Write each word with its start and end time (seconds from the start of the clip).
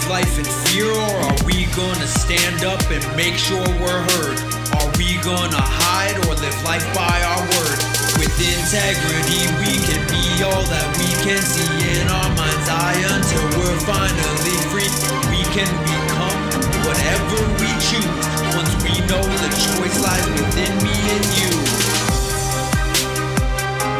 live 0.00 0.08
life 0.08 0.38
in 0.38 0.44
fear 0.44 0.86
or 0.86 1.16
are 1.24 1.44
we 1.44 1.66
gonna 1.76 2.06
stand 2.06 2.64
up 2.64 2.80
and 2.90 3.04
make 3.16 3.34
sure 3.34 3.60
we're 3.80 4.02
heard? 4.14 4.38
Are 4.78 4.90
we 4.96 5.18
gonna 5.22 5.60
hide 5.60 6.16
or 6.24 6.34
live 6.40 6.56
life 6.64 6.86
by 6.94 7.20
our 7.26 7.40
word? 7.40 7.78
With 8.16 8.32
integrity, 8.38 9.42
we 9.60 9.76
can 9.84 10.00
be 10.08 10.24
all 10.44 10.62
that 10.72 10.88
we 10.96 11.10
can 11.24 11.40
see 11.42 12.00
in 12.00 12.06
our 12.08 12.30
mind's 12.36 12.68
eye 12.70 13.00
until 13.12 13.44
we're 13.58 13.80
finally 13.84 14.56
free. 14.70 14.88
We 15.28 15.42
can 15.52 15.68
become 15.84 16.40
whatever 16.86 17.38
we 17.60 17.70
choose 17.82 18.26
once 18.56 18.72
we 18.84 18.94
know 19.04 19.20
the 19.20 19.50
choice 19.52 19.96
lies 20.00 20.26
within 20.38 20.72
me 20.80 20.96
and 21.12 21.24
you. 21.36 21.52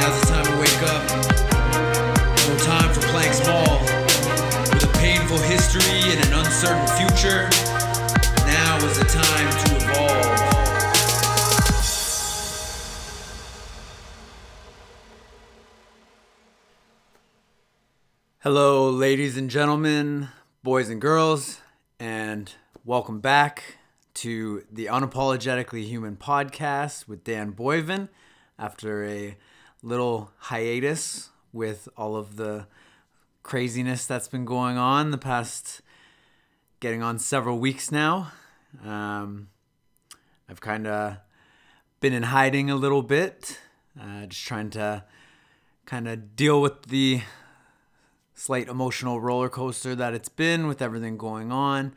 Now's 0.00 0.16
the 0.20 0.26
time 0.28 0.46
to 0.48 0.56
wake 0.60 0.82
up. 0.86 1.02
No 2.46 2.56
time 2.64 2.88
for 2.94 3.02
playing 3.10 3.34
small. 3.34 3.99
Painful 5.30 5.48
history 5.48 6.12
and 6.12 6.26
an 6.26 6.32
uncertain 6.40 6.86
future, 6.96 7.48
now 8.46 8.76
is 8.78 8.98
the 8.98 9.04
time 9.04 9.48
to 9.52 9.76
evolve. 9.76 10.38
Hello, 18.40 18.90
ladies 18.90 19.36
and 19.36 19.48
gentlemen, 19.48 20.30
boys 20.64 20.88
and 20.88 21.00
girls, 21.00 21.60
and 22.00 22.52
welcome 22.84 23.20
back 23.20 23.76
to 24.14 24.64
the 24.68 24.86
Unapologetically 24.86 25.84
Human 25.84 26.16
podcast 26.16 27.06
with 27.06 27.22
Dan 27.22 27.52
Boyven 27.52 28.08
after 28.58 29.04
a 29.04 29.36
little 29.80 30.32
hiatus 30.38 31.30
with 31.52 31.88
all 31.96 32.16
of 32.16 32.34
the 32.34 32.66
craziness 33.42 34.06
that's 34.06 34.28
been 34.28 34.44
going 34.44 34.76
on 34.76 35.10
the 35.10 35.18
past 35.18 35.80
getting 36.80 37.02
on 37.02 37.18
several 37.18 37.58
weeks 37.58 37.90
now. 37.90 38.32
Um, 38.84 39.48
I've 40.48 40.60
kind 40.60 40.86
of 40.86 41.18
been 42.00 42.12
in 42.12 42.24
hiding 42.24 42.70
a 42.70 42.76
little 42.76 43.02
bit, 43.02 43.58
uh, 44.00 44.26
just 44.26 44.46
trying 44.46 44.70
to 44.70 45.04
kind 45.86 46.08
of 46.08 46.36
deal 46.36 46.60
with 46.60 46.82
the 46.86 47.22
slight 48.34 48.68
emotional 48.68 49.20
roller 49.20 49.48
coaster 49.48 49.94
that 49.94 50.14
it's 50.14 50.28
been 50.28 50.66
with 50.66 50.80
everything 50.80 51.16
going 51.18 51.52
on 51.52 51.94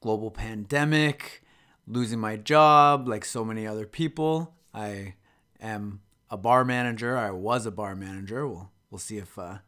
global 0.00 0.30
pandemic 0.30 1.42
losing 1.86 2.18
my 2.18 2.36
job 2.36 3.08
like 3.08 3.24
so 3.24 3.44
many 3.44 3.66
other 3.66 3.86
people. 3.86 4.54
I 4.74 5.14
am 5.60 6.00
a 6.30 6.36
bar 6.36 6.64
manager. 6.64 7.16
I 7.16 7.30
was 7.30 7.66
a 7.66 7.70
bar 7.70 7.96
manager. 7.96 8.46
We'll, 8.46 8.70
we'll 8.90 8.98
see 8.98 9.16
if 9.16 9.38
uh, 9.38 9.58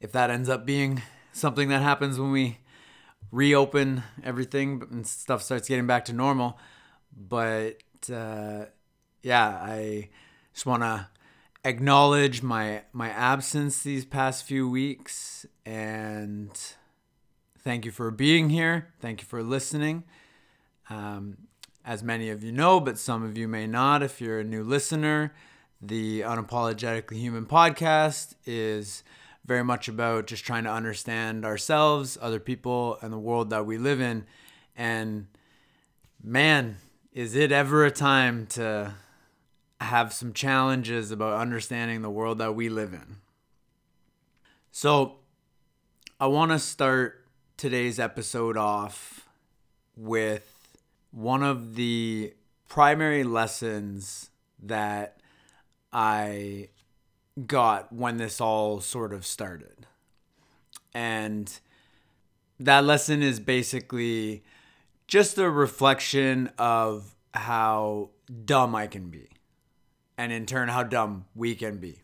if 0.00 0.12
that 0.12 0.30
ends 0.30 0.48
up 0.48 0.66
being 0.66 1.02
something 1.32 1.68
that 1.68 1.82
happens 1.82 2.18
when 2.18 2.30
we 2.30 2.58
reopen 3.30 4.02
everything 4.22 4.82
and 4.90 5.06
stuff 5.06 5.42
starts 5.42 5.68
getting 5.68 5.86
back 5.86 6.04
to 6.06 6.12
normal. 6.12 6.58
But 7.16 7.78
uh, 8.12 8.66
yeah 9.22 9.48
i 9.62 10.08
just 10.52 10.66
want 10.66 10.82
to 10.82 11.08
acknowledge 11.64 12.42
my 12.42 12.82
my 12.92 13.08
absence 13.10 13.82
these 13.82 14.04
past 14.04 14.44
few 14.44 14.68
weeks. 14.68 15.44
And 15.66 16.56
thank 17.58 17.84
you 17.84 17.90
for 17.90 18.10
being 18.12 18.50
here. 18.50 18.94
Thank 19.00 19.20
you 19.20 19.26
for 19.26 19.42
listening. 19.42 20.04
Um, 20.88 21.36
as 21.84 22.02
many 22.02 22.30
of 22.30 22.42
you 22.42 22.52
know 22.52 22.80
but 22.80 22.98
some 22.98 23.24
of 23.24 23.36
you 23.36 23.46
may 23.48 23.66
not 23.66 24.02
if 24.02 24.20
you're 24.20 24.40
a 24.40 24.44
new 24.44 24.62
listener 24.62 25.32
the 25.80 26.20
unapologetically 26.20 27.16
human 27.16 27.46
podcast 27.46 28.34
is 28.44 29.04
very 29.46 29.64
much 29.64 29.88
about 29.88 30.26
just 30.26 30.44
trying 30.44 30.64
to 30.64 30.70
understand 30.70 31.44
ourselves 31.44 32.18
other 32.20 32.40
people 32.40 32.98
and 33.00 33.12
the 33.12 33.18
world 33.18 33.50
that 33.50 33.64
we 33.64 33.78
live 33.78 34.00
in 34.00 34.26
and 34.76 35.26
man 36.22 36.76
is 37.12 37.34
it 37.34 37.52
ever 37.52 37.84
a 37.84 37.90
time 37.90 38.46
to 38.46 38.92
have 39.80 40.12
some 40.12 40.32
challenges 40.32 41.10
about 41.10 41.40
understanding 41.40 42.02
the 42.02 42.10
world 42.10 42.38
that 42.38 42.54
we 42.54 42.68
live 42.68 42.92
in. 42.92 43.16
So, 44.70 45.16
I 46.18 46.26
want 46.26 46.52
to 46.52 46.58
start 46.58 47.26
today's 47.56 47.98
episode 47.98 48.56
off 48.56 49.28
with 49.96 50.78
one 51.10 51.42
of 51.42 51.74
the 51.74 52.34
primary 52.68 53.24
lessons 53.24 54.30
that 54.62 55.18
I 55.92 56.68
got 57.44 57.92
when 57.92 58.16
this 58.16 58.40
all 58.40 58.80
sort 58.80 59.12
of 59.12 59.26
started. 59.26 59.86
And 60.94 61.58
that 62.58 62.84
lesson 62.84 63.22
is 63.22 63.40
basically 63.40 64.42
just 65.06 65.36
a 65.38 65.50
reflection 65.50 66.50
of 66.58 67.14
how 67.34 68.10
dumb 68.44 68.74
I 68.74 68.86
can 68.86 69.10
be 69.10 69.28
and 70.16 70.32
in 70.32 70.46
turn 70.46 70.68
how 70.68 70.82
dumb 70.82 71.26
we 71.34 71.54
can 71.54 71.76
be. 71.78 72.00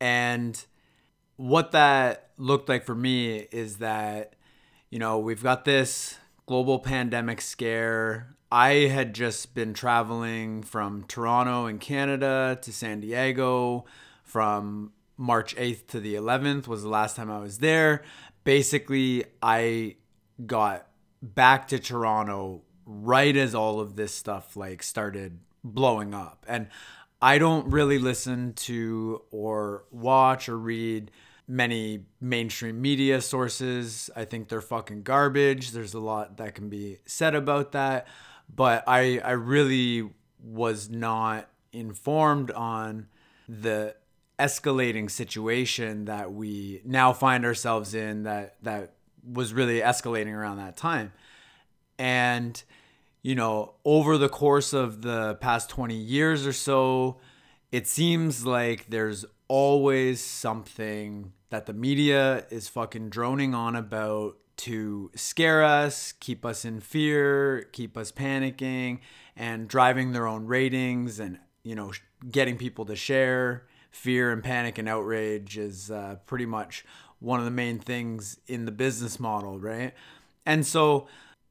And 0.00 0.62
what 1.36 1.72
that 1.72 2.30
looked 2.36 2.68
like 2.68 2.84
for 2.84 2.94
me 2.94 3.46
is 3.52 3.76
that, 3.76 4.34
you 4.90 4.98
know, 4.98 5.18
we've 5.18 5.42
got 5.42 5.64
this 5.64 6.18
global 6.46 6.80
pandemic 6.80 7.40
scare. 7.40 8.34
I 8.50 8.88
had 8.88 9.14
just 9.14 9.54
been 9.54 9.72
traveling 9.72 10.62
from 10.64 11.04
Toronto 11.04 11.66
in 11.66 11.78
Canada 11.78 12.58
to 12.62 12.72
San 12.72 13.00
Diego 13.00 13.84
from 14.30 14.92
March 15.16 15.56
8th 15.56 15.88
to 15.88 16.00
the 16.00 16.14
11th 16.14 16.66
was 16.66 16.82
the 16.82 16.88
last 16.88 17.16
time 17.16 17.30
I 17.30 17.40
was 17.40 17.58
there. 17.58 18.02
Basically, 18.44 19.24
I 19.42 19.96
got 20.46 20.86
back 21.20 21.68
to 21.68 21.78
Toronto 21.78 22.62
right 22.86 23.36
as 23.36 23.54
all 23.54 23.80
of 23.80 23.96
this 23.96 24.14
stuff 24.14 24.56
like 24.56 24.82
started 24.82 25.40
blowing 25.62 26.14
up. 26.14 26.46
And 26.48 26.68
I 27.20 27.38
don't 27.38 27.70
really 27.70 27.98
listen 27.98 28.54
to 28.54 29.22
or 29.30 29.84
watch 29.90 30.48
or 30.48 30.58
read 30.58 31.10
many 31.46 32.04
mainstream 32.20 32.80
media 32.80 33.20
sources. 33.20 34.08
I 34.14 34.24
think 34.24 34.48
they're 34.48 34.60
fucking 34.60 35.02
garbage. 35.02 35.72
There's 35.72 35.94
a 35.94 36.00
lot 36.00 36.36
that 36.38 36.54
can 36.54 36.68
be 36.68 36.98
said 37.04 37.34
about 37.34 37.72
that, 37.72 38.06
but 38.48 38.84
I 38.86 39.18
I 39.18 39.32
really 39.32 40.08
was 40.42 40.88
not 40.88 41.50
informed 41.72 42.50
on 42.52 43.08
the 43.48 43.94
escalating 44.40 45.10
situation 45.10 46.06
that 46.06 46.32
we 46.32 46.80
now 46.84 47.12
find 47.12 47.44
ourselves 47.44 47.94
in 47.94 48.22
that 48.24 48.56
that 48.62 48.94
was 49.22 49.52
really 49.52 49.80
escalating 49.80 50.34
around 50.34 50.56
that 50.56 50.76
time. 50.76 51.12
And 51.98 52.62
you 53.22 53.34
know, 53.34 53.74
over 53.84 54.16
the 54.16 54.28
course 54.30 54.72
of 54.72 55.02
the 55.02 55.34
past 55.36 55.68
20 55.68 55.94
years 55.94 56.46
or 56.46 56.54
so, 56.54 57.18
it 57.70 57.86
seems 57.86 58.46
like 58.46 58.86
there's 58.88 59.24
always 59.46 60.20
something 60.22 61.32
that 61.50 61.66
the 61.66 61.72
media 61.72 62.46
is 62.50 62.68
fucking 62.68 63.10
droning 63.10 63.54
on 63.54 63.76
about 63.76 64.36
to 64.56 65.10
scare 65.14 65.62
us, 65.62 66.12
keep 66.12 66.44
us 66.44 66.64
in 66.64 66.80
fear, 66.80 67.68
keep 67.72 67.96
us 67.96 68.12
panicking, 68.12 69.00
and 69.36 69.68
driving 69.68 70.12
their 70.12 70.26
own 70.26 70.46
ratings 70.46 71.18
and, 71.18 71.38
you 71.62 71.74
know, 71.74 71.92
getting 72.30 72.56
people 72.56 72.84
to 72.84 72.96
share. 72.96 73.66
Fear 73.90 74.32
and 74.32 74.42
panic 74.42 74.78
and 74.78 74.88
outrage 74.88 75.58
is 75.58 75.90
uh, 75.90 76.16
pretty 76.26 76.46
much 76.46 76.84
one 77.18 77.38
of 77.38 77.44
the 77.44 77.50
main 77.50 77.78
things 77.78 78.38
in 78.46 78.64
the 78.64 78.72
business 78.72 79.20
model, 79.20 79.58
right? 79.58 79.92
And 80.46 80.66
so, 80.66 81.06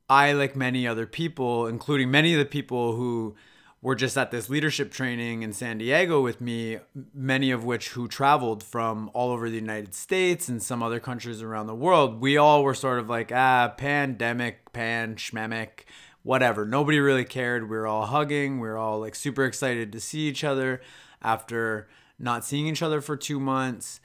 I, 0.10 0.34
like 0.34 0.56
many 0.56 0.88
other 0.88 1.06
people, 1.06 1.68
including 1.68 2.10
many 2.10 2.34
of 2.34 2.40
the 2.40 2.46
people 2.46 2.96
who 2.96 3.36
were 3.82 3.96
just 3.96 4.18
at 4.18 4.32
this 4.32 4.50
leadership 4.50 4.92
training 4.92 5.42
in 5.42 5.54
San 5.54 5.78
Diego 5.78 6.22
with 6.22 6.42
me, 6.42 6.80
many 7.14 7.52
of 7.52 7.64
which 7.64 7.90
who 7.90 8.08
traveled 8.08 8.62
from 8.62 9.10
all 9.14 9.32
over 9.32 9.50
the 9.50 9.56
United 9.56 9.94
States 9.94 10.50
and 10.50 10.62
some 10.62 10.84
other 10.84 11.00
countries 11.00 11.42
around 11.42 11.68
the 11.68 11.76
world, 11.76 12.20
we 12.20 12.36
all 12.36 12.64
were 12.64 12.74
sort 12.74 13.00
of 13.00 13.08
like, 13.08 13.32
ah, 13.34 13.74
pandemic, 13.78 14.74
pan, 14.74 15.16
schmemic, 15.16 15.86
whatever. 16.24 16.66
Nobody 16.66 17.00
really 17.00 17.24
cared. 17.24 17.70
We 17.70 17.78
were 17.78 17.88
all 17.88 18.08
hugging. 18.08 18.60
We 18.60 18.68
were 18.68 18.78
all 18.78 19.00
like 19.00 19.16
super 19.16 19.46
excited 19.46 19.92
to 19.94 20.00
see 20.02 20.28
each 20.28 20.44
other 20.44 20.82
after 21.22 21.88
not 22.20 22.46
seeing 22.46 22.68
each 22.68 22.82
other 22.82 23.02
for 23.02 23.16
two 23.16 23.40
months. 23.40 24.02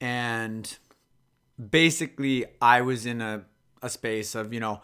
And 0.00 0.76
basically, 1.70 2.46
I 2.60 2.80
was 2.80 3.06
in 3.06 3.20
a, 3.20 3.44
a 3.82 3.88
space 3.88 4.34
of, 4.34 4.52
you 4.52 4.60
know, 4.60 4.80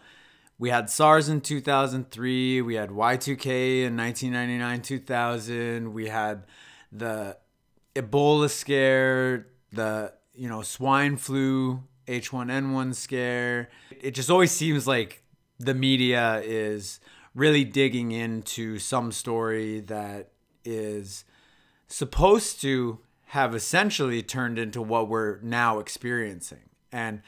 we 0.57 0.69
had 0.69 0.89
SARS 0.89 1.29
in 1.29 1.41
2003, 1.41 2.61
we 2.61 2.75
had 2.75 2.89
Y2K 2.89 3.85
in 3.85 3.97
1999 3.97 4.81
2000, 4.81 5.93
we 5.93 6.09
had 6.09 6.43
the 6.91 7.37
Ebola 7.95 8.49
scare, 8.49 9.47
the 9.71 10.13
you 10.33 10.49
know 10.49 10.61
swine 10.61 11.17
flu 11.17 11.83
H1N1 12.07 12.95
scare. 12.95 13.69
It 14.01 14.11
just 14.11 14.29
always 14.29 14.51
seems 14.51 14.87
like 14.87 15.23
the 15.59 15.73
media 15.73 16.41
is 16.43 16.99
really 17.35 17.63
digging 17.63 18.11
into 18.11 18.79
some 18.79 19.11
story 19.11 19.81
that 19.81 20.31
is 20.65 21.23
supposed 21.89 22.61
to 22.61 22.99
have 23.27 23.53
essentially 23.53 24.23
turned 24.23 24.57
into 24.57 24.81
what 24.81 25.09
we're 25.09 25.39
now 25.41 25.79
experiencing. 25.79 26.69
And 26.91 27.21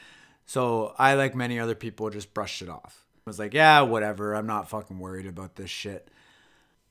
so 0.46 0.94
I, 0.98 1.14
like 1.14 1.34
many 1.34 1.60
other 1.60 1.74
people, 1.74 2.10
just 2.10 2.32
brushed 2.32 2.62
it 2.62 2.68
off. 2.68 3.04
I 3.18 3.30
was 3.30 3.38
like, 3.38 3.54
yeah, 3.54 3.82
whatever. 3.82 4.34
I'm 4.34 4.46
not 4.46 4.68
fucking 4.68 4.98
worried 4.98 5.26
about 5.26 5.56
this 5.56 5.70
shit. 5.70 6.08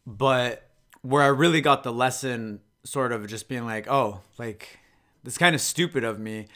But 0.05 0.69
where 1.01 1.23
I 1.23 1.27
really 1.27 1.61
got 1.61 1.83
the 1.83 1.91
lesson, 1.91 2.61
sort 2.83 3.11
of 3.11 3.27
just 3.27 3.49
being 3.49 3.65
like, 3.65 3.87
oh, 3.89 4.21
like, 4.37 4.79
this 5.23 5.37
kind 5.37 5.55
of 5.55 5.61
stupid 5.61 6.03
of 6.03 6.19
me, 6.19 6.47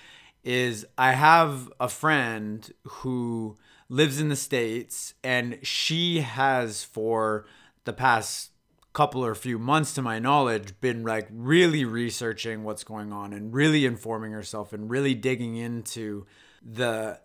is 0.43 0.85
I 0.97 1.11
have 1.11 1.71
a 1.79 1.89
friend 1.89 2.71
who 2.83 3.57
lives 3.89 4.19
in 4.19 4.29
the 4.29 4.35
States 4.35 5.13
and 5.23 5.59
she 5.61 6.21
has 6.21 6.83
for 6.83 7.45
the 7.83 7.93
past 7.93 8.51
couple 8.95 9.25
or 9.25 9.35
few 9.35 9.59
months 9.59 9.93
to 9.93 10.01
my 10.01 10.17
knowledge 10.19 10.73
been 10.79 11.03
like 11.03 11.27
really 11.29 11.83
researching 11.83 12.63
what's 12.63 12.85
going 12.85 13.11
on 13.11 13.33
and 13.33 13.53
really 13.53 13.85
informing 13.85 14.31
herself 14.31 14.71
and 14.71 14.89
really 14.89 15.13
digging 15.13 15.57
into 15.57 16.25
the 16.63 17.19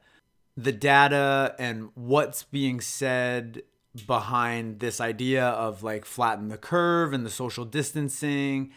the 0.57 0.73
data 0.73 1.55
and 1.61 1.89
what's 1.95 2.43
being 2.43 2.81
said 2.81 3.63
behind 4.05 4.81
this 4.81 5.01
idea 5.01 5.47
of 5.47 5.85
like 5.85 6.05
flatten 6.05 6.49
the 6.49 6.59
curve 6.59 7.13
and 7.13 7.25
the 7.25 7.31
social 7.31 7.65
distancing 7.65 8.73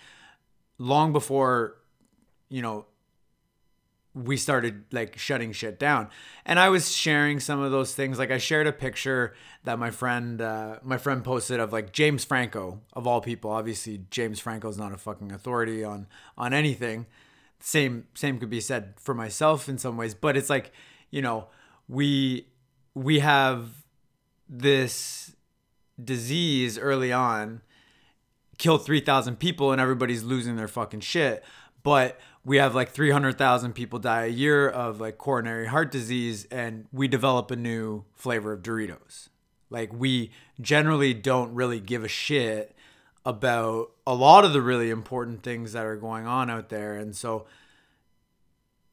long 0.78 1.12
before 1.12 1.78
you 2.48 2.62
know 2.62 2.86
we 4.16 4.38
started 4.38 4.84
like 4.92 5.18
shutting 5.18 5.52
shit 5.52 5.80
down. 5.80 6.10
And 6.46 6.60
i 6.60 6.70
was 6.70 6.92
sharing 6.92 7.40
some 7.40 7.62
of 7.62 7.72
those 7.72 7.96
things. 7.96 8.20
Like 8.20 8.32
i 8.32 8.38
shared 8.38 8.68
a 8.68 8.72
picture 8.72 9.34
that 9.64 9.80
my 9.80 9.92
friend 9.92 10.42
uh, 10.42 10.80
my 10.84 10.98
friend 10.98 11.24
posted 11.24 11.60
of 11.60 11.74
like 11.74 11.92
james 11.92 12.24
franco 12.24 12.82
of 12.94 13.08
all 13.08 13.22
people. 13.22 13.52
Obviously 13.52 14.02
james 14.10 14.40
franco 14.40 14.70
is 14.70 14.78
not 14.78 14.94
a 14.94 14.98
fucking 14.98 15.32
authority 15.32 15.84
on 15.84 16.08
on 16.38 16.54
anything. 16.54 17.06
Same 17.60 18.08
same 18.14 18.40
could 18.40 18.50
be 18.50 18.62
said 18.62 18.94
for 19.00 19.14
myself 19.14 19.68
in 19.68 19.78
some 19.78 19.98
ways. 19.98 20.14
But 20.14 20.38
it's 20.38 20.50
like 20.50 20.72
you 21.10 21.22
know 21.22 21.48
we 21.88 22.48
we 22.94 23.20
have 23.20 23.70
this 24.48 25.36
disease 26.04 26.78
early 26.78 27.12
on 27.12 27.62
kill 28.58 28.78
3000 28.78 29.38
people 29.38 29.72
and 29.72 29.82
everybody's 29.82 30.24
losing 30.24 30.56
their 30.56 30.68
fucking 30.68 31.02
shit. 31.02 31.44
But 31.82 32.20
we 32.46 32.58
have 32.58 32.76
like 32.76 32.92
300,000 32.92 33.74
people 33.74 34.00
die 34.00 34.26
a 34.26 34.30
year 34.30 34.68
of 34.68 35.00
like 35.00 35.18
coronary 35.18 35.68
heart 35.68 35.92
disease 35.92 36.46
and 36.52 36.86
we 36.92 37.08
develop 37.08 37.52
a 37.52 37.56
new 37.56 38.04
flavor 38.16 38.52
of 38.52 38.62
Doritos. 38.62 39.30
Like 39.70 39.94
we 39.94 40.32
generally 40.60 41.14
don't 41.14 41.54
really 41.54 41.80
give 41.80 42.04
a 42.04 42.10
shit 42.10 42.76
about 43.26 43.92
a 44.06 44.14
lot 44.14 44.44
of 44.44 44.52
the 44.52 44.62
really 44.62 44.90
important 44.90 45.44
things 45.44 45.72
that 45.72 45.86
are 45.86 45.96
going 45.96 46.28
on 46.28 46.50
out 46.50 46.70
there 46.70 46.98
and 46.98 47.16
so 47.16 47.46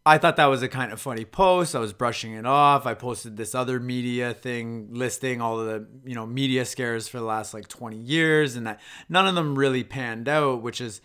I 0.07 0.17
thought 0.17 0.37
that 0.37 0.47
was 0.47 0.63
a 0.63 0.69
kind 0.69 0.93
of 0.93 1.01
funny 1.01 1.27
post. 1.27 1.75
I 1.75 1.79
was 1.79 1.93
brushing 1.93 2.33
it 2.33 2.47
off. 2.47 2.87
I 2.87 2.95
posted 2.95 3.37
this 3.37 3.55
other 3.55 3.79
media 3.79 4.33
thing 4.33 4.89
listing 4.93 5.43
all 5.43 5.61
of 5.61 5.67
the, 5.67 5.87
you 6.09 6.15
know, 6.15 6.25
media 6.25 6.65
scares 6.65 7.07
for 7.07 7.19
the 7.19 7.25
last 7.25 7.53
like 7.53 7.69
20 7.69 7.99
years 7.99 8.57
and 8.57 8.67
that 8.67 8.81
none 9.11 9.27
of 9.27 9.35
them 9.35 9.59
really 9.59 9.85
panned 9.85 10.27
out, 10.27 10.63
which 10.63 10.81
is 10.81 11.03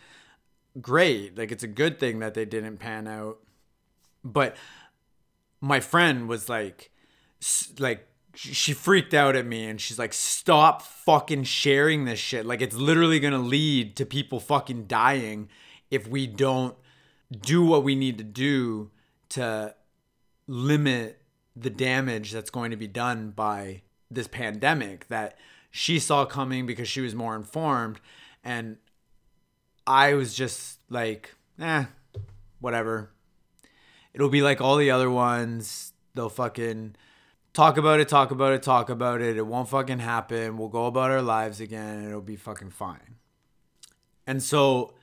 great. 0.82 1.38
Like 1.38 1.52
it's 1.52 1.64
a 1.64 1.68
good 1.68 2.00
thing 2.00 2.20
that 2.20 2.34
they 2.34 2.46
didn't 2.46 2.78
pan 2.78 3.08
out. 3.08 3.40
But 4.24 4.56
my 5.62 5.80
friend 5.80 6.28
was 6.28 6.50
like 6.50 6.92
like 7.80 8.08
she 8.36 8.74
freaked 8.74 9.14
out 9.14 9.36
at 9.36 9.46
me 9.46 9.66
and 9.66 9.80
she's 9.80 9.98
like 9.98 10.14
stop 10.14 10.82
fucking 10.82 11.44
sharing 11.44 12.06
this 12.06 12.20
shit. 12.20 12.46
Like 12.46 12.62
it's 12.62 12.76
literally 12.76 13.20
going 13.20 13.34
to 13.34 13.40
lead 13.40 13.96
to 13.98 14.06
people 14.06 14.40
fucking 14.40 14.88
dying 14.88 15.50
if 15.90 16.08
we 16.08 16.28
don't 16.28 16.76
do 17.32 17.64
what 17.66 17.84
we 17.84 17.96
need 17.96 18.18
to 18.18 18.24
do 18.24 18.92
to 19.30 19.76
limit 20.48 21.22
the 21.56 21.70
damage 21.70 22.32
that's 22.32 22.50
going 22.50 22.72
to 22.72 22.78
be 22.78 22.88
done 22.88 23.32
by 23.32 23.82
this 24.12 24.28
pandemic 24.28 25.08
that 25.08 25.38
she 25.72 26.00
saw 26.00 26.26
coming 26.26 26.66
because 26.66 26.88
she 26.88 27.02
was 27.02 27.16
more 27.16 27.36
informed 27.36 28.00
and 28.44 28.78
I 29.88 30.14
was 30.14 30.34
just 30.34 30.80
like, 30.90 31.36
eh, 31.60 31.86
whatever. 32.60 33.12
It'll 34.14 34.30
be 34.30 34.42
like 34.42 34.62
all 34.62 34.78
the 34.78 34.92
other 34.92 35.10
ones. 35.10 35.94
They'll 36.14 36.30
fucking 36.30 36.96
talk 37.54 37.78
about 37.78 38.00
it, 38.00 38.08
talk 38.08 38.32
about 38.32 38.54
it, 38.54 38.64
talk 38.64 38.90
about 38.90 39.22
it. 39.22 39.38
It 39.38 39.46
won't 39.46 39.70
fucking 39.70 40.00
happen. 40.00 40.58
We'll 40.58 40.70
go 40.70 40.86
about 40.86 41.12
our 41.12 41.22
lives 41.22 41.60
again 41.60 41.98
and 41.98 42.08
it'll 42.08 42.22
be 42.22 42.36
fucking 42.36 42.72
fine. 42.72 43.16
And 44.28 44.42
so 44.42 44.94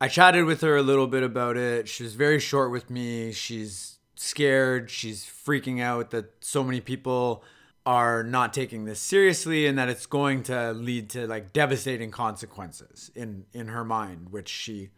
I 0.00 0.08
chatted 0.08 0.44
with 0.44 0.60
her 0.60 0.76
a 0.76 0.82
little 0.82 1.06
bit 1.06 1.22
about 1.22 1.56
it. 1.56 1.88
She 1.88 2.02
was 2.02 2.14
very 2.14 2.40
short 2.40 2.70
with 2.70 2.90
me. 2.90 3.32
She's 3.32 3.98
scared. 4.14 4.90
She's 4.90 5.24
freaking 5.24 5.80
out 5.80 6.10
that 6.10 6.44
so 6.44 6.62
many 6.62 6.80
people 6.80 7.44
are 7.86 8.22
not 8.22 8.52
taking 8.54 8.84
this 8.84 9.00
seriously 9.00 9.66
and 9.66 9.78
that 9.78 9.88
it's 9.88 10.06
going 10.06 10.42
to 10.42 10.72
lead 10.72 11.10
to 11.10 11.26
like 11.26 11.52
devastating 11.52 12.10
consequences 12.10 13.10
in 13.14 13.44
in 13.52 13.68
her 13.68 13.84
mind 13.84 14.28
which 14.30 14.48
she 14.48 14.90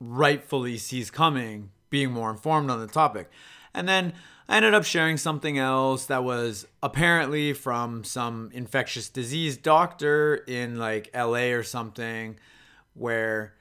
rightfully 0.00 0.76
sees 0.76 1.10
coming 1.10 1.70
being 1.90 2.10
more 2.10 2.30
informed 2.30 2.70
on 2.70 2.80
the 2.80 2.86
topic. 2.86 3.30
And 3.72 3.88
then 3.88 4.14
I 4.48 4.56
ended 4.56 4.74
up 4.74 4.84
sharing 4.84 5.16
something 5.16 5.58
else 5.58 6.06
that 6.06 6.24
was 6.24 6.66
apparently 6.82 7.52
from 7.52 8.04
some 8.04 8.50
infectious 8.52 9.08
disease 9.08 9.56
doctor 9.56 10.34
in 10.34 10.78
like 10.78 11.10
LA 11.14 11.52
or 11.52 11.62
something 11.62 12.36
where 12.94 13.54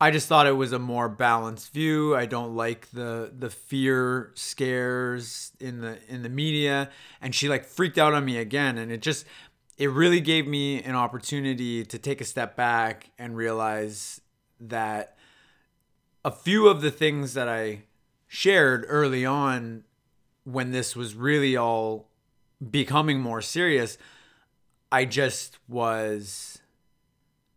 I 0.00 0.10
just 0.10 0.28
thought 0.28 0.46
it 0.46 0.52
was 0.56 0.72
a 0.72 0.78
more 0.78 1.08
balanced 1.08 1.72
view. 1.72 2.16
I 2.16 2.26
don't 2.26 2.56
like 2.56 2.90
the 2.90 3.32
the 3.36 3.50
fear 3.50 4.32
scares 4.34 5.52
in 5.60 5.80
the 5.80 5.98
in 6.08 6.22
the 6.22 6.28
media 6.28 6.90
and 7.20 7.34
she 7.34 7.48
like 7.48 7.64
freaked 7.64 7.98
out 7.98 8.12
on 8.12 8.24
me 8.24 8.38
again 8.38 8.76
and 8.76 8.90
it 8.90 9.00
just 9.00 9.24
it 9.76 9.90
really 9.90 10.20
gave 10.20 10.46
me 10.46 10.82
an 10.82 10.94
opportunity 10.94 11.84
to 11.84 11.98
take 11.98 12.20
a 12.20 12.24
step 12.24 12.56
back 12.56 13.10
and 13.18 13.36
realize 13.36 14.20
that 14.60 15.16
a 16.24 16.30
few 16.30 16.68
of 16.68 16.80
the 16.80 16.90
things 16.90 17.34
that 17.34 17.48
I 17.48 17.82
shared 18.28 18.84
early 18.88 19.24
on 19.26 19.84
when 20.44 20.70
this 20.70 20.94
was 20.94 21.14
really 21.14 21.56
all 21.56 22.08
becoming 22.70 23.20
more 23.20 23.40
serious, 23.40 23.98
I 24.90 25.04
just 25.04 25.58
was 25.68 26.60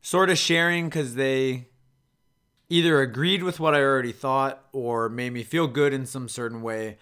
sort 0.01 0.29
of 0.29 0.37
sharing 0.37 0.89
cuz 0.89 1.15
they 1.15 1.67
either 2.69 3.01
agreed 3.01 3.43
with 3.43 3.59
what 3.59 3.73
I 3.73 3.81
already 3.81 4.11
thought 4.11 4.65
or 4.71 5.09
made 5.09 5.33
me 5.33 5.43
feel 5.43 5.67
good 5.67 5.93
in 5.93 6.05
some 6.05 6.27
certain 6.27 6.61
way, 6.61 6.97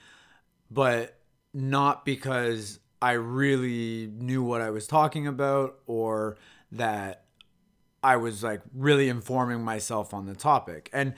but 0.70 1.20
not 1.54 2.06
because 2.06 2.80
I 3.02 3.14
really 3.14 4.12
knew 4.18 4.44
what 4.44 4.62
I 4.62 4.70
was 4.70 4.88
talking 4.88 5.28
about 5.28 5.80
or 5.88 6.38
that 6.72 7.26
I 8.04 8.18
was 8.18 8.44
like 8.44 8.62
really 8.74 9.10
informing 9.10 9.64
myself 9.64 10.14
on 10.14 10.26
the 10.26 10.36
topic. 10.36 10.90
And 10.94 11.14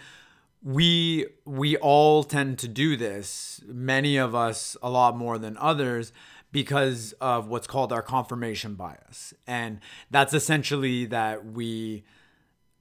we 0.64 1.28
we 1.46 1.78
all 1.78 2.24
tend 2.24 2.60
to 2.60 2.68
do 2.68 2.98
this, 2.98 3.62
many 3.68 4.18
of 4.18 4.34
us 4.34 4.76
a 4.82 4.90
lot 4.90 5.18
more 5.18 5.38
than 5.38 5.58
others 5.58 6.12
because 6.52 7.14
of 7.20 7.48
what's 7.48 7.68
called 7.68 7.92
our 7.92 8.02
confirmation 8.02 8.76
bias. 8.76 9.34
And 9.46 9.80
that's 10.10 10.34
essentially 10.34 11.06
that 11.06 11.46
we 11.46 12.04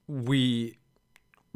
we 0.07 0.77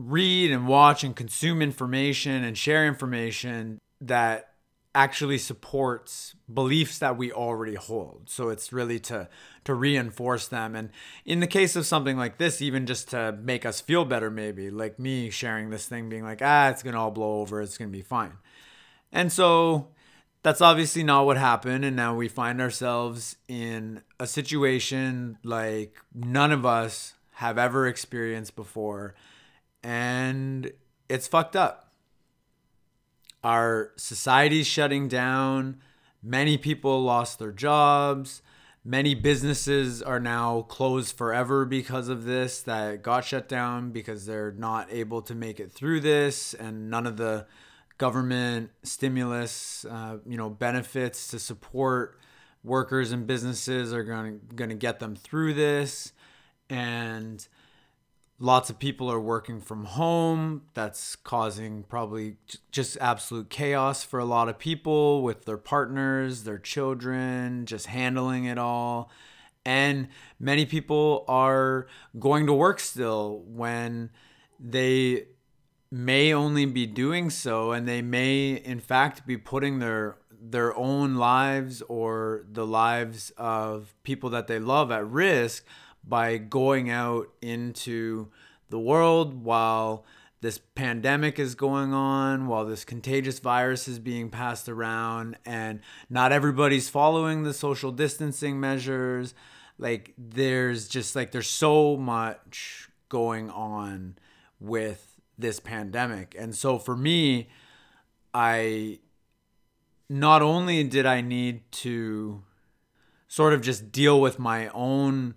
read 0.07 0.51
and 0.51 0.67
watch 0.67 1.03
and 1.03 1.15
consume 1.15 1.61
information 1.61 2.43
and 2.43 2.57
share 2.57 2.87
information 2.87 3.79
that 3.99 4.51
actually 4.93 5.37
supports 5.37 6.35
beliefs 6.53 6.99
that 6.99 7.17
we 7.17 7.31
already 7.31 7.75
hold. 7.75 8.23
So 8.25 8.49
it's 8.49 8.73
really 8.73 8.99
to 9.01 9.29
to 9.63 9.73
reinforce 9.73 10.47
them 10.47 10.75
and 10.75 10.89
in 11.23 11.39
the 11.39 11.47
case 11.47 11.75
of 11.75 11.85
something 11.85 12.17
like 12.17 12.39
this 12.39 12.61
even 12.61 12.87
just 12.87 13.09
to 13.09 13.31
make 13.43 13.63
us 13.63 13.79
feel 13.79 14.05
better 14.05 14.31
maybe 14.31 14.71
like 14.71 14.97
me 14.97 15.29
sharing 15.29 15.69
this 15.69 15.85
thing 15.85 16.09
being 16.09 16.23
like 16.23 16.41
ah 16.41 16.69
it's 16.69 16.81
going 16.81 16.95
to 16.95 16.99
all 16.99 17.11
blow 17.11 17.41
over 17.41 17.61
it's 17.61 17.77
going 17.77 17.91
to 17.91 17.97
be 17.97 18.03
fine. 18.03 18.33
And 19.11 19.31
so 19.31 19.89
that's 20.43 20.61
obviously 20.61 21.03
not 21.03 21.25
what 21.25 21.37
happened 21.37 21.85
and 21.85 21.95
now 21.95 22.15
we 22.15 22.27
find 22.27 22.59
ourselves 22.59 23.37
in 23.47 24.01
a 24.19 24.27
situation 24.27 25.37
like 25.43 25.95
none 26.13 26.51
of 26.51 26.65
us 26.65 27.13
have 27.35 27.57
ever 27.57 27.87
experienced 27.87 28.55
before 28.55 29.15
and 29.83 30.71
it's 31.09 31.27
fucked 31.27 31.55
up. 31.55 31.93
Our 33.43 33.91
society's 33.95 34.67
shutting 34.67 35.07
down. 35.07 35.81
Many 36.21 36.57
people 36.57 37.01
lost 37.01 37.39
their 37.39 37.51
jobs. 37.51 38.41
Many 38.83 39.13
businesses 39.13 40.01
are 40.01 40.19
now 40.19 40.63
closed 40.63 41.15
forever 41.15 41.65
because 41.65 42.07
of 42.07 42.23
this, 42.23 42.61
that 42.63 43.03
got 43.03 43.25
shut 43.25 43.47
down 43.47 43.91
because 43.91 44.25
they're 44.25 44.51
not 44.51 44.91
able 44.91 45.21
to 45.23 45.35
make 45.35 45.59
it 45.59 45.71
through 45.71 45.99
this, 45.99 46.55
and 46.55 46.89
none 46.89 47.05
of 47.05 47.17
the 47.17 47.45
government 47.99 48.71
stimulus, 48.81 49.85
uh, 49.85 50.17
you 50.25 50.35
know, 50.35 50.49
benefits 50.49 51.27
to 51.27 51.37
support 51.37 52.17
workers 52.63 53.11
and 53.11 53.27
businesses 53.27 53.93
are 53.93 54.03
going 54.03 54.39
to 54.55 54.73
get 54.75 54.99
them 54.99 55.15
through 55.15 55.53
this. 55.53 56.11
And 56.67 57.47
lots 58.41 58.71
of 58.71 58.79
people 58.79 59.09
are 59.09 59.19
working 59.19 59.61
from 59.61 59.85
home. 59.85 60.63
That's 60.73 61.15
causing 61.15 61.83
probably 61.83 62.37
just 62.71 62.97
absolute 62.99 63.49
chaos 63.49 64.03
for 64.03 64.19
a 64.19 64.25
lot 64.25 64.49
of 64.49 64.57
people 64.57 65.21
with 65.21 65.45
their 65.45 65.57
partners, 65.57 66.43
their 66.43 66.57
children, 66.57 67.65
just 67.65 67.85
handling 67.85 68.45
it 68.45 68.57
all. 68.57 69.11
And 69.63 70.07
many 70.39 70.65
people 70.65 71.23
are 71.27 71.85
going 72.19 72.47
to 72.47 72.53
work 72.53 72.79
still 72.79 73.43
when 73.45 74.09
they 74.59 75.27
may 75.91 76.33
only 76.33 76.65
be 76.65 76.87
doing 76.87 77.29
so 77.29 77.71
and 77.71 77.87
they 77.87 78.01
may 78.01 78.53
in 78.53 78.79
fact 78.79 79.27
be 79.27 79.37
putting 79.37 79.79
their 79.79 80.17
their 80.41 80.75
own 80.75 81.15
lives 81.15 81.83
or 81.83 82.45
the 82.49 82.65
lives 82.65 83.31
of 83.37 83.93
people 84.01 84.29
that 84.29 84.47
they 84.47 84.57
love 84.57 84.89
at 84.89 85.05
risk 85.05 85.65
by 86.03 86.37
going 86.37 86.89
out 86.89 87.27
into 87.41 88.29
the 88.69 88.79
world 88.79 89.43
while 89.43 90.05
this 90.41 90.59
pandemic 90.73 91.37
is 91.37 91.53
going 91.53 91.93
on, 91.93 92.47
while 92.47 92.65
this 92.65 92.83
contagious 92.83 93.39
virus 93.39 93.87
is 93.87 93.99
being 93.99 94.29
passed 94.29 94.67
around, 94.67 95.37
and 95.45 95.79
not 96.09 96.31
everybody's 96.31 96.89
following 96.89 97.43
the 97.43 97.53
social 97.53 97.91
distancing 97.91 98.59
measures. 98.59 99.35
Like, 99.77 100.13
there's 100.17 100.87
just 100.87 101.15
like, 101.15 101.31
there's 101.31 101.49
so 101.49 101.95
much 101.95 102.89
going 103.09 103.49
on 103.51 104.17
with 104.59 105.19
this 105.37 105.59
pandemic. 105.59 106.35
And 106.37 106.55
so 106.55 106.79
for 106.79 106.95
me, 106.95 107.49
I 108.33 108.99
not 110.09 110.41
only 110.41 110.83
did 110.83 111.05
I 111.05 111.21
need 111.21 111.71
to 111.71 112.43
sort 113.27 113.53
of 113.53 113.61
just 113.61 113.91
deal 113.91 114.19
with 114.19 114.39
my 114.39 114.69
own 114.69 115.35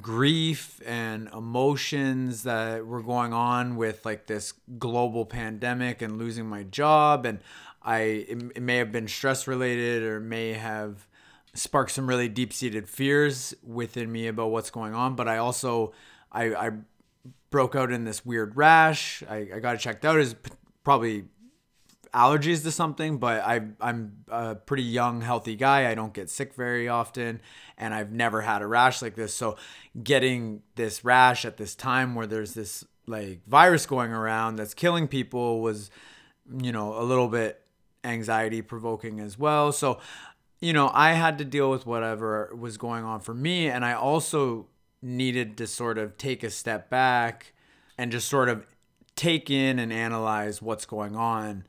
grief 0.00 0.80
and 0.84 1.28
emotions 1.28 2.42
that 2.42 2.84
were 2.86 3.02
going 3.02 3.32
on 3.32 3.76
with 3.76 4.04
like 4.04 4.26
this 4.26 4.52
global 4.78 5.24
pandemic 5.24 6.02
and 6.02 6.18
losing 6.18 6.46
my 6.46 6.64
job 6.64 7.24
and 7.24 7.38
I 7.82 7.98
it, 7.98 8.60
may 8.60 8.78
have 8.78 8.90
been 8.90 9.06
stress 9.06 9.46
related 9.46 10.02
or 10.02 10.18
may 10.18 10.54
have 10.54 11.06
sparked 11.54 11.92
some 11.92 12.08
really 12.08 12.28
deep-seated 12.28 12.88
fears 12.88 13.54
within 13.62 14.10
me 14.10 14.26
about 14.26 14.50
what's 14.50 14.70
going 14.70 14.92
on 14.92 15.14
but 15.14 15.28
I 15.28 15.36
also 15.36 15.92
I, 16.32 16.54
I 16.54 16.70
broke 17.50 17.74
out 17.74 17.90
in 17.90 18.04
this 18.04 18.24
weird 18.24 18.56
rash. 18.56 19.22
I, 19.28 19.48
I 19.54 19.58
got 19.60 19.76
it 19.76 19.78
checked 19.78 20.04
out 20.04 20.18
as 20.18 20.34
probably 20.84 21.24
allergies 22.12 22.62
to 22.62 22.70
something, 22.70 23.18
but 23.18 23.42
I 23.42 23.62
I'm 23.80 24.24
a 24.28 24.54
pretty 24.54 24.82
young, 24.82 25.20
healthy 25.20 25.56
guy. 25.56 25.90
I 25.90 25.94
don't 25.94 26.12
get 26.12 26.30
sick 26.30 26.54
very 26.54 26.88
often, 26.88 27.40
and 27.76 27.94
I've 27.94 28.12
never 28.12 28.42
had 28.42 28.62
a 28.62 28.66
rash 28.66 29.02
like 29.02 29.14
this. 29.14 29.34
So 29.34 29.56
getting 30.02 30.62
this 30.74 31.04
rash 31.04 31.44
at 31.44 31.56
this 31.56 31.74
time 31.74 32.14
where 32.14 32.26
there's 32.26 32.54
this 32.54 32.84
like 33.06 33.40
virus 33.46 33.86
going 33.86 34.12
around 34.12 34.56
that's 34.56 34.74
killing 34.74 35.08
people 35.08 35.60
was, 35.60 35.90
you 36.60 36.72
know, 36.72 36.98
a 36.98 37.02
little 37.02 37.28
bit 37.28 37.62
anxiety 38.04 38.62
provoking 38.62 39.20
as 39.20 39.38
well. 39.38 39.72
So, 39.72 40.00
you 40.60 40.72
know, 40.72 40.90
I 40.92 41.12
had 41.12 41.38
to 41.38 41.44
deal 41.44 41.70
with 41.70 41.86
whatever 41.86 42.54
was 42.58 42.76
going 42.76 43.04
on 43.04 43.20
for 43.20 43.34
me, 43.34 43.68
and 43.68 43.84
I 43.84 43.92
also 43.92 44.66
needed 45.02 45.56
to 45.58 45.66
sort 45.66 45.98
of 45.98 46.16
take 46.16 46.42
a 46.42 46.50
step 46.50 46.90
back 46.90 47.52
and 47.98 48.10
just 48.10 48.28
sort 48.28 48.48
of 48.48 48.66
take 49.14 49.50
in 49.50 49.78
and 49.78 49.92
analyze 49.92 50.60
what's 50.60 50.84
going 50.84 51.16
on 51.16 51.64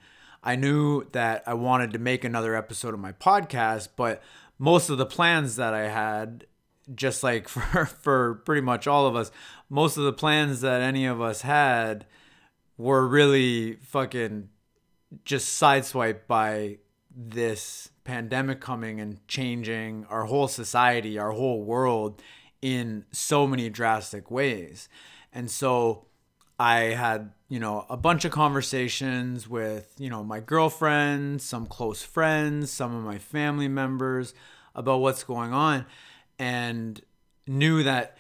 I 0.47 0.55
knew 0.55 1.03
that 1.11 1.43
I 1.45 1.55
wanted 1.55 1.91
to 1.91 1.99
make 1.99 2.23
another 2.23 2.55
episode 2.55 2.93
of 2.93 3.01
my 3.01 3.11
podcast, 3.11 3.89
but 3.97 4.23
most 4.57 4.89
of 4.89 4.97
the 4.97 5.05
plans 5.05 5.57
that 5.57 5.73
I 5.73 5.89
had, 5.89 6.45
just 6.95 7.21
like 7.21 7.49
for, 7.49 7.85
for 7.85 8.35
pretty 8.45 8.61
much 8.61 8.87
all 8.87 9.07
of 9.07 9.15
us, 9.17 9.29
most 9.69 9.97
of 9.97 10.05
the 10.05 10.13
plans 10.13 10.61
that 10.61 10.79
any 10.79 11.05
of 11.05 11.19
us 11.19 11.41
had 11.41 12.05
were 12.77 13.05
really 13.05 13.73
fucking 13.73 14.47
just 15.25 15.61
sideswiped 15.61 16.27
by 16.29 16.77
this 17.13 17.89
pandemic 18.05 18.61
coming 18.61 19.01
and 19.01 19.27
changing 19.27 20.05
our 20.09 20.23
whole 20.23 20.47
society, 20.47 21.19
our 21.19 21.31
whole 21.31 21.61
world 21.65 22.21
in 22.61 23.03
so 23.11 23.45
many 23.45 23.69
drastic 23.69 24.31
ways. 24.31 24.87
And 25.33 25.51
so 25.51 26.05
I 26.59 26.79
had, 26.79 27.31
you 27.49 27.59
know, 27.59 27.85
a 27.89 27.97
bunch 27.97 28.25
of 28.25 28.31
conversations 28.31 29.47
with, 29.47 29.93
you 29.99 30.09
know, 30.09 30.23
my 30.23 30.39
girlfriend, 30.39 31.41
some 31.41 31.67
close 31.67 32.01
friends, 32.01 32.71
some 32.71 32.95
of 32.95 33.03
my 33.03 33.19
family 33.19 33.67
members 33.67 34.33
about 34.73 35.01
what's 35.01 35.23
going 35.23 35.53
on 35.53 35.85
and 36.39 36.99
knew 37.47 37.83
that, 37.83 38.17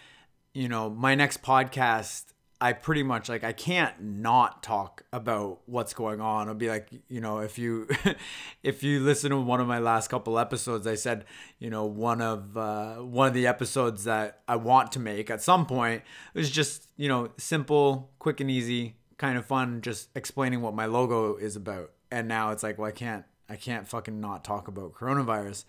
you 0.53 0.67
know, 0.67 0.89
my 0.89 1.15
next 1.15 1.41
podcast 1.41 2.25
I 2.59 2.73
pretty 2.73 3.03
much 3.03 3.29
like 3.29 3.43
I 3.43 3.53
can't 3.53 4.01
not 4.01 4.63
talk 4.63 5.03
about 5.13 5.61
what's 5.67 5.93
going 5.93 6.19
on. 6.19 6.47
I'll 6.47 6.55
be 6.55 6.69
like, 6.69 6.89
you 7.07 7.21
know, 7.21 7.39
if 7.39 7.59
you 7.59 7.87
if 8.63 8.81
you 8.81 8.99
listen 8.99 9.29
to 9.29 9.37
one 9.37 9.61
of 9.61 9.67
my 9.67 9.77
last 9.77 10.07
couple 10.07 10.39
episodes, 10.39 10.87
I 10.87 10.95
said, 10.95 11.25
you 11.59 11.69
know, 11.69 11.85
one 11.85 12.19
of 12.19 12.57
uh, 12.57 12.95
one 12.95 13.27
of 13.27 13.33
the 13.35 13.45
episodes 13.45 14.05
that 14.05 14.41
I 14.47 14.55
want 14.55 14.91
to 14.93 14.99
make 14.99 15.29
at 15.29 15.41
some 15.41 15.67
point 15.67 16.01
is 16.33 16.49
just 16.49 16.89
you 16.97 17.07
know 17.07 17.29
simple, 17.37 18.09
quick 18.17 18.39
and 18.39 18.49
easy, 18.49 18.95
kind 19.17 19.37
of 19.37 19.45
fun, 19.45 19.81
just 19.81 20.09
explaining 20.15 20.61
what 20.61 20.73
my 20.73 20.87
logo 20.87 21.35
is 21.35 21.55
about. 21.55 21.91
And 22.11 22.27
now 22.27 22.51
it's 22.51 22.63
like, 22.63 22.79
well, 22.79 22.87
I 22.87 22.91
can't 22.91 23.25
I 23.47 23.55
can't 23.55 23.87
fucking 23.87 24.19
not 24.19 24.43
talk 24.43 24.67
about 24.67 24.93
coronavirus. 24.93 25.63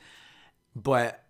But 0.75 1.23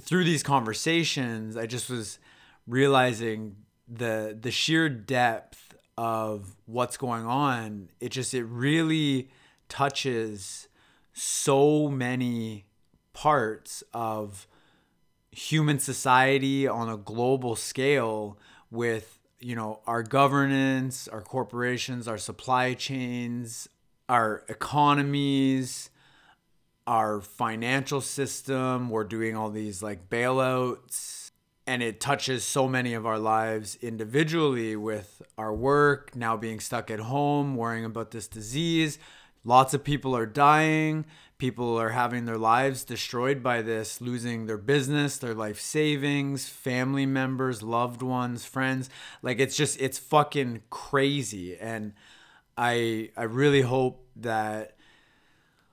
through 0.00 0.24
these 0.24 0.44
conversations, 0.44 1.56
I 1.56 1.66
just 1.66 1.90
was 1.90 2.20
realizing 2.68 3.56
the 3.88 4.36
the 4.40 4.50
sheer 4.50 4.88
depth 4.88 5.74
of 5.98 6.56
what's 6.66 6.96
going 6.96 7.26
on 7.26 7.88
it 8.00 8.10
just 8.10 8.32
it 8.32 8.44
really 8.44 9.28
touches 9.68 10.68
so 11.12 11.88
many 11.88 12.64
parts 13.12 13.82
of 13.92 14.46
human 15.30 15.78
society 15.78 16.66
on 16.66 16.88
a 16.88 16.96
global 16.96 17.54
scale 17.54 18.38
with 18.70 19.18
you 19.40 19.54
know 19.54 19.80
our 19.86 20.02
governance 20.02 21.08
our 21.08 21.20
corporations 21.20 22.08
our 22.08 22.18
supply 22.18 22.72
chains 22.72 23.68
our 24.08 24.44
economies 24.48 25.90
our 26.86 27.20
financial 27.20 28.00
system. 28.00 28.90
We're 28.90 29.04
doing 29.04 29.36
all 29.36 29.50
these 29.50 29.82
like 29.82 30.08
bailouts 30.08 31.21
and 31.72 31.82
it 31.82 32.00
touches 32.00 32.44
so 32.44 32.68
many 32.68 32.92
of 32.92 33.06
our 33.06 33.18
lives 33.18 33.78
individually 33.80 34.76
with 34.76 35.22
our 35.38 35.54
work, 35.54 36.14
now 36.14 36.36
being 36.36 36.60
stuck 36.60 36.90
at 36.90 37.00
home, 37.00 37.56
worrying 37.56 37.86
about 37.86 38.10
this 38.10 38.28
disease. 38.28 38.98
Lots 39.42 39.72
of 39.72 39.82
people 39.82 40.14
are 40.14 40.26
dying. 40.26 41.06
People 41.38 41.80
are 41.80 41.88
having 41.88 42.26
their 42.26 42.36
lives 42.36 42.84
destroyed 42.84 43.42
by 43.42 43.62
this, 43.62 44.02
losing 44.02 44.44
their 44.44 44.58
business, 44.58 45.16
their 45.16 45.32
life 45.32 45.58
savings, 45.58 46.46
family 46.46 47.06
members, 47.06 47.62
loved 47.62 48.02
ones, 48.02 48.44
friends. 48.44 48.90
Like 49.22 49.40
it's 49.40 49.56
just 49.56 49.80
it's 49.80 49.98
fucking 49.98 50.64
crazy 50.68 51.56
and 51.56 51.94
I 52.54 53.12
I 53.16 53.22
really 53.22 53.62
hope 53.62 54.06
that 54.16 54.76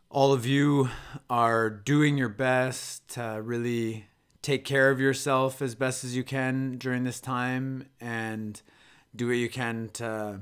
all 0.09 0.31
of 0.31 0.45
you 0.45 0.87
are 1.29 1.69
doing 1.69 2.17
your 2.17 2.29
best 2.29 3.05
to 3.15 3.41
really 3.43 4.08
take 4.41 4.63
care 4.63 4.89
of 4.89 4.99
yourself 4.99 5.61
as 5.61 5.75
best 5.75 6.03
as 6.03 6.15
you 6.15 6.23
can 6.23 6.77
during 6.77 7.03
this 7.03 7.19
time 7.19 7.85
and 7.99 8.61
do 9.15 9.27
what 9.27 9.37
you 9.37 9.49
can 9.49 9.89
to 9.93 10.39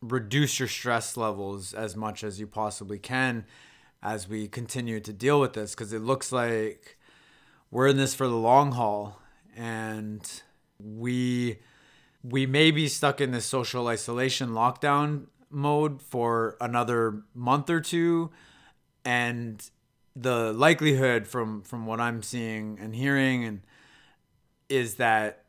reduce 0.00 0.58
your 0.58 0.68
stress 0.68 1.16
levels 1.16 1.74
as 1.74 1.96
much 1.96 2.22
as 2.22 2.38
you 2.38 2.46
possibly 2.46 2.98
can 2.98 3.44
as 4.02 4.28
we 4.28 4.46
continue 4.46 5.00
to 5.00 5.12
deal 5.12 5.40
with 5.40 5.54
this 5.54 5.74
because 5.74 5.92
it 5.92 6.02
looks 6.02 6.30
like 6.30 6.96
we're 7.70 7.88
in 7.88 7.96
this 7.96 8.14
for 8.14 8.28
the 8.28 8.36
long 8.36 8.72
haul 8.72 9.20
and 9.56 10.42
we 10.78 11.58
we 12.22 12.46
may 12.46 12.70
be 12.70 12.88
stuck 12.88 13.20
in 13.20 13.30
this 13.30 13.46
social 13.46 13.88
isolation 13.88 14.50
lockdown 14.50 15.26
mode 15.50 16.02
for 16.02 16.56
another 16.60 17.22
month 17.34 17.70
or 17.70 17.80
two 17.80 18.30
and 19.04 19.70
the 20.18 20.52
likelihood 20.52 21.28
from 21.28 21.62
from 21.62 21.86
what 21.86 22.00
I'm 22.00 22.22
seeing 22.22 22.78
and 22.80 22.94
hearing 22.94 23.44
and 23.44 23.60
is 24.68 24.94
that 24.94 25.44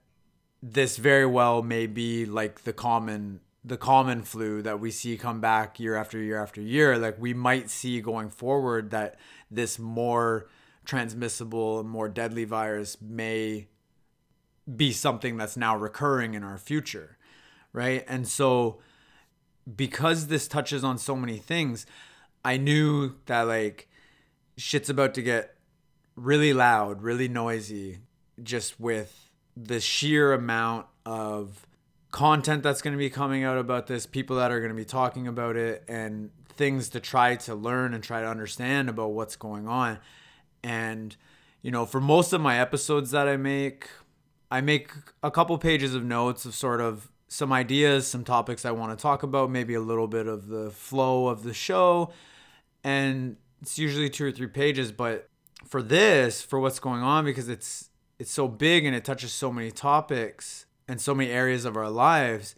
this 0.61 0.97
very 0.97 1.25
well 1.25 1.63
may 1.63 1.87
be 1.87 2.25
like 2.25 2.63
the 2.63 2.73
common 2.73 3.39
the 3.63 3.77
common 3.77 4.23
flu 4.23 4.61
that 4.61 4.79
we 4.79 4.91
see 4.91 5.17
come 5.17 5.41
back 5.41 5.79
year 5.79 5.95
after 5.95 6.19
year 6.19 6.41
after 6.41 6.61
year. 6.61 6.97
Like 6.97 7.19
we 7.19 7.33
might 7.33 7.69
see 7.69 8.01
going 8.01 8.29
forward 8.29 8.91
that 8.91 9.15
this 9.49 9.79
more 9.79 10.47
transmissible 10.85 11.83
more 11.83 12.09
deadly 12.09 12.45
virus 12.45 12.97
may 13.01 13.67
be 14.75 14.91
something 14.91 15.37
that's 15.37 15.57
now 15.57 15.75
recurring 15.75 16.33
in 16.33 16.43
our 16.43 16.57
future 16.57 17.17
right? 17.73 18.05
And 18.07 18.27
so 18.27 18.79
because 19.75 20.27
this 20.27 20.47
touches 20.47 20.83
on 20.83 20.97
so 20.97 21.15
many 21.15 21.37
things 21.37 21.85
i 22.45 22.55
knew 22.55 23.15
that 23.25 23.41
like 23.41 23.89
shit's 24.57 24.89
about 24.89 25.13
to 25.13 25.21
get 25.21 25.55
really 26.15 26.51
loud, 26.51 27.01
really 27.03 27.27
noisy, 27.27 27.99
just 28.41 28.79
with 28.79 29.31
the 29.55 29.79
sheer 29.79 30.33
amount 30.33 30.87
of 31.05 31.65
content 32.11 32.63
that's 32.63 32.81
going 32.81 32.93
to 32.93 32.97
be 32.97 33.09
coming 33.09 33.43
out 33.43 33.57
about 33.57 33.87
this, 33.87 34.05
people 34.05 34.35
that 34.37 34.51
are 34.51 34.59
going 34.59 34.71
to 34.71 34.75
be 34.75 34.85
talking 34.85 35.27
about 35.27 35.55
it, 35.55 35.83
and 35.87 36.31
things 36.49 36.89
to 36.89 36.99
try 36.99 37.35
to 37.35 37.53
learn 37.53 37.93
and 37.93 38.03
try 38.03 38.21
to 38.21 38.27
understand 38.27 38.89
about 38.89 39.11
what's 39.11 39.35
going 39.35 39.67
on. 39.67 39.99
And, 40.63 41.15
you 41.61 41.69
know, 41.69 41.85
for 41.85 42.01
most 42.01 42.33
of 42.33 42.41
my 42.41 42.59
episodes 42.59 43.11
that 43.11 43.27
I 43.27 43.37
make, 43.37 43.87
I 44.49 44.61
make 44.61 44.91
a 45.21 45.29
couple 45.29 45.57
pages 45.59 45.93
of 45.93 46.03
notes 46.03 46.45
of 46.45 46.55
sort 46.55 46.81
of 46.81 47.11
some 47.27 47.53
ideas, 47.53 48.07
some 48.07 48.23
topics 48.23 48.65
I 48.65 48.71
want 48.71 48.97
to 48.97 49.01
talk 49.01 49.21
about, 49.21 49.51
maybe 49.51 49.75
a 49.75 49.81
little 49.81 50.07
bit 50.07 50.25
of 50.27 50.47
the 50.47 50.71
flow 50.71 51.27
of 51.27 51.43
the 51.43 51.53
show. 51.53 52.11
And 52.83 53.37
it's 53.61 53.77
usually 53.79 54.09
two 54.09 54.25
or 54.25 54.31
three 54.31 54.47
pages, 54.47 54.91
but 54.91 55.29
for 55.65 55.81
this, 55.81 56.41
for 56.41 56.59
what's 56.59 56.79
going 56.79 57.01
on, 57.01 57.25
because 57.25 57.49
it's 57.49 57.89
it's 58.19 58.31
so 58.31 58.47
big 58.47 58.85
and 58.85 58.95
it 58.95 59.05
touches 59.05 59.31
so 59.31 59.51
many 59.51 59.69
topics 59.69 60.65
and 60.87 60.99
so 60.99 61.13
many 61.13 61.29
areas 61.29 61.65
of 61.65 61.77
our 61.77 61.89
lives, 61.89 62.55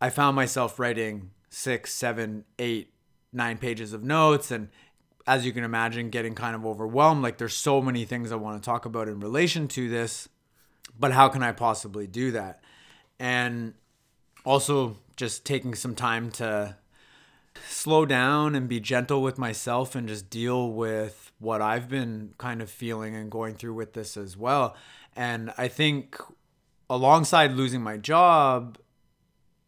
I 0.00 0.08
found 0.08 0.34
myself 0.34 0.78
writing 0.78 1.30
six, 1.50 1.92
seven, 1.92 2.44
eight, 2.58 2.94
nine 3.32 3.58
pages 3.58 3.92
of 3.92 4.02
notes 4.02 4.50
and 4.50 4.68
as 5.26 5.46
you 5.46 5.52
can 5.52 5.64
imagine, 5.64 6.10
getting 6.10 6.34
kind 6.34 6.54
of 6.54 6.66
overwhelmed. 6.66 7.22
Like 7.22 7.38
there's 7.38 7.56
so 7.56 7.80
many 7.80 8.04
things 8.04 8.30
I 8.30 8.36
want 8.36 8.62
to 8.62 8.64
talk 8.64 8.84
about 8.84 9.08
in 9.08 9.20
relation 9.20 9.68
to 9.68 9.88
this, 9.88 10.28
but 10.98 11.12
how 11.12 11.28
can 11.28 11.42
I 11.42 11.52
possibly 11.52 12.06
do 12.06 12.30
that? 12.32 12.62
And 13.18 13.74
also 14.44 14.96
just 15.16 15.46
taking 15.46 15.74
some 15.74 15.94
time 15.94 16.30
to 16.32 16.76
slow 17.68 18.06
down 18.06 18.54
and 18.54 18.68
be 18.68 18.80
gentle 18.80 19.22
with 19.22 19.38
myself 19.38 19.94
and 19.94 20.08
just 20.08 20.30
deal 20.30 20.70
with 20.70 21.32
what 21.38 21.62
I've 21.62 21.88
been 21.88 22.34
kind 22.38 22.62
of 22.62 22.70
feeling 22.70 23.14
and 23.14 23.30
going 23.30 23.54
through 23.54 23.74
with 23.74 23.92
this 23.92 24.16
as 24.16 24.36
well. 24.36 24.76
And 25.16 25.52
I 25.56 25.68
think 25.68 26.16
alongside 26.88 27.52
losing 27.52 27.82
my 27.82 27.96
job, 27.96 28.78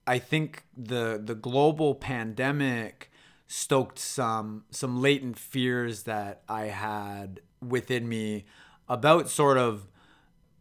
I 0.07 0.19
think 0.19 0.65
the 0.77 1.21
the 1.23 1.35
global 1.35 1.95
pandemic 1.95 3.11
stoked 3.49 3.99
some 3.99 4.65
some 4.71 5.01
latent 5.01 5.39
fears 5.39 6.05
that 6.05 6.43
I 6.49 6.67
had 6.67 7.41
within 7.67 8.09
me 8.09 8.45
about 8.89 9.29
sort 9.29 9.59
of 9.59 9.89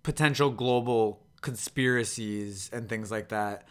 potential 0.04 0.50
global 0.50 1.22
conspiracies 1.42 2.70
and 2.74 2.90
things 2.90 3.12
like 3.12 3.30
that 3.30 3.68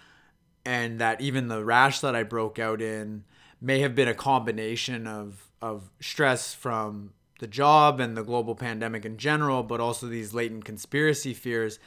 and 0.65 1.01
that 1.01 1.21
even 1.21 1.49
the 1.49 1.65
rash 1.65 2.01
that 2.01 2.15
I 2.15 2.23
broke 2.23 2.59
out 2.59 2.81
in 2.81 3.25
may 3.61 3.81
have 3.81 3.95
been 3.95 4.09
a 4.09 4.15
combination 4.15 5.07
of 5.07 5.51
of 5.63 5.91
stress 6.01 6.53
from 6.53 7.15
the 7.41 7.47
job 7.47 7.99
and 7.99 8.17
the 8.17 8.23
global 8.23 8.55
pandemic 8.55 9.05
in 9.05 9.17
general, 9.17 9.63
but 9.63 9.81
also 9.81 10.07
these 10.07 10.35
latent 10.35 10.65
conspiracy 10.65 11.33
fears, 11.33 11.79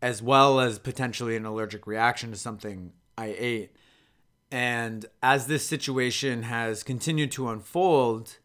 as 0.00 0.22
well 0.22 0.58
as 0.58 0.78
potentially 0.78 1.36
an 1.36 1.44
allergic 1.44 1.86
reaction 1.86 2.30
to 2.30 2.36
something 2.36 2.92
I 3.16 3.34
ate. 3.38 3.76
And 4.50 5.06
as 5.22 5.46
this 5.46 5.66
situation 5.66 6.44
has 6.44 6.82
continued 6.82 7.30
to 7.32 7.50
unfold, 7.50 8.38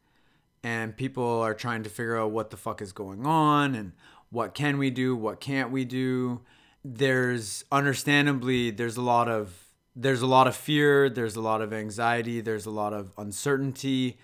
and 0.64 0.96
people 0.96 1.42
are 1.42 1.54
trying 1.54 1.84
to 1.84 1.90
figure 1.90 2.18
out 2.18 2.32
what 2.32 2.50
the 2.50 2.58
fuck 2.58 2.82
is 2.82 2.92
going 2.92 3.26
on 3.26 3.76
and 3.76 3.94
what 4.30 4.54
can 4.54 4.78
we 4.78 4.90
do, 4.90 5.16
what 5.16 5.40
can't 5.40 5.72
we 5.72 5.86
do, 5.86 6.42
there's 6.84 7.64
understandably 7.72 8.72
there's 8.72 8.98
a 8.98 9.02
lot 9.02 9.28
of 9.28 9.71
there's 9.96 10.22
a 10.22 10.28
lot 10.28 10.48
of 10.48 10.56
fear, 10.56 11.10
there's 11.10 11.36
a 11.36 11.42
lot 11.42 11.62
of 11.62 11.74
anxiety, 11.74 12.42
there's 12.42 12.66
a 12.66 12.72
lot 12.72 12.94
of 12.94 13.12
uncertainty, 13.18 14.18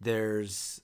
there's 0.00 0.80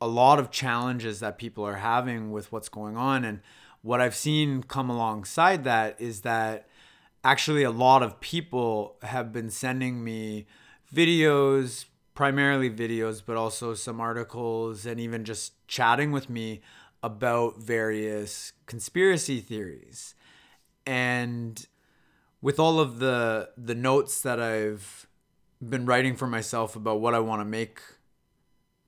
a 0.00 0.08
lot 0.08 0.38
of 0.38 0.50
challenges 0.50 1.20
that 1.20 1.38
people 1.38 1.64
are 1.64 1.76
having 1.76 2.32
with 2.32 2.50
what's 2.50 2.68
going 2.68 2.96
on. 2.96 3.24
And 3.24 3.40
what 3.82 4.00
I've 4.00 4.14
seen 4.14 4.62
come 4.62 4.90
alongside 4.90 5.64
that 5.64 6.00
is 6.00 6.22
that 6.22 6.68
actually 7.22 7.62
a 7.62 7.70
lot 7.70 8.02
of 8.02 8.20
people 8.20 8.96
have 9.02 9.32
been 9.32 9.48
sending 9.48 10.02
me 10.02 10.46
videos, 10.92 11.86
primarily 12.14 12.70
videos, 12.70 13.22
but 13.24 13.36
also 13.36 13.74
some 13.74 14.00
articles 14.00 14.84
and 14.86 15.00
even 15.00 15.24
just 15.24 15.52
chatting 15.68 16.12
with 16.12 16.28
me 16.28 16.60
about 17.02 17.58
various 17.58 18.52
conspiracy 18.66 19.40
theories. 19.40 20.14
And 20.86 21.66
with 22.44 22.60
all 22.60 22.78
of 22.78 22.98
the 22.98 23.48
the 23.56 23.74
notes 23.74 24.20
that 24.20 24.38
I've 24.38 25.08
been 25.66 25.86
writing 25.86 26.14
for 26.14 26.26
myself 26.26 26.76
about 26.76 27.00
what 27.00 27.14
I 27.14 27.18
want 27.18 27.40
to 27.40 27.46
make 27.46 27.80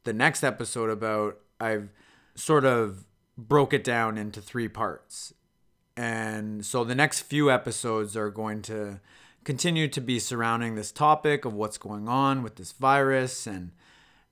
the 0.05 0.12
next 0.12 0.45
episode 0.45 0.90
about, 0.90 1.38
I've 1.59 1.88
sort 2.35 2.66
of 2.66 3.07
broke 3.38 3.73
it 3.73 3.83
down 3.83 4.19
into 4.19 4.42
three 4.42 4.69
parts. 4.69 5.33
And 5.97 6.66
so 6.66 6.85
the 6.85 6.95
next 6.95 7.23
few 7.23 7.51
episodes 7.51 8.14
are 8.14 8.29
going 8.29 8.61
to 8.62 9.01
continue 9.45 9.88
to 9.88 10.03
be 10.03 10.19
surrounding 10.19 10.75
this 10.75 10.92
topic 10.92 11.47
of 11.47 11.55
what's 11.55 11.79
going 11.79 12.11
on 12.11 12.42
with 12.42 12.57
this 12.57 12.73
virus 12.73 13.47
and 13.47 13.73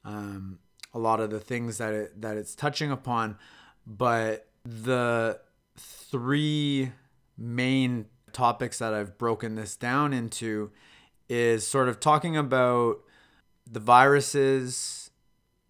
um, 0.05 0.59
a 0.93 0.99
lot 0.99 1.21
of 1.21 1.31
the 1.31 1.41
things 1.41 1.79
that 1.79 1.95
it, 1.95 2.21
that 2.21 2.37
it's 2.37 2.55
touching 2.55 2.91
upon. 2.91 3.39
But 3.87 4.49
the 4.67 5.41
three 5.79 6.93
main 7.39 8.05
topics 8.35 8.79
that 8.81 8.93
I've 8.93 9.17
broken 9.17 9.55
this 9.55 9.77
down 9.77 10.13
into 10.13 10.71
is 11.29 11.67
sort 11.67 11.89
of 11.89 12.01
talking 12.01 12.37
about 12.37 12.99
the 13.71 13.81
viruses 13.81 15.11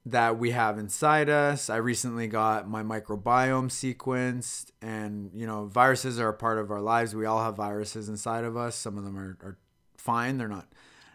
that 0.06 0.38
we 0.38 0.50
have 0.50 0.78
inside 0.78 1.30
us. 1.30 1.70
I 1.70 1.76
recently 1.76 2.26
got 2.26 2.68
my 2.68 2.82
microbiome 2.82 3.70
sequenced, 3.70 4.66
and 4.82 5.30
you 5.32 5.46
know, 5.46 5.66
viruses 5.66 6.18
are 6.18 6.28
a 6.28 6.34
part 6.34 6.58
of 6.58 6.70
our 6.70 6.80
lives. 6.80 7.14
We 7.14 7.24
all 7.24 7.42
have 7.42 7.56
viruses 7.56 8.08
inside 8.08 8.44
of 8.44 8.56
us. 8.56 8.74
Some 8.74 8.98
of 8.98 9.04
them 9.04 9.16
are, 9.16 9.38
are 9.42 9.58
fine, 9.96 10.36
they're 10.36 10.48
not 10.48 10.68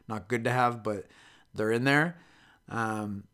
not 0.07 0.27
good 0.27 0.43
to 0.45 0.51
have, 0.51 0.83
but 0.83 1.05
they're 1.53 1.71
in 1.71 1.83
there. 1.83 2.17
Um, 2.67 3.25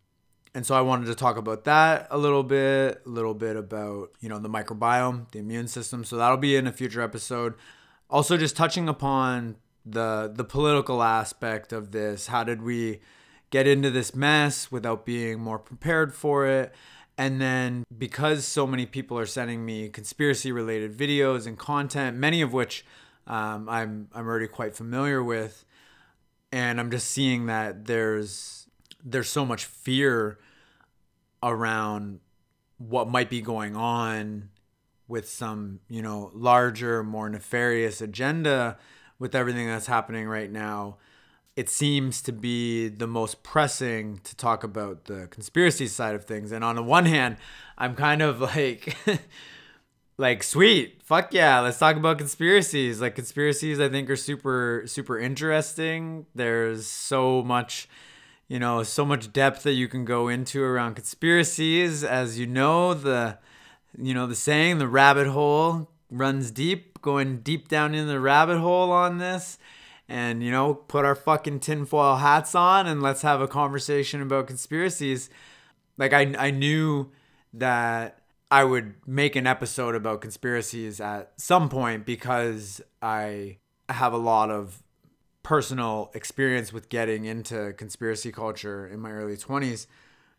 and 0.53 0.65
so 0.65 0.75
I 0.75 0.81
wanted 0.81 1.07
to 1.07 1.15
talk 1.15 1.37
about 1.37 1.65
that 1.65 2.07
a 2.11 2.17
little 2.17 2.43
bit, 2.43 3.01
a 3.05 3.09
little 3.09 3.33
bit 3.33 3.55
about 3.55 4.09
you 4.19 4.27
know 4.27 4.39
the 4.39 4.49
microbiome, 4.49 5.31
the 5.31 5.39
immune 5.39 5.67
system. 5.67 6.03
So 6.03 6.17
that'll 6.17 6.37
be 6.37 6.55
in 6.57 6.67
a 6.67 6.73
future 6.73 7.01
episode 7.01 7.53
also 8.09 8.37
just 8.37 8.55
touching 8.55 8.87
upon 8.89 9.57
the 9.85 10.31
the 10.33 10.43
political 10.43 11.03
aspect 11.03 11.71
of 11.71 11.91
this 11.91 12.27
how 12.27 12.43
did 12.43 12.61
we 12.61 12.99
get 13.51 13.67
into 13.67 13.91
this 13.91 14.15
mess 14.15 14.71
without 14.71 15.05
being 15.05 15.39
more 15.39 15.59
prepared 15.59 16.13
for 16.13 16.47
it? 16.47 16.73
And 17.17 17.39
then 17.39 17.85
because 17.95 18.45
so 18.45 18.67
many 18.67 18.85
people 18.85 19.17
are 19.17 19.25
sending 19.25 19.63
me 19.65 19.87
conspiracy 19.89 20.51
related 20.51 20.97
videos 20.97 21.47
and 21.47 21.57
content 21.57 22.17
many 22.17 22.41
of 22.41 22.51
which 22.51 22.85
um, 23.27 23.69
I'm, 23.69 24.09
I'm 24.13 24.27
already 24.27 24.47
quite 24.47 24.75
familiar 24.75 25.23
with 25.23 25.65
and 26.51 26.79
i'm 26.79 26.91
just 26.91 27.09
seeing 27.09 27.47
that 27.47 27.85
there's 27.85 28.67
there's 29.03 29.29
so 29.29 29.45
much 29.45 29.65
fear 29.65 30.39
around 31.43 32.19
what 32.77 33.09
might 33.09 33.29
be 33.29 33.41
going 33.41 33.75
on 33.75 34.49
with 35.07 35.29
some, 35.29 35.79
you 35.89 36.01
know, 36.01 36.31
larger, 36.33 37.03
more 37.03 37.29
nefarious 37.29 38.01
agenda 38.01 38.77
with 39.19 39.35
everything 39.35 39.67
that's 39.67 39.87
happening 39.87 40.27
right 40.27 40.51
now, 40.51 40.97
it 41.55 41.69
seems 41.69 42.21
to 42.23 42.33
be 42.33 42.89
the 42.89 43.07
most 43.07 43.41
pressing 43.43 44.19
to 44.23 44.35
talk 44.35 44.63
about 44.63 45.05
the 45.05 45.27
conspiracy 45.27 45.87
side 45.87 46.15
of 46.15 46.25
things. 46.25 46.51
And 46.51 46.63
on 46.63 46.75
the 46.75 46.83
one 46.83 47.05
hand, 47.05 47.37
I'm 47.77 47.95
kind 47.95 48.21
of 48.21 48.41
like 48.41 48.97
like 50.17 50.43
sweet, 50.43 51.01
fuck 51.03 51.33
yeah, 51.33 51.59
let's 51.61 51.79
talk 51.79 51.95
about 51.95 52.17
conspiracies. 52.17 52.99
Like 52.99 53.15
conspiracies 53.15 53.79
I 53.79 53.87
think 53.87 54.09
are 54.09 54.17
super 54.17 54.83
super 54.85 55.17
interesting. 55.17 56.25
There's 56.35 56.87
so 56.87 57.41
much 57.43 57.87
you 58.47 58.59
know, 58.59 58.83
so 58.83 59.03
much 59.03 59.33
depth 59.33 59.63
that 59.63 59.73
you 59.73 59.87
can 59.87 60.05
go 60.05 60.27
into 60.27 60.63
around 60.63 60.93
conspiracies 60.93 62.03
as 62.03 62.37
you 62.37 62.45
know 62.45 62.93
the 62.93 63.39
you 63.97 64.13
know 64.13 64.27
the 64.27 64.35
saying 64.35 64.77
the 64.77 64.87
rabbit 64.87 65.27
hole 65.27 65.89
runs 66.09 66.51
deep 66.51 67.01
going 67.01 67.39
deep 67.39 67.67
down 67.67 67.93
in 67.93 68.07
the 68.07 68.19
rabbit 68.19 68.59
hole 68.59 68.91
on 68.91 69.17
this. 69.17 69.57
And 70.07 70.43
you 70.43 70.51
know 70.51 70.75
put 70.75 71.03
our 71.03 71.15
fucking 71.15 71.61
tinfoil 71.61 72.17
hats 72.17 72.53
on 72.53 72.85
and 72.85 73.01
let's 73.01 73.23
have 73.23 73.41
a 73.41 73.47
conversation 73.47 74.21
about 74.21 74.47
conspiracies. 74.47 75.29
Like 75.97 76.13
i, 76.13 76.33
I 76.37 76.51
knew 76.51 77.11
that 77.53 78.21
i 78.51 78.63
would 78.63 78.95
make 79.07 79.35
an 79.35 79.47
episode 79.47 79.95
about 79.95 80.21
conspiracies 80.21 80.99
at 80.99 81.31
some 81.37 81.69
point 81.69 82.05
because 82.05 82.81
i 83.01 83.57
have 83.89 84.13
a 84.13 84.17
lot 84.17 84.51
of 84.51 84.83
personal 85.41 86.11
experience 86.13 86.73
with 86.73 86.89
getting 86.89 87.25
into 87.25 87.73
conspiracy 87.73 88.31
culture 88.31 88.85
in 88.87 88.99
my 88.99 89.11
early 89.11 89.37
20s 89.37 89.87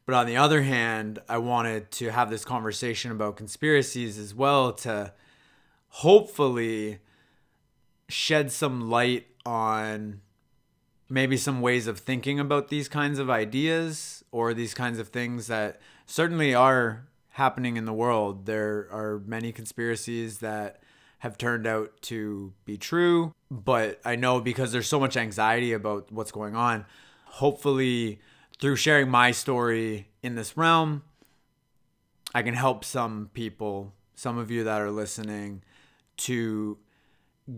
but 0.06 0.14
on 0.14 0.26
the 0.26 0.36
other 0.36 0.62
hand, 0.62 1.18
I 1.28 1.38
wanted 1.38 1.90
to 1.92 2.10
have 2.10 2.30
this 2.30 2.44
conversation 2.44 3.10
about 3.10 3.36
conspiracies 3.36 4.18
as 4.18 4.34
well 4.34 4.72
to 4.72 5.12
hopefully 5.88 7.00
shed 8.08 8.52
some 8.52 8.88
light 8.88 9.26
on 9.44 10.20
maybe 11.08 11.36
some 11.36 11.60
ways 11.60 11.86
of 11.86 11.98
thinking 11.98 12.40
about 12.40 12.68
these 12.68 12.88
kinds 12.88 13.18
of 13.18 13.28
ideas 13.30 14.24
or 14.30 14.54
these 14.54 14.74
kinds 14.74 14.98
of 14.98 15.08
things 15.08 15.48
that 15.48 15.80
certainly 16.06 16.54
are 16.54 17.06
happening 17.30 17.76
in 17.76 17.84
the 17.84 17.92
world. 17.92 18.46
There 18.46 18.88
are 18.90 19.22
many 19.26 19.52
conspiracies 19.52 20.38
that 20.38 20.80
have 21.18 21.38
turned 21.38 21.66
out 21.66 21.90
to 22.02 22.52
be 22.64 22.76
true. 22.76 23.32
But 23.50 24.00
I 24.04 24.16
know 24.16 24.40
because 24.40 24.72
there's 24.72 24.88
so 24.88 25.00
much 25.00 25.16
anxiety 25.16 25.72
about 25.72 26.10
what's 26.12 26.32
going 26.32 26.54
on, 26.54 26.84
hopefully, 27.24 28.20
through 28.58 28.76
sharing 28.76 29.10
my 29.10 29.30
story 29.30 30.08
in 30.22 30.34
this 30.34 30.56
realm, 30.56 31.02
I 32.34 32.42
can 32.42 32.54
help 32.54 32.84
some 32.84 33.30
people, 33.32 33.92
some 34.14 34.38
of 34.38 34.50
you 34.50 34.64
that 34.64 34.80
are 34.80 34.90
listening, 34.90 35.62
to 36.18 36.78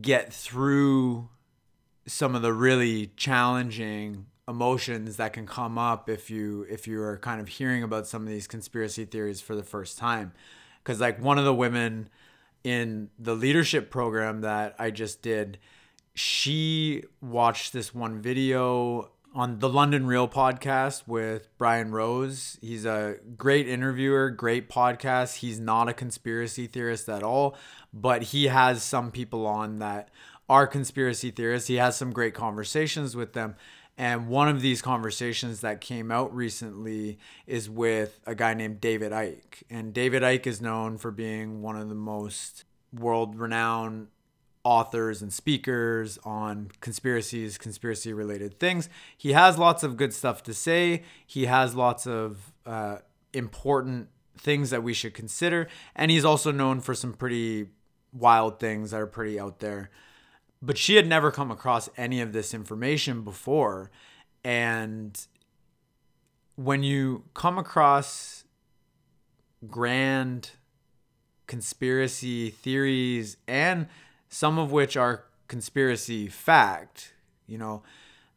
get 0.02 0.32
through 0.32 1.28
some 2.06 2.34
of 2.34 2.42
the 2.42 2.52
really 2.52 3.12
challenging 3.16 4.26
emotions 4.46 5.16
that 5.18 5.32
can 5.32 5.46
come 5.46 5.76
up 5.76 6.08
if 6.08 6.30
you 6.30 6.66
if 6.70 6.88
you 6.88 7.02
are 7.02 7.18
kind 7.18 7.40
of 7.40 7.48
hearing 7.48 7.82
about 7.82 8.06
some 8.06 8.22
of 8.22 8.28
these 8.28 8.46
conspiracy 8.46 9.04
theories 9.04 9.40
for 9.40 9.54
the 9.54 9.62
first 9.62 9.98
time. 9.98 10.32
Because 10.82 11.00
like 11.00 11.20
one 11.20 11.38
of 11.38 11.44
the 11.44 11.54
women 11.54 12.08
in 12.64 13.10
the 13.18 13.34
leadership 13.34 13.90
program 13.90 14.40
that 14.40 14.74
I 14.78 14.90
just 14.90 15.22
did 15.22 15.58
she 16.18 17.04
watched 17.20 17.72
this 17.72 17.94
one 17.94 18.20
video 18.20 19.08
on 19.34 19.58
the 19.58 19.68
London 19.68 20.06
Real 20.06 20.28
podcast 20.28 21.06
with 21.06 21.48
Brian 21.58 21.92
Rose. 21.92 22.58
He's 22.60 22.84
a 22.84 23.16
great 23.36 23.68
interviewer, 23.68 24.30
great 24.30 24.68
podcast. 24.68 25.36
He's 25.36 25.60
not 25.60 25.88
a 25.88 25.92
conspiracy 25.92 26.66
theorist 26.66 27.08
at 27.08 27.22
all, 27.22 27.56
but 27.92 28.22
he 28.24 28.46
has 28.46 28.82
some 28.82 29.10
people 29.10 29.46
on 29.46 29.78
that 29.78 30.10
are 30.48 30.66
conspiracy 30.66 31.30
theorists. 31.30 31.68
He 31.68 31.76
has 31.76 31.96
some 31.96 32.12
great 32.12 32.34
conversations 32.34 33.14
with 33.14 33.34
them. 33.34 33.56
And 33.98 34.28
one 34.28 34.48
of 34.48 34.62
these 34.62 34.80
conversations 34.80 35.60
that 35.60 35.80
came 35.80 36.10
out 36.10 36.34
recently 36.34 37.18
is 37.46 37.68
with 37.68 38.20
a 38.26 38.34
guy 38.34 38.54
named 38.54 38.80
David 38.80 39.12
Icke. 39.12 39.62
And 39.68 39.92
David 39.92 40.22
Icke 40.22 40.46
is 40.46 40.60
known 40.60 40.98
for 40.98 41.10
being 41.10 41.62
one 41.62 41.76
of 41.76 41.88
the 41.88 41.94
most 41.94 42.64
world 42.92 43.36
renowned 43.36 44.08
authors 44.64 45.22
and 45.22 45.32
speakers 45.32 46.18
on 46.24 46.70
conspiracies, 46.80 47.58
conspiracy 47.58 48.12
related 48.12 48.58
things. 48.58 48.88
He 49.16 49.32
has 49.32 49.58
lots 49.58 49.82
of 49.82 49.96
good 49.96 50.12
stuff 50.12 50.42
to 50.44 50.54
say. 50.54 51.02
He 51.26 51.46
has 51.46 51.74
lots 51.74 52.06
of 52.06 52.52
uh, 52.66 52.98
important 53.32 54.08
things 54.36 54.70
that 54.70 54.82
we 54.82 54.92
should 54.92 55.14
consider. 55.14 55.68
And 55.96 56.10
he's 56.10 56.24
also 56.24 56.52
known 56.52 56.80
for 56.80 56.94
some 56.94 57.12
pretty 57.12 57.68
wild 58.12 58.58
things 58.60 58.90
that 58.90 59.00
are 59.00 59.06
pretty 59.06 59.38
out 59.38 59.60
there 59.60 59.90
but 60.60 60.76
she 60.76 60.96
had 60.96 61.06
never 61.06 61.30
come 61.30 61.50
across 61.50 61.88
any 61.96 62.20
of 62.20 62.32
this 62.32 62.52
information 62.52 63.22
before 63.22 63.90
and 64.44 65.26
when 66.56 66.82
you 66.82 67.24
come 67.34 67.58
across 67.58 68.44
grand 69.68 70.50
conspiracy 71.46 72.50
theories 72.50 73.36
and 73.46 73.86
some 74.28 74.58
of 74.58 74.70
which 74.70 74.96
are 74.96 75.24
conspiracy 75.46 76.28
fact 76.28 77.14
you 77.46 77.58
know 77.58 77.82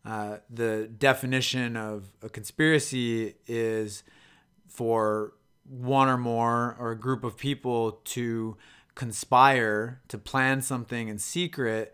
uh, 0.06 0.38
the 0.50 0.90
definition 0.98 1.78
of 1.78 2.06
a 2.24 2.30
conspiracy 2.30 3.36
is 3.48 4.04
for 4.68 5.34
one 5.70 6.10
or 6.10 6.18
more 6.18 6.76
or 6.80 6.92
a 6.92 6.98
group 6.98 7.24
of 7.24 7.38
people 7.38 8.00
to 8.04 8.58
conspire 8.96 10.02
to 10.08 10.18
plan 10.18 10.62
something 10.62 11.08
in 11.08 11.18
secret 11.18 11.94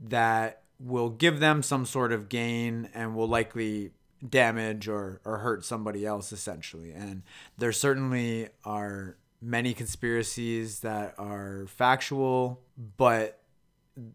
that 0.00 0.62
will 0.80 1.10
give 1.10 1.40
them 1.40 1.62
some 1.62 1.84
sort 1.84 2.12
of 2.12 2.28
gain 2.28 2.88
and 2.94 3.14
will 3.14 3.26
likely 3.26 3.90
damage 4.28 4.88
or, 4.88 5.20
or 5.24 5.38
hurt 5.38 5.64
somebody 5.64 6.06
else 6.06 6.32
essentially. 6.32 6.92
And 6.92 7.22
there 7.56 7.72
certainly 7.72 8.48
are 8.64 9.16
many 9.40 9.74
conspiracies 9.74 10.80
that 10.80 11.14
are 11.18 11.66
factual 11.68 12.60
but 12.96 13.37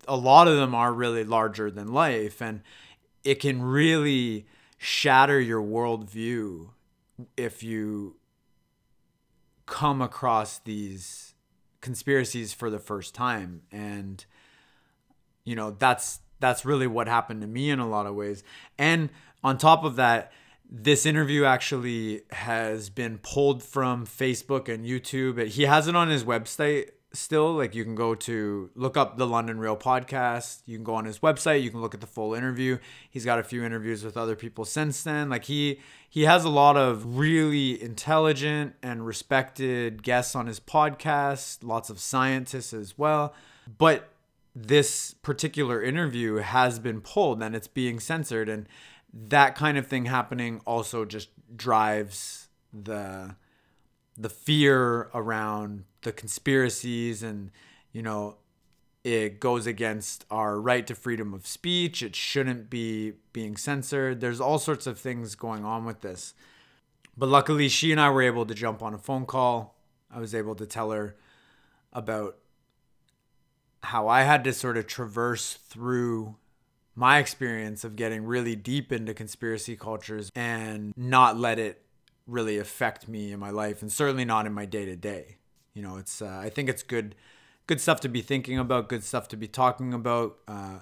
a 0.08 0.16
lot 0.16 0.48
of 0.48 0.56
them 0.56 0.74
are 0.74 0.94
really 0.94 1.24
larger 1.24 1.70
than 1.70 1.88
life 1.92 2.42
and 2.42 2.62
it 3.24 3.36
can 3.36 3.62
really 3.62 4.46
shatter 4.78 5.40
your 5.40 5.62
worldview 5.62 6.70
if 7.38 7.64
you 7.64 8.16
come 9.66 10.02
across 10.02 10.60
these 10.60 11.34
conspiracies 11.82 12.54
for 12.54 12.70
the 12.70 12.80
first 12.80 13.16
time. 13.16 13.62
And 13.72 14.26
you 15.44 15.56
know 15.56 15.72
that's 15.72 16.20
that's 16.40 16.66
really 16.66 16.88
what 16.88 17.08
happened 17.08 17.42
to 17.42 17.48
me 17.48 17.70
in 17.70 17.80
a 17.80 17.88
lot 17.88 18.06
of 18.06 18.16
ways. 18.16 18.44
And 18.78 19.10
on 19.44 19.58
top 19.58 19.84
of 19.84 19.96
that 19.98 20.32
this 20.76 21.06
interview 21.06 21.44
actually 21.44 22.22
has 22.32 22.90
been 22.90 23.20
pulled 23.20 23.62
from 23.62 24.08
facebook 24.08 24.68
and 24.74 24.86
youtube. 24.86 25.46
He 25.48 25.64
has 25.64 25.88
it 25.88 25.96
on 25.96 26.10
his 26.10 26.24
website 26.24 26.90
still 27.14 27.54
like 27.54 27.76
you 27.76 27.84
can 27.84 27.94
go 27.94 28.16
to 28.16 28.72
look 28.76 28.98
up 28.98 29.18
the 29.18 29.28
london 29.28 29.60
real 29.60 29.78
podcast. 29.78 30.62
You 30.66 30.78
can 30.78 30.84
go 30.84 30.96
on 30.96 31.06
his 31.06 31.20
website. 31.20 31.62
You 31.62 31.70
can 31.70 31.82
look 31.82 31.94
at 31.94 32.02
the 32.02 32.08
full 32.08 32.34
interview. 32.34 32.80
He's 33.10 33.24
got 33.24 33.40
a 33.40 33.44
few 33.44 33.64
interviews 33.64 34.04
with 34.04 34.18
other 34.18 34.36
people 34.36 34.66
since 34.66 35.04
then. 35.04 35.30
Like 35.30 35.46
he 35.46 35.80
he 36.10 36.24
has 36.24 36.44
a 36.44 36.50
lot 36.50 36.76
of 36.76 37.18
really 37.18 37.82
intelligent 37.82 38.76
and 38.82 39.06
respected 39.06 40.04
guests 40.04 40.36
on 40.36 40.48
his 40.48 40.60
podcast 40.60 41.64
lots 41.64 41.90
of 41.90 42.00
scientists 42.00 42.74
as 42.74 42.98
well. 42.98 43.34
But 43.78 44.10
this 44.56 45.14
particular 45.16 45.82
interview 45.82 46.36
has 46.36 46.80
been 46.80 47.02
pulled 47.02 47.42
and 47.42 47.56
it's 47.56 47.68
being 47.68 48.00
censored. 48.00 48.50
And 48.50 48.68
that 49.14 49.56
kind 49.56 49.78
of 49.78 49.88
thing 49.88 50.06
happening 50.06 50.62
also 50.66 51.06
just 51.06 51.30
drives 51.56 52.50
the 52.74 53.36
the 54.18 54.30
fear 54.30 55.10
around 55.14 55.86
the 56.04 56.12
conspiracies 56.12 57.24
and 57.24 57.52
you 57.92 58.02
know 58.02 58.38
it 59.04 59.40
goes 59.40 59.68
against 59.68 60.26
our 60.32 60.60
right 60.62 60.88
to 60.88 60.96
freedom 60.96 61.34
of 61.34 61.46
speech. 61.46 62.02
It 62.02 62.16
shouldn't 62.16 62.70
be 62.70 63.14
being 63.34 63.58
censored. 63.58 64.22
There's 64.22 64.40
all 64.40 64.60
sorts 64.60 64.88
of 64.88 64.98
things 64.98 65.36
going 65.36 65.66
on 65.66 65.84
with 65.84 66.00
this. 66.02 66.34
But 67.18 67.28
luckily 67.28 67.68
she 67.68 67.92
and 67.92 68.00
I 68.00 68.10
were 68.10 68.22
able 68.22 68.46
to 68.46 68.54
jump 68.54 68.82
on 68.82 68.94
a 68.94 68.98
phone 68.98 69.26
call. 69.26 69.76
I 70.10 70.20
was 70.20 70.34
able 70.34 70.56
to 70.56 70.66
tell 70.66 70.92
her 70.92 71.18
about 71.92 72.38
how 73.84 74.08
I 74.08 74.24
had 74.24 74.46
to 74.46 74.54
sort 74.54 74.78
of 74.78 74.88
traverse 74.88 75.54
through 75.54 76.38
my 76.96 77.18
experience 77.18 77.84
of 77.84 77.96
getting 77.96 78.24
really 78.24 78.56
deep 78.56 78.92
into 78.92 79.14
conspiracy 79.14 79.76
cultures 79.76 80.32
and 80.36 80.94
not 80.96 81.38
let 81.38 81.60
it 81.60 81.84
really 82.26 82.58
affect 82.58 83.08
me 83.08 83.34
in 83.34 83.40
my 83.40 83.50
life 83.50 83.82
and 83.82 83.92
certainly 83.92 84.24
not 84.24 84.46
in 84.46 84.54
my 84.54 84.66
day 84.66 84.86
to 84.86 84.96
day. 84.96 85.38
You 85.74 85.82
know, 85.82 85.98
it's 85.98 86.22
uh, 86.22 86.40
I 86.42 86.50
think 86.50 86.70
it's 86.70 86.84
good 86.84 87.16
good 87.68 87.80
stuff 87.80 88.00
to 88.02 88.10
be 88.10 88.22
thinking 88.22 88.60
about, 88.60 88.90
good 88.90 89.04
stuff 89.04 89.28
to 89.30 89.38
be 89.38 89.48
talking 89.48 89.94
about, 89.94 90.38
uh, 90.48 90.80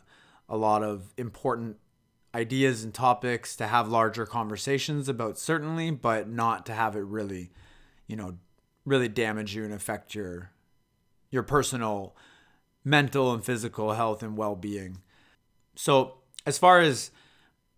a 0.49 0.58
lot 0.58 0.84
of 0.84 1.13
important 1.15 1.77
ideas 2.34 2.84
and 2.84 2.93
topics 2.93 3.56
to 3.56 3.67
have 3.67 3.88
larger 3.88 4.25
conversations 4.25 5.08
about 5.08 5.38
certainly, 5.38 5.91
but 5.91 6.27
not 6.30 6.65
to 6.65 6.73
have 6.73 6.95
it 6.95 7.01
really, 7.01 7.51
you 8.08 8.15
know, 8.15 8.38
really 8.86 9.08
damage 9.08 9.56
you 9.56 9.63
and 9.63 9.73
affect 9.73 10.15
your 10.15 10.51
your 11.30 11.43
personal 11.43 12.15
mental 12.84 13.34
and 13.34 13.45
physical 13.45 13.93
health 13.93 14.23
and 14.23 14.38
well 14.38 14.56
being. 14.56 14.97
So, 15.75 16.15
as 16.45 16.58
far 16.58 16.80
as 16.80 17.12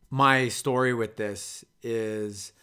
my 0.09 0.47
story 0.47 0.93
with 0.93 1.17
this 1.17 1.65
is, 1.81 2.53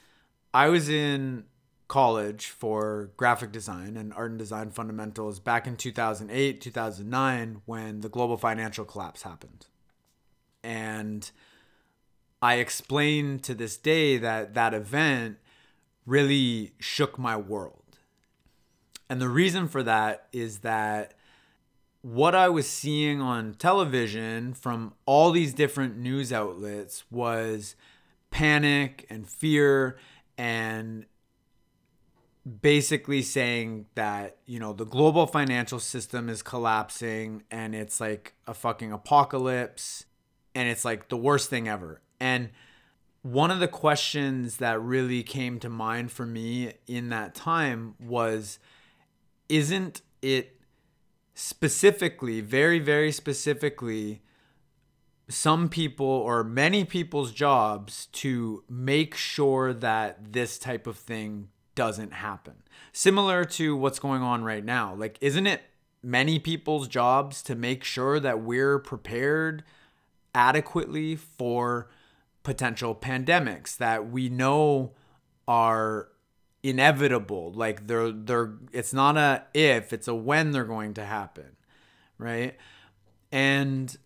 I 0.55 0.69
was 0.69 0.89
in 0.89 1.45
college 1.91 2.47
for 2.47 3.11
graphic 3.17 3.51
design 3.51 3.97
and 3.97 4.15
art 4.15 4.31
and 4.31 4.39
design 4.39 4.71
fundamentals 4.71 5.41
back 5.41 5.67
in 5.67 5.77
2008, 5.77 6.61
2009 6.61 7.63
when 7.67 8.01
the 8.01 8.09
global 8.09 8.37
financial 8.37 8.85
collapse 8.85 9.23
happened. 9.23 9.67
And 10.63 11.29
I 12.41 12.55
explained 12.55 13.43
to 13.43 13.55
this 13.55 13.77
day 13.77 14.19
that 14.19 14.55
that 14.55 14.73
event 14.73 15.39
really 16.07 16.75
shook 16.79 17.19
my 17.19 17.37
world. 17.37 17.99
And 19.09 19.21
the 19.21 19.29
reason 19.29 19.67
for 19.67 19.83
that 19.83 20.29
is 20.33 20.61
that 20.61 21.15
what 22.03 22.37
I 22.37 22.49
was 22.49 22.69
seeing 22.69 23.21
on 23.21 23.55
television 23.55 24.55
from 24.55 24.95
all 25.07 25.33
these 25.33 25.53
different 25.53 25.99
news 25.99 26.33
outlets 26.33 27.03
was 27.11 27.75
panic 28.31 29.07
and 29.11 29.29
fear 29.29 29.99
and 30.39 31.05
basically 32.63 33.23
saying 33.23 33.87
that, 33.95 34.39
you 34.47 34.59
know, 34.59 34.73
the 34.73 34.87
global 34.87 35.27
financial 35.27 35.79
system 35.79 36.29
is 36.29 36.43
collapsing 36.43 37.43
and 37.51 37.75
it's 37.75 38.01
like 38.01 38.35
a 38.47 38.55
fucking 38.55 38.93
apocalypse 38.93 40.07
and 40.55 40.69
it's 40.69 40.85
like 40.85 41.09
the 41.09 41.17
worst 41.17 41.51
thing 41.51 41.69
ever. 41.69 42.01
And 42.19 42.51
one 43.23 43.51
of 43.51 43.61
the 43.61 43.69
questions 43.69 44.57
that 44.57 44.81
really 44.81 45.23
came 45.23 45.61
to 45.61 45.69
mind 45.69 46.11
for 46.11 46.25
me 46.25 46.73
in 46.87 47.11
that 47.11 47.35
time 47.35 47.95
was 48.01 48.59
isn't 49.49 50.01
it 50.23 50.57
specifically, 51.35 52.41
very, 52.41 52.79
very 52.79 53.13
specifically, 53.13 54.23
some 55.29 55.69
people 55.69 56.07
or 56.07 56.43
many 56.43 56.85
people's 56.85 57.33
jobs 57.33 58.07
to 58.07 58.65
make 58.69 59.15
sure 59.15 59.73
that 59.73 60.33
this 60.33 60.59
type 60.59 60.87
of 60.87 60.97
thing 60.97 61.49
doesn't 61.81 62.13
happen. 62.13 62.57
Similar 62.93 63.47
to 63.47 63.75
what's 63.75 63.99
going 63.99 64.21
on 64.21 64.45
right 64.45 64.63
now. 64.63 64.95
Like, 64.95 65.17
isn't 65.23 65.47
it 65.47 65.63
many 66.03 66.39
people's 66.39 66.87
jobs 66.87 67.43
to 67.45 67.55
make 67.55 67.85
sure 67.85 68.21
that 68.21 68.43
we're 68.43 68.79
prepared 68.79 69.65
adequately 70.35 71.17
for 71.17 71.89
potential 72.43 72.95
pandemics 72.95 73.79
that 73.79 74.11
we 74.11 74.29
know 74.29 74.93
are 75.49 76.09
inevitable 76.63 77.51
like 77.55 77.87
they're 77.87 78.13
they're 78.13 78.53
it's 78.73 78.93
not 78.93 79.17
a 79.17 79.43
if 79.55 79.95
it's 79.95 80.07
a 80.07 80.15
when 80.15 80.51
they're 80.51 80.65
going 80.65 80.93
to 80.93 81.05
happen 81.05 81.57
right 82.19 82.57
and 83.33 83.97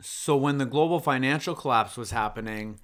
so 0.00 0.34
when 0.34 0.56
the 0.56 0.64
global 0.64 0.98
financial 0.98 1.54
collapse 1.54 1.98
was 1.98 2.10
happening 2.10 2.80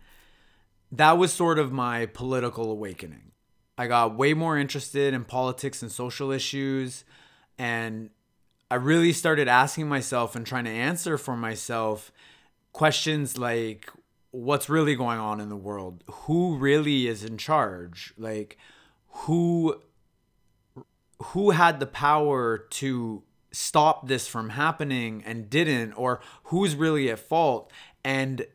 that 0.92 1.18
was 1.18 1.32
sort 1.32 1.58
of 1.58 1.72
my 1.72 2.06
political 2.06 2.70
awakening. 2.70 3.32
I 3.76 3.86
got 3.86 4.16
way 4.16 4.34
more 4.34 4.58
interested 4.58 5.14
in 5.14 5.24
politics 5.24 5.82
and 5.82 5.90
social 5.90 6.30
issues 6.30 7.04
and 7.58 8.10
i 8.70 8.74
really 8.74 9.12
started 9.12 9.48
asking 9.48 9.86
myself 9.86 10.34
and 10.34 10.46
trying 10.46 10.64
to 10.64 10.70
answer 10.70 11.18
for 11.18 11.36
myself 11.36 12.10
questions 12.72 13.36
like 13.36 13.90
what's 14.32 14.68
really 14.68 14.96
going 14.96 15.18
on 15.18 15.40
in 15.40 15.48
the 15.48 15.56
world? 15.56 16.02
Who 16.10 16.56
really 16.56 17.06
is 17.06 17.22
in 17.22 17.38
charge? 17.38 18.12
Like 18.18 18.58
who 19.08 19.80
who 21.26 21.50
had 21.50 21.78
the 21.78 21.86
power 21.86 22.58
to 22.58 23.22
stop 23.52 24.08
this 24.08 24.26
from 24.26 24.50
happening 24.50 25.22
and 25.24 25.48
didn't? 25.48 25.92
Or 25.92 26.20
who's 26.44 26.74
really 26.74 27.10
at 27.10 27.20
fault? 27.20 27.70
And 28.02 28.46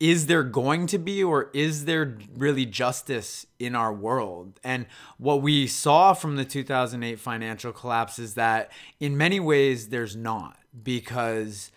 is 0.00 0.26
there 0.26 0.44
going 0.44 0.86
to 0.86 0.98
be 0.98 1.24
or 1.24 1.50
is 1.52 1.84
there 1.84 2.16
really 2.36 2.64
justice 2.64 3.46
in 3.58 3.74
our 3.74 3.92
world? 3.92 4.60
And 4.62 4.86
what 5.18 5.42
we 5.42 5.66
saw 5.66 6.12
from 6.12 6.36
the 6.36 6.44
2008 6.44 7.18
financial 7.18 7.72
collapse 7.72 8.18
is 8.18 8.34
that 8.34 8.70
in 9.00 9.16
many 9.16 9.40
ways 9.40 9.88
there's 9.88 10.14
not 10.14 10.56
because 10.82 11.72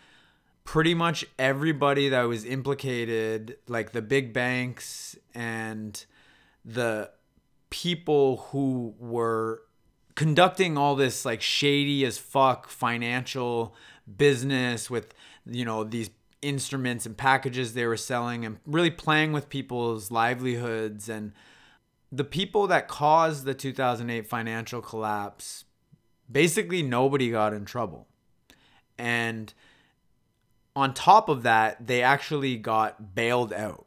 pretty 0.64 0.94
much 0.94 1.26
everybody 1.40 2.10
that 2.10 2.24
was 2.24 2.46
implicated, 2.46 3.58
like 3.68 3.92
the 3.92 4.02
big 4.02 4.34
banks 4.34 5.16
and 5.34 6.06
the 6.64 7.10
people 7.72 8.38
who 8.52 8.94
were 9.00 9.64
conducting 10.16 10.78
all 10.78 10.96
this 10.96 11.26
like 11.26 11.42
shady 11.42 12.06
as 12.06 12.18
fuck 12.18 12.68
financial 12.68 13.74
business 14.18 14.90
with 14.90 15.14
you 15.46 15.64
know 15.64 15.84
these 15.84 16.10
instruments 16.42 17.06
and 17.06 17.18
packages 17.18 17.74
they 17.74 17.86
were 17.86 17.98
selling 17.98 18.46
and 18.46 18.58
really 18.66 18.92
playing 18.92 19.32
with 19.32 19.50
people's 19.50 20.10
livelihoods 20.12 21.08
and 21.08 21.34
the 22.12 22.24
people 22.24 22.68
that 22.68 22.88
caused 22.88 23.46
the 23.46 23.54
2008 23.54 24.28
financial 24.28 24.82
collapse 24.82 25.66
basically 26.32 26.82
nobody 26.82 27.30
got 27.30 27.54
in 27.54 27.64
trouble 27.64 28.08
and 28.98 29.54
on 30.76 30.94
top 30.94 31.30
of 31.30 31.44
that, 31.44 31.86
they 31.86 32.02
actually 32.02 32.58
got 32.58 33.16
bailed 33.16 33.52
out. 33.54 33.86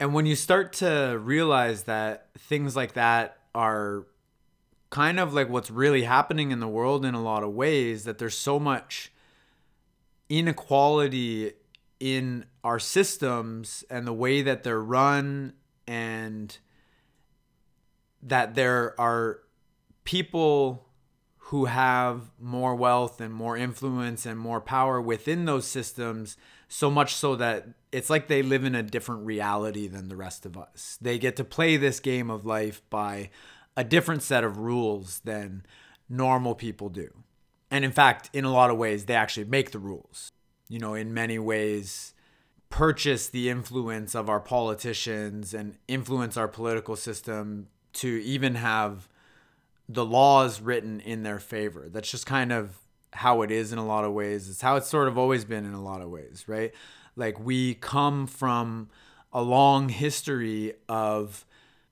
And 0.00 0.14
when 0.14 0.26
you 0.26 0.34
start 0.34 0.72
to 0.74 1.18
realize 1.22 1.84
that 1.84 2.28
things 2.36 2.74
like 2.74 2.94
that 2.94 3.38
are 3.54 4.06
kind 4.90 5.20
of 5.20 5.32
like 5.32 5.48
what's 5.48 5.70
really 5.70 6.02
happening 6.02 6.50
in 6.50 6.60
the 6.60 6.68
world 6.68 7.04
in 7.04 7.14
a 7.14 7.22
lot 7.22 7.44
of 7.44 7.52
ways, 7.52 8.04
that 8.04 8.18
there's 8.18 8.36
so 8.36 8.58
much 8.58 9.12
inequality 10.28 11.52
in 12.02 12.44
our 12.64 12.80
systems 12.80 13.84
and 13.88 14.04
the 14.08 14.12
way 14.12 14.42
that 14.42 14.64
they're 14.64 14.82
run, 14.82 15.52
and 15.86 16.58
that 18.20 18.56
there 18.56 19.00
are 19.00 19.38
people 20.02 20.88
who 21.36 21.66
have 21.66 22.32
more 22.40 22.74
wealth 22.74 23.20
and 23.20 23.32
more 23.32 23.56
influence 23.56 24.26
and 24.26 24.36
more 24.36 24.60
power 24.60 25.00
within 25.00 25.44
those 25.44 25.64
systems 25.64 26.36
so 26.66 26.90
much 26.90 27.14
so 27.14 27.36
that 27.36 27.68
it's 27.92 28.10
like 28.10 28.26
they 28.26 28.42
live 28.42 28.64
in 28.64 28.74
a 28.74 28.82
different 28.82 29.24
reality 29.24 29.86
than 29.86 30.08
the 30.08 30.16
rest 30.16 30.44
of 30.44 30.56
us. 30.56 30.98
They 31.00 31.20
get 31.20 31.36
to 31.36 31.44
play 31.44 31.76
this 31.76 32.00
game 32.00 32.30
of 32.30 32.44
life 32.44 32.82
by 32.90 33.30
a 33.76 33.84
different 33.84 34.22
set 34.22 34.42
of 34.42 34.58
rules 34.58 35.20
than 35.20 35.64
normal 36.08 36.56
people 36.56 36.88
do. 36.88 37.10
And 37.70 37.84
in 37.84 37.92
fact, 37.92 38.28
in 38.32 38.44
a 38.44 38.52
lot 38.52 38.70
of 38.70 38.76
ways, 38.76 39.04
they 39.04 39.14
actually 39.14 39.44
make 39.44 39.70
the 39.70 39.78
rules. 39.78 40.32
You 40.72 40.78
know, 40.78 40.94
in 40.94 41.12
many 41.12 41.38
ways, 41.38 42.14
purchase 42.70 43.28
the 43.28 43.50
influence 43.50 44.14
of 44.14 44.30
our 44.30 44.40
politicians 44.40 45.52
and 45.52 45.76
influence 45.86 46.38
our 46.38 46.48
political 46.48 46.96
system 46.96 47.68
to 47.92 48.08
even 48.24 48.54
have 48.54 49.06
the 49.86 50.06
laws 50.06 50.62
written 50.62 50.98
in 51.00 51.24
their 51.24 51.38
favor. 51.38 51.90
That's 51.92 52.10
just 52.10 52.24
kind 52.24 52.50
of 52.50 52.78
how 53.12 53.42
it 53.42 53.50
is 53.50 53.70
in 53.70 53.78
a 53.78 53.84
lot 53.84 54.04
of 54.06 54.14
ways. 54.14 54.48
It's 54.48 54.62
how 54.62 54.76
it's 54.76 54.88
sort 54.88 55.08
of 55.08 55.18
always 55.18 55.44
been 55.44 55.66
in 55.66 55.74
a 55.74 55.82
lot 55.82 56.00
of 56.00 56.08
ways, 56.08 56.44
right? 56.46 56.72
Like 57.16 57.38
we 57.38 57.74
come 57.74 58.26
from 58.26 58.88
a 59.30 59.42
long 59.42 59.90
history 59.90 60.72
of 60.88 61.44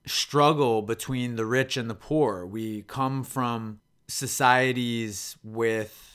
struggle 0.07 0.81
between 0.81 1.35
the 1.35 1.45
rich 1.45 1.77
and 1.77 1.87
the 1.87 1.93
poor. 1.93 2.47
We 2.47 2.81
come 2.81 3.23
from 3.23 3.79
societies 4.07 5.37
with 5.43 6.10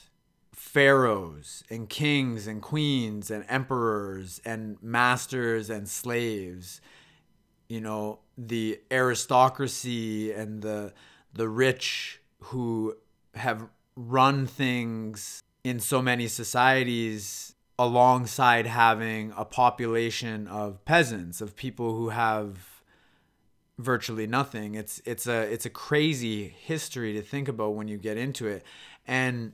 pharaohs 0.77 1.65
and 1.71 1.89
kings 1.89 2.47
and 2.47 2.61
queens 2.61 3.31
and 3.31 3.47
emperors 3.49 4.43
and 4.45 4.77
masters 4.83 5.71
and 5.71 5.89
slaves. 5.89 6.83
You 7.67 7.81
know, 7.81 8.19
the 8.37 8.79
aristocracy 8.91 10.33
and 10.33 10.61
the 10.61 10.93
the 11.33 11.49
rich 11.49 12.21
who 12.51 12.95
have 13.35 13.71
run 13.97 14.47
things 14.47 15.43
in 15.65 15.81
so 15.81 16.03
many 16.03 16.29
societies 16.29 17.55
alongside 17.79 18.67
having 18.67 19.33
a 19.35 19.47
population 19.47 20.47
of 20.47 20.85
peasants 20.85 21.41
of 21.41 21.57
people 21.57 21.95
who 21.95 22.11
have 22.11 22.83
virtually 23.79 24.27
nothing 24.27 24.75
it's 24.75 25.03
it's 25.05 25.27
a 25.27 25.53
it's 25.53 25.67
a 25.67 25.71
crazy 25.71 26.49
history 26.49 27.13
to 27.13 27.21
think 27.21 27.47
about 27.47 27.75
when 27.75 27.89
you 27.89 27.99
get 27.99 28.17
into 28.17 28.47
it 28.47 28.65
and 29.07 29.53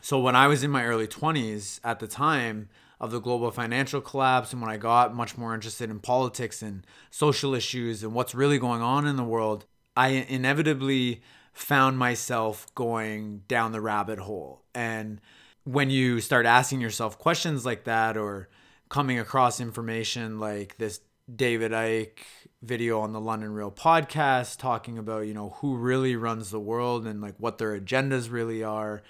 so 0.00 0.18
when 0.18 0.36
i 0.36 0.46
was 0.46 0.62
in 0.62 0.70
my 0.70 0.84
early 0.84 1.06
20s 1.06 1.80
at 1.84 1.98
the 1.98 2.06
time 2.06 2.68
of 3.00 3.10
the 3.10 3.20
global 3.20 3.50
financial 3.50 4.00
collapse 4.00 4.52
and 4.52 4.60
when 4.60 4.70
i 4.70 4.76
got 4.76 5.14
much 5.14 5.36
more 5.36 5.54
interested 5.54 5.90
in 5.90 6.00
politics 6.00 6.62
and 6.62 6.86
social 7.10 7.54
issues 7.54 8.02
and 8.02 8.12
what's 8.14 8.34
really 8.34 8.58
going 8.58 8.82
on 8.82 9.06
in 9.06 9.16
the 9.16 9.24
world 9.24 9.64
I 9.98 10.10
inevitably 10.28 11.22
found 11.52 11.98
myself 11.98 12.72
going 12.76 13.42
down 13.48 13.72
the 13.72 13.80
rabbit 13.80 14.20
hole. 14.20 14.62
And 14.72 15.20
when 15.64 15.90
you 15.90 16.20
start 16.20 16.46
asking 16.46 16.80
yourself 16.80 17.18
questions 17.18 17.66
like 17.66 17.82
that 17.82 18.16
or 18.16 18.48
coming 18.90 19.18
across 19.18 19.58
information 19.58 20.38
like 20.38 20.78
this 20.78 21.00
David 21.34 21.72
Icke 21.72 22.20
video 22.62 23.00
on 23.00 23.12
the 23.12 23.20
London 23.20 23.52
Real 23.52 23.72
podcast 23.72 24.58
talking 24.58 24.98
about, 24.98 25.26
you 25.26 25.34
know, 25.34 25.56
who 25.58 25.76
really 25.76 26.14
runs 26.14 26.50
the 26.50 26.60
world 26.60 27.04
and 27.04 27.20
like 27.20 27.34
what 27.38 27.58
their 27.58 27.78
agendas 27.78 28.30
really 28.30 28.62
are, 28.62 29.02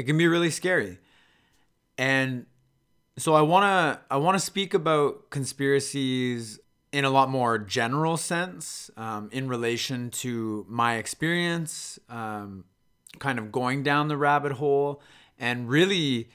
it 0.00 0.04
can 0.04 0.16
be 0.16 0.26
really 0.26 0.50
scary. 0.50 0.98
And 1.98 2.46
so 3.18 3.34
I 3.34 3.42
want 3.42 3.64
to 3.64 4.00
I 4.10 4.16
want 4.16 4.38
to 4.38 4.44
speak 4.44 4.72
about 4.72 5.28
conspiracies 5.28 6.58
in 6.90 7.04
a 7.04 7.10
lot 7.10 7.28
more 7.28 7.58
general 7.58 8.16
sense 8.16 8.90
um, 8.96 9.28
in 9.30 9.46
relation 9.46 10.08
to 10.10 10.64
my 10.68 10.96
experience, 10.96 11.98
um, 12.08 12.64
kind 13.18 13.38
of 13.38 13.52
going 13.52 13.82
down 13.82 14.08
the 14.08 14.16
rabbit 14.16 14.52
hole 14.52 15.02
and 15.38 15.68
really 15.68 16.30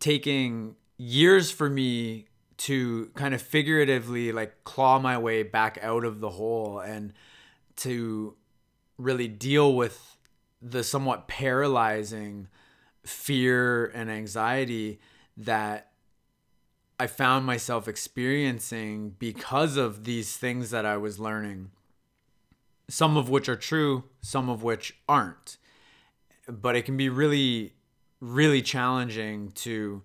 taking 0.00 0.74
years 0.98 1.52
for 1.52 1.70
me 1.70 2.26
to 2.56 3.10
kind 3.14 3.32
of 3.32 3.40
figuratively 3.40 4.32
like 4.32 4.64
claw 4.64 4.98
my 4.98 5.16
way 5.16 5.44
back 5.44 5.78
out 5.82 6.04
of 6.04 6.18
the 6.18 6.30
hole 6.30 6.80
and 6.80 7.12
to 7.76 8.34
really 8.98 9.28
deal 9.28 9.72
with 9.72 10.16
the 10.60 10.82
somewhat 10.82 11.28
paralyzing 11.28 12.48
fear 13.04 13.86
and 13.86 14.10
anxiety 14.10 15.00
that 15.36 15.90
I 16.98 17.06
found 17.06 17.44
myself 17.44 17.88
experiencing 17.88 19.16
because 19.18 19.76
of 19.76 20.04
these 20.04 20.36
things 20.36 20.70
that 20.70 20.86
I 20.86 20.96
was 20.96 21.18
learning. 21.18 21.70
Some 22.88 23.16
of 23.16 23.28
which 23.28 23.48
are 23.48 23.56
true, 23.56 24.04
some 24.20 24.48
of 24.48 24.62
which 24.62 24.96
aren't. 25.08 25.56
But 26.46 26.76
it 26.76 26.84
can 26.84 26.96
be 26.96 27.08
really, 27.08 27.72
really 28.20 28.62
challenging 28.62 29.50
to 29.52 30.02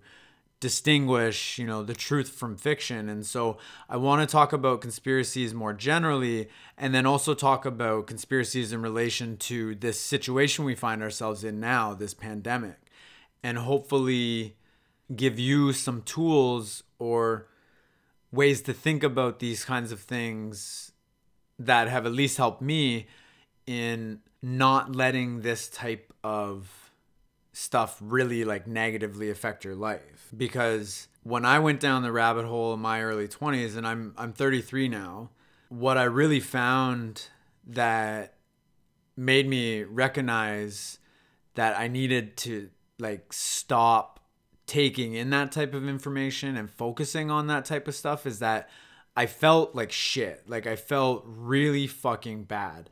distinguish, 0.60 1.58
you 1.58 1.66
know, 1.66 1.82
the 1.82 1.94
truth 1.94 2.30
from 2.30 2.56
fiction. 2.56 3.08
And 3.08 3.24
so 3.24 3.56
I 3.88 3.96
want 3.96 4.20
to 4.20 4.30
talk 4.30 4.52
about 4.52 4.82
conspiracies 4.82 5.54
more 5.54 5.72
generally 5.72 6.48
and 6.76 6.94
then 6.94 7.06
also 7.06 7.34
talk 7.34 7.64
about 7.64 8.06
conspiracies 8.06 8.72
in 8.72 8.82
relation 8.82 9.38
to 9.38 9.74
this 9.74 9.98
situation 9.98 10.66
we 10.66 10.74
find 10.74 11.02
ourselves 11.02 11.44
in 11.44 11.60
now, 11.60 11.94
this 11.94 12.12
pandemic. 12.12 12.89
And 13.42 13.58
hopefully 13.58 14.56
give 15.14 15.38
you 15.38 15.72
some 15.72 16.02
tools 16.02 16.82
or 16.98 17.46
ways 18.30 18.60
to 18.62 18.72
think 18.72 19.02
about 19.02 19.38
these 19.38 19.64
kinds 19.64 19.92
of 19.92 20.00
things 20.00 20.92
that 21.58 21.88
have 21.88 22.06
at 22.06 22.12
least 22.12 22.36
helped 22.36 22.62
me 22.62 23.06
in 23.66 24.20
not 24.42 24.94
letting 24.94 25.40
this 25.40 25.68
type 25.68 26.12
of 26.22 26.92
stuff 27.52 27.98
really 28.00 28.44
like 28.44 28.66
negatively 28.66 29.30
affect 29.30 29.64
your 29.64 29.74
life. 29.74 30.28
Because 30.36 31.08
when 31.22 31.44
I 31.44 31.58
went 31.58 31.80
down 31.80 32.02
the 32.02 32.12
rabbit 32.12 32.44
hole 32.46 32.72
in 32.74 32.80
my 32.80 33.02
early 33.02 33.28
20s 33.28 33.76
and 33.76 33.86
I'm 33.86 34.14
I'm 34.16 34.32
33 34.32 34.88
now 34.88 35.30
what 35.70 35.96
I 35.96 36.02
really 36.02 36.40
found 36.40 37.28
that 37.66 38.34
made 39.16 39.48
me 39.48 39.84
recognize 39.84 40.98
that 41.54 41.78
I 41.78 41.88
needed 41.88 42.36
to 42.38 42.70
like 43.00 43.32
stop 43.32 44.20
taking 44.66 45.14
in 45.14 45.30
that 45.30 45.50
type 45.50 45.74
of 45.74 45.88
information 45.88 46.56
and 46.56 46.70
focusing 46.70 47.30
on 47.30 47.48
that 47.48 47.64
type 47.64 47.88
of 47.88 47.94
stuff 47.94 48.26
is 48.26 48.38
that 48.38 48.68
I 49.16 49.26
felt 49.26 49.74
like 49.74 49.90
shit. 49.90 50.48
Like 50.48 50.66
I 50.66 50.76
felt 50.76 51.24
really 51.26 51.86
fucking 51.86 52.44
bad. 52.44 52.88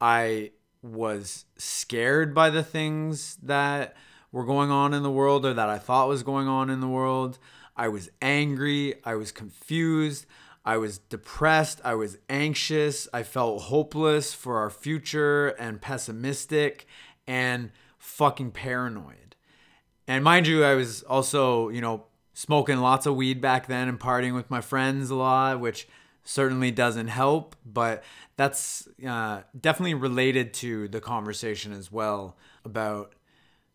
I 0.00 0.50
was 0.82 1.44
scared 1.56 2.34
by 2.34 2.50
the 2.50 2.62
things 2.62 3.36
that 3.42 3.94
were 4.32 4.44
going 4.44 4.70
on 4.70 4.94
in 4.94 5.02
the 5.02 5.10
world 5.10 5.44
or 5.44 5.54
that 5.54 5.68
I 5.68 5.78
thought 5.78 6.08
was 6.08 6.22
going 6.22 6.48
on 6.48 6.70
in 6.70 6.80
the 6.80 6.88
world. 6.88 7.38
I 7.76 7.88
was 7.88 8.10
angry. 8.20 8.94
I 9.04 9.14
was 9.14 9.32
confused. 9.32 10.26
I 10.64 10.76
was 10.76 10.98
depressed. 10.98 11.80
I 11.84 11.94
was 11.94 12.18
anxious. 12.28 13.08
I 13.12 13.22
felt 13.22 13.62
hopeless 13.62 14.34
for 14.34 14.58
our 14.58 14.70
future 14.70 15.48
and 15.48 15.80
pessimistic 15.80 16.86
and 17.26 17.72
fucking 17.98 18.50
paranoid. 18.50 19.29
And 20.10 20.24
mind 20.24 20.48
you, 20.48 20.64
I 20.64 20.74
was 20.74 21.04
also, 21.04 21.68
you 21.68 21.80
know, 21.80 22.02
smoking 22.34 22.78
lots 22.78 23.06
of 23.06 23.14
weed 23.14 23.40
back 23.40 23.68
then 23.68 23.86
and 23.86 23.96
partying 23.96 24.34
with 24.34 24.50
my 24.50 24.60
friends 24.60 25.08
a 25.08 25.14
lot, 25.14 25.60
which 25.60 25.86
certainly 26.24 26.72
doesn't 26.72 27.06
help, 27.06 27.54
but 27.64 28.02
that's 28.34 28.88
uh, 29.06 29.42
definitely 29.58 29.94
related 29.94 30.52
to 30.54 30.88
the 30.88 31.00
conversation 31.00 31.72
as 31.72 31.92
well 31.92 32.36
about, 32.64 33.14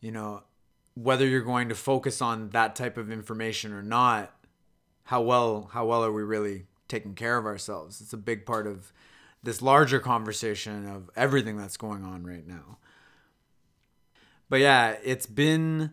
you 0.01 0.11
know, 0.11 0.43
whether 0.93 1.25
you're 1.25 1.39
going 1.39 1.69
to 1.69 1.75
focus 1.75 2.21
on 2.21 2.49
that 2.49 2.75
type 2.75 2.97
of 2.97 3.09
information 3.09 3.71
or 3.71 3.81
not. 3.81 4.35
How 5.05 5.21
well, 5.21 5.69
how 5.71 5.85
well 5.85 6.03
are 6.03 6.11
we 6.11 6.23
really 6.23 6.65
taking 6.89 7.15
care 7.15 7.37
of 7.37 7.45
ourselves? 7.45 8.01
It's 8.01 8.11
a 8.11 8.17
big 8.17 8.45
part 8.45 8.67
of 8.67 8.91
this 9.41 9.61
larger 9.61 10.01
conversation 10.01 10.85
of 10.85 11.09
everything 11.15 11.55
that's 11.55 11.77
going 11.77 12.03
on 12.03 12.25
right 12.25 12.45
now. 12.45 12.77
But 14.49 14.59
yeah, 14.59 14.97
it's 15.01 15.27
been 15.27 15.91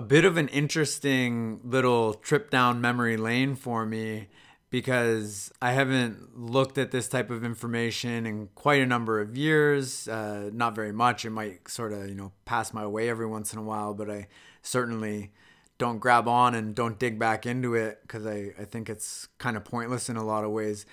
a 0.00 0.02
bit 0.02 0.24
of 0.24 0.38
an 0.38 0.48
interesting 0.48 1.60
little 1.62 2.14
trip 2.14 2.48
down 2.48 2.80
memory 2.80 3.18
lane 3.18 3.54
for 3.54 3.84
me 3.84 4.28
because 4.70 5.52
I 5.60 5.72
haven't 5.72 6.38
looked 6.38 6.78
at 6.78 6.90
this 6.90 7.06
type 7.06 7.28
of 7.28 7.44
information 7.44 8.24
in 8.24 8.48
quite 8.54 8.80
a 8.80 8.86
number 8.86 9.20
of 9.20 9.36
years. 9.36 10.08
Uh, 10.08 10.48
not 10.54 10.74
very 10.74 10.90
much. 10.90 11.26
It 11.26 11.30
might 11.30 11.68
sort 11.68 11.92
of, 11.92 12.08
you 12.08 12.14
know, 12.14 12.32
pass 12.46 12.72
my 12.72 12.86
way 12.86 13.10
every 13.10 13.26
once 13.26 13.52
in 13.52 13.58
a 13.58 13.62
while, 13.62 13.92
but 13.92 14.08
I 14.08 14.28
certainly 14.62 15.32
don't 15.76 15.98
grab 15.98 16.26
on 16.26 16.54
and 16.54 16.74
don't 16.74 16.98
dig 16.98 17.18
back 17.18 17.44
into 17.44 17.74
it 17.74 17.98
because 18.00 18.24
I, 18.24 18.54
I 18.58 18.64
think 18.64 18.88
it's 18.88 19.28
kind 19.36 19.54
of 19.54 19.64
pointless 19.64 20.08
in 20.08 20.16
a 20.16 20.24
lot 20.24 20.44
of 20.44 20.50
ways. 20.50 20.86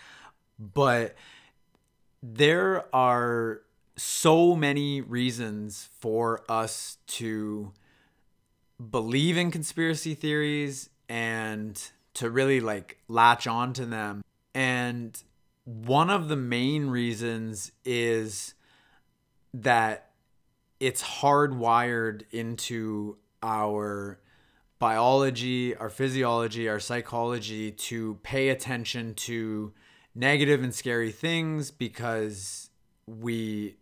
But 0.59 1.15
there 2.21 2.93
are 2.93 3.61
so 3.95 4.53
many 4.53 4.99
reasons 4.99 5.87
for 5.97 6.43
us 6.49 6.97
to 7.07 7.71
believe 8.77 9.37
in 9.37 9.51
conspiracy 9.51 10.13
theories 10.13 10.89
and 11.09 11.91
to 12.13 12.29
really 12.29 12.59
like 12.59 12.97
latch 13.07 13.47
on 13.47 13.73
to 13.73 13.85
them. 13.85 14.23
And 14.53 15.21
one 15.63 16.09
of 16.09 16.29
the 16.29 16.35
main 16.35 16.87
reasons 16.87 17.71
is 17.85 18.53
that 19.53 20.11
it's 20.79 21.03
hardwired 21.03 22.23
into 22.31 23.17
our 23.41 24.19
biology, 24.79 25.75
our 25.75 25.89
physiology, 25.89 26.69
our 26.69 26.79
psychology 26.79 27.71
to 27.71 28.19
pay 28.23 28.49
attention 28.49 29.13
to 29.15 29.73
negative 30.13 30.63
and 30.63 30.73
scary 30.73 31.11
things 31.11 31.71
because 31.71 32.69
we 33.07 33.75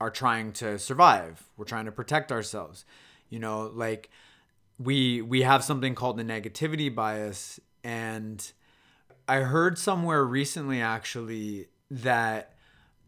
are 0.00 0.10
trying 0.10 0.52
to 0.52 0.78
survive. 0.78 1.48
We're 1.56 1.64
trying 1.64 1.86
to 1.86 1.92
protect 1.92 2.30
ourselves. 2.30 2.84
You 3.30 3.38
know, 3.38 3.70
like 3.74 4.10
we 4.78 5.22
we 5.22 5.42
have 5.42 5.64
something 5.64 5.94
called 5.94 6.16
the 6.16 6.24
negativity 6.24 6.94
bias. 6.94 7.60
And 7.82 8.52
I 9.28 9.36
heard 9.36 9.78
somewhere 9.78 10.24
recently 10.24 10.80
actually 10.80 11.68
that 11.90 12.54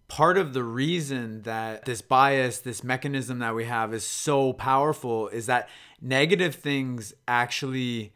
part 0.09 0.39
of 0.39 0.55
the 0.55 0.65
reason 0.65 1.43
that 1.43 1.85
this 1.85 2.01
bias, 2.01 2.61
this 2.61 2.83
mechanism 2.83 3.41
that 3.41 3.55
we 3.55 3.67
have 3.67 3.93
is 3.93 4.05
so 4.05 4.53
powerful 4.53 5.29
is 5.29 5.47
that 5.47 5.69
negative 6.01 6.55
things 6.55 7.13
actually 7.27 8.15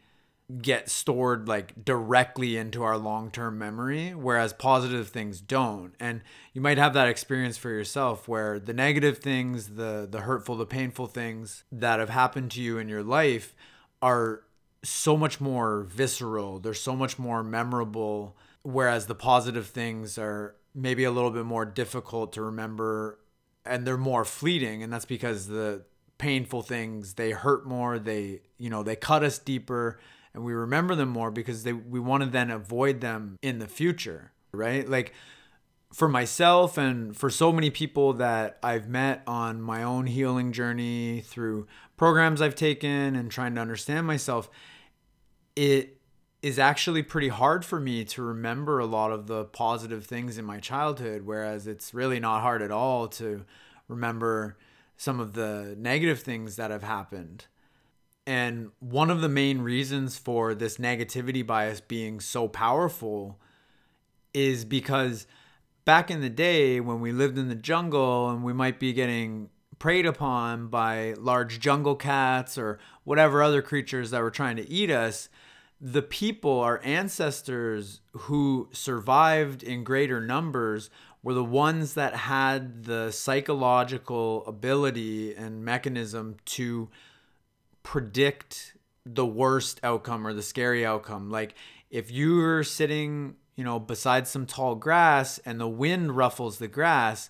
get 0.61 0.89
stored 0.89 1.47
like 1.47 1.85
directly 1.85 2.57
into 2.57 2.83
our 2.83 2.97
long-term 2.97 3.57
memory 3.57 4.13
whereas 4.13 4.51
positive 4.53 5.07
things 5.07 5.39
don't. 5.39 5.93
And 5.99 6.21
you 6.53 6.61
might 6.61 6.77
have 6.77 6.93
that 6.93 7.07
experience 7.07 7.57
for 7.57 7.69
yourself 7.69 8.27
where 8.27 8.59
the 8.59 8.73
negative 8.73 9.19
things 9.19 9.75
the 9.75 10.07
the 10.09 10.21
hurtful 10.21 10.55
the 10.55 10.65
painful 10.65 11.07
things 11.07 11.63
that 11.71 11.99
have 11.99 12.09
happened 12.09 12.51
to 12.51 12.61
you 12.61 12.77
in 12.77 12.89
your 12.89 13.03
life 13.03 13.55
are 14.01 14.43
so 14.83 15.15
much 15.15 15.39
more 15.39 15.83
visceral 15.83 16.59
they're 16.59 16.73
so 16.73 16.95
much 16.95 17.17
more 17.17 17.41
memorable 17.41 18.35
whereas 18.63 19.07
the 19.07 19.15
positive 19.15 19.67
things 19.67 20.17
are 20.17 20.55
maybe 20.75 21.05
a 21.05 21.11
little 21.11 21.31
bit 21.31 21.45
more 21.45 21.65
difficult 21.65 22.33
to 22.33 22.41
remember 22.41 23.17
and 23.65 23.87
they're 23.87 23.97
more 23.97 24.25
fleeting 24.25 24.83
and 24.83 24.91
that's 24.91 25.05
because 25.05 25.47
the 25.47 25.83
painful 26.17 26.61
things 26.61 27.13
they 27.13 27.31
hurt 27.31 27.65
more 27.65 27.97
they 27.97 28.41
you 28.57 28.69
know 28.69 28.83
they 28.83 28.95
cut 28.95 29.23
us 29.23 29.39
deeper 29.39 29.99
and 30.33 30.43
we 30.43 30.53
remember 30.53 30.95
them 30.95 31.09
more 31.09 31.31
because 31.31 31.63
they 31.63 31.73
we 31.73 31.99
want 31.99 32.23
to 32.23 32.29
then 32.29 32.49
avoid 32.49 33.01
them 33.01 33.37
in 33.41 33.59
the 33.59 33.67
future, 33.67 34.31
right? 34.51 34.87
Like 34.87 35.13
for 35.93 36.07
myself 36.07 36.77
and 36.77 37.15
for 37.15 37.29
so 37.29 37.51
many 37.51 37.69
people 37.69 38.13
that 38.13 38.57
I've 38.63 38.89
met 38.89 39.21
on 39.27 39.61
my 39.61 39.83
own 39.83 40.07
healing 40.07 40.51
journey 40.51 41.21
through 41.21 41.67
programs 41.97 42.41
I've 42.41 42.55
taken 42.55 43.15
and 43.15 43.29
trying 43.29 43.53
to 43.55 43.61
understand 43.61 44.07
myself, 44.07 44.49
it 45.55 45.99
is 46.41 46.57
actually 46.57 47.03
pretty 47.03 47.29
hard 47.29 47.63
for 47.63 47.79
me 47.79 48.03
to 48.03 48.21
remember 48.21 48.79
a 48.79 48.85
lot 48.85 49.11
of 49.11 49.27
the 49.27 49.45
positive 49.45 50.05
things 50.05 50.37
in 50.37 50.43
my 50.43 50.59
childhood, 50.59 51.21
whereas 51.21 51.67
it's 51.67 51.93
really 51.93 52.19
not 52.19 52.41
hard 52.41 52.61
at 52.61 52.71
all 52.71 53.07
to 53.07 53.45
remember 53.87 54.57
some 54.97 55.19
of 55.19 55.33
the 55.33 55.75
negative 55.77 56.19
things 56.21 56.55
that 56.55 56.71
have 56.71 56.83
happened. 56.83 57.45
And 58.25 58.71
one 58.79 59.09
of 59.09 59.21
the 59.21 59.29
main 59.29 59.61
reasons 59.61 60.17
for 60.17 60.55
this 60.55 60.77
negativity 60.77 61.45
bias 61.45 61.81
being 61.81 62.19
so 62.19 62.47
powerful 62.47 63.39
is 64.33 64.63
because 64.63 65.27
back 65.85 66.09
in 66.09 66.21
the 66.21 66.29
day 66.29 66.79
when 66.79 67.01
we 67.01 67.11
lived 67.11 67.37
in 67.37 67.49
the 67.49 67.55
jungle 67.55 68.29
and 68.29 68.43
we 68.43 68.53
might 68.53 68.79
be 68.79 68.93
getting 68.93 69.49
preyed 69.77 70.05
upon 70.05 70.67
by 70.67 71.13
large 71.17 71.59
jungle 71.59 71.95
cats 71.95 72.57
or 72.57 72.79
whatever 73.03 73.43
other 73.43 73.61
creatures 73.61 74.11
that 74.11 74.21
were 74.21 74.31
trying 74.31 74.55
to 74.55 74.69
eat 74.69 74.89
us, 74.89 75.27
the 75.81 76.01
people, 76.01 76.61
our 76.61 76.79
ancestors 76.85 77.99
who 78.13 78.69
survived 78.71 79.61
in 79.61 79.83
greater 79.83 80.21
numbers, 80.21 80.89
were 81.21 81.33
the 81.33 81.43
ones 81.43 81.93
that 81.95 82.15
had 82.15 82.85
the 82.85 83.11
psychological 83.11 84.45
ability 84.45 85.35
and 85.35 85.65
mechanism 85.65 86.37
to 86.45 86.89
predict 87.83 88.75
the 89.05 89.25
worst 89.25 89.79
outcome 89.83 90.25
or 90.25 90.33
the 90.33 90.41
scary 90.41 90.85
outcome. 90.85 91.29
Like 91.29 91.55
if 91.89 92.09
you're 92.09 92.63
sitting, 92.63 93.35
you 93.55 93.63
know, 93.63 93.79
beside 93.79 94.27
some 94.27 94.45
tall 94.45 94.75
grass 94.75 95.39
and 95.39 95.59
the 95.59 95.67
wind 95.67 96.15
ruffles 96.15 96.57
the 96.57 96.67
grass, 96.67 97.29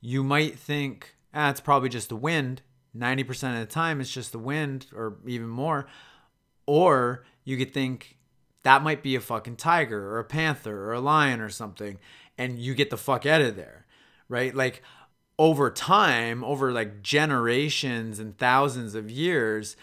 you 0.00 0.24
might 0.24 0.58
think, 0.58 1.14
ah, 1.34 1.50
it's 1.50 1.60
probably 1.60 1.88
just 1.88 2.08
the 2.08 2.16
wind. 2.16 2.62
90% 2.96 3.52
of 3.54 3.60
the 3.60 3.72
time, 3.72 4.00
it's 4.00 4.10
just 4.10 4.32
the 4.32 4.38
wind 4.38 4.86
or 4.94 5.18
even 5.26 5.48
more. 5.48 5.86
Or 6.66 7.24
you 7.44 7.56
could 7.56 7.72
think 7.72 8.16
that 8.62 8.82
might 8.82 9.02
be 9.02 9.14
a 9.14 9.20
fucking 9.20 9.56
tiger 9.56 10.14
or 10.14 10.18
a 10.18 10.24
panther 10.24 10.88
or 10.88 10.94
a 10.94 11.00
lion 11.00 11.40
or 11.40 11.50
something. 11.50 11.98
And 12.36 12.58
you 12.58 12.74
get 12.74 12.90
the 12.90 12.96
fuck 12.96 13.26
out 13.26 13.42
of 13.42 13.56
there, 13.56 13.86
right? 14.28 14.54
Like 14.54 14.82
over 15.40 15.70
time, 15.70 16.44
over 16.44 16.70
like 16.70 17.02
generations 17.02 18.18
and 18.18 18.36
thousands 18.36 18.94
of 18.94 19.10
years, 19.10 19.74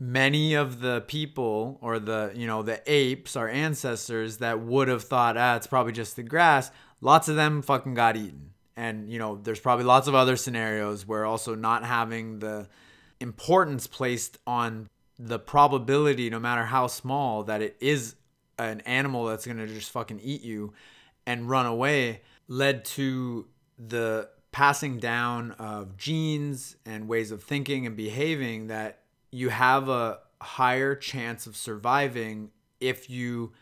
many 0.00 0.54
of 0.54 0.80
the 0.80 1.00
people 1.02 1.78
or 1.80 2.00
the 2.00 2.32
you 2.34 2.44
know 2.44 2.60
the 2.60 2.82
apes 2.84 3.36
our 3.36 3.48
ancestors 3.48 4.38
that 4.38 4.58
would 4.58 4.88
have 4.88 5.04
thought 5.04 5.36
ah 5.36 5.54
it's 5.54 5.68
probably 5.68 5.92
just 5.92 6.16
the 6.16 6.22
grass 6.22 6.72
lots 7.00 7.28
of 7.28 7.36
them 7.36 7.62
fucking 7.62 7.94
got 7.94 8.16
eaten. 8.16 8.50
And 8.76 9.08
you 9.08 9.20
know 9.20 9.36
there's 9.36 9.60
probably 9.60 9.84
lots 9.84 10.08
of 10.08 10.16
other 10.16 10.36
scenarios 10.36 11.06
where 11.06 11.24
also 11.24 11.54
not 11.54 11.84
having 11.84 12.40
the 12.40 12.68
importance 13.20 13.86
placed 13.86 14.38
on 14.44 14.88
the 15.20 15.38
probability 15.38 16.30
no 16.30 16.40
matter 16.40 16.64
how 16.64 16.88
small 16.88 17.44
that 17.44 17.62
it 17.62 17.76
is 17.78 18.16
an 18.58 18.80
animal 18.80 19.26
that's 19.26 19.46
going 19.46 19.58
to 19.58 19.68
just 19.68 19.92
fucking 19.92 20.18
eat 20.20 20.42
you 20.42 20.72
and 21.28 21.48
run 21.48 21.64
away 21.64 22.22
led 22.48 22.84
to 22.84 23.46
the 23.78 24.28
passing 24.54 24.98
down 24.98 25.50
of 25.58 25.96
genes 25.96 26.76
and 26.86 27.08
ways 27.08 27.32
of 27.32 27.42
thinking 27.42 27.86
and 27.86 27.96
behaving 27.96 28.68
that 28.68 29.00
you 29.32 29.48
have 29.48 29.88
a 29.88 30.16
higher 30.40 30.94
chance 30.94 31.48
of 31.48 31.56
surviving 31.56 32.52
if 32.80 33.10
you 33.10 33.52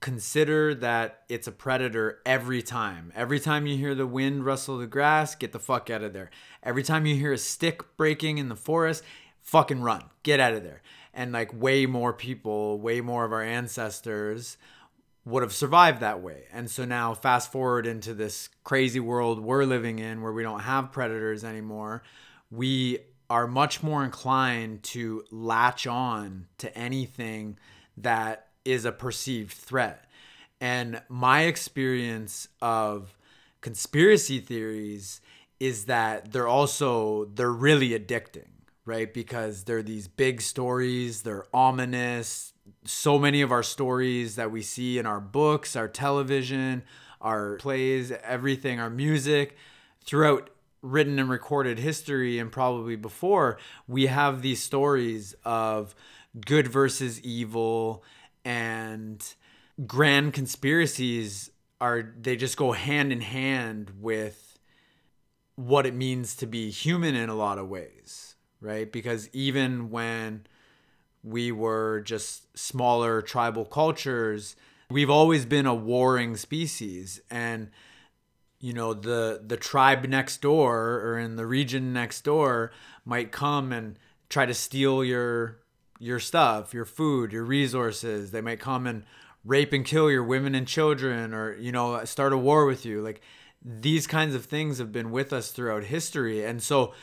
consider 0.00 0.74
that 0.74 1.22
it's 1.28 1.46
a 1.46 1.52
predator 1.52 2.18
every 2.26 2.62
time. 2.62 3.12
Every 3.14 3.38
time 3.38 3.64
you 3.64 3.76
hear 3.76 3.94
the 3.94 4.08
wind 4.08 4.44
rustle 4.44 4.78
the 4.78 4.88
grass, 4.88 5.36
get 5.36 5.52
the 5.52 5.60
fuck 5.60 5.88
out 5.88 6.02
of 6.02 6.12
there. 6.12 6.30
Every 6.64 6.82
time 6.82 7.06
you 7.06 7.14
hear 7.14 7.32
a 7.32 7.38
stick 7.38 7.96
breaking 7.96 8.38
in 8.38 8.48
the 8.48 8.56
forest, 8.56 9.04
fucking 9.42 9.82
run. 9.82 10.02
Get 10.24 10.40
out 10.40 10.54
of 10.54 10.64
there. 10.64 10.82
And 11.14 11.30
like 11.30 11.54
way 11.54 11.86
more 11.86 12.12
people, 12.12 12.80
way 12.80 13.00
more 13.00 13.24
of 13.24 13.30
our 13.30 13.44
ancestors 13.44 14.56
would 15.24 15.42
have 15.42 15.52
survived 15.52 16.00
that 16.00 16.22
way. 16.22 16.44
And 16.52 16.70
so 16.70 16.84
now 16.84 17.14
fast 17.14 17.52
forward 17.52 17.86
into 17.86 18.14
this 18.14 18.48
crazy 18.64 19.00
world 19.00 19.40
we're 19.40 19.64
living 19.64 19.98
in 19.98 20.22
where 20.22 20.32
we 20.32 20.42
don't 20.42 20.60
have 20.60 20.92
predators 20.92 21.44
anymore. 21.44 22.02
We 22.50 22.98
are 23.28 23.46
much 23.46 23.82
more 23.82 24.04
inclined 24.04 24.82
to 24.82 25.22
latch 25.30 25.86
on 25.86 26.46
to 26.58 26.76
anything 26.76 27.58
that 27.96 28.48
is 28.64 28.84
a 28.84 28.92
perceived 28.92 29.52
threat. 29.52 30.04
And 30.60 31.00
my 31.08 31.42
experience 31.42 32.48
of 32.60 33.16
conspiracy 33.60 34.40
theories 34.40 35.20
is 35.58 35.84
that 35.84 36.32
they're 36.32 36.48
also 36.48 37.26
they're 37.26 37.52
really 37.52 37.90
addicting, 37.90 38.48
right? 38.84 39.12
Because 39.12 39.64
they're 39.64 39.82
these 39.82 40.08
big 40.08 40.40
stories, 40.40 41.22
they're 41.22 41.46
ominous. 41.54 42.52
So 42.84 43.18
many 43.18 43.42
of 43.42 43.52
our 43.52 43.62
stories 43.62 44.36
that 44.36 44.50
we 44.50 44.62
see 44.62 44.98
in 44.98 45.06
our 45.06 45.20
books, 45.20 45.76
our 45.76 45.88
television, 45.88 46.82
our 47.20 47.56
plays, 47.56 48.12
everything, 48.22 48.80
our 48.80 48.90
music, 48.90 49.56
throughout 50.04 50.50
written 50.82 51.18
and 51.18 51.28
recorded 51.28 51.78
history 51.78 52.38
and 52.38 52.50
probably 52.50 52.96
before, 52.96 53.58
we 53.86 54.06
have 54.06 54.42
these 54.42 54.62
stories 54.62 55.34
of 55.44 55.94
good 56.46 56.68
versus 56.68 57.20
evil 57.20 58.02
and 58.44 59.34
grand 59.86 60.32
conspiracies 60.32 61.50
are 61.80 62.12
they 62.20 62.36
just 62.36 62.56
go 62.56 62.72
hand 62.72 63.12
in 63.12 63.20
hand 63.20 63.90
with 64.00 64.58
what 65.56 65.86
it 65.86 65.94
means 65.94 66.34
to 66.36 66.46
be 66.46 66.70
human 66.70 67.14
in 67.14 67.28
a 67.28 67.34
lot 67.34 67.58
of 67.58 67.68
ways, 67.68 68.36
right? 68.60 68.90
Because 68.90 69.28
even 69.32 69.90
when 69.90 70.46
we 71.22 71.52
were 71.52 72.00
just 72.00 72.56
smaller 72.58 73.22
tribal 73.22 73.64
cultures, 73.64 74.56
we've 74.90 75.10
always 75.10 75.44
been 75.44 75.66
a 75.66 75.74
warring 75.74 76.36
species 76.36 77.20
and 77.30 77.70
you 78.58 78.72
know 78.72 78.92
the 78.92 79.42
the 79.46 79.56
tribe 79.56 80.04
next 80.04 80.42
door 80.42 81.00
or 81.00 81.18
in 81.18 81.36
the 81.36 81.46
region 81.46 81.92
next 81.92 82.22
door 82.24 82.72
might 83.04 83.32
come 83.32 83.72
and 83.72 83.98
try 84.28 84.44
to 84.44 84.52
steal 84.54 85.02
your 85.02 85.60
your 86.00 86.18
stuff, 86.18 86.74
your 86.74 86.86
food, 86.86 87.30
your 87.30 87.44
resources. 87.44 88.32
They 88.32 88.40
might 88.40 88.58
come 88.58 88.86
and 88.86 89.04
rape 89.44 89.72
and 89.72 89.84
kill 89.84 90.10
your 90.10 90.24
women 90.24 90.54
and 90.54 90.66
children 90.66 91.32
or, 91.32 91.54
you 91.56 91.70
know, 91.70 92.04
start 92.04 92.32
a 92.32 92.38
war 92.38 92.64
with 92.64 92.84
you. 92.84 93.02
Like 93.02 93.20
these 93.62 94.06
kinds 94.06 94.34
of 94.34 94.46
things 94.46 94.78
have 94.78 94.90
been 94.90 95.10
with 95.12 95.32
us 95.32 95.52
throughout 95.52 95.84
history. 95.84 96.44
And 96.44 96.62
so, 96.62 96.94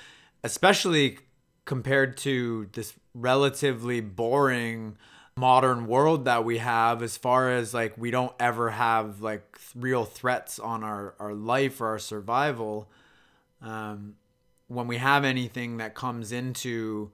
especially 0.44 1.20
compared 1.66 2.18
to 2.18 2.68
this 2.74 2.94
relatively 3.20 4.02
boring 4.02 4.98
modern 5.36 5.86
world 5.88 6.26
that 6.26 6.44
we 6.44 6.58
have 6.58 7.04
as 7.04 7.16
far 7.16 7.52
as 7.52 7.74
like 7.74 7.96
we 7.98 8.10
don't 8.10 8.34
ever 8.40 8.72
have 8.72 9.22
like 9.22 9.60
real 9.76 10.04
threats 10.04 10.58
on 10.58 10.84
our, 10.84 11.14
our 11.20 11.34
life 11.34 11.80
or 11.80 11.88
our 11.88 12.00
survival 12.00 12.90
um, 13.62 14.16
when 14.68 14.88
we 14.88 14.98
have 14.98 15.24
anything 15.24 15.78
that 15.78 15.94
comes 15.94 16.32
into 16.32 17.12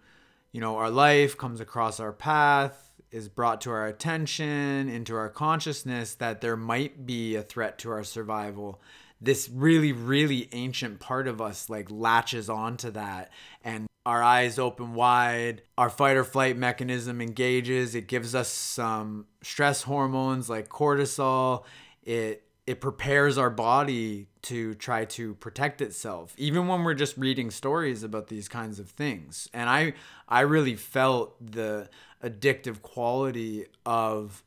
you 0.53 0.61
know, 0.61 0.77
our 0.77 0.91
life 0.91 1.35
comes 1.35 1.59
across 1.59 1.99
our 1.99 2.13
path, 2.13 2.93
is 3.11 3.27
brought 3.27 3.59
to 3.61 3.71
our 3.71 3.87
attention, 3.87 4.87
into 4.87 5.15
our 5.15 5.29
consciousness 5.29 6.13
that 6.15 6.41
there 6.41 6.55
might 6.55 7.05
be 7.07 7.35
a 7.35 7.41
threat 7.41 7.79
to 7.79 7.91
our 7.91 8.03
survival. 8.03 8.79
This 9.23 9.49
really, 9.49 9.93
really 9.93 10.49
ancient 10.51 10.99
part 10.99 11.27
of 11.27 11.41
us 11.41 11.69
like 11.69 11.89
latches 11.89 12.49
onto 12.49 12.91
that 12.91 13.31
and 13.63 13.87
our 14.05 14.21
eyes 14.21 14.59
open 14.59 14.95
wide, 14.95 15.61
our 15.77 15.89
fight 15.89 16.17
or 16.17 16.25
flight 16.25 16.57
mechanism 16.57 17.21
engages, 17.21 17.95
it 17.95 18.07
gives 18.07 18.35
us 18.35 18.49
some 18.49 19.27
stress 19.41 19.83
hormones 19.83 20.49
like 20.49 20.67
cortisol. 20.67 21.63
It 22.03 22.43
it 22.65 22.79
prepares 22.79 23.37
our 23.37 23.49
body 23.49 24.27
to 24.41 24.73
try 24.75 25.05
to 25.05 25.35
protect 25.35 25.81
itself 25.81 26.33
even 26.37 26.67
when 26.67 26.83
we're 26.83 26.93
just 26.93 27.17
reading 27.17 27.51
stories 27.51 28.03
about 28.03 28.27
these 28.27 28.47
kinds 28.47 28.79
of 28.79 28.89
things 28.89 29.49
and 29.53 29.69
i 29.69 29.93
i 30.29 30.39
really 30.39 30.75
felt 30.75 31.35
the 31.45 31.89
addictive 32.23 32.81
quality 32.81 33.65
of 33.85 34.43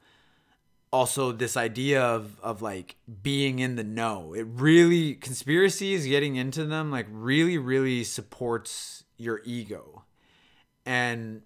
also 0.92 1.32
this 1.32 1.56
idea 1.56 2.02
of 2.02 2.38
of 2.40 2.62
like 2.62 2.96
being 3.22 3.58
in 3.58 3.76
the 3.76 3.84
know. 3.84 4.34
It 4.34 4.46
really 4.48 5.14
conspiracies 5.14 6.06
getting 6.06 6.36
into 6.36 6.64
them 6.64 6.90
like 6.90 7.06
really 7.10 7.58
really 7.58 8.04
supports 8.04 9.04
your 9.16 9.40
ego. 9.44 10.04
And 10.84 11.42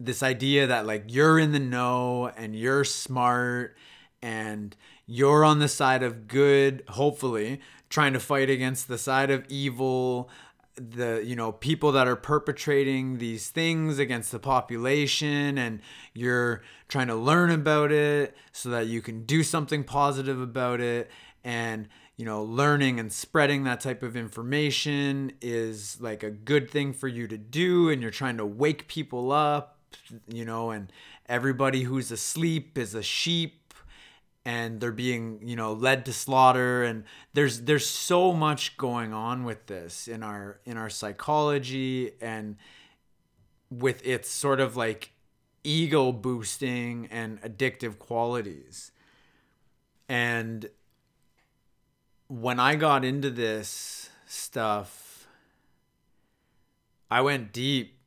this 0.00 0.22
idea 0.22 0.66
that 0.66 0.86
like 0.86 1.04
you're 1.08 1.38
in 1.38 1.52
the 1.52 1.60
know 1.60 2.30
and 2.36 2.56
you're 2.56 2.84
smart 2.84 3.76
and 4.20 4.76
you're 5.06 5.44
on 5.44 5.58
the 5.58 5.68
side 5.68 6.02
of 6.02 6.26
good, 6.26 6.82
hopefully, 6.88 7.60
trying 7.90 8.14
to 8.14 8.20
fight 8.20 8.48
against 8.48 8.88
the 8.88 8.98
side 8.98 9.30
of 9.30 9.44
evil, 9.48 10.30
the 10.76 11.22
you 11.24 11.36
know 11.36 11.52
people 11.52 11.92
that 11.92 12.08
are 12.08 12.16
perpetrating 12.16 13.18
these 13.18 13.50
things 13.50 13.98
against 13.98 14.32
the 14.32 14.38
population 14.38 15.56
and 15.56 15.80
you're 16.12 16.62
trying 16.88 17.06
to 17.06 17.14
learn 17.14 17.50
about 17.50 17.92
it 17.92 18.36
so 18.52 18.68
that 18.70 18.86
you 18.86 19.00
can 19.00 19.24
do 19.24 19.42
something 19.42 19.84
positive 19.84 20.40
about 20.40 20.80
it. 20.80 21.10
And 21.44 21.88
you 22.16 22.24
know 22.24 22.42
learning 22.42 23.00
and 23.00 23.12
spreading 23.12 23.64
that 23.64 23.80
type 23.80 24.02
of 24.02 24.16
information 24.16 25.32
is 25.40 26.00
like 26.00 26.22
a 26.22 26.30
good 26.30 26.70
thing 26.70 26.92
for 26.92 27.08
you 27.08 27.26
to 27.26 27.36
do 27.36 27.90
and 27.90 28.00
you're 28.00 28.10
trying 28.10 28.36
to 28.36 28.46
wake 28.46 28.86
people 28.86 29.32
up 29.32 29.78
you 30.28 30.44
know 30.44 30.70
and 30.70 30.92
everybody 31.28 31.82
who's 31.82 32.10
asleep 32.10 32.78
is 32.78 32.94
a 32.94 33.02
sheep 33.02 33.63
and 34.44 34.80
they're 34.80 34.92
being 34.92 35.40
you 35.42 35.56
know 35.56 35.72
led 35.72 36.04
to 36.04 36.12
slaughter 36.12 36.82
and 36.84 37.04
there's 37.32 37.62
there's 37.62 37.86
so 37.86 38.32
much 38.32 38.76
going 38.76 39.12
on 39.12 39.44
with 39.44 39.66
this 39.66 40.06
in 40.06 40.22
our 40.22 40.60
in 40.64 40.76
our 40.76 40.90
psychology 40.90 42.12
and 42.20 42.56
with 43.70 44.06
its 44.06 44.28
sort 44.28 44.60
of 44.60 44.76
like 44.76 45.12
ego 45.64 46.12
boosting 46.12 47.08
and 47.10 47.40
addictive 47.40 47.98
qualities. 47.98 48.92
And 50.08 50.68
when 52.28 52.58
i 52.58 52.74
got 52.74 53.04
into 53.04 53.30
this 53.30 54.08
stuff 54.26 55.26
i 57.10 57.20
went 57.20 57.52
deep 57.52 57.98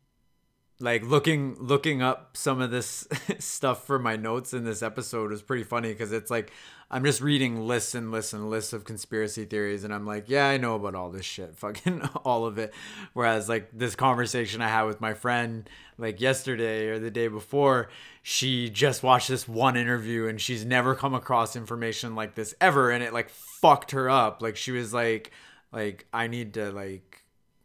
like 0.79 1.03
looking 1.03 1.55
looking 1.59 2.01
up 2.01 2.37
some 2.37 2.61
of 2.61 2.69
this 2.69 3.07
stuff 3.39 3.85
for 3.85 3.97
my 3.97 4.15
notes 4.15 4.53
in 4.53 4.63
this 4.63 4.83
episode 4.83 5.31
was 5.31 5.41
pretty 5.41 5.63
funny 5.63 5.89
because 5.91 6.11
it's 6.11 6.29
like 6.29 6.51
I'm 6.89 7.03
just 7.03 7.19
reading 7.19 7.67
lists 7.67 7.95
and 7.95 8.11
lists 8.11 8.31
and 8.31 8.49
lists 8.49 8.73
of 8.73 8.85
conspiracy 8.85 9.43
theories 9.43 9.83
and 9.83 9.93
I'm 9.93 10.05
like, 10.05 10.29
yeah, 10.29 10.47
I 10.47 10.57
know 10.57 10.75
about 10.75 10.95
all 10.95 11.09
this 11.09 11.25
shit, 11.25 11.55
fucking 11.57 12.01
all 12.23 12.45
of 12.45 12.57
it. 12.57 12.73
Whereas 13.13 13.49
like 13.49 13.69
this 13.73 13.95
conversation 13.95 14.61
I 14.61 14.69
had 14.69 14.83
with 14.83 15.01
my 15.01 15.13
friend 15.13 15.67
like 15.97 16.21
yesterday 16.21 16.87
or 16.87 16.99
the 16.99 17.11
day 17.11 17.27
before, 17.27 17.89
she 18.21 18.69
just 18.69 19.01
watched 19.01 19.29
this 19.29 19.47
one 19.47 19.75
interview 19.75 20.27
and 20.27 20.39
she's 20.39 20.63
never 20.63 20.93
come 20.93 21.15
across 21.15 21.55
information 21.55 22.13
like 22.13 22.35
this 22.35 22.53
ever 22.61 22.91
and 22.91 23.03
it 23.03 23.13
like 23.13 23.29
fucked 23.29 23.91
her 23.91 24.09
up. 24.09 24.41
Like 24.43 24.55
she 24.55 24.71
was 24.71 24.93
like 24.93 25.31
like 25.71 26.05
I 26.13 26.27
need 26.27 26.53
to 26.53 26.71
like 26.71 27.23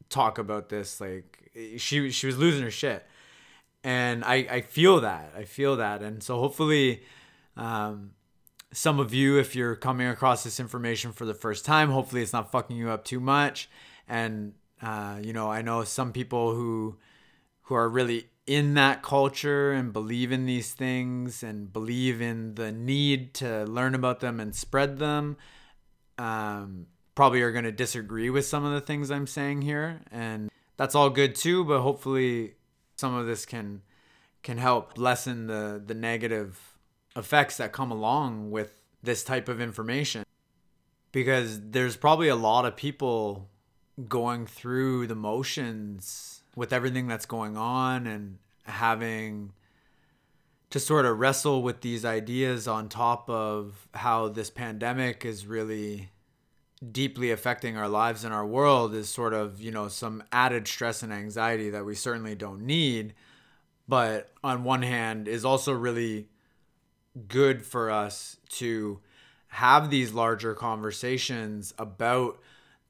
talk 0.09 0.39
about 0.39 0.71
this 0.71 1.01
like 1.01 1.42
she 1.77 2.11
she 2.11 2.27
was 2.27 2.39
losing 2.39 2.63
her 2.63 2.71
shit, 2.71 3.07
and 3.85 4.25
I 4.25 4.47
I 4.51 4.61
feel 4.63 5.01
that 5.01 5.33
I 5.37 5.45
feel 5.45 5.77
that, 5.77 6.03
and 6.03 6.23
so 6.23 6.39
hopefully, 6.39 7.03
um, 7.57 8.13
some 8.73 9.01
of 9.01 9.13
you, 9.15 9.39
if 9.39 9.55
you're 9.55 9.77
coming 9.77 10.07
across 10.07 10.45
this 10.45 10.61
information 10.61 11.13
for 11.13 11.25
the 11.25 11.35
first 11.35 11.65
time, 11.65 11.91
hopefully 11.91 12.23
it's 12.23 12.33
not 12.33 12.53
fucking 12.53 12.77
you 12.77 12.91
up 12.91 13.05
too 13.05 13.21
much, 13.21 13.69
and 14.09 14.55
uh, 14.83 15.19
you 15.23 15.33
know 15.33 15.51
I 15.51 15.63
know 15.63 15.85
some 15.85 16.13
people 16.13 16.55
who 16.55 16.97
who 17.63 17.75
are 17.75 17.89
really 17.89 18.29
in 18.47 18.75
that 18.75 19.03
culture 19.03 19.73
and 19.73 19.93
believe 19.93 20.33
in 20.33 20.47
these 20.47 20.73
things 20.75 21.43
and 21.45 21.73
believe 21.73 22.21
in 22.21 22.57
the 22.57 22.73
need 22.73 23.35
to 23.35 23.65
learn 23.67 23.95
about 23.95 24.19
them 24.19 24.41
and 24.41 24.55
spread 24.55 24.99
them 24.99 25.37
um, 26.19 26.87
probably 27.15 27.43
are 27.43 27.53
going 27.53 27.65
to 27.65 27.73
disagree 27.73 28.31
with 28.31 28.47
some 28.47 28.65
of 28.65 28.73
the 28.73 28.81
things 28.81 29.11
I'm 29.11 29.27
saying 29.27 29.63
here. 29.63 30.01
And 30.11 30.51
that's 30.83 30.97
all 30.97 31.11
good 31.11 31.37
too. 31.37 31.65
But 31.65 31.81
hopefully, 31.81 32.55
some 32.97 33.15
of 33.15 33.27
this 33.27 33.47
can 33.47 33.83
can 34.43 34.59
help 34.59 34.99
lessen 34.99 35.47
the 35.47 35.81
the 35.85 35.95
negative 35.95 36.77
effects 37.15 37.57
that 37.59 37.73
come 37.73 37.93
along 37.93 38.51
with 38.51 38.75
this 39.01 39.23
type 39.23 39.49
of 39.49 39.61
information 39.61 40.25
because 41.13 41.61
there's 41.71 41.97
probably 41.97 42.27
a 42.27 42.35
lot 42.35 42.65
of 42.65 42.75
people 42.75 43.49
going 44.09 44.45
through 44.45 45.07
the 45.07 45.15
motions 45.15 46.43
with 46.57 46.73
everything 46.73 47.07
that's 47.07 47.27
going 47.27 47.57
on 47.57 48.07
and 48.09 48.39
having 48.65 49.53
to 50.71 50.81
sort 50.81 51.05
of 51.05 51.19
wrestle 51.19 51.63
with 51.63 51.81
these 51.83 52.05
ideas 52.05 52.67
on 52.67 52.89
top 52.89 53.31
of 53.31 53.87
how 53.95 54.29
this 54.29 54.51
pandemic 54.51 55.25
is 55.25 55.47
really 55.47 56.09
deeply 56.91 57.31
affecting 57.31 57.77
our 57.77 57.89
lives 57.89 58.25
and 58.25 58.35
our 58.35 58.47
world 58.47 58.95
is 58.95 59.09
sort 59.09 59.33
of, 59.33 59.61
you 59.61 59.71
know, 59.71 59.89
some 59.89 60.23
added 60.33 60.67
stress 60.67 61.03
and 61.03 61.13
anxiety 61.13 61.71
that 61.71 61.85
we 61.85 61.95
certainly 61.95 62.35
don't 62.35 62.63
need. 62.63 63.15
But 63.87 64.33
on 64.43 64.65
one 64.65 64.83
hand, 64.83 65.29
is 65.29 65.45
also 65.45 65.73
really 65.73 66.29
good 67.29 67.65
for 67.65 67.91
us 67.91 68.37
to 68.49 69.01
have 69.49 69.91
these 69.91 70.13
larger 70.13 70.55
conversations 70.55 71.75
about 71.79 72.41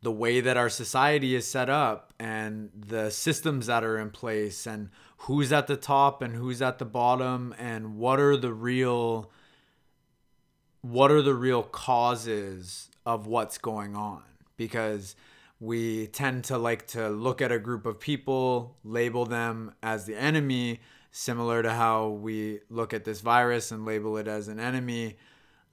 the 0.00 0.12
way 0.12 0.40
that 0.40 0.56
our 0.56 0.68
society 0.68 1.34
is 1.34 1.46
set 1.46 1.68
up 1.68 2.12
and 2.18 2.70
the 2.74 3.10
systems 3.10 3.66
that 3.66 3.84
are 3.84 3.98
in 3.98 4.10
place 4.10 4.66
and 4.66 4.90
who's 5.18 5.52
at 5.52 5.66
the 5.66 5.76
top 5.76 6.22
and 6.22 6.34
who's 6.34 6.60
at 6.60 6.78
the 6.78 6.84
bottom 6.84 7.54
and 7.58 7.96
what 7.96 8.18
are 8.18 8.36
the 8.36 8.52
real 8.52 9.30
what 10.80 11.12
are 11.12 11.22
the 11.22 11.34
real 11.34 11.62
causes 11.62 12.88
of 13.04 13.26
what's 13.26 13.58
going 13.58 13.96
on 13.96 14.22
because 14.56 15.16
we 15.60 16.08
tend 16.08 16.44
to 16.44 16.58
like 16.58 16.86
to 16.88 17.08
look 17.08 17.40
at 17.40 17.52
a 17.52 17.58
group 17.58 17.86
of 17.86 18.00
people 18.00 18.76
label 18.84 19.24
them 19.24 19.74
as 19.82 20.06
the 20.06 20.16
enemy 20.16 20.80
similar 21.12 21.62
to 21.62 21.70
how 21.70 22.08
we 22.08 22.60
look 22.70 22.92
at 22.94 23.04
this 23.04 23.20
virus 23.20 23.70
and 23.70 23.84
label 23.84 24.16
it 24.16 24.26
as 24.26 24.48
an 24.48 24.58
enemy 24.58 25.16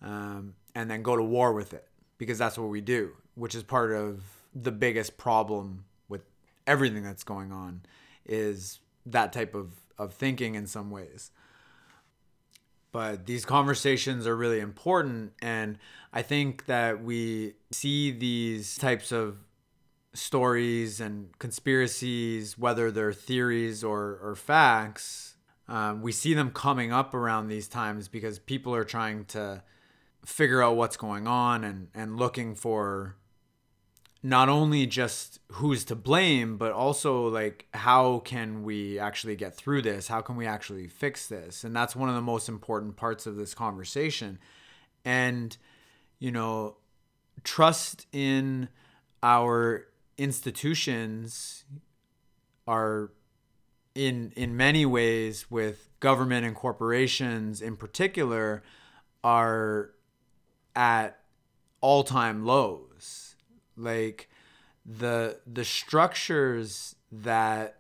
um, 0.02 0.54
and 0.76 0.92
then 0.92 1.02
go 1.02 1.16
to 1.16 1.24
war 1.24 1.54
with 1.54 1.74
it 1.74 1.88
because 2.18 2.38
that's 2.38 2.58
what 2.58 2.70
we 2.70 2.82
do, 2.82 3.12
which 3.36 3.56
is 3.56 3.64
part 3.64 3.92
of 3.92 4.22
the 4.54 4.72
biggest 4.72 5.18
problem 5.18 5.86
with 6.08 6.22
everything 6.68 7.04
that's 7.04 7.24
going 7.24 7.52
on 7.52 7.82
is 8.26 8.80
that 9.06 9.34
type 9.34 9.56
of, 9.56 9.72
of 9.98 10.14
thinking 10.14 10.56
in 10.56 10.68
some 10.68 10.92
ways. 10.92 11.32
But 12.92 13.26
these 13.26 13.46
conversations 13.46 14.26
are 14.26 14.36
really 14.36 14.60
important. 14.60 15.34
And 15.42 15.78
I 16.12 16.22
think 16.22 16.66
that 16.66 17.04
we 17.04 17.54
see 17.72 18.12
these 18.12 18.78
types 18.78 19.12
of 19.12 19.38
stories 20.14 21.00
and 21.00 21.38
conspiracies, 21.38 22.58
whether 22.58 22.90
they're 22.90 23.14
theories 23.14 23.84
or, 23.84 24.20
or 24.24 24.36
facts, 24.36 25.36
um, 25.68 26.02
we 26.02 26.12
see 26.12 26.34
them 26.34 26.50
coming 26.50 26.92
up 26.92 27.14
around 27.14 27.48
these 27.48 27.68
times 27.68 28.08
because 28.08 28.40
people 28.40 28.74
are 28.74 28.84
trying 28.84 29.26
to 29.26 29.62
figure 30.26 30.64
out 30.64 30.76
what's 30.76 30.98
going 30.98 31.28
on 31.28 31.64
and, 31.64 31.90
and 31.94 32.18
looking 32.18 32.56
for 32.56 33.16
not 34.22 34.50
only 34.50 34.86
just 34.86 35.40
who's 35.54 35.86
to 35.86 35.96
blame, 35.96 36.58
but 36.58 36.72
also 36.72 37.28
like 37.28 37.68
how 37.74 38.20
can 38.20 38.64
we 38.64 39.00
actually 39.00 39.36
get 39.36 39.56
through 39.56 39.82
this? 39.82 40.08
How 40.08 40.22
can 40.22 40.36
we 40.36 40.46
actually 40.46 40.88
fix 40.88 41.28
this? 41.28 41.64
And 41.64 41.76
that's 41.76 41.96
one 41.96 42.10
of 42.10 42.16
the 42.16 42.22
most 42.22 42.50
important 42.50 42.98
parts 42.98 43.26
of 43.26 43.38
this 43.38 43.54
conversation. 43.54 44.40
And, 45.06 45.56
you 46.20 46.32
know, 46.32 46.78
trust 47.44 48.08
in 48.12 48.68
our 49.24 49.86
institutions 50.18 51.64
are 52.68 53.12
in 53.96 54.32
in 54.36 54.56
many 54.56 54.86
ways 54.86 55.50
with 55.50 55.90
government 56.02 56.46
and 56.46 56.56
corporations 56.56 57.62
in 57.62 57.78
particular 57.78 58.64
are 59.24 59.92
at 60.76 61.20
all-time 61.82 62.46
lows 62.46 62.89
like 63.80 64.30
the 64.86 65.40
the 65.46 65.66
structures 65.66 66.96
that 67.12 67.78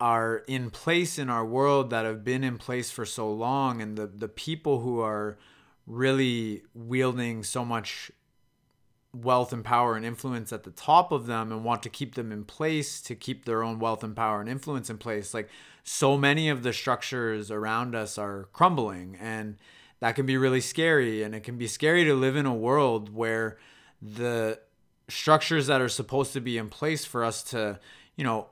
are 0.00 0.42
in 0.48 0.70
place 0.70 1.18
in 1.18 1.30
our 1.30 1.44
world 1.44 1.90
that 1.90 2.04
have 2.04 2.24
been 2.24 2.42
in 2.42 2.58
place 2.58 2.90
for 2.90 3.04
so 3.04 3.30
long 3.30 3.80
and 3.80 3.96
the 3.96 4.06
the 4.06 4.28
people 4.28 4.80
who 4.80 5.00
are 5.00 5.38
really 5.86 6.62
wielding 6.74 7.42
so 7.42 7.64
much 7.64 8.10
wealth 9.14 9.52
and 9.52 9.64
power 9.64 9.94
and 9.94 10.06
influence 10.06 10.52
at 10.52 10.62
the 10.62 10.70
top 10.70 11.12
of 11.12 11.26
them 11.26 11.52
and 11.52 11.64
want 11.64 11.82
to 11.82 11.90
keep 11.90 12.14
them 12.14 12.32
in 12.32 12.44
place 12.44 13.00
to 13.00 13.14
keep 13.14 13.44
their 13.44 13.62
own 13.62 13.78
wealth 13.78 14.02
and 14.02 14.16
power 14.16 14.40
and 14.40 14.48
influence 14.48 14.88
in 14.88 14.96
place 14.96 15.34
like 15.34 15.50
so 15.84 16.16
many 16.16 16.48
of 16.48 16.62
the 16.62 16.72
structures 16.72 17.50
around 17.50 17.94
us 17.94 18.16
are 18.16 18.48
crumbling 18.52 19.16
and 19.20 19.56
that 20.02 20.16
can 20.16 20.26
be 20.26 20.36
really 20.36 20.60
scary. 20.60 21.22
And 21.22 21.32
it 21.32 21.44
can 21.44 21.56
be 21.56 21.68
scary 21.68 22.04
to 22.06 22.14
live 22.14 22.34
in 22.34 22.44
a 22.44 22.52
world 22.52 23.14
where 23.14 23.56
the 24.02 24.58
structures 25.12 25.66
that 25.66 25.80
are 25.80 25.88
supposed 25.88 26.32
to 26.32 26.40
be 26.40 26.58
in 26.58 26.68
place 26.68 27.04
for 27.04 27.24
us 27.24 27.42
to 27.42 27.78
you 28.16 28.24
know 28.24 28.48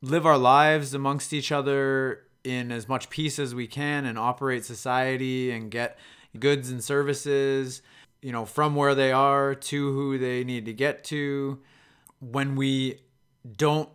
live 0.00 0.26
our 0.26 0.38
lives 0.38 0.94
amongst 0.94 1.32
each 1.32 1.52
other 1.52 2.24
in 2.44 2.72
as 2.72 2.88
much 2.88 3.08
peace 3.08 3.38
as 3.38 3.54
we 3.54 3.66
can 3.66 4.04
and 4.04 4.18
operate 4.18 4.64
society 4.64 5.50
and 5.50 5.70
get 5.70 5.96
goods 6.38 6.70
and 6.70 6.82
services 6.82 7.82
you 8.22 8.32
know 8.32 8.46
from 8.46 8.74
where 8.74 8.94
they 8.94 9.12
are 9.12 9.54
to 9.54 9.92
who 9.92 10.16
they 10.16 10.44
need 10.44 10.64
to 10.64 10.72
get 10.72 11.04
to. 11.04 11.58
When 12.20 12.54
we 12.54 13.00
don't 13.56 13.88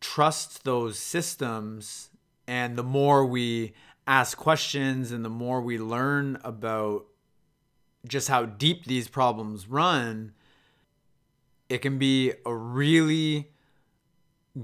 trust 0.00 0.64
those 0.64 0.98
systems 0.98 2.10
and 2.46 2.76
the 2.76 2.82
more 2.82 3.24
we 3.24 3.72
ask 4.06 4.36
questions 4.36 5.12
and 5.12 5.24
the 5.24 5.30
more 5.30 5.60
we 5.60 5.78
learn 5.78 6.38
about 6.42 7.06
just 8.06 8.26
how 8.26 8.44
deep 8.44 8.84
these 8.84 9.06
problems 9.06 9.68
run, 9.68 10.32
it 11.72 11.80
can 11.80 11.96
be 11.96 12.34
a 12.44 12.54
really 12.54 13.50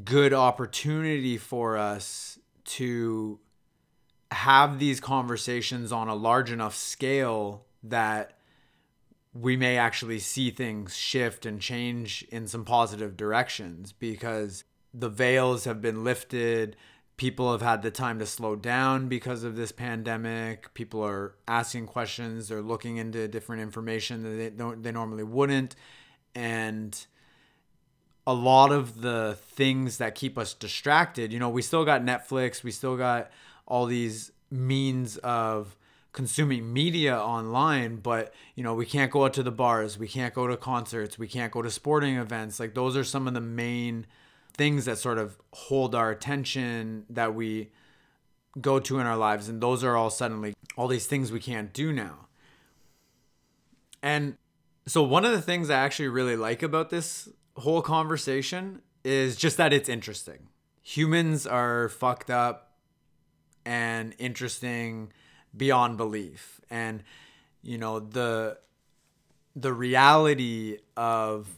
good 0.04 0.34
opportunity 0.34 1.38
for 1.38 1.78
us 1.78 2.38
to 2.64 3.40
have 4.30 4.78
these 4.78 5.00
conversations 5.00 5.90
on 5.90 6.09
a 6.09 6.14
large 6.14 6.52
enough 6.52 6.76
scale 6.76 7.64
that 7.82 8.36
we 9.32 9.56
may 9.56 9.78
actually 9.78 10.18
see 10.18 10.50
things 10.50 10.94
shift 10.94 11.46
and 11.46 11.62
change 11.62 12.26
in 12.30 12.46
some 12.46 12.66
positive 12.66 13.16
directions 13.16 13.92
because 13.92 14.64
the 14.92 15.09
veils 15.09 15.64
have 15.64 15.80
been 15.80 16.04
lifted 16.04 16.76
people 17.18 17.50
have 17.52 17.61
had 17.61 17.82
the 17.82 17.90
time 17.90 18.18
to 18.20 18.24
slow 18.24 18.56
down 18.56 19.09
because 19.09 19.42
of 19.42 19.56
this 19.56 19.72
pandemic. 19.72 20.72
People 20.72 21.04
are 21.04 21.34
asking 21.46 21.84
questions, 21.84 22.48
they're 22.48 22.62
looking 22.62 22.96
into 22.96 23.28
different 23.28 23.61
information 23.61 24.22
that 24.22 24.30
they 24.30 24.50
don't 24.50 24.82
they 24.82 24.92
normally 24.92 25.24
wouldn't. 25.24 25.76
And 26.35 27.07
a 28.26 28.35
lot 28.35 28.72
of 28.72 29.01
the 29.01 29.39
things 29.41 29.99
that 29.99 30.14
keep 30.14 30.37
us 30.39 30.55
distracted, 30.55 31.33
you 31.33 31.39
know, 31.39 31.49
we 31.49 31.62
still 31.62 31.85
got 31.85 32.03
Netflix, 32.03 32.62
we 32.62 32.70
still 32.70 32.97
got 32.97 33.31
all 33.66 33.87
these 33.87 34.33
means 34.51 35.16
of 35.18 35.76
consuming 36.12 36.72
media 36.72 37.16
online 37.16 37.97
but 37.97 38.33
you 38.57 38.64
know 38.64 38.74
we 38.74 38.87
can't 38.87 39.12
go 39.12 39.24
out 39.24 39.35
to 39.35 39.43
the 39.43 39.53
bars 39.53 39.99
we 39.99 40.09
can't 40.09 40.35
go 40.35 40.47
to 40.47 40.57
concerts 40.57 41.18
we 41.18 41.29
can't 41.29 41.53
go 41.53 41.62
to 41.62 41.70
sporting 41.70 42.16
events. 42.16 42.59
Like 42.59 42.74
those 42.74 42.97
are 42.97 43.05
some 43.05 43.29
of 43.29 43.35
the 43.35 43.41
main 43.41 44.07
things 44.55 44.87
that 44.87 44.99
sort 44.99 45.18
of 45.18 45.39
hold 45.53 45.95
our 45.95 46.11
attention 46.11 47.05
that 47.11 47.35
we 47.35 47.70
go 48.61 48.81
to 48.81 48.99
in 48.99 49.07
our 49.07 49.16
lives 49.16 49.49
and 49.49 49.61
those 49.61 49.85
are 49.85 49.97
all 49.97 50.11
suddenly 50.11 50.55
all 50.76 50.89
these 50.89 51.07
things 51.07 51.31
we 51.31 51.41
can't 51.41 51.72
do 51.72 51.93
now. 51.93 52.26
And 54.03 54.39
so 54.89 55.03
one 55.03 55.24
of 55.24 55.32
the 55.32 55.43
things 55.43 55.70
i 55.70 55.78
actually 55.78 56.09
really 56.09 56.36
like 56.36 56.62
about 56.62 56.91
this 56.91 57.28
whole 57.59 57.82
conversation 57.82 58.80
is 59.05 59.36
just 59.36 59.57
that 59.57 59.72
it's 59.72 59.89
interesting. 59.89 60.49
Humans 60.82 61.47
are 61.47 61.89
fucked 61.89 62.30
up 62.30 62.72
and 63.64 64.14
interesting 64.18 65.12
beyond 65.57 65.97
belief. 65.97 66.61
And 66.70 67.03
you 67.62 67.78
know 67.78 68.01
the 68.01 68.59
the 69.57 69.72
reality 69.72 70.78
of 70.97 71.49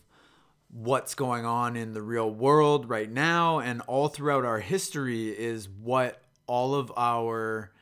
what's 0.73 1.15
going 1.15 1.45
on 1.45 1.77
in 1.77 1.93
the 1.93 2.01
real 2.03 2.31
world 2.31 2.89
right 2.89 3.11
now 3.11 3.59
and 3.59 3.83
all 3.83 4.09
throughout 4.09 4.45
our 4.45 4.61
history 4.61 5.29
is 5.29 5.69
what 5.69 6.23
all 6.47 6.75
of 6.75 6.93
our 6.97 7.73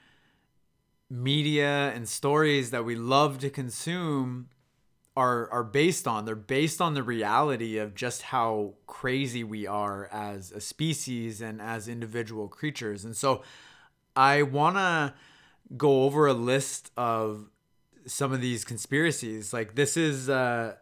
media 1.11 1.93
and 1.95 2.09
stories 2.09 2.71
that 2.71 2.85
we 2.85 2.97
love 2.97 3.39
to 3.39 3.51
consume 3.51 4.49
are 5.19 5.51
are 5.51 5.65
based 5.65 6.07
on. 6.07 6.25
They're 6.25 6.37
based 6.37 6.81
on 6.81 6.95
the 6.95 7.03
reality 7.03 7.77
of 7.79 7.97
just 7.97 8.23
how 8.23 8.75
crazy 8.87 9.43
we 9.43 9.67
are 9.67 10.09
as 10.13 10.53
a 10.53 10.61
species 10.61 11.41
and 11.41 11.61
as 11.61 11.89
individual 11.89 12.47
creatures. 12.47 13.05
And 13.05 13.17
so 13.17 13.43
i 14.17 14.43
want 14.43 14.77
to 14.77 15.15
go 15.77 16.05
over 16.05 16.27
a 16.27 16.33
list 16.33 16.91
of 16.97 17.51
some 18.07 18.33
of 18.33 18.41
these 18.41 18.65
conspiracies. 18.65 19.53
Like 19.53 19.75
this 19.75 19.97
is 19.97 20.31
uh 20.31 20.77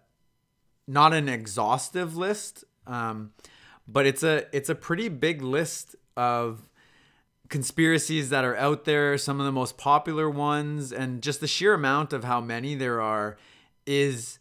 not 0.87 1.15
an 1.15 1.29
exhaustive 1.29 2.15
list, 2.17 2.65
um, 2.87 3.33
but 3.89 4.07
it's 4.07 4.23
a 4.23 4.45
it's 4.55 4.69
a 4.69 4.75
pretty 4.75 5.09
big 5.09 5.41
list 5.41 5.97
of 6.15 6.69
conspiracies 7.49 8.29
that 8.31 8.45
are 8.45 8.57
out 8.57 8.85
there. 8.85 9.17
Some 9.17 9.41
of 9.41 9.47
the 9.47 9.53
most 9.53 9.79
popular 9.79 10.29
ones, 10.29 10.93
and 10.93 11.23
just 11.23 11.41
the 11.41 11.47
sheer 11.47 11.73
amount 11.73 12.13
of 12.13 12.25
how 12.25 12.41
many 12.41 12.75
there 12.75 13.01
are, 13.01 13.39
is 13.87 14.39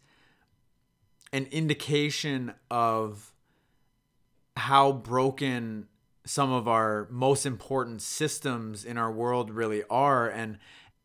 an 1.32 1.46
indication 1.50 2.54
of 2.70 3.32
how 4.56 4.92
broken 4.92 5.86
some 6.24 6.50
of 6.50 6.66
our 6.66 7.06
most 7.10 7.46
important 7.46 8.02
systems 8.02 8.84
in 8.84 8.98
our 8.98 9.12
world 9.12 9.50
really 9.50 9.82
are 9.88 10.28
and 10.28 10.58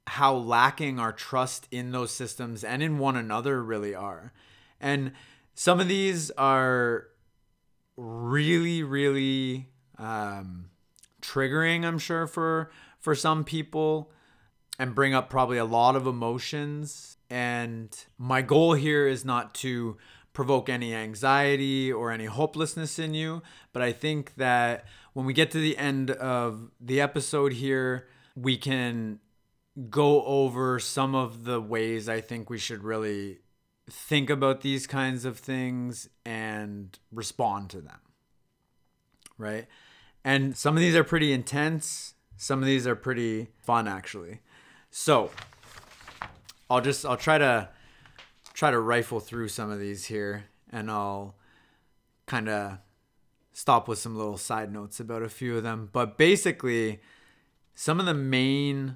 how 0.07 0.33
lacking 0.33 0.99
our 0.99 1.13
trust 1.13 1.67
in 1.69 1.91
those 1.91 2.11
systems 2.11 2.63
and 2.63 2.81
in 2.81 2.97
one 2.97 3.15
another 3.15 3.63
really 3.63 3.93
are. 3.93 4.33
And 4.79 5.11
some 5.53 5.79
of 5.79 5.87
these 5.87 6.31
are 6.31 7.07
really, 7.97 8.81
really 8.81 9.69
um, 9.97 10.65
triggering, 11.21 11.85
I'm 11.85 11.99
sure, 11.99 12.25
for 12.25 12.71
for 12.99 13.15
some 13.15 13.43
people 13.43 14.11
and 14.77 14.95
bring 14.95 15.13
up 15.13 15.29
probably 15.29 15.57
a 15.57 15.65
lot 15.65 15.95
of 15.95 16.07
emotions. 16.07 17.17
And 17.31 17.97
my 18.17 18.41
goal 18.41 18.73
here 18.73 19.07
is 19.07 19.23
not 19.23 19.55
to 19.55 19.97
provoke 20.33 20.67
any 20.67 20.93
anxiety 20.93 21.89
or 21.89 22.11
any 22.11 22.25
hopelessness 22.25 22.99
in 22.99 23.13
you, 23.13 23.41
but 23.71 23.81
I 23.81 23.93
think 23.93 24.35
that 24.35 24.83
when 25.13 25.25
we 25.25 25.31
get 25.31 25.49
to 25.51 25.59
the 25.59 25.77
end 25.77 26.11
of 26.11 26.71
the 26.81 26.99
episode 26.99 27.53
here, 27.53 28.09
we 28.35 28.57
can 28.57 29.19
go 29.89 30.25
over 30.25 30.77
some 30.77 31.15
of 31.15 31.45
the 31.45 31.61
ways 31.61 32.09
I 32.09 32.19
think 32.19 32.49
we 32.49 32.57
should 32.57 32.83
really 32.83 33.39
think 33.89 34.29
about 34.29 34.59
these 34.59 34.85
kinds 34.85 35.23
of 35.23 35.39
things 35.39 36.09
and 36.25 36.99
respond 37.13 37.69
to 37.69 37.79
them. 37.79 37.99
Right? 39.37 39.67
And 40.25 40.57
some 40.57 40.75
of 40.75 40.81
these 40.81 40.97
are 40.97 41.05
pretty 41.05 41.31
intense, 41.31 42.13
some 42.35 42.59
of 42.59 42.65
these 42.65 42.85
are 42.85 42.95
pretty 42.95 43.47
fun 43.61 43.87
actually. 43.87 44.41
So, 44.89 45.31
I'll 46.71 46.81
just 46.81 47.05
I'll 47.05 47.17
try 47.17 47.37
to 47.37 47.69
try 48.53 48.71
to 48.71 48.79
rifle 48.79 49.19
through 49.19 49.49
some 49.49 49.69
of 49.69 49.79
these 49.79 50.05
here 50.05 50.45
and 50.71 50.89
I'll 50.89 51.35
kind 52.27 52.47
of 52.47 52.77
stop 53.51 53.89
with 53.89 53.99
some 53.99 54.15
little 54.15 54.37
side 54.37 54.71
notes 54.71 54.99
about 54.99 55.21
a 55.21 55.29
few 55.29 55.57
of 55.57 55.63
them. 55.63 55.89
But 55.91 56.17
basically, 56.17 57.01
some 57.75 57.99
of 57.99 58.05
the 58.05 58.13
main 58.13 58.95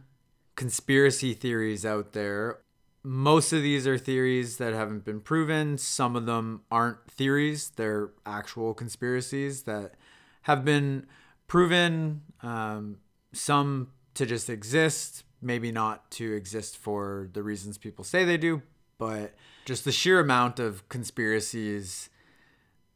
conspiracy 0.55 1.33
theories 1.33 1.85
out 1.85 2.13
there, 2.13 2.59
most 3.03 3.51
of 3.51 3.61
these 3.61 3.85
are 3.85 3.97
theories 3.97 4.55
that 4.57 4.73
haven't 4.73 5.03
been 5.03 5.19
proven. 5.19 5.77
Some 5.77 6.15
of 6.15 6.25
them 6.25 6.61
aren't 6.71 7.11
theories, 7.11 7.71
they're 7.75 8.11
actual 8.25 8.73
conspiracies 8.73 9.63
that 9.63 9.95
have 10.43 10.63
been 10.63 11.07
proven. 11.47 12.21
Um, 12.41 12.99
some 13.33 13.89
to 14.13 14.25
just 14.25 14.49
exist, 14.49 15.25
maybe 15.45 15.71
not 15.71 16.09
to 16.11 16.33
exist 16.33 16.75
for 16.77 17.29
the 17.33 17.43
reasons 17.43 17.77
people 17.77 18.03
say 18.03 18.25
they 18.25 18.37
do, 18.37 18.61
but 18.97 19.35
just 19.65 19.85
the 19.85 19.91
sheer 19.91 20.19
amount 20.19 20.59
of 20.59 20.87
conspiracies 20.89 22.09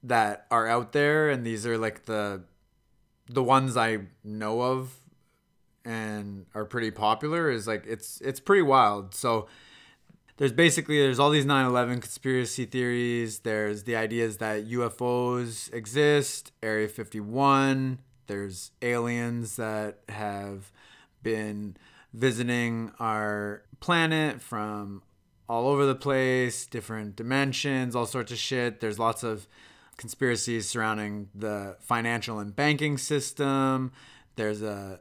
that 0.02 0.46
are 0.50 0.68
out 0.68 0.94
there 0.94 1.30
and 1.30 1.46
these 1.46 1.66
are 1.66 1.78
like 1.78 2.06
the 2.06 2.42
the 3.28 3.44
ones 3.44 3.78
I 3.78 4.00
know 4.24 4.62
of 4.62 4.96
and 5.86 6.46
are 6.56 6.66
pretty 6.66 6.92
popular 6.92 7.50
is 7.50 7.68
like 7.68 7.86
it's 7.86 8.20
it's 8.22 8.40
pretty 8.40 8.62
wild. 8.62 9.14
So 9.14 9.48
there's 10.38 10.54
basically 10.54 11.00
there's 11.00 11.20
all 11.20 11.30
these 11.30 11.46
9/11 11.46 12.02
conspiracy 12.02 12.66
theories. 12.66 13.40
There's 13.40 13.84
the 13.84 13.96
ideas 13.96 14.38
that 14.38 14.68
UFOs 14.68 15.72
exist, 15.74 16.52
Area 16.64 16.88
51. 16.88 18.00
There's 18.28 18.72
aliens 18.82 19.58
that 19.58 20.00
have 20.08 20.72
been 21.24 21.76
visiting 22.14 22.92
our 23.00 23.64
planet 23.80 24.42
from 24.42 25.04
all 25.48 25.68
over 25.68 25.86
the 25.86 25.96
place, 25.96 26.66
different 26.66 27.16
dimensions, 27.16 27.96
all 27.96 28.06
sorts 28.06 28.32
of 28.32 28.38
shit. 28.38 28.80
There's 28.80 29.00
lots 29.00 29.24
of 29.24 29.48
conspiracies 29.98 30.68
surrounding 30.68 31.30
the 31.34 31.76
financial 31.82 32.40
and 32.40 32.56
banking 32.56 32.98
system. 32.98 33.92
There's 34.36 34.62
a 34.62 35.00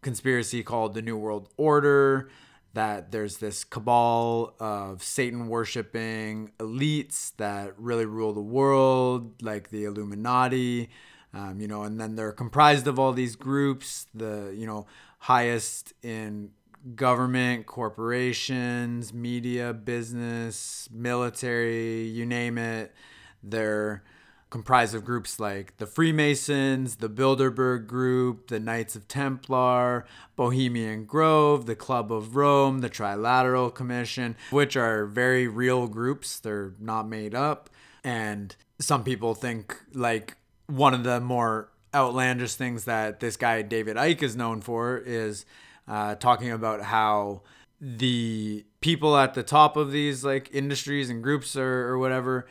conspiracy 0.00 0.62
called 0.62 0.94
the 0.94 1.02
New 1.02 1.16
World 1.16 1.48
Order 1.56 2.30
that 2.74 3.10
there's 3.10 3.38
this 3.38 3.64
cabal 3.64 4.54
of 4.60 5.02
Satan 5.02 5.48
worshiping 5.48 6.52
elites 6.58 7.32
that 7.36 7.74
really 7.78 8.06
rule 8.06 8.32
the 8.32 8.40
world, 8.40 9.42
like 9.42 9.70
the 9.70 9.84
Illuminati. 9.84 10.90
Um, 11.34 11.60
you 11.60 11.68
know, 11.68 11.82
and 11.82 12.00
then 12.00 12.16
they're 12.16 12.32
comprised 12.32 12.86
of 12.86 12.98
all 12.98 13.12
these 13.12 13.36
groups, 13.36 14.06
the, 14.14 14.54
you 14.56 14.66
know, 14.66 14.86
highest 15.18 15.92
in 16.02 16.50
government, 16.94 17.66
corporations, 17.66 19.12
media, 19.12 19.72
business, 19.72 20.88
military, 20.92 22.02
you 22.04 22.24
name 22.24 22.58
it. 22.58 22.94
They're 23.42 24.02
comprised 24.50 24.94
of 24.94 25.04
groups 25.04 25.38
like 25.38 25.76
the 25.76 25.86
Freemasons, 25.86 26.96
the 26.96 27.10
Bilderberg 27.10 27.86
Group, 27.86 28.48
the 28.48 28.58
Knights 28.60 28.96
of 28.96 29.06
Templar, 29.06 30.06
Bohemian 30.36 31.04
Grove, 31.04 31.66
the 31.66 31.76
Club 31.76 32.10
of 32.10 32.34
Rome, 32.34 32.80
the 32.80 32.88
Trilateral 32.88 33.74
Commission, 33.74 34.36
which 34.50 34.76
are 34.76 35.04
very 35.04 35.46
real 35.46 35.86
groups. 35.86 36.40
They're 36.40 36.72
not 36.80 37.08
made 37.08 37.34
up. 37.34 37.68
And 38.02 38.56
some 38.78 39.04
people 39.04 39.34
think 39.34 39.76
like 39.92 40.36
one 40.66 40.94
of 40.94 41.04
the 41.04 41.20
more 41.20 41.70
outlandish 41.94 42.54
things 42.54 42.84
that 42.84 43.20
this 43.20 43.36
guy 43.36 43.62
David 43.62 43.96
Icke 43.96 44.22
is 44.22 44.36
known 44.36 44.60
for 44.60 44.98
is 44.98 45.46
uh, 45.86 46.14
talking 46.16 46.50
about 46.50 46.82
how 46.82 47.42
the 47.80 48.64
people 48.80 49.16
at 49.16 49.34
the 49.34 49.42
top 49.42 49.76
of 49.76 49.92
these 49.92 50.24
like 50.24 50.50
industries 50.52 51.10
and 51.10 51.22
groups 51.22 51.56
or, 51.56 51.88
or 51.88 51.98
whatever 51.98 52.46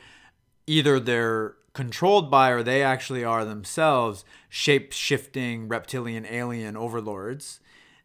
either 0.66 1.00
they're 1.00 1.56
controlled 1.74 2.32
by 2.32 2.50
or 2.50 2.64
they 2.64 2.82
actually 2.82 3.24
are 3.24 3.46
themselves 3.46 4.26
shape 4.50 4.92
shifting 4.92 5.68
reptilian 5.68 6.26
alien 6.26 6.76
overlords. 6.76 7.60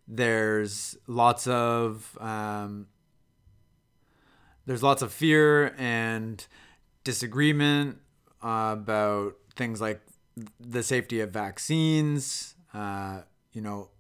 There's 0.07 0.97
lots 1.07 1.47
of 1.47 2.19
um, 2.21 2.89
there's 4.67 4.83
lots 4.83 5.03
of 5.03 5.13
fear 5.13 5.75
and 5.79 6.47
disagreement 7.03 7.99
uh, 8.43 8.77
about 8.79 9.37
things 9.57 9.81
like 9.81 10.01
the 10.61 10.83
safety 10.83 11.21
of 11.21 11.31
vaccines. 11.31 12.55
Uh, 12.75 13.23
you 13.53 13.61
know, 13.61 13.91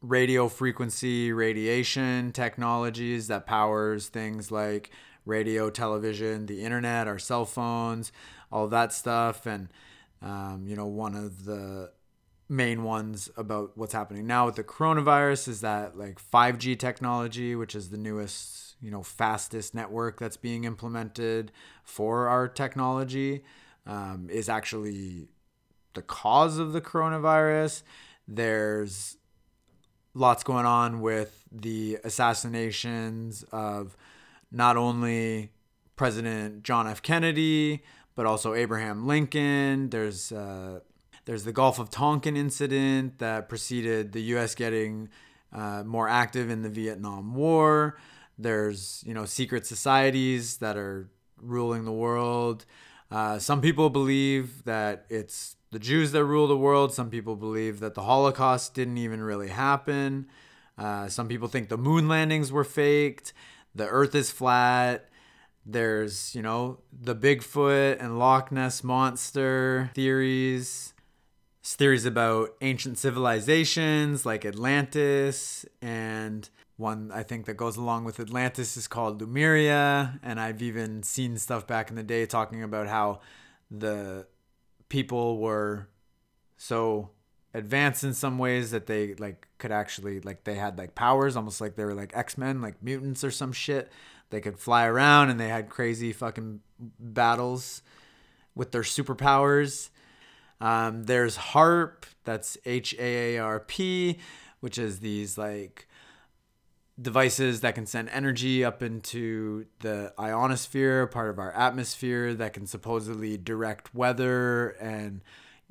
radio 0.00 0.48
frequency 0.48 1.32
radiation 1.32 2.30
technologies 2.30 3.28
that 3.28 3.46
powers 3.46 4.08
things 4.08 4.50
like 4.50 4.90
radio, 5.24 5.70
television, 5.70 6.46
the 6.46 6.62
internet, 6.62 7.08
our 7.08 7.18
cell 7.18 7.44
phones, 7.44 8.12
all 8.52 8.68
that 8.68 8.92
stuff. 8.92 9.46
And, 9.46 9.68
um, 10.20 10.64
you 10.66 10.76
know, 10.76 10.86
one 10.86 11.14
of 11.14 11.44
the 11.44 11.90
main 12.48 12.82
ones 12.82 13.30
about 13.38 13.72
what's 13.76 13.94
happening 13.94 14.26
now 14.26 14.44
with 14.44 14.56
the 14.56 14.64
coronavirus 14.64 15.48
is 15.48 15.60
that 15.62 15.96
like 15.96 16.20
5G 16.20 16.78
technology, 16.78 17.56
which 17.56 17.74
is 17.74 17.88
the 17.88 17.96
newest, 17.96 18.76
you 18.82 18.90
know, 18.90 19.02
fastest 19.02 19.74
network 19.74 20.20
that's 20.20 20.36
being 20.36 20.64
implemented 20.64 21.50
for 21.82 22.28
our 22.28 22.46
technology, 22.46 23.42
um, 23.86 24.28
is 24.30 24.50
actually 24.50 25.28
the 25.94 26.02
cause 26.02 26.58
of 26.58 26.72
the 26.72 26.80
coronavirus. 26.80 27.82
There's 28.28 29.16
lots 30.14 30.44
going 30.44 30.66
on 30.66 31.00
with 31.00 31.44
the 31.50 31.98
assassinations 32.04 33.44
of 33.52 33.96
not 34.50 34.76
only 34.76 35.50
President 35.96 36.62
John 36.62 36.86
F. 36.86 37.02
Kennedy, 37.02 37.82
but 38.14 38.26
also 38.26 38.54
Abraham 38.54 39.06
Lincoln. 39.06 39.90
There's 39.90 40.32
uh, 40.32 40.80
there's 41.24 41.44
the 41.44 41.52
Gulf 41.52 41.78
of 41.78 41.90
Tonkin 41.90 42.36
incident 42.36 43.18
that 43.18 43.48
preceded 43.48 44.12
the 44.12 44.22
U.S. 44.22 44.54
getting 44.54 45.08
uh, 45.52 45.82
more 45.84 46.08
active 46.08 46.50
in 46.50 46.62
the 46.62 46.68
Vietnam 46.68 47.34
War. 47.34 47.98
There's 48.38 49.02
you 49.06 49.14
know 49.14 49.24
secret 49.24 49.66
societies 49.66 50.58
that 50.58 50.76
are 50.76 51.08
ruling 51.40 51.84
the 51.84 51.92
world. 51.92 52.64
Uh, 53.10 53.38
some 53.38 53.60
people 53.60 53.90
believe 53.90 54.64
that 54.64 55.06
it's 55.08 55.56
the 55.74 55.80
Jews 55.80 56.12
that 56.12 56.24
rule 56.24 56.46
the 56.46 56.56
world. 56.56 56.94
Some 56.94 57.10
people 57.10 57.34
believe 57.34 57.80
that 57.80 57.94
the 57.94 58.02
Holocaust 58.02 58.74
didn't 58.74 58.96
even 58.96 59.20
really 59.20 59.48
happen. 59.48 60.28
Uh, 60.78 61.08
some 61.08 61.26
people 61.26 61.48
think 61.48 61.68
the 61.68 61.76
moon 61.76 62.06
landings 62.06 62.52
were 62.52 62.62
faked. 62.62 63.32
The 63.74 63.88
Earth 63.88 64.14
is 64.14 64.30
flat. 64.30 65.08
There's, 65.66 66.32
you 66.32 66.42
know, 66.42 66.78
the 66.92 67.16
Bigfoot 67.16 68.00
and 68.00 68.20
Loch 68.20 68.52
Ness 68.52 68.84
monster 68.84 69.90
theories. 69.94 70.94
Theories 71.64 72.04
about 72.04 72.54
ancient 72.60 72.98
civilizations 72.98 74.24
like 74.24 74.44
Atlantis 74.44 75.66
and 75.82 76.48
one 76.76 77.10
I 77.12 77.24
think 77.24 77.46
that 77.46 77.56
goes 77.56 77.76
along 77.76 78.04
with 78.04 78.20
Atlantis 78.20 78.76
is 78.76 78.86
called 78.86 79.20
Lemuria 79.20 80.20
and 80.22 80.38
I've 80.38 80.62
even 80.62 81.02
seen 81.02 81.36
stuff 81.36 81.66
back 81.66 81.90
in 81.90 81.96
the 81.96 82.02
day 82.02 82.26
talking 82.26 82.62
about 82.62 82.86
how 82.86 83.20
the 83.70 84.26
people 84.88 85.38
were 85.38 85.88
so 86.56 87.10
advanced 87.52 88.04
in 88.04 88.14
some 88.14 88.38
ways 88.38 88.70
that 88.72 88.86
they 88.86 89.14
like 89.14 89.46
could 89.58 89.70
actually 89.70 90.20
like 90.20 90.44
they 90.44 90.54
had 90.54 90.76
like 90.76 90.94
powers 90.94 91.36
almost 91.36 91.60
like 91.60 91.76
they 91.76 91.84
were 91.84 91.94
like 91.94 92.16
X-Men 92.16 92.60
like 92.60 92.82
mutants 92.82 93.22
or 93.22 93.30
some 93.30 93.52
shit 93.52 93.90
they 94.30 94.40
could 94.40 94.58
fly 94.58 94.86
around 94.86 95.30
and 95.30 95.38
they 95.38 95.48
had 95.48 95.68
crazy 95.68 96.12
fucking 96.12 96.60
battles 96.98 97.82
with 98.54 98.72
their 98.72 98.82
superpowers. 98.82 99.90
Um, 100.60 101.04
there's 101.04 101.36
HAARP 101.36 102.04
that's 102.24 102.56
H 102.64 102.94
A 102.98 103.36
A 103.36 103.38
R 103.38 103.60
P, 103.60 104.18
which 104.60 104.78
is 104.78 105.00
these 105.00 105.36
like 105.36 105.88
devices 107.00 107.60
that 107.60 107.74
can 107.74 107.86
send 107.86 108.08
energy 108.10 108.64
up 108.64 108.82
into 108.82 109.66
the 109.80 110.12
ionosphere, 110.18 111.06
part 111.06 111.28
of 111.28 111.38
our 111.38 111.52
atmosphere, 111.52 112.34
that 112.34 112.52
can 112.52 112.66
supposedly 112.66 113.36
direct 113.36 113.94
weather 113.94 114.70
and 114.80 115.22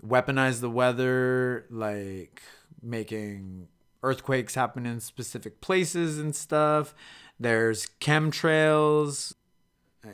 weaponize 0.06 0.60
the 0.60 0.70
weather, 0.70 1.66
like 1.70 2.42
making 2.82 3.68
earthquakes 4.02 4.56
happen 4.56 4.86
in 4.86 5.00
specific 5.00 5.62
places 5.62 6.20
and 6.20 6.36
stuff. 6.36 6.94
There's 7.40 7.88
chemtrails. 8.02 9.34
Uh, 10.06 10.12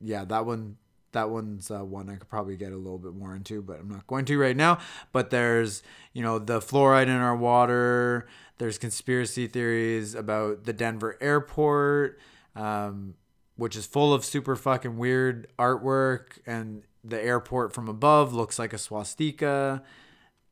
yeah, 0.00 0.24
that 0.26 0.44
one 0.44 0.76
that 1.12 1.30
one's 1.30 1.70
uh, 1.70 1.84
one 1.84 2.10
I 2.10 2.16
could 2.16 2.28
probably 2.28 2.56
get 2.56 2.72
a 2.72 2.76
little 2.76 2.98
bit 2.98 3.14
more 3.14 3.34
into, 3.34 3.62
but 3.62 3.80
I'm 3.80 3.88
not 3.88 4.06
going 4.06 4.26
to 4.26 4.38
right 4.38 4.56
now. 4.56 4.78
But 5.12 5.30
there's, 5.30 5.82
you 6.12 6.22
know, 6.22 6.38
the 6.38 6.60
fluoride 6.60 7.04
in 7.04 7.10
our 7.10 7.36
water. 7.36 8.26
There's 8.58 8.78
conspiracy 8.78 9.46
theories 9.46 10.14
about 10.14 10.64
the 10.64 10.72
Denver 10.72 11.16
airport, 11.20 12.20
um, 12.54 13.14
which 13.56 13.76
is 13.76 13.86
full 13.86 14.14
of 14.14 14.24
super 14.24 14.54
fucking 14.56 14.96
weird 14.96 15.48
artwork, 15.58 16.38
and 16.46 16.82
the 17.02 17.20
airport 17.20 17.72
from 17.72 17.88
above 17.88 18.32
looks 18.32 18.58
like 18.58 18.72
a 18.72 18.78
swastika. 18.78 19.82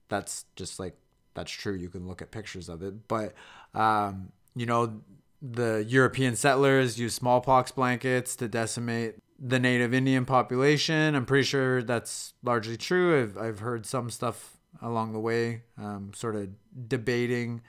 That's 0.09 0.45
just 0.57 0.79
like 0.79 0.97
that's 1.35 1.51
true. 1.51 1.75
You 1.75 1.89
can 1.89 2.07
look 2.07 2.21
at 2.21 2.31
pictures 2.31 2.69
of 2.69 2.83
it, 2.83 3.07
but 3.09 3.35
um, 3.75 4.33
you 4.55 4.67
know, 4.67 5.01
the 5.41 5.85
European 5.89 6.37
settlers 6.37 6.99
used 6.99 7.17
smallpox 7.17 7.73
blankets 7.73 8.37
to 8.37 8.49
decimate 8.49 9.17
the 9.39 9.59
native 9.59 9.93
Indian 9.93 10.25
population. 10.25 11.15
I'm 11.15 11.27
pretty 11.27 11.45
sure 11.45 11.83
that's 11.83 12.35
largely 12.45 12.77
true. 12.77 13.23
I've, 13.23 13.39
I've 13.39 13.59
heard 13.61 13.87
some 13.87 14.11
stuff 14.11 14.57
along 14.81 15.13
the 15.13 15.19
way, 15.19 15.63
um, 15.79 16.13
sort 16.15 16.37
of 16.37 16.49
debating 16.89 17.63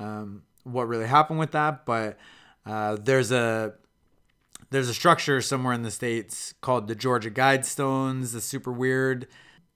um, 0.00 0.42
what 0.64 0.88
really 0.88 1.06
happened 1.06 1.38
with 1.38 1.52
that. 1.52 1.86
But 1.86 2.18
uh, 2.66 2.96
there's 3.00 3.30
a 3.30 3.74
there's 4.70 4.88
a 4.88 4.94
structure 4.94 5.40
somewhere 5.40 5.74
in 5.74 5.82
the 5.82 5.90
states 5.90 6.54
called 6.60 6.88
the 6.88 6.94
Georgia 6.94 7.30
Guidestones. 7.30 8.34
It's 8.34 8.44
super 8.44 8.72
weird. 8.72 9.26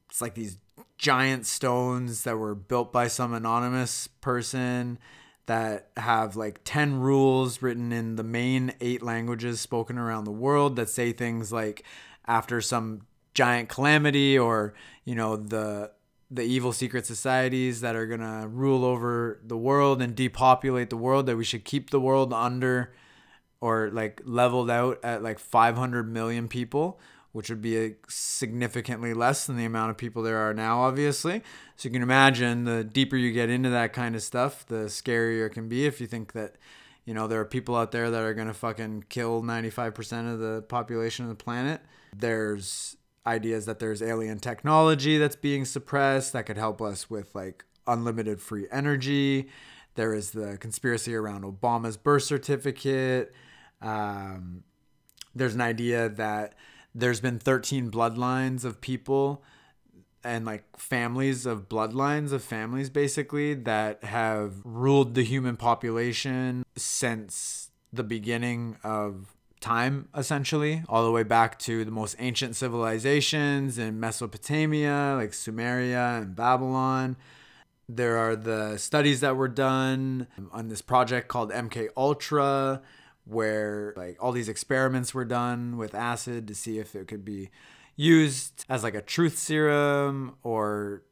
It's 0.09 0.20
like 0.20 0.35
these 0.35 0.59
giant 0.99 1.47
stones 1.47 2.22
that 2.22 2.39
were 2.39 2.55
built 2.55 2.93
by 2.93 3.09
some 3.09 3.35
anonymous 3.35 4.07
person 4.07 4.99
that 5.47 5.91
have 5.97 6.37
like 6.37 6.61
10 6.64 7.01
rules 7.01 7.61
written 7.61 7.93
in 7.93 8.16
the 8.16 8.22
main 8.22 8.72
eight 8.81 9.03
languages 9.03 9.61
spoken 9.61 9.99
around 9.99 10.25
the 10.25 10.33
world 10.33 10.77
that 10.77 10.89
say 10.89 11.12
things 11.12 11.53
like 11.53 11.85
after 12.27 12.61
some 12.61 13.03
giant 13.35 13.68
calamity 13.68 14.39
or 14.39 14.72
you 15.05 15.14
know 15.14 15.37
the 15.37 15.91
the 16.31 16.43
evil 16.43 16.72
secret 16.72 17.07
societies 17.07 17.81
that 17.81 17.95
are 17.95 18.07
to 18.07 18.49
rule 18.49 18.85
over 18.85 19.41
the 19.45 19.57
world 19.57 20.01
and 20.03 20.14
depopulate 20.14 20.91
the 20.91 20.97
world 20.97 21.27
that 21.27 21.37
we 21.37 21.45
should 21.45 21.64
keep 21.64 21.91
the 21.91 22.01
world 22.01 22.33
under 22.33 22.93
or 23.61 23.91
like 23.93 24.20
leveled 24.25 24.70
out 24.70 24.99
at 25.05 25.22
like 25.22 25.39
500 25.39 26.11
million 26.11 26.49
people 26.49 26.99
which 27.35 27.51
would 27.51 27.61
be 27.61 27.97
significantly 28.07 29.12
less 29.12 29.45
than 29.47 29.57
the 29.57 29.64
amount 29.64 29.91
of 29.91 29.97
people 29.97 30.22
there 30.22 30.39
are 30.39 30.55
now, 30.55 30.83
obviously. 30.83 31.43
So 31.75 31.89
you 31.89 31.93
can 31.93 32.01
imagine 32.01 32.62
the 32.62 32.85
deeper 32.85 33.16
you 33.16 33.33
get 33.33 33.51
into 33.51 33.70
that 33.70 33.93
kind 33.93 34.14
of 34.14 34.22
stuff, 34.22 34.64
the 34.66 34.85
scarier 34.85 35.49
it 35.49 35.51
can 35.51 35.68
be 35.68 35.85
if 35.85 36.01
you 36.01 36.07
think 36.07 36.33
that, 36.35 36.55
you 37.05 37.12
know, 37.12 37.27
there 37.27 37.41
are 37.41 37.45
people 37.45 37.75
out 37.75 37.91
there 37.91 38.09
that 38.09 38.22
are 38.22 38.35
going 38.35 38.47
to 38.47 38.55
fucking 38.55 39.07
kill 39.09 39.43
95% 39.43 40.33
of 40.33 40.39
the 40.39 40.62
population 40.68 41.25
of 41.25 41.29
the 41.29 41.35
planet. 41.35 41.81
There's 42.16 42.97
ideas 43.27 43.66
that 43.66 43.79
there's 43.79 44.03
alien 44.03 44.39
technology 44.39 45.18
that's 45.18 45.37
being 45.37 45.64
suppressed 45.64 46.33
that 46.33 46.47
could 46.47 46.59
help 46.59 46.83
us 46.83 47.09
with 47.09 47.35
like 47.35 47.64
unlimited 47.87 48.41
free 48.41 48.66
energy. 48.70 49.49
There 49.95 50.12
is 50.12 50.33
the 50.33 50.59
conspiracy 50.59 51.14
around 51.14 51.45
Obama's 51.45 51.97
birth 51.97 52.25
certificate. 52.25 53.33
Um, 53.81 54.64
there's 55.35 55.55
an 55.55 55.61
idea 55.61 56.09
that 56.09 56.55
there's 56.95 57.20
been 57.20 57.39
13 57.39 57.91
bloodlines 57.91 58.64
of 58.64 58.81
people 58.81 59.43
and 60.22 60.45
like 60.45 60.64
families 60.79 61.45
of 61.45 61.68
bloodlines 61.68 62.33
of 62.33 62.43
families 62.43 62.89
basically 62.89 63.55
that 63.55 64.03
have 64.05 64.55
ruled 64.64 65.14
the 65.14 65.22
human 65.22 65.57
population 65.57 66.64
since 66.77 67.70
the 67.93 68.03
beginning 68.03 68.77
of 68.83 69.35
time 69.65 70.09
essentially 70.15 70.83
all 70.91 71.05
the 71.05 71.11
way 71.11 71.23
back 71.23 71.59
to 71.59 71.85
the 71.87 71.91
most 71.91 72.15
ancient 72.19 72.55
civilizations 72.55 73.79
in 73.79 73.99
Mesopotamia 73.99 75.15
like 75.17 75.31
Sumeria 75.31 76.21
and 76.21 76.37
Babylon. 76.37 77.17
There 77.89 78.19
are 78.19 78.37
the 78.37 78.77
studies 78.77 79.21
that 79.21 79.37
were 79.37 79.49
done 79.49 80.27
on 80.53 80.69
this 80.69 80.83
project 80.83 81.29
called 81.29 81.51
MK 81.51 81.89
Ultra 81.97 82.83
where 83.25 83.95
like 83.97 84.23
all 84.23 84.33
these 84.33 84.51
experiments 84.51 85.15
were 85.15 85.25
done 85.25 85.79
with 85.79 85.95
acid 85.95 86.47
to 86.49 86.55
see 86.55 86.79
if 86.79 86.95
it 86.95 87.09
could 87.09 87.25
be 87.25 87.51
used 87.97 88.67
as 88.69 88.83
like 88.83 88.95
a 88.95 89.01
truth 89.01 89.39
serum 89.39 90.37
or 90.43 91.03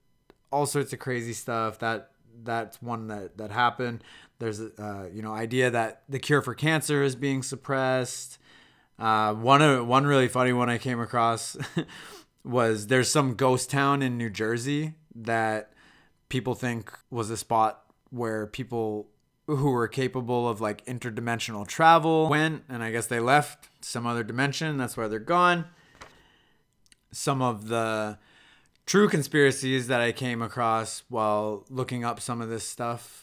all 0.50 0.66
sorts 0.66 0.92
of 0.92 0.98
crazy 0.98 1.32
stuff. 1.32 1.78
That 1.78 2.10
that's 2.44 2.82
one 2.82 3.08
that 3.08 3.38
that 3.38 3.50
happened. 3.50 4.04
There's 4.40 4.60
a 4.60 4.70
uh, 4.78 5.06
you 5.10 5.22
know 5.22 5.32
idea 5.32 5.70
that 5.70 6.02
the 6.06 6.18
cure 6.18 6.42
for 6.42 6.54
cancer 6.54 7.02
is 7.02 7.16
being 7.16 7.42
suppressed 7.42 8.38
uh, 8.98 9.34
one 9.34 9.62
of 9.62 9.86
one 9.86 10.06
really 10.06 10.28
funny 10.28 10.52
one 10.52 10.68
i 10.68 10.78
came 10.78 11.00
across 11.00 11.56
was 12.44 12.88
there's 12.88 13.10
some 13.10 13.34
ghost 13.34 13.70
town 13.70 14.02
in 14.02 14.16
new 14.16 14.30
jersey 14.30 14.94
that 15.14 15.72
people 16.28 16.54
think 16.54 16.92
was 17.10 17.30
a 17.30 17.36
spot 17.36 17.84
where 18.10 18.46
people 18.46 19.08
who 19.46 19.70
were 19.70 19.88
capable 19.88 20.48
of 20.48 20.60
like 20.60 20.84
interdimensional 20.86 21.66
travel 21.66 22.28
went 22.28 22.62
and 22.68 22.82
I 22.82 22.90
guess 22.90 23.06
they 23.06 23.20
left 23.20 23.68
some 23.80 24.06
other 24.06 24.22
dimension. 24.22 24.76
That's 24.76 24.96
why 24.96 25.08
they're 25.08 25.18
gone. 25.18 25.66
Some 27.10 27.42
of 27.42 27.68
the 27.68 28.18
true 28.86 29.08
conspiracies 29.08 29.88
that 29.88 30.00
I 30.00 30.12
came 30.12 30.42
across 30.42 31.02
while 31.08 31.64
looking 31.68 32.04
up 32.04 32.20
some 32.20 32.40
of 32.40 32.48
this 32.48 32.66
stuff 32.66 33.21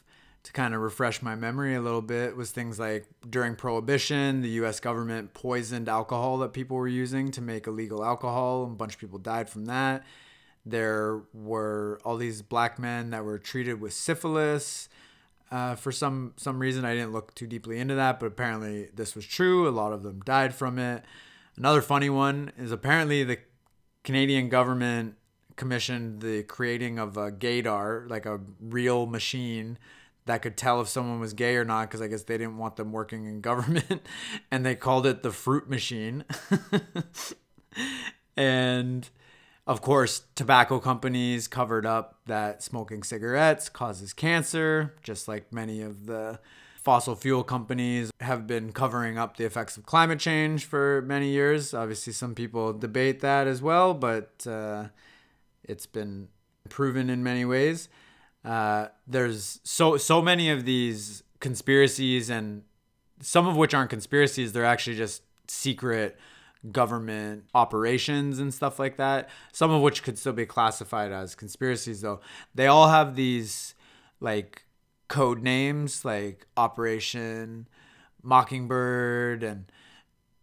to 0.49 0.53
kind 0.53 0.73
of 0.73 0.81
refresh 0.81 1.21
my 1.21 1.35
memory 1.35 1.75
a 1.75 1.81
little 1.81 2.01
bit 2.01 2.35
was 2.35 2.49
things 2.49 2.79
like 2.79 3.05
during 3.29 3.55
prohibition 3.55 4.41
the 4.41 4.49
US 4.61 4.79
government 4.79 5.35
poisoned 5.35 5.87
alcohol 5.87 6.39
that 6.39 6.53
people 6.53 6.75
were 6.75 6.87
using 6.87 7.29
to 7.31 7.41
make 7.41 7.67
illegal 7.67 8.03
alcohol 8.03 8.63
and 8.63 8.73
a 8.73 8.75
bunch 8.75 8.95
of 8.95 8.99
people 8.99 9.19
died 9.19 9.47
from 9.47 9.65
that 9.65 10.03
there 10.65 11.21
were 11.33 11.99
all 12.03 12.17
these 12.17 12.41
black 12.41 12.79
men 12.79 13.11
that 13.11 13.23
were 13.23 13.37
treated 13.37 13.79
with 13.79 13.93
syphilis 13.93 14.89
uh, 15.51 15.73
for 15.73 15.91
some 15.91 16.33
some 16.37 16.59
reason, 16.59 16.85
I 16.85 16.93
didn't 16.93 17.11
look 17.11 17.33
too 17.33 17.47
deeply 17.47 17.79
into 17.79 17.95
that, 17.95 18.19
but 18.19 18.27
apparently 18.27 18.89
this 18.93 19.15
was 19.15 19.25
true. 19.25 19.67
A 19.67 19.71
lot 19.71 19.93
of 19.93 20.03
them 20.03 20.19
died 20.19 20.53
from 20.53 20.77
it. 20.77 21.03
Another 21.57 21.81
funny 21.81 22.09
one 22.09 22.51
is 22.55 22.71
apparently 22.71 23.23
the 23.23 23.39
Canadian 24.03 24.49
government 24.49 25.15
commissioned 25.55 26.21
the 26.21 26.43
creating 26.43 26.99
of 26.99 27.17
a 27.17 27.31
gaydar, 27.31 28.07
like 28.09 28.25
a 28.25 28.39
real 28.61 29.07
machine 29.07 29.77
that 30.29 30.43
could 30.43 30.55
tell 30.55 30.79
if 30.79 30.87
someone 30.87 31.19
was 31.19 31.33
gay 31.33 31.55
or 31.55 31.65
not, 31.65 31.89
because 31.89 32.01
I 32.01 32.07
guess 32.07 32.23
they 32.23 32.37
didn't 32.37 32.57
want 32.57 32.75
them 32.75 32.91
working 32.91 33.25
in 33.25 33.41
government, 33.41 34.01
and 34.51 34.63
they 34.63 34.75
called 34.75 35.07
it 35.07 35.23
the 35.23 35.31
fruit 35.31 35.67
machine. 35.67 36.23
and 38.37 39.09
of 39.65 39.81
course, 39.81 40.23
tobacco 40.35 40.79
companies 40.79 41.47
covered 41.47 41.85
up 41.85 42.19
that 42.27 42.61
smoking 42.61 43.01
cigarettes 43.01 43.69
causes 43.69 44.13
cancer, 44.13 44.95
just 45.01 45.27
like 45.27 45.51
many 45.51 45.81
of 45.81 46.05
the 46.05 46.39
fossil 46.75 47.15
fuel 47.15 47.43
companies 47.43 48.11
have 48.19 48.45
been 48.45 48.71
covering 48.71 49.17
up 49.17 49.37
the 49.37 49.45
effects 49.45 49.77
of 49.77 49.85
climate 49.85 50.19
change 50.19 50.63
for 50.63 51.01
many 51.07 51.29
years. 51.29 51.73
Obviously, 51.73 52.13
some 52.13 52.35
people 52.35 52.71
debate 52.71 53.19
that 53.21 53.47
as 53.47 53.61
well, 53.63 53.95
but 53.95 54.45
uh, 54.47 54.85
it's 55.63 55.85
been 55.85 56.27
proven 56.69 57.09
in 57.09 57.23
many 57.23 57.45
ways. 57.45 57.89
Uh, 58.43 58.87
there's 59.07 59.59
so 59.63 59.97
so 59.97 60.21
many 60.21 60.49
of 60.49 60.65
these 60.65 61.23
conspiracies, 61.39 62.29
and 62.29 62.63
some 63.21 63.47
of 63.47 63.57
which 63.57 63.73
aren't 63.73 63.89
conspiracies; 63.89 64.53
they're 64.53 64.65
actually 64.65 64.95
just 64.95 65.23
secret 65.47 66.17
government 66.71 67.45
operations 67.55 68.39
and 68.39 68.53
stuff 68.53 68.79
like 68.79 68.97
that. 68.97 69.29
Some 69.51 69.71
of 69.71 69.81
which 69.81 70.03
could 70.03 70.17
still 70.17 70.33
be 70.33 70.45
classified 70.45 71.11
as 71.11 71.35
conspiracies, 71.35 72.01
though. 72.01 72.19
They 72.55 72.67
all 72.67 72.89
have 72.89 73.15
these 73.15 73.75
like 74.19 74.65
code 75.07 75.41
names 75.41 76.05
like 76.05 76.47
Operation 76.55 77.67
Mockingbird 78.23 79.43
and 79.43 79.71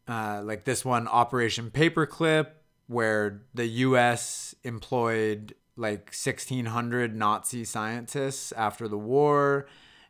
uh, 0.09 0.43
like 0.45 0.65
this 0.65 0.85
one, 0.85 1.09
Operation 1.09 1.71
Paperclip, 1.71 2.49
where 2.87 3.43
the 3.55 3.67
U.S. 3.67 4.55
employed 4.63 5.55
like 5.77 6.13
1,600 6.13 7.15
Nazi 7.15 7.65
scientists 7.65 8.53
after 8.53 8.89
the 8.89 8.99
war, 8.99 9.67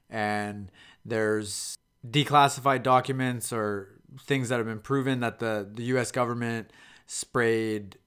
and 0.09 0.71
there's 1.05 1.77
declassified 2.09 2.83
documents 2.83 3.53
or 3.53 4.01
things 4.21 4.49
that 4.49 4.59
have 4.59 4.67
been 4.67 4.81
proven 4.81 5.21
that 5.21 5.39
the, 5.39 5.69
the 5.73 5.83
US 5.85 6.13
government 6.13 6.73
sprayed 7.07 7.99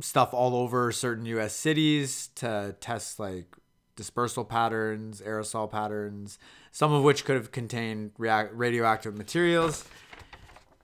stuff 0.00 0.32
all 0.32 0.54
over 0.56 0.90
certain 0.92 1.26
US 1.26 1.54
cities 1.54 2.28
to 2.36 2.74
test 2.80 3.18
like 3.20 3.56
dispersal 3.96 4.44
patterns, 4.44 5.20
aerosol 5.20 5.70
patterns, 5.70 6.38
some 6.72 6.92
of 6.92 7.02
which 7.02 7.24
could 7.24 7.36
have 7.36 7.52
contained 7.52 8.12
react- 8.18 8.54
radioactive 8.54 9.16
materials. 9.16 9.84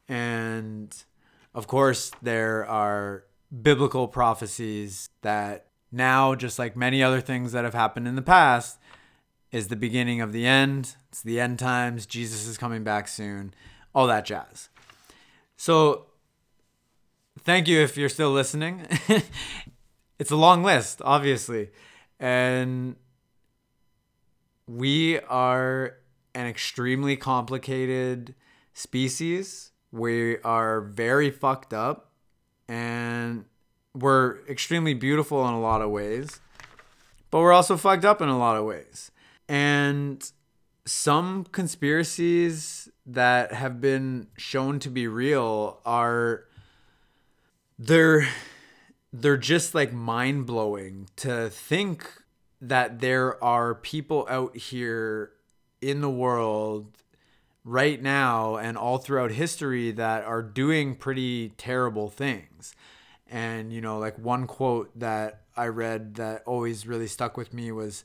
And 0.09 0.95
of 1.55 1.67
course, 1.67 2.12
there 2.23 2.67
are 2.67 3.25
biblical 3.62 4.09
prophecies 4.09 5.11
that 5.22 5.66
now, 5.92 6.34
just 6.34 6.59
like 6.59 6.76
many 6.76 7.03
other 7.03 7.20
things 7.20 7.53
that 7.53 7.64
have 7.64 7.74
happened 7.74 8.09
in 8.09 8.16
the 8.16 8.22
past, 8.22 8.78
is 9.53 9.68
the 9.68 9.76
beginning 9.76 10.20
of 10.20 10.32
the 10.32 10.47
end. 10.47 10.97
It's 11.09 11.22
the 11.22 11.40
end 11.40 11.59
times. 11.59 12.07
Jesus 12.07 12.47
is 12.47 12.59
coming 12.59 12.84
back 12.84 13.09
soon. 13.09 13.55
All 13.94 14.07
that 14.09 14.26
jazz. 14.26 14.68
So, 15.57 16.07
thank 17.40 17.68
you 17.68 17.80
if 17.80 17.97
you're 17.97 18.09
still 18.09 18.32
listening. 18.32 18.86
it's 20.18 20.30
a 20.30 20.36
long 20.36 20.62
list, 20.62 21.01
obviously. 21.05 21.70
And 22.18 22.97
we 24.66 25.20
are 25.20 25.94
an 26.34 26.47
extremely 26.47 27.16
complicated 27.16 28.34
species. 28.74 29.70
We 29.92 30.38
are 30.38 30.82
very 30.82 31.30
fucked 31.30 31.72
up 31.72 32.11
and 32.69 33.45
we're 33.95 34.39
extremely 34.47 34.95
beautiful 34.95 35.47
in 35.49 35.55
a 35.55 35.61
lot 35.61 35.83
of 35.83 35.91
ways, 35.91 36.41
but 37.31 37.41
we're 37.41 37.53
also 37.53 37.77
fucked 37.77 38.05
up 38.05 38.21
in 38.21 38.29
a 38.29 38.39
lot 38.39 38.57
of 38.57 38.64
ways. 38.64 39.11
And 39.49 40.31
some 40.85 41.45
conspiracies 41.45 42.89
that 43.07 43.53
have 43.53 43.81
been 43.81 44.29
shown 44.37 44.79
to 44.81 44.91
be 44.91 45.07
real 45.07 45.81
are 45.85 46.45
they're 47.79 48.29
they're 49.12 49.37
just 49.37 49.75
like 49.75 49.93
mind-blowing 49.93 51.09
to 51.17 51.49
think 51.49 52.11
that 52.61 53.01
there 53.01 53.43
are 53.43 53.75
people 53.75 54.27
out 54.29 54.57
here 54.57 55.33
in 55.81 56.01
the 56.01 56.11
world 56.11 56.99
right 57.67 58.01
now 58.01 58.55
and 58.57 58.79
all 58.79 58.97
throughout 58.97 59.33
history 59.33 59.91
that 59.91 60.23
are 60.23 60.41
doing 60.41 60.95
pretty 60.95 61.49
terrible 61.59 62.09
things. 62.09 62.77
And, 63.29 63.73
you 63.73 63.81
know, 63.81 63.99
like 63.99 64.17
one 64.19 64.47
quote 64.47 64.97
that 65.01 65.43
I 65.57 65.67
read 65.67 66.14
that 66.14 66.45
always 66.47 66.87
really 66.87 67.09
stuck 67.09 67.37
with 67.37 67.53
me 67.53 67.73
was 67.73 68.05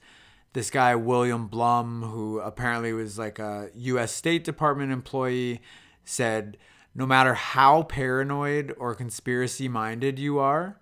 this 0.53 0.71
guy, 0.71 0.95
William 0.95 1.47
Blum, 1.47 2.01
who 2.01 2.39
apparently 2.39 2.91
was 2.91 3.19
like 3.19 3.37
a 3.37 3.69
US 3.75 4.11
State 4.11 4.43
Department 4.43 4.91
employee, 4.91 5.61
said, 6.03 6.57
No 6.95 7.05
matter 7.05 7.35
how 7.35 7.83
paranoid 7.83 8.73
or 8.79 8.95
conspiracy 8.95 9.67
minded 9.67 10.17
you 10.17 10.39
are, 10.39 10.79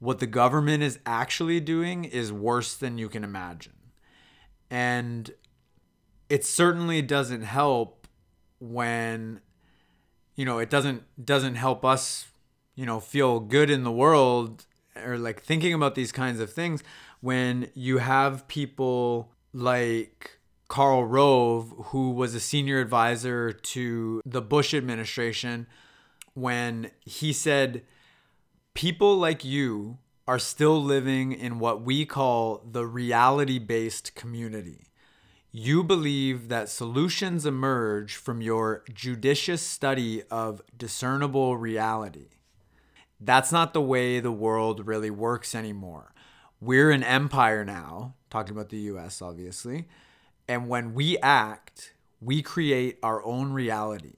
what 0.00 0.18
the 0.18 0.26
government 0.26 0.82
is 0.82 0.98
actually 1.06 1.60
doing 1.60 2.04
is 2.04 2.30
worse 2.30 2.76
than 2.76 2.98
you 2.98 3.08
can 3.08 3.24
imagine. 3.24 3.72
And 4.70 5.30
it 6.28 6.44
certainly 6.44 7.00
doesn't 7.00 7.42
help 7.42 8.01
when 8.62 9.40
you 10.36 10.44
know, 10.44 10.58
it 10.58 10.70
doesn't 10.70 11.02
doesn't 11.22 11.56
help 11.56 11.84
us, 11.84 12.26
you 12.74 12.86
know, 12.86 13.00
feel 13.00 13.40
good 13.40 13.70
in 13.70 13.84
the 13.84 13.92
world 13.92 14.64
or 15.04 15.18
like 15.18 15.42
thinking 15.42 15.74
about 15.74 15.94
these 15.94 16.12
kinds 16.12 16.40
of 16.40 16.52
things 16.52 16.82
when 17.20 17.68
you 17.74 17.98
have 17.98 18.46
people 18.48 19.32
like 19.52 20.38
Karl 20.68 21.04
Rove, 21.04 21.72
who 21.86 22.10
was 22.10 22.34
a 22.34 22.40
senior 22.40 22.80
advisor 22.80 23.52
to 23.52 24.22
the 24.24 24.40
Bush 24.40 24.72
administration, 24.72 25.66
when 26.34 26.90
he 27.00 27.32
said 27.32 27.82
people 28.74 29.16
like 29.16 29.44
you 29.44 29.98
are 30.26 30.38
still 30.38 30.82
living 30.82 31.32
in 31.32 31.58
what 31.58 31.82
we 31.82 32.06
call 32.06 32.64
the 32.70 32.86
reality 32.86 33.58
based 33.58 34.14
community. 34.14 34.86
You 35.54 35.84
believe 35.84 36.48
that 36.48 36.70
solutions 36.70 37.44
emerge 37.44 38.16
from 38.16 38.40
your 38.40 38.84
judicious 38.90 39.60
study 39.60 40.22
of 40.30 40.62
discernible 40.74 41.58
reality. 41.58 42.28
That's 43.20 43.52
not 43.52 43.74
the 43.74 43.82
way 43.82 44.18
the 44.18 44.32
world 44.32 44.86
really 44.86 45.10
works 45.10 45.54
anymore. 45.54 46.14
We're 46.58 46.90
an 46.90 47.02
empire 47.02 47.66
now, 47.66 48.14
talking 48.30 48.56
about 48.56 48.70
the 48.70 48.78
US, 48.78 49.20
obviously. 49.20 49.88
And 50.48 50.70
when 50.70 50.94
we 50.94 51.18
act, 51.18 51.92
we 52.18 52.40
create 52.40 52.98
our 53.02 53.22
own 53.22 53.52
reality. 53.52 54.16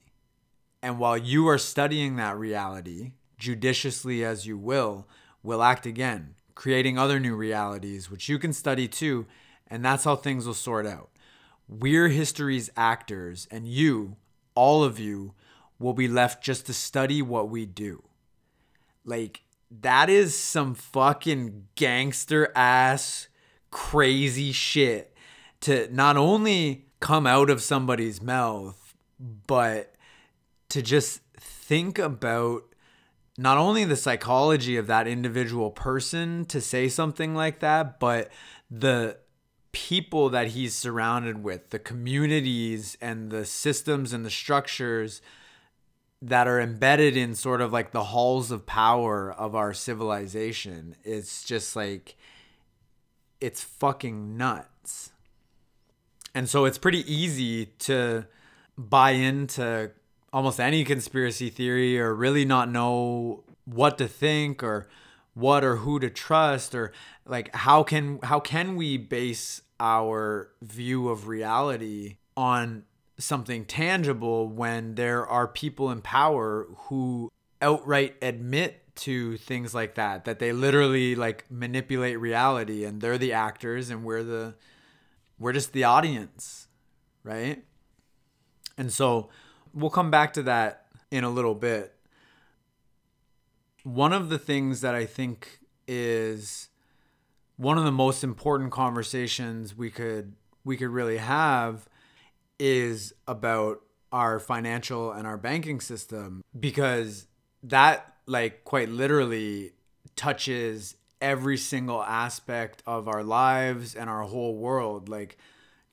And 0.81 0.99
while 0.99 1.17
you 1.17 1.49
are 1.49 1.57
studying 1.57 2.15
that 2.15 2.37
reality, 2.37 3.11
judiciously 3.37 4.23
as 4.23 4.47
you 4.47 4.57
will, 4.57 5.05
we'll 5.43 5.63
act 5.63 5.85
again, 5.85 6.35
creating 6.53 6.97
other 6.97 7.19
new 7.19 7.35
realities, 7.35 8.09
which 8.09 8.29
you 8.29 8.39
can 8.39 8.53
study 8.53 8.87
too, 8.87 9.25
and 9.67 9.83
that's 9.83 10.05
how 10.05 10.15
things 10.15 10.47
will 10.47 10.53
sort 10.53 10.87
out. 10.87 11.09
We're 11.67 12.09
history's 12.09 12.69
actors, 12.77 13.47
and 13.49 13.67
you, 13.67 14.17
all 14.53 14.83
of 14.83 14.99
you, 14.99 15.33
will 15.79 15.93
be 15.93 16.07
left 16.07 16.43
just 16.43 16.65
to 16.67 16.73
study 16.73 17.21
what 17.21 17.49
we 17.49 17.65
do. 17.65 18.03
Like, 19.03 19.41
that 19.81 20.09
is 20.09 20.37
some 20.37 20.75
fucking 20.75 21.67
gangster 21.75 22.51
ass 22.55 23.27
crazy 23.71 24.51
shit 24.51 25.15
to 25.61 25.91
not 25.93 26.17
only 26.17 26.85
come 26.99 27.27
out 27.27 27.49
of 27.49 27.61
somebody's 27.61 28.21
mouth, 28.21 28.95
but 29.19 29.95
to 30.69 30.81
just 30.81 31.21
think 31.37 31.99
about 31.99 32.63
not 33.37 33.57
only 33.57 33.83
the 33.83 33.95
psychology 33.95 34.77
of 34.77 34.87
that 34.87 35.07
individual 35.07 35.71
person 35.71 36.45
to 36.45 36.61
say 36.61 36.87
something 36.87 37.35
like 37.35 37.59
that, 37.59 37.99
but 37.99 38.31
the 38.71 39.17
people 39.75 40.29
that 40.29 40.47
he's 40.47 40.73
surrounded 40.73 41.43
with, 41.43 41.71
the 41.71 41.79
communities 41.79 42.97
and 43.01 43.29
the 43.29 43.45
systems 43.45 44.13
and 44.13 44.25
the 44.25 44.29
structures 44.29 45.21
that 46.21 46.47
are 46.47 46.61
embedded 46.61 47.17
in 47.17 47.35
sort 47.35 47.59
of 47.59 47.73
like 47.73 47.91
the 47.91 48.05
halls 48.05 48.51
of 48.51 48.65
power 48.65 49.33
of 49.33 49.53
our 49.53 49.73
civilization. 49.73 50.95
It's 51.03 51.43
just 51.43 51.75
like, 51.75 52.15
it's 53.41 53.65
fucking 53.65 54.37
nuts. 54.37 55.11
And 56.33 56.49
so 56.49 56.63
it's 56.63 56.77
pretty 56.77 57.03
easy 57.13 57.65
to 57.79 58.27
buy 58.77 59.11
into 59.11 59.91
almost 60.31 60.61
any 60.61 60.85
conspiracy 60.85 61.49
theory 61.49 61.99
or 61.99 62.15
really 62.15 62.45
not 62.45 62.71
know 62.71 63.43
what 63.65 63.97
to 63.97 64.07
think 64.07 64.63
or 64.63 64.87
what 65.33 65.65
or 65.65 65.77
who 65.77 65.99
to 65.99 66.09
trust 66.09 66.73
or 66.73 66.93
like 67.25 67.53
how 67.53 67.83
can 67.83 68.19
how 68.23 68.39
can 68.39 68.77
we 68.77 68.97
base 68.97 69.61
our 69.79 70.51
view 70.61 71.09
of 71.09 71.27
reality 71.27 72.17
on 72.37 72.83
something 73.17 73.65
tangible 73.65 74.47
when 74.47 74.95
there 74.95 75.25
are 75.25 75.47
people 75.47 75.89
in 75.91 76.01
power 76.01 76.67
who 76.87 77.31
outright 77.61 78.15
admit 78.21 78.81
to 78.95 79.37
things 79.37 79.73
like 79.73 79.95
that 79.95 80.25
that 80.25 80.39
they 80.39 80.51
literally 80.51 81.15
like 81.15 81.45
manipulate 81.49 82.19
reality 82.19 82.83
and 82.83 83.01
they're 83.01 83.17
the 83.17 83.33
actors 83.33 83.89
and 83.89 84.03
we're 84.03 84.23
the 84.23 84.53
we're 85.37 85.51
just 85.51 85.73
the 85.73 85.83
audience 85.83 86.67
right 87.23 87.63
and 88.77 88.91
so 88.91 89.29
we'll 89.73 89.89
come 89.89 90.11
back 90.11 90.33
to 90.33 90.43
that 90.43 90.85
in 91.11 91.23
a 91.23 91.29
little 91.29 91.55
bit. 91.55 91.93
One 93.83 94.13
of 94.13 94.29
the 94.29 94.39
things 94.39 94.81
that 94.81 94.95
I 94.95 95.05
think 95.05 95.59
is 95.87 96.69
one 97.57 97.77
of 97.77 97.83
the 97.83 97.91
most 97.91 98.23
important 98.23 98.71
conversations 98.71 99.75
we 99.75 99.89
could 99.89 100.33
we 100.63 100.77
could 100.77 100.89
really 100.89 101.17
have 101.17 101.87
is 102.59 103.13
about 103.27 103.81
our 104.11 104.39
financial 104.39 105.11
and 105.11 105.27
our 105.27 105.37
banking 105.37 105.79
system 105.79 106.43
because 106.59 107.27
that 107.63 108.15
like 108.25 108.63
quite 108.63 108.89
literally 108.89 109.71
touches 110.15 110.95
every 111.21 111.57
single 111.57 112.01
aspect 112.03 112.81
of 112.85 113.07
our 113.07 113.23
lives 113.23 113.95
and 113.95 114.09
our 114.09 114.23
whole 114.23 114.55
world 114.55 115.09
like 115.09 115.37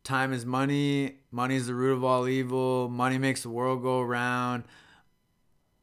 time 0.04 0.32
is 0.32 0.44
money, 0.44 1.16
money 1.30 1.56
is 1.56 1.66
the 1.66 1.74
root 1.74 1.92
of 1.92 2.04
all 2.04 2.28
evil, 2.28 2.88
money 2.88 3.18
makes 3.18 3.42
the 3.42 3.50
world 3.50 3.82
go 3.82 4.00
around. 4.00 4.64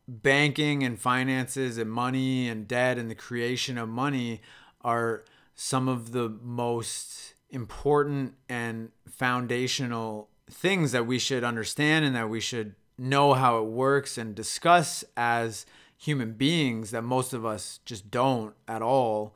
Banking 0.08 0.84
and 0.84 1.00
finances 1.00 1.78
and 1.78 1.90
money 1.90 2.50
and 2.50 2.68
debt 2.68 2.98
and 2.98 3.10
the 3.10 3.16
creation 3.16 3.78
of 3.78 3.88
money 3.88 4.42
are 4.82 5.24
some 5.62 5.90
of 5.90 6.14
the 6.14 6.30
most 6.42 7.34
important 7.50 8.34
and 8.48 8.92
foundational 9.10 10.30
things 10.50 10.94
that 10.94 11.06
we 11.06 11.20
should 11.20 11.44
understand 11.44 12.06
and 12.06 12.16
that 12.16 12.30
we 12.30 12.40
should 12.40 12.76
know 12.98 13.34
how 13.34 13.58
it 13.58 13.66
works 13.66 14.18
and 14.18 14.34
discuss 14.34 15.04
as 15.18 15.66
human 15.98 16.32
beings 16.32 16.92
that 16.92 17.02
most 17.02 17.34
of 17.34 17.46
us 17.46 17.82
just 17.84 18.10
don't 18.10 18.56
at 18.70 18.82
all. 18.82 19.36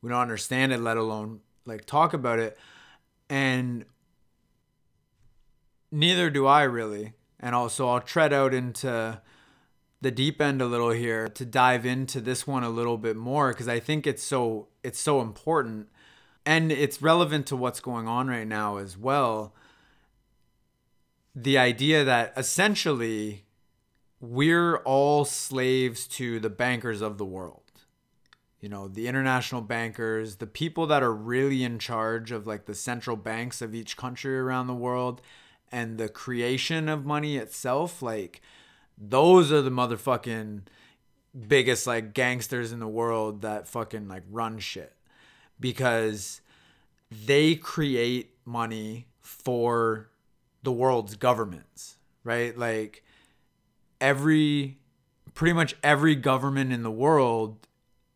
We 0.00 0.08
don't 0.08 0.22
understand 0.22 0.72
it, 0.72 0.80
let 0.80 0.96
alone 0.96 1.40
like 1.66 1.84
talk 1.84 2.14
about 2.14 2.38
it. 2.38 2.56
And 3.28 3.84
neither 5.92 6.30
do 6.30 6.46
I 6.46 6.62
really. 6.62 7.12
And 7.38 7.54
also, 7.54 7.88
I'll 7.90 8.00
tread 8.00 8.32
out 8.32 8.54
into 8.54 9.20
the 10.00 10.10
deep 10.10 10.40
end 10.40 10.62
a 10.62 10.66
little 10.66 10.90
here 10.90 11.28
to 11.28 11.44
dive 11.44 11.84
into 11.84 12.20
this 12.20 12.46
one 12.46 12.62
a 12.62 12.70
little 12.70 12.98
bit 12.98 13.16
more 13.16 13.50
because 13.50 13.68
I 13.68 13.80
think 13.80 14.06
it's 14.06 14.22
so 14.22 14.68
it's 14.82 15.00
so 15.00 15.20
important 15.20 15.88
and 16.46 16.70
it's 16.70 17.02
relevant 17.02 17.46
to 17.48 17.56
what's 17.56 17.80
going 17.80 18.06
on 18.06 18.28
right 18.28 18.46
now 18.46 18.76
as 18.76 18.96
well. 18.96 19.54
The 21.34 21.58
idea 21.58 22.04
that 22.04 22.32
essentially 22.36 23.44
we're 24.20 24.78
all 24.78 25.24
slaves 25.24 26.06
to 26.08 26.40
the 26.40 26.50
bankers 26.50 27.00
of 27.00 27.18
the 27.18 27.24
world. 27.24 27.62
You 28.60 28.68
know, 28.68 28.88
the 28.88 29.06
international 29.06 29.60
bankers, 29.60 30.36
the 30.36 30.46
people 30.46 30.86
that 30.88 31.02
are 31.02 31.14
really 31.14 31.62
in 31.62 31.78
charge 31.78 32.32
of 32.32 32.46
like 32.46 32.66
the 32.66 32.74
central 32.74 33.16
banks 33.16 33.62
of 33.62 33.74
each 33.74 33.96
country 33.96 34.36
around 34.36 34.66
the 34.66 34.74
world 34.74 35.22
and 35.70 35.98
the 35.98 36.08
creation 36.08 36.88
of 36.88 37.04
money 37.04 37.36
itself, 37.36 38.02
like 38.02 38.40
those 39.00 39.52
are 39.52 39.62
the 39.62 39.70
motherfucking 39.70 40.62
biggest 41.46 41.86
like 41.86 42.14
gangsters 42.14 42.72
in 42.72 42.80
the 42.80 42.88
world 42.88 43.42
that 43.42 43.68
fucking 43.68 44.08
like 44.08 44.24
run 44.30 44.58
shit 44.58 44.94
because 45.60 46.40
they 47.10 47.54
create 47.54 48.34
money 48.44 49.06
for 49.20 50.08
the 50.62 50.72
world's 50.72 51.16
governments, 51.16 51.96
right? 52.24 52.56
Like 52.58 53.04
every 54.00 54.78
pretty 55.34 55.52
much 55.52 55.76
every 55.82 56.14
government 56.14 56.72
in 56.72 56.82
the 56.82 56.90
world 56.90 57.68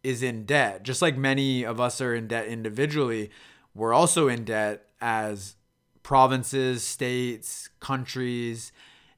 is 0.03 0.23
in 0.23 0.45
debt. 0.45 0.83
Just 0.83 1.01
like 1.01 1.17
many 1.17 1.65
of 1.65 1.81
us 1.81 2.01
are 2.01 2.15
in 2.15 2.27
debt 2.27 2.47
individually, 2.47 3.31
we're 3.75 3.95
also 3.95 4.29
in 4.29 4.45
debt 4.45 4.87
as 5.01 5.55
provinces, 6.03 6.83
states, 6.83 7.71
countries, 7.79 8.73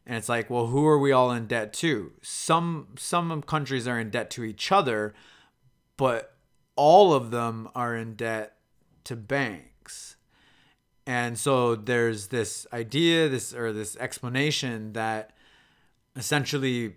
and 0.06 0.16
it's 0.16 0.28
like, 0.28 0.50
well, 0.50 0.66
who 0.66 0.86
are 0.86 0.98
we 0.98 1.12
all 1.12 1.30
in 1.30 1.46
debt 1.46 1.72
to? 1.74 2.12
Some 2.22 2.88
some 2.98 3.42
countries 3.42 3.88
are 3.88 3.98
in 3.98 4.10
debt 4.10 4.30
to 4.32 4.44
each 4.44 4.70
other, 4.70 5.14
but 5.96 6.34
all 6.76 7.14
of 7.14 7.30
them 7.30 7.68
are 7.74 7.96
in 7.96 8.14
debt 8.14 8.56
to 9.04 9.16
banks. 9.16 10.16
And 11.06 11.38
so 11.38 11.74
there's 11.74 12.28
this 12.28 12.66
idea, 12.72 13.28
this 13.28 13.54
or 13.54 13.72
this 13.72 13.96
explanation 13.96 14.92
that 14.94 15.32
essentially 16.16 16.96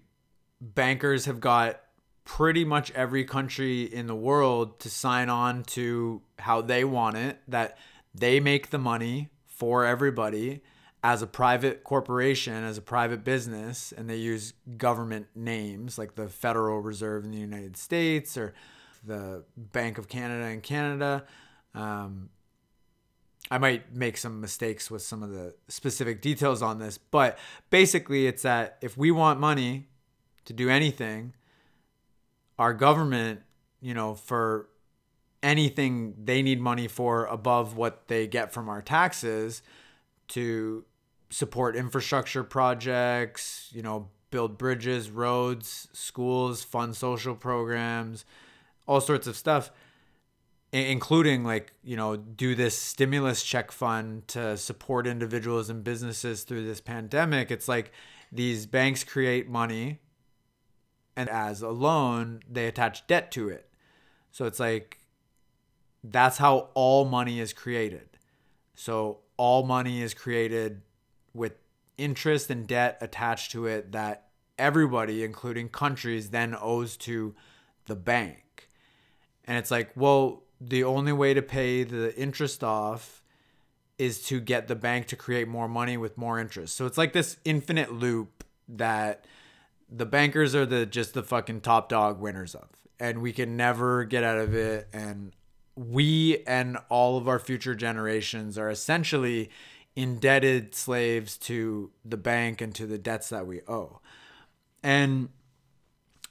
bankers 0.59 1.25
have 1.25 1.39
got 1.39 1.81
pretty 2.23 2.65
much 2.65 2.91
every 2.91 3.23
country 3.23 3.83
in 3.83 4.07
the 4.07 4.15
world 4.15 4.79
to 4.81 4.89
sign 4.89 5.29
on 5.29 5.63
to 5.63 6.21
how 6.39 6.61
they 6.61 6.83
want 6.83 7.15
it, 7.15 7.39
that 7.47 7.77
they 8.13 8.39
make 8.39 8.69
the 8.69 8.77
money 8.77 9.29
for 9.45 9.85
everybody 9.85 10.61
as 11.03 11.21
a 11.21 11.27
private 11.27 11.83
corporation, 11.83 12.63
as 12.63 12.77
a 12.77 12.81
private 12.81 13.23
business, 13.23 13.93
and 13.95 14.09
they 14.09 14.15
use 14.15 14.53
government 14.77 15.27
names 15.35 15.97
like 15.97 16.15
the 16.15 16.27
Federal 16.27 16.81
Reserve 16.81 17.23
in 17.23 17.31
the 17.31 17.37
United 17.37 17.77
States 17.77 18.35
or 18.37 18.53
the 19.05 19.43
Bank 19.55 19.97
of 19.97 20.07
Canada 20.07 20.47
in 20.47 20.61
Canada. 20.61 21.25
Um, 21.75 22.29
I 23.49 23.59
might 23.59 23.93
make 23.93 24.17
some 24.17 24.41
mistakes 24.41 24.91
with 24.91 25.01
some 25.01 25.23
of 25.23 25.29
the 25.29 25.53
specific 25.67 26.21
details 26.21 26.61
on 26.61 26.79
this, 26.79 26.97
but 26.97 27.37
basically, 27.69 28.27
it's 28.27 28.41
that 28.41 28.77
if 28.81 28.97
we 28.97 29.11
want 29.11 29.39
money 29.39 29.87
to 30.45 30.53
do 30.53 30.69
anything, 30.69 31.33
our 32.59 32.73
government, 32.73 33.41
you 33.79 33.93
know, 33.93 34.15
for 34.15 34.67
anything 35.43 36.15
they 36.21 36.41
need 36.41 36.59
money 36.59 36.87
for 36.87 37.25
above 37.27 37.77
what 37.77 38.07
they 38.07 38.27
get 38.27 38.51
from 38.51 38.67
our 38.67 38.81
taxes 38.81 39.61
to 40.29 40.85
support 41.29 41.75
infrastructure 41.75 42.43
projects, 42.43 43.69
you 43.71 43.81
know, 43.81 44.09
build 44.31 44.57
bridges, 44.57 45.09
roads, 45.09 45.87
schools, 45.93 46.63
fund 46.63 46.95
social 46.95 47.35
programs, 47.35 48.25
all 48.87 49.01
sorts 49.01 49.27
of 49.27 49.35
stuff 49.35 49.71
including 50.73 51.43
like 51.43 51.73
you 51.83 51.95
know 51.95 52.15
do 52.17 52.53
this 52.53 52.77
stimulus 52.77 53.43
check 53.43 53.71
fund 53.71 54.27
to 54.27 54.57
support 54.57 55.07
individuals 55.07 55.69
and 55.69 55.83
businesses 55.83 56.43
through 56.43 56.65
this 56.65 56.81
pandemic. 56.81 57.51
It's 57.51 57.67
like 57.67 57.91
these 58.31 58.65
banks 58.65 59.03
create 59.03 59.47
money 59.47 59.99
and 61.15 61.29
as 61.29 61.61
a 61.61 61.69
loan 61.69 62.41
they 62.49 62.67
attach 62.67 63.07
debt 63.07 63.31
to 63.31 63.49
it. 63.49 63.69
So 64.31 64.45
it's 64.45 64.59
like 64.59 64.99
that's 66.03 66.37
how 66.37 66.69
all 66.73 67.05
money 67.05 67.39
is 67.39 67.53
created 67.53 68.16
so 68.77 69.21
all 69.37 69.63
money 69.63 70.03
is 70.03 70.13
created 70.13 70.83
with 71.33 71.53
interest 71.97 72.51
and 72.51 72.67
debt 72.67 72.95
attached 73.01 73.51
to 73.51 73.65
it 73.65 73.91
that 73.91 74.27
everybody 74.59 75.23
including 75.23 75.67
countries 75.67 76.29
then 76.29 76.55
owes 76.61 76.95
to 76.95 77.33
the 77.87 77.95
bank. 77.95 78.69
And 79.45 79.57
it's 79.57 79.71
like 79.71 79.91
well 79.95 80.43
the 80.61 80.83
only 80.83 81.11
way 81.11 81.33
to 81.33 81.41
pay 81.41 81.83
the 81.83 82.15
interest 82.15 82.63
off 82.63 83.23
is 83.97 84.23
to 84.27 84.39
get 84.39 84.67
the 84.67 84.75
bank 84.75 85.07
to 85.07 85.15
create 85.15 85.47
more 85.47 85.67
money 85.67 85.97
with 85.97 86.15
more 86.15 86.39
interest. 86.39 86.75
So 86.75 86.85
it's 86.85 86.99
like 86.99 87.13
this 87.13 87.37
infinite 87.43 87.91
loop 87.91 88.43
that 88.69 89.25
the 89.89 90.05
bankers 90.05 90.53
are 90.53 90.67
the 90.67 90.85
just 90.85 91.15
the 91.15 91.23
fucking 91.23 91.61
top 91.61 91.89
dog 91.89 92.19
winners 92.19 92.53
of. 92.53 92.67
And 92.99 93.23
we 93.23 93.33
can 93.33 93.57
never 93.57 94.03
get 94.03 94.23
out 94.23 94.37
of 94.37 94.53
it. 94.53 94.87
And 94.93 95.33
we 95.77 96.43
and 96.47 96.77
all 96.89 97.17
of 97.17 97.27
our 97.27 97.39
future 97.39 97.75
generations 97.75 98.57
are 98.57 98.69
essentially 98.69 99.49
indebted 99.95 100.73
slaves 100.75 101.37
to 101.37 101.91
the 102.03 102.17
bank 102.17 102.61
and 102.61 102.73
to 102.75 102.85
the 102.85 102.97
debts 102.97 103.29
that 103.29 103.45
we 103.45 103.61
owe. 103.67 103.99
And 104.83 105.29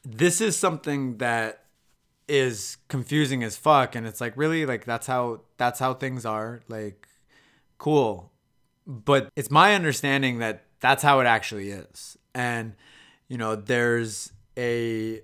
this 0.04 0.40
is 0.40 0.56
something 0.56 1.18
that 1.18 1.64
is 2.28 2.78
confusing 2.88 3.44
as 3.44 3.56
fuck 3.56 3.94
and 3.94 4.04
it's 4.04 4.20
like 4.20 4.36
really 4.36 4.66
like 4.66 4.84
that's 4.84 5.06
how 5.06 5.40
that's 5.58 5.78
how 5.78 5.94
things 5.94 6.26
are 6.26 6.60
like 6.68 7.06
cool. 7.78 8.32
But 8.86 9.30
it's 9.36 9.50
my 9.50 9.74
understanding 9.74 10.38
that 10.38 10.64
that's 10.80 11.02
how 11.02 11.20
it 11.20 11.26
actually 11.26 11.70
is. 11.70 12.16
And 12.34 12.74
you 13.28 13.38
know, 13.38 13.56
there's 13.56 14.32
a 14.56 15.22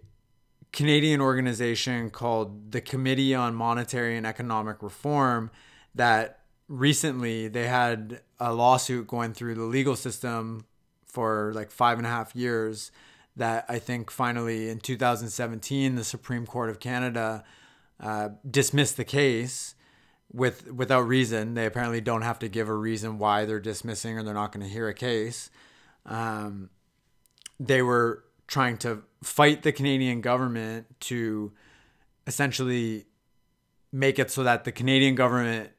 Canadian 0.72 1.20
organization 1.20 2.10
called 2.10 2.72
the 2.72 2.80
Committee 2.80 3.34
on 3.34 3.54
Monetary 3.54 4.16
and 4.16 4.26
Economic 4.26 4.82
Reform 4.82 5.50
that 5.94 6.40
recently 6.68 7.48
they 7.48 7.68
had 7.68 8.20
a 8.40 8.54
lawsuit 8.54 9.06
going 9.06 9.34
through 9.34 9.54
the 9.54 9.64
legal 9.64 9.94
system 9.94 10.64
for 11.04 11.52
like 11.54 11.70
five 11.70 11.98
and 11.98 12.06
a 12.06 12.10
half 12.10 12.34
years 12.34 12.90
that 13.36 13.66
I 13.68 13.78
think 13.78 14.10
finally 14.10 14.70
in 14.70 14.78
2017 14.78 15.94
the 15.94 16.04
Supreme 16.04 16.46
Court 16.46 16.70
of 16.70 16.80
Canada 16.80 17.44
uh, 18.00 18.30
dismissed 18.50 18.96
the 18.96 19.04
case 19.04 19.74
with 20.32 20.70
without 20.72 21.06
reason. 21.06 21.54
They 21.54 21.66
apparently 21.66 22.00
don't 22.00 22.22
have 22.22 22.38
to 22.40 22.48
give 22.48 22.68
a 22.68 22.74
reason 22.74 23.18
why 23.18 23.44
they're 23.44 23.60
dismissing 23.60 24.18
or 24.18 24.22
they're 24.22 24.34
not 24.34 24.52
going 24.52 24.66
to 24.66 24.72
hear 24.72 24.88
a 24.88 24.94
case. 24.94 25.50
Um, 26.06 26.70
they 27.60 27.82
were 27.82 28.24
trying 28.46 28.78
to 28.78 29.02
fight 29.22 29.62
the 29.62 29.72
Canadian 29.72 30.20
government 30.20 30.86
to 31.00 31.52
essentially 32.26 33.06
make 33.92 34.18
it 34.18 34.30
so 34.30 34.42
that 34.42 34.64
the 34.64 34.72
Canadian 34.72 35.14
government 35.14 35.70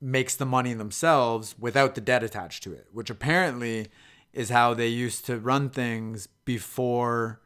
makes 0.00 0.36
the 0.36 0.46
money 0.46 0.74
themselves 0.74 1.54
without 1.58 1.94
the 1.94 2.00
debt 2.00 2.22
attached 2.22 2.62
to 2.62 2.72
it, 2.72 2.86
which 2.92 3.10
apparently 3.10 3.88
is 4.32 4.50
how 4.50 4.74
they 4.74 4.88
used 4.88 5.24
to 5.26 5.38
run 5.38 5.70
things 5.70 6.28
before 6.44 7.40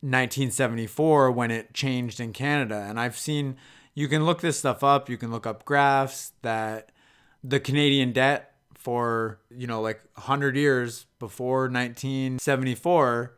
1974 0.00 1.30
when 1.30 1.50
it 1.50 1.72
changed 1.72 2.20
in 2.20 2.32
Canada. 2.32 2.86
And 2.88 2.98
I've 2.98 3.16
seen, 3.16 3.56
you 3.94 4.08
can 4.08 4.26
look 4.26 4.40
this 4.40 4.58
stuff 4.58 4.82
up, 4.82 5.08
you 5.08 5.16
can 5.16 5.30
look 5.30 5.46
up 5.46 5.64
graphs 5.64 6.32
that 6.42 6.90
the 7.42 7.60
Canadian 7.60 8.12
debt 8.12 8.54
for, 8.74 9.38
you 9.50 9.66
know, 9.66 9.80
like 9.80 10.02
100 10.14 10.56
years 10.56 11.06
before 11.18 11.62
1974 11.62 13.34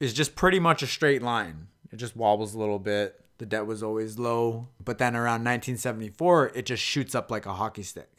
is 0.00 0.12
just 0.12 0.34
pretty 0.34 0.60
much 0.60 0.82
a 0.82 0.86
straight 0.86 1.22
line. 1.22 1.68
It 1.92 1.96
just 1.96 2.16
wobbles 2.16 2.54
a 2.54 2.58
little 2.58 2.78
bit. 2.78 3.24
The 3.38 3.46
debt 3.46 3.66
was 3.66 3.82
always 3.82 4.18
low. 4.18 4.68
But 4.82 4.98
then 4.98 5.14
around 5.14 5.44
1974, 5.44 6.52
it 6.54 6.66
just 6.66 6.82
shoots 6.82 7.14
up 7.14 7.30
like 7.30 7.46
a 7.46 7.54
hockey 7.54 7.82
stick. 7.82 8.10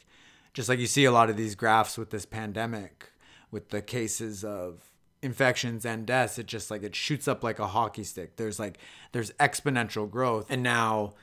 Just 0.54 0.68
like 0.68 0.78
you 0.78 0.86
see 0.86 1.04
a 1.04 1.12
lot 1.12 1.30
of 1.30 1.36
these 1.36 1.54
graphs 1.54 1.98
with 1.98 2.10
this 2.10 2.26
pandemic, 2.26 3.10
with 3.50 3.68
the 3.70 3.82
cases 3.82 4.44
of 4.44 4.84
infections 5.22 5.84
and 5.84 6.06
deaths, 6.06 6.38
it 6.38 6.46
just 6.46 6.70
like 6.70 6.82
it 6.82 6.94
shoots 6.94 7.28
up 7.28 7.44
like 7.44 7.58
a 7.58 7.68
hockey 7.68 8.04
stick. 8.04 8.36
There's 8.36 8.58
like, 8.58 8.78
there's 9.12 9.32
exponential 9.32 10.10
growth. 10.10 10.46
And 10.48 10.62
now 10.62 11.14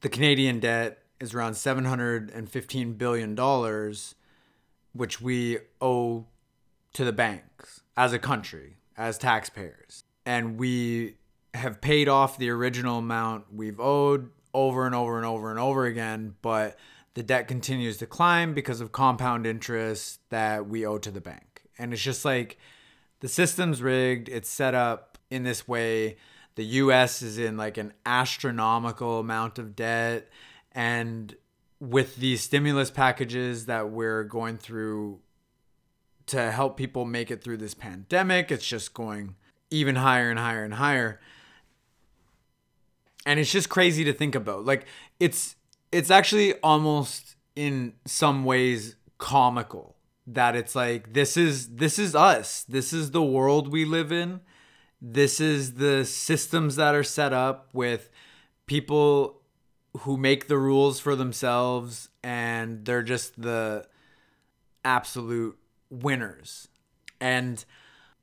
the 0.00 0.08
Canadian 0.08 0.60
debt 0.60 0.98
is 1.20 1.34
around 1.34 1.52
$715 1.52 2.98
billion 2.98 3.94
which 4.94 5.20
we 5.20 5.58
owe 5.80 6.26
to 6.92 7.04
the 7.04 7.12
banks 7.12 7.80
as 7.96 8.12
a 8.12 8.18
country, 8.18 8.76
as 8.96 9.18
taxpayers. 9.18 10.04
And 10.26 10.58
we 10.58 11.16
have 11.54 11.80
paid 11.80 12.08
off 12.08 12.38
the 12.38 12.50
original 12.50 12.98
amount 12.98 13.52
we've 13.52 13.78
owed 13.78 14.30
over 14.52 14.86
and 14.86 14.94
over 14.94 15.16
and 15.16 15.26
over 15.26 15.50
and 15.50 15.58
over 15.58 15.84
again, 15.84 16.34
but 16.42 16.76
the 17.14 17.22
debt 17.22 17.48
continues 17.48 17.96
to 17.98 18.06
climb 18.06 18.54
because 18.54 18.80
of 18.80 18.92
compound 18.92 19.46
interest 19.46 20.20
that 20.30 20.66
we 20.66 20.84
owe 20.84 20.98
to 20.98 21.10
the 21.10 21.20
bank. 21.20 21.62
And 21.78 21.92
it's 21.92 22.02
just 22.02 22.24
like 22.24 22.58
the 23.20 23.28
system's 23.28 23.82
rigged, 23.82 24.28
it's 24.28 24.48
set 24.48 24.74
up 24.74 25.18
in 25.30 25.44
this 25.44 25.66
way. 25.66 26.16
The 26.56 26.64
US 26.64 27.22
is 27.22 27.38
in 27.38 27.56
like 27.56 27.78
an 27.78 27.92
astronomical 28.06 29.18
amount 29.18 29.58
of 29.58 29.74
debt. 29.74 30.28
And 30.72 31.34
with 31.80 32.16
these 32.16 32.42
stimulus 32.42 32.90
packages 32.90 33.66
that 33.66 33.90
we're 33.90 34.24
going 34.24 34.56
through 34.56 35.20
to 36.26 36.50
help 36.50 36.76
people 36.76 37.04
make 37.04 37.30
it 37.30 37.42
through 37.42 37.58
this 37.58 37.74
pandemic, 37.74 38.50
it's 38.50 38.66
just 38.66 38.94
going 38.94 39.36
even 39.70 39.96
higher 39.96 40.30
and 40.30 40.38
higher 40.38 40.64
and 40.64 40.74
higher. 40.74 41.20
And 43.26 43.40
it's 43.40 43.50
just 43.50 43.68
crazy 43.68 44.04
to 44.04 44.12
think 44.12 44.34
about. 44.34 44.64
Like 44.64 44.86
it's 45.18 45.56
it's 45.92 46.10
actually 46.10 46.54
almost 46.60 47.36
in 47.56 47.94
some 48.04 48.44
ways 48.44 48.96
comical 49.18 49.96
that 50.26 50.56
it's 50.56 50.74
like 50.74 51.12
this 51.12 51.36
is 51.36 51.76
this 51.76 51.98
is 51.98 52.14
us. 52.14 52.64
This 52.64 52.92
is 52.92 53.10
the 53.10 53.22
world 53.22 53.72
we 53.72 53.84
live 53.84 54.12
in. 54.12 54.40
This 55.00 55.40
is 55.40 55.74
the 55.74 56.04
systems 56.04 56.76
that 56.76 56.94
are 56.94 57.04
set 57.04 57.32
up 57.32 57.68
with 57.72 58.10
people 58.66 59.42
who 60.00 60.16
make 60.16 60.48
the 60.48 60.58
rules 60.58 60.98
for 60.98 61.14
themselves 61.14 62.08
and 62.22 62.84
they're 62.84 63.02
just 63.02 63.40
the 63.40 63.86
absolute 64.84 65.58
winners. 65.90 66.68
And 67.20 67.64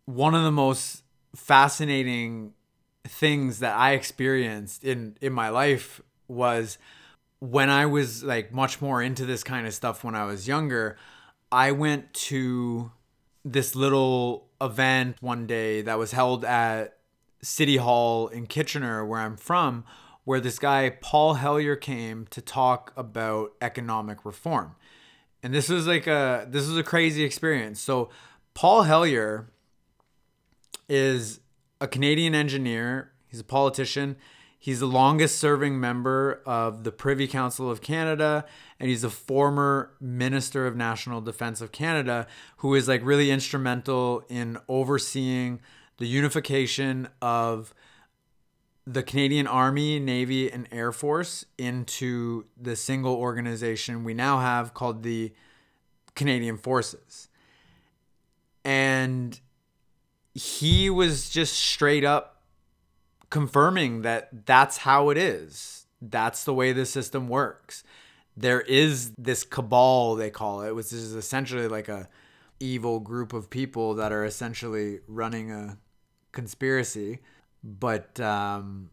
one 0.06 0.36
of 0.36 0.44
the 0.44 0.52
most 0.52 1.04
fascinating 1.36 2.54
things 3.04 3.60
that 3.60 3.76
I 3.76 3.94
experienced 3.94 4.84
in 4.84 5.18
in 5.22 5.34
my 5.34 5.50
life 5.50 6.02
was 6.28 6.78
when 7.40 7.70
I 7.70 7.86
was 7.88 8.24
like 8.24 8.54
much 8.54 8.82
more 8.82 9.02
into 9.02 9.26
this 9.26 9.44
kind 9.44 9.66
of 9.66 9.74
stuff 9.74 10.04
when 10.04 10.16
I 10.16 10.26
was 10.26 10.48
younger, 10.48 10.98
I 11.52 11.72
went 11.72 12.14
to 12.14 12.92
this 13.44 13.76
little 13.76 14.48
event 14.62 15.18
one 15.22 15.48
day 15.48 15.82
that 15.82 15.98
was 15.98 16.12
held 16.12 16.46
at 16.46 16.98
City 17.42 17.78
Hall 17.78 18.28
in 18.28 18.46
Kitchener 18.46 19.04
where 19.04 19.20
I'm 19.20 19.38
from 19.38 19.84
where 20.24 20.40
this 20.40 20.60
guy 20.60 20.90
Paul 21.02 21.36
Hellyer 21.36 21.76
came 21.76 22.28
to 22.28 22.42
talk 22.42 22.94
about 22.96 23.54
economic 23.62 24.24
reform. 24.26 24.76
And 25.44 25.54
this 25.54 25.70
was 25.70 25.88
like 25.88 26.08
a 26.08 26.46
this 26.50 26.68
was 26.68 26.78
a 26.78 26.84
crazy 26.84 27.24
experience. 27.24 27.82
So 27.82 28.10
Paul 28.54 28.84
Hellyer 28.84 29.48
is 30.88 31.40
a 31.80 31.88
Canadian 31.88 32.36
engineer. 32.36 33.12
He's 33.28 33.40
a 33.40 33.46
politician. 33.46 34.18
He's 34.60 34.80
the 34.80 34.86
longest 34.86 35.40
serving 35.40 35.80
member 35.80 36.44
of 36.46 36.84
the 36.84 36.92
Privy 36.92 37.28
Council 37.28 37.72
of 37.72 37.82
Canada, 37.82 38.46
and 38.80 38.90
he's 38.90 39.04
a 39.04 39.10
former 39.10 39.92
Minister 40.00 40.68
of 40.68 40.76
National 40.76 41.20
Defense 41.20 41.62
of 41.62 41.72
Canada 41.72 42.28
who 42.58 42.76
is 42.76 42.88
like 42.88 43.04
really 43.04 43.32
instrumental 43.32 44.24
in 44.30 44.60
overseeing 44.68 45.62
the 45.98 46.06
unification 46.06 47.08
of 47.24 47.74
the 48.86 49.04
Canadian 49.04 49.48
Army, 49.48 50.00
Navy, 50.00 50.52
and 50.52 50.68
Air 50.72 50.92
Force 50.92 51.46
into 51.58 52.46
the 52.60 52.76
single 52.76 53.16
organization 53.16 54.04
we 54.04 54.14
now 54.14 54.40
have 54.40 54.74
called 54.74 55.04
the 55.04 55.34
Canadian 56.16 56.58
Forces. 56.58 57.30
And 58.64 59.40
he 60.34 60.90
was 60.90 61.30
just 61.30 61.54
straight 61.54 62.04
up 62.04 62.44
confirming 63.30 64.02
that 64.02 64.46
that's 64.46 64.78
how 64.78 65.10
it 65.10 65.18
is. 65.18 65.86
That's 66.02 66.44
the 66.44 66.54
way 66.54 66.74
the 66.74 66.86
system 66.86 67.28
works. 67.28 67.84
There 68.36 68.62
is 68.62 69.12
this 69.18 69.44
cabal 69.44 70.16
they 70.16 70.30
call 70.30 70.62
it, 70.62 70.76
which 70.76 70.92
is 70.94 71.14
essentially 71.14 71.68
like 71.68 71.90
a 71.90 72.10
evil 72.60 73.00
group 73.00 73.34
of 73.34 73.50
people 73.50 73.96
that 73.96 74.12
are 74.12 74.24
essentially 74.24 75.00
running 75.08 75.52
a 75.52 75.78
conspiracy. 76.32 77.20
But 77.64 78.20
um, 78.20 78.90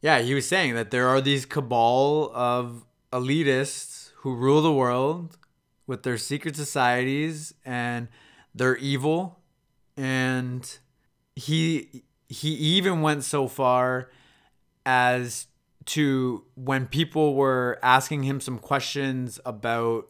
yeah, 0.00 0.20
he 0.20 0.34
was 0.34 0.46
saying 0.46 0.74
that 0.74 0.90
there 0.90 1.08
are 1.08 1.20
these 1.20 1.46
cabal 1.46 2.30
of 2.34 2.84
elitists 3.12 4.10
who 4.16 4.34
rule 4.34 4.62
the 4.62 4.72
world 4.72 5.38
with 5.86 6.02
their 6.02 6.18
secret 6.18 6.56
societies 6.56 7.54
and 7.64 8.08
they're 8.54 8.76
evil. 8.76 9.40
And 9.96 10.78
he 11.34 12.04
he 12.28 12.50
even 12.50 13.02
went 13.02 13.24
so 13.24 13.46
far 13.46 14.10
as 14.84 15.46
to 15.86 16.44
when 16.56 16.86
people 16.86 17.34
were 17.34 17.78
asking 17.82 18.24
him 18.24 18.40
some 18.40 18.58
questions 18.58 19.38
about 19.44 20.08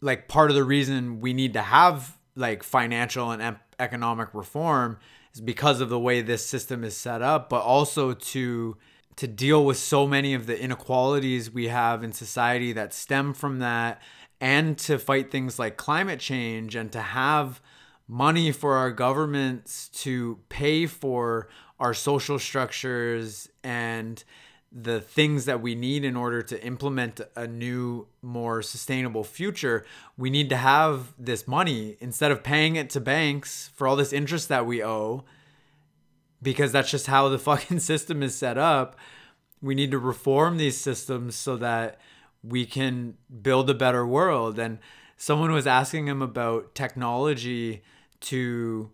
like 0.00 0.28
part 0.28 0.50
of 0.50 0.56
the 0.56 0.64
reason 0.64 1.20
we 1.20 1.32
need 1.32 1.52
to 1.52 1.62
have 1.62 2.18
like 2.34 2.62
financial 2.62 3.30
and 3.30 3.56
economic 3.78 4.28
reform 4.34 4.98
because 5.40 5.80
of 5.80 5.88
the 5.88 5.98
way 5.98 6.20
this 6.20 6.46
system 6.46 6.84
is 6.84 6.96
set 6.96 7.22
up 7.22 7.48
but 7.48 7.62
also 7.62 8.12
to 8.12 8.76
to 9.16 9.26
deal 9.28 9.64
with 9.64 9.76
so 9.76 10.06
many 10.06 10.34
of 10.34 10.46
the 10.46 10.60
inequalities 10.60 11.50
we 11.50 11.68
have 11.68 12.02
in 12.02 12.12
society 12.12 12.72
that 12.72 12.92
stem 12.92 13.32
from 13.32 13.58
that 13.60 14.00
and 14.40 14.76
to 14.76 14.98
fight 14.98 15.30
things 15.30 15.58
like 15.58 15.76
climate 15.76 16.20
change 16.20 16.74
and 16.74 16.92
to 16.92 17.00
have 17.00 17.60
money 18.08 18.52
for 18.52 18.76
our 18.76 18.90
governments 18.90 19.88
to 19.88 20.38
pay 20.48 20.86
for 20.86 21.48
our 21.78 21.94
social 21.94 22.38
structures 22.38 23.48
and 23.62 24.24
the 24.76 25.00
things 25.00 25.44
that 25.44 25.62
we 25.62 25.76
need 25.76 26.04
in 26.04 26.16
order 26.16 26.42
to 26.42 26.62
implement 26.64 27.20
a 27.36 27.46
new, 27.46 28.08
more 28.20 28.60
sustainable 28.60 29.22
future, 29.22 29.86
we 30.18 30.30
need 30.30 30.48
to 30.48 30.56
have 30.56 31.14
this 31.16 31.46
money 31.46 31.96
instead 32.00 32.32
of 32.32 32.42
paying 32.42 32.74
it 32.74 32.90
to 32.90 33.00
banks 33.00 33.70
for 33.76 33.86
all 33.86 33.94
this 33.94 34.12
interest 34.12 34.48
that 34.48 34.66
we 34.66 34.82
owe, 34.82 35.24
because 36.42 36.72
that's 36.72 36.90
just 36.90 37.06
how 37.06 37.28
the 37.28 37.38
fucking 37.50 37.78
system 37.78 38.20
is 38.20 38.34
set 38.34 38.58
up. 38.58 38.96
We 39.62 39.76
need 39.76 39.92
to 39.92 39.98
reform 39.98 40.56
these 40.56 40.76
systems 40.76 41.36
so 41.36 41.56
that 41.58 42.00
we 42.42 42.66
can 42.66 43.16
build 43.42 43.70
a 43.70 43.74
better 43.74 44.04
world. 44.04 44.58
And 44.58 44.80
someone 45.16 45.52
was 45.52 45.68
asking 45.68 46.08
him 46.08 46.20
about 46.20 46.74
technology 46.74 47.82
to 48.20 48.90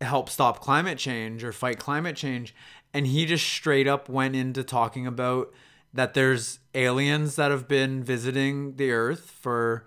help 0.00 0.28
stop 0.28 0.60
climate 0.60 0.98
change 0.98 1.44
or 1.44 1.52
fight 1.52 1.78
climate 1.78 2.16
change. 2.16 2.54
And 2.94 3.08
he 3.08 3.26
just 3.26 3.44
straight 3.44 3.88
up 3.88 4.08
went 4.08 4.36
into 4.36 4.62
talking 4.62 5.06
about 5.06 5.52
that 5.92 6.14
there's 6.14 6.60
aliens 6.74 7.36
that 7.36 7.50
have 7.50 7.68
been 7.68 8.02
visiting 8.02 8.76
the 8.76 8.92
earth 8.92 9.30
for 9.30 9.84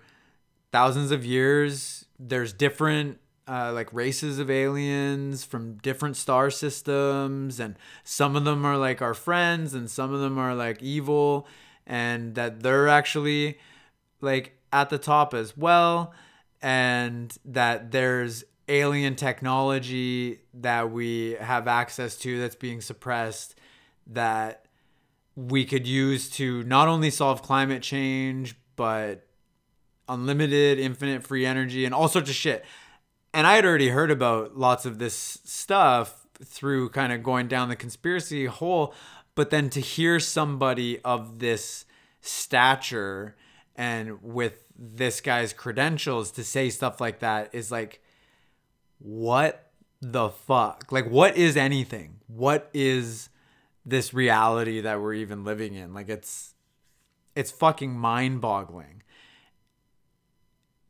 thousands 0.72 1.10
of 1.10 1.24
years. 1.24 2.04
There's 2.18 2.52
different 2.52 3.18
uh, 3.48 3.72
like 3.72 3.92
races 3.94 4.38
of 4.38 4.50
aliens 4.50 5.42
from 5.42 5.78
different 5.78 6.16
star 6.16 6.50
systems, 6.50 7.58
and 7.58 7.76
some 8.04 8.36
of 8.36 8.44
them 8.44 8.64
are 8.66 8.76
like 8.76 9.00
our 9.00 9.14
friends, 9.14 9.72
and 9.72 9.90
some 9.90 10.12
of 10.12 10.20
them 10.20 10.38
are 10.38 10.54
like 10.54 10.82
evil, 10.82 11.46
and 11.86 12.34
that 12.34 12.62
they're 12.62 12.88
actually 12.88 13.58
like 14.20 14.58
at 14.70 14.90
the 14.90 14.98
top 14.98 15.32
as 15.32 15.56
well, 15.56 16.12
and 16.60 17.38
that 17.44 17.90
there's 17.90 18.44
alien 18.68 19.14
technology 19.14 20.40
that 20.54 20.90
we 20.90 21.36
have 21.40 21.66
access 21.66 22.16
to 22.16 22.38
that's 22.40 22.54
being 22.54 22.80
suppressed 22.80 23.54
that 24.06 24.66
we 25.36 25.64
could 25.64 25.86
use 25.86 26.28
to 26.30 26.62
not 26.64 26.88
only 26.88 27.10
solve 27.10 27.42
climate 27.42 27.82
change 27.82 28.54
but 28.76 29.26
unlimited 30.08 30.78
infinite 30.78 31.22
free 31.22 31.44
energy 31.44 31.84
and 31.84 31.94
all 31.94 32.08
sorts 32.08 32.30
of 32.30 32.36
shit. 32.36 32.64
And 33.34 33.46
i 33.46 33.54
had 33.54 33.64
already 33.64 33.88
heard 33.88 34.10
about 34.10 34.56
lots 34.56 34.86
of 34.86 34.98
this 34.98 35.38
stuff 35.44 36.26
through 36.44 36.88
kind 36.90 37.12
of 37.12 37.22
going 37.22 37.48
down 37.48 37.68
the 37.68 37.76
conspiracy 37.76 38.46
hole 38.46 38.94
but 39.34 39.50
then 39.50 39.70
to 39.70 39.80
hear 39.80 40.18
somebody 40.18 41.00
of 41.00 41.38
this 41.38 41.84
stature 42.20 43.36
and 43.76 44.22
with 44.22 44.64
this 44.76 45.20
guy's 45.20 45.52
credentials 45.52 46.30
to 46.32 46.44
say 46.44 46.70
stuff 46.70 47.00
like 47.00 47.20
that 47.20 47.48
is 47.52 47.70
like 47.70 48.02
what 48.98 49.70
the 50.00 50.30
fuck? 50.30 50.90
Like, 50.90 51.08
what 51.10 51.36
is 51.36 51.56
anything? 51.56 52.20
What 52.26 52.70
is 52.72 53.28
this 53.84 54.12
reality 54.12 54.80
that 54.80 55.00
we're 55.00 55.14
even 55.14 55.44
living 55.44 55.74
in? 55.74 55.94
Like, 55.94 56.08
it's 56.08 56.54
it's 57.34 57.50
fucking 57.50 57.92
mind 57.96 58.40
boggling. 58.40 59.02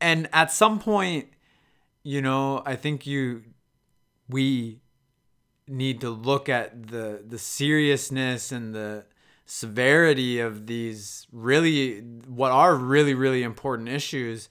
And 0.01 0.29
at 0.33 0.51
some 0.51 0.79
point, 0.79 1.27
you 2.03 2.21
know, 2.21 2.63
I 2.65 2.75
think 2.75 3.05
you 3.05 3.43
we 4.27 4.79
need 5.67 6.01
to 6.01 6.09
look 6.09 6.49
at 6.49 6.87
the 6.87 7.23
the 7.25 7.37
seriousness 7.37 8.51
and 8.51 8.73
the 8.73 9.05
severity 9.45 10.39
of 10.39 10.67
these 10.67 11.27
really 11.31 12.01
what 12.27 12.51
are 12.51 12.75
really 12.75 13.15
really 13.15 13.41
important 13.41 13.89
issues 13.89 14.47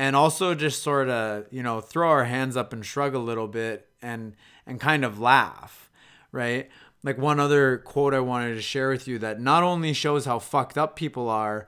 and 0.00 0.16
also 0.16 0.54
just 0.54 0.82
sort 0.82 1.10
of 1.10 1.44
you 1.50 1.62
know 1.62 1.82
throw 1.82 2.08
our 2.08 2.24
hands 2.24 2.56
up 2.56 2.72
and 2.72 2.86
shrug 2.86 3.14
a 3.14 3.18
little 3.18 3.46
bit 3.46 3.86
and 4.00 4.34
and 4.66 4.80
kind 4.80 5.04
of 5.04 5.20
laugh 5.20 5.90
right? 6.32 6.70
Like 7.02 7.18
one 7.18 7.40
other 7.40 7.78
quote 7.78 8.14
i 8.14 8.20
wanted 8.20 8.54
to 8.54 8.62
share 8.62 8.90
with 8.90 9.08
you 9.08 9.18
that 9.20 9.40
not 9.40 9.62
only 9.62 9.92
shows 9.92 10.26
how 10.26 10.38
fucked 10.38 10.76
up 10.76 10.96
people 10.96 11.28
are 11.28 11.66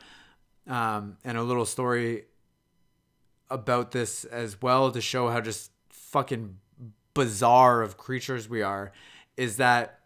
um, 0.66 1.16
and 1.24 1.38
a 1.38 1.42
little 1.42 1.64
story 1.64 2.24
about 3.50 3.92
this 3.92 4.24
as 4.24 4.60
well 4.60 4.90
to 4.92 5.00
show 5.00 5.28
how 5.28 5.40
just 5.40 5.70
fucking 5.88 6.58
bizarre 7.14 7.82
of 7.82 7.96
creatures 7.96 8.48
we 8.48 8.62
are 8.62 8.92
is 9.36 9.56
that 9.56 10.00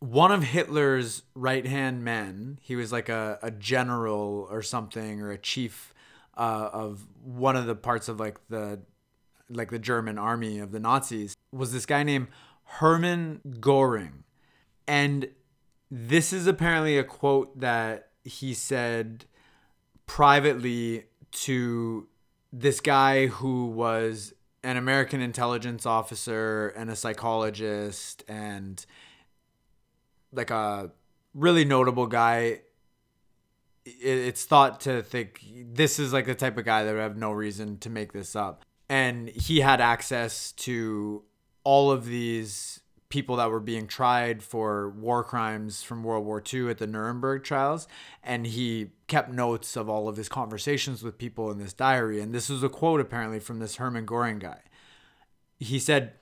one 0.00 0.30
of 0.30 0.42
Hitler's 0.42 1.22
right 1.34 1.66
hand 1.66 2.04
men, 2.04 2.58
he 2.60 2.76
was 2.76 2.92
like 2.92 3.08
a, 3.08 3.38
a 3.42 3.50
general 3.50 4.46
or 4.50 4.60
something 4.60 5.22
or 5.22 5.30
a 5.30 5.38
chief 5.38 5.93
uh, 6.36 6.70
of 6.72 7.06
one 7.22 7.56
of 7.56 7.66
the 7.66 7.74
parts 7.74 8.08
of 8.08 8.20
like 8.20 8.38
the 8.48 8.80
like 9.50 9.70
the 9.70 9.78
German 9.78 10.18
army 10.18 10.58
of 10.58 10.72
the 10.72 10.80
Nazis, 10.80 11.36
was 11.52 11.72
this 11.72 11.86
guy 11.86 12.02
named 12.02 12.28
Hermann 12.64 13.40
Goring. 13.60 14.24
And 14.86 15.28
this 15.90 16.32
is 16.32 16.46
apparently 16.46 16.98
a 16.98 17.04
quote 17.04 17.60
that 17.60 18.08
he 18.24 18.54
said 18.54 19.26
privately 20.06 21.04
to 21.30 22.08
this 22.52 22.80
guy 22.80 23.26
who 23.26 23.66
was 23.66 24.32
an 24.62 24.76
American 24.76 25.20
intelligence 25.20 25.84
officer 25.84 26.68
and 26.68 26.90
a 26.90 26.96
psychologist 26.96 28.24
and 28.26 28.84
like 30.32 30.50
a 30.50 30.90
really 31.34 31.64
notable 31.64 32.06
guy. 32.06 32.60
It's 33.84 34.44
thought 34.44 34.80
to 34.82 35.02
think 35.02 35.44
this 35.72 35.98
is 35.98 36.12
like 36.12 36.26
the 36.26 36.34
type 36.34 36.56
of 36.56 36.64
guy 36.64 36.84
that 36.84 36.92
would 36.92 37.00
have 37.00 37.16
no 37.16 37.32
reason 37.32 37.78
to 37.78 37.90
make 37.90 38.12
this 38.12 38.34
up. 38.34 38.64
And 38.88 39.28
he 39.28 39.60
had 39.60 39.80
access 39.80 40.52
to 40.52 41.22
all 41.64 41.90
of 41.90 42.06
these 42.06 42.80
people 43.14 43.36
that 43.36 43.50
were 43.50 43.60
being 43.60 43.86
tried 43.86 44.42
for 44.42 44.90
war 44.90 45.22
crimes 45.22 45.82
from 45.82 46.02
World 46.02 46.24
War 46.24 46.42
II 46.52 46.68
at 46.68 46.78
the 46.78 46.86
Nuremberg 46.86 47.44
trials. 47.44 47.86
And 48.22 48.46
he 48.46 48.88
kept 49.06 49.30
notes 49.30 49.76
of 49.76 49.88
all 49.88 50.08
of 50.08 50.16
his 50.16 50.28
conversations 50.28 51.02
with 51.02 51.16
people 51.16 51.50
in 51.50 51.58
this 51.58 51.72
diary. 51.72 52.20
And 52.20 52.34
this 52.34 52.48
was 52.48 52.62
a 52.62 52.68
quote 52.68 53.00
apparently 53.00 53.38
from 53.38 53.60
this 53.60 53.76
Hermann 53.76 54.04
Goring 54.04 54.40
guy. 54.40 54.62
He 55.58 55.78
said, 55.78 56.14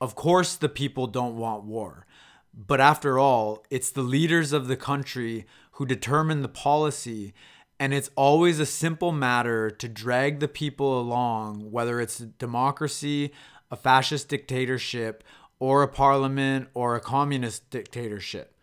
Of 0.00 0.14
course, 0.14 0.56
the 0.56 0.68
people 0.68 1.06
don't 1.06 1.36
want 1.36 1.64
war. 1.64 2.06
But 2.52 2.80
after 2.80 3.18
all, 3.18 3.64
it's 3.70 3.90
the 3.90 4.02
leaders 4.02 4.52
of 4.52 4.66
the 4.66 4.76
country 4.76 5.46
who 5.76 5.86
determine 5.86 6.42
the 6.42 6.48
policy. 6.48 7.34
And 7.78 7.92
it's 7.92 8.10
always 8.16 8.58
a 8.58 8.66
simple 8.66 9.12
matter 9.12 9.70
to 9.70 9.88
drag 9.88 10.40
the 10.40 10.48
people 10.48 10.98
along, 10.98 11.70
whether 11.70 12.00
it's 12.00 12.18
democracy, 12.18 13.32
a 13.70 13.76
fascist 13.76 14.28
dictatorship, 14.28 15.22
or 15.58 15.82
a 15.82 15.88
parliament 15.88 16.68
or 16.72 16.96
a 16.96 17.00
communist 17.00 17.68
dictatorship. 17.68 18.58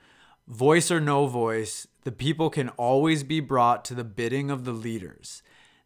Voice 0.48 0.90
or 0.90 1.00
no 1.00 1.28
voice, 1.28 1.88
the 2.04 2.12
people 2.12 2.50
can 2.50 2.70
always 2.70 3.24
be 3.24 3.40
brought 3.40 3.86
to 3.86 3.94
the 3.94 4.04
bidding 4.04 4.50
of 4.50 4.66
the 4.66 4.74
leaders. 4.74 5.44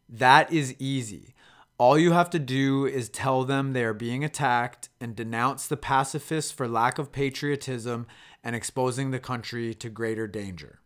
That 0.08 0.50
is 0.50 0.74
easy. 0.78 1.34
All 1.76 1.98
you 1.98 2.12
have 2.12 2.30
to 2.30 2.38
do 2.38 2.86
is 2.86 3.08
tell 3.08 3.44
them 3.44 3.72
they 3.72 3.84
are 3.84 3.94
being 3.94 4.24
attacked 4.24 4.88
and 4.98 5.14
denounce 5.14 5.66
the 5.66 5.76
pacifists 5.76 6.50
for 6.50 6.66
lack 6.66 6.98
of 6.98 7.12
patriotism 7.12 8.06
and 8.42 8.56
exposing 8.56 9.10
the 9.10 9.20
country 9.20 9.74
to 9.74 9.90
greater 9.90 10.26
danger. 10.26 10.80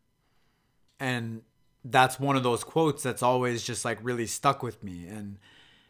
And 1.03 1.43
that's 1.85 2.21
one 2.21 2.37
of 2.37 2.45
those 2.45 2.63
quotes 2.63 3.03
that's 3.03 3.25
always 3.25 3.65
just 3.65 3.85
like 3.85 3.99
really 4.03 4.27
stuck 4.27 4.63
with 4.63 4.85
me. 4.85 5.09
And 5.09 5.39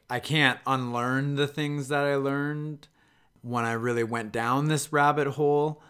I 0.09 0.21
can't 0.21 0.59
unlearn 0.67 1.35
the 1.35 1.47
things 1.47 1.89
that 1.89 2.03
I 2.03 2.17
learned 2.17 2.89
when 3.43 3.67
I 3.67 3.73
really 3.73 4.05
went 4.05 4.33
down 4.33 4.69
this 4.69 4.91
rabbit 4.91 5.29
hole. 5.29 5.83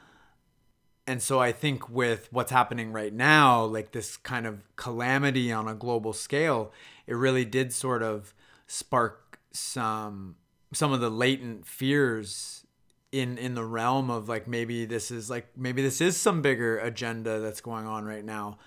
And 1.07 1.23
so 1.23 1.39
I 1.39 1.53
think 1.53 1.89
with 1.89 2.33
what's 2.33 2.51
happening 2.51 2.91
right 2.91 3.13
now, 3.13 3.63
like 3.65 3.93
this 3.93 4.17
kind 4.17 4.45
of 4.45 4.59
calamity 4.75 5.53
on 5.53 5.69
a 5.69 5.75
global 5.75 6.13
scale, 6.13 6.73
it 7.07 7.15
really 7.15 7.45
did 7.45 7.73
sort 7.73 8.03
of 8.03 8.35
spark 8.67 9.39
some 9.53 10.35
some 10.73 10.93
of 10.93 11.01
the 11.01 11.11
latent 11.11 11.65
fears 11.65 12.67
in 13.13 13.39
in 13.39 13.55
the 13.55 13.65
realm 13.65 14.11
of 14.11 14.29
like 14.29 14.49
maybe 14.49 14.85
this 14.85 15.13
is 15.13 15.31
like 15.31 15.47
maybe 15.57 15.81
this 15.81 16.01
is 16.01 16.17
some 16.17 16.43
bigger 16.43 16.79
agenda 16.79 17.39
that's 17.39 17.61
going 17.61 17.87
on 17.87 18.05
right 18.05 18.25
now. 18.25 18.59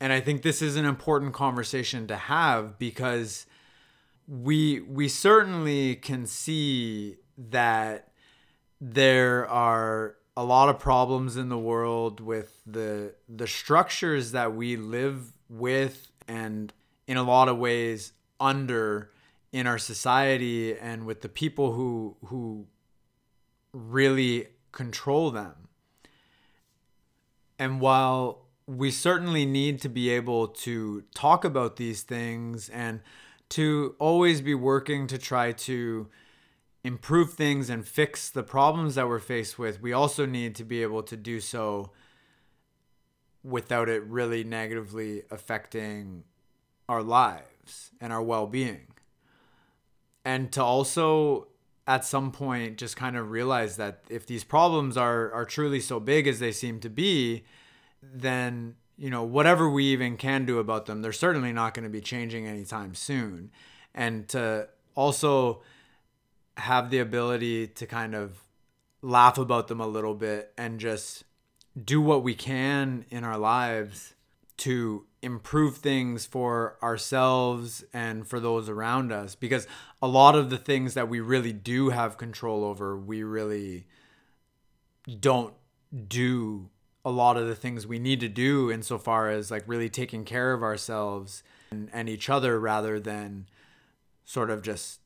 And 0.00 0.12
I 0.12 0.20
think 0.20 0.42
this 0.42 0.62
is 0.62 0.76
an 0.76 0.84
important 0.84 1.34
conversation 1.34 2.06
to 2.06 2.16
have 2.16 2.78
because 2.78 3.46
we 4.28 4.80
we 4.80 5.08
certainly 5.08 5.96
can 5.96 6.26
see 6.26 7.16
that 7.36 8.12
there 8.80 9.48
are 9.48 10.16
a 10.36 10.44
lot 10.44 10.68
of 10.68 10.78
problems 10.78 11.36
in 11.36 11.48
the 11.48 11.58
world 11.58 12.20
with 12.20 12.60
the 12.64 13.14
the 13.28 13.46
structures 13.46 14.32
that 14.32 14.54
we 14.54 14.76
live 14.76 15.32
with 15.48 16.12
and 16.28 16.72
in 17.08 17.16
a 17.16 17.22
lot 17.22 17.48
of 17.48 17.58
ways 17.58 18.12
under 18.38 19.10
in 19.50 19.66
our 19.66 19.78
society 19.78 20.76
and 20.76 21.06
with 21.06 21.22
the 21.22 21.28
people 21.28 21.72
who 21.72 22.16
who 22.26 22.66
really 23.72 24.46
control 24.72 25.30
them. 25.30 25.54
And 27.58 27.80
while 27.80 28.47
we 28.68 28.90
certainly 28.90 29.46
need 29.46 29.80
to 29.80 29.88
be 29.88 30.10
able 30.10 30.46
to 30.46 31.02
talk 31.14 31.42
about 31.42 31.76
these 31.76 32.02
things 32.02 32.68
and 32.68 33.00
to 33.48 33.96
always 33.98 34.42
be 34.42 34.54
working 34.54 35.06
to 35.06 35.16
try 35.16 35.52
to 35.52 36.06
improve 36.84 37.32
things 37.32 37.70
and 37.70 37.88
fix 37.88 38.28
the 38.28 38.42
problems 38.42 38.94
that 38.94 39.08
we're 39.08 39.18
faced 39.18 39.58
with, 39.58 39.80
we 39.80 39.94
also 39.94 40.26
need 40.26 40.54
to 40.54 40.64
be 40.64 40.82
able 40.82 41.02
to 41.02 41.16
do 41.16 41.40
so 41.40 41.90
without 43.42 43.88
it 43.88 44.02
really 44.04 44.44
negatively 44.44 45.22
affecting 45.30 46.24
our 46.90 47.02
lives 47.02 47.90
and 48.02 48.12
our 48.12 48.22
well 48.22 48.46
being. 48.46 48.86
And 50.26 50.52
to 50.52 50.62
also 50.62 51.48
at 51.86 52.04
some 52.04 52.30
point 52.30 52.76
just 52.76 52.98
kind 52.98 53.16
of 53.16 53.30
realize 53.30 53.78
that 53.78 54.02
if 54.10 54.26
these 54.26 54.44
problems 54.44 54.98
are, 54.98 55.32
are 55.32 55.46
truly 55.46 55.80
so 55.80 55.98
big 55.98 56.26
as 56.26 56.38
they 56.38 56.52
seem 56.52 56.80
to 56.80 56.90
be, 56.90 57.44
then 58.02 58.76
you 58.96 59.10
know 59.10 59.22
whatever 59.22 59.68
we 59.68 59.84
even 59.86 60.16
can 60.16 60.44
do 60.44 60.58
about 60.58 60.86
them, 60.86 61.02
they're 61.02 61.12
certainly 61.12 61.52
not 61.52 61.74
going 61.74 61.84
to 61.84 61.90
be 61.90 62.00
changing 62.00 62.46
anytime 62.46 62.94
soon. 62.94 63.50
And 63.94 64.28
to 64.28 64.68
also 64.94 65.62
have 66.56 66.90
the 66.90 66.98
ability 66.98 67.68
to 67.68 67.86
kind 67.86 68.14
of 68.14 68.42
laugh 69.00 69.38
about 69.38 69.68
them 69.68 69.80
a 69.80 69.86
little 69.86 70.14
bit 70.14 70.52
and 70.58 70.80
just 70.80 71.24
do 71.84 72.00
what 72.00 72.22
we 72.22 72.34
can 72.34 73.04
in 73.10 73.22
our 73.22 73.38
lives 73.38 74.14
to 74.56 75.06
improve 75.22 75.76
things 75.76 76.26
for 76.26 76.76
ourselves 76.82 77.84
and 77.92 78.26
for 78.26 78.40
those 78.40 78.68
around 78.68 79.12
us 79.12 79.34
because 79.34 79.66
a 80.02 80.08
lot 80.08 80.34
of 80.34 80.50
the 80.50 80.58
things 80.58 80.94
that 80.94 81.08
we 81.08 81.20
really 81.20 81.52
do 81.52 81.90
have 81.90 82.16
control 82.16 82.64
over 82.64 82.96
we 82.96 83.22
really 83.22 83.86
don't 85.20 85.54
do 86.08 86.68
a 87.04 87.10
lot 87.10 87.36
of 87.36 87.46
the 87.46 87.54
things 87.54 87.86
we 87.86 87.98
need 87.98 88.20
to 88.20 88.28
do 88.28 88.70
insofar 88.70 89.28
as 89.28 89.50
like 89.50 89.64
really 89.66 89.88
taking 89.88 90.24
care 90.24 90.52
of 90.52 90.62
ourselves 90.62 91.42
and, 91.70 91.88
and 91.92 92.08
each 92.08 92.28
other 92.28 92.58
rather 92.58 92.98
than 92.98 93.46
sort 94.24 94.50
of 94.50 94.62
just 94.62 95.00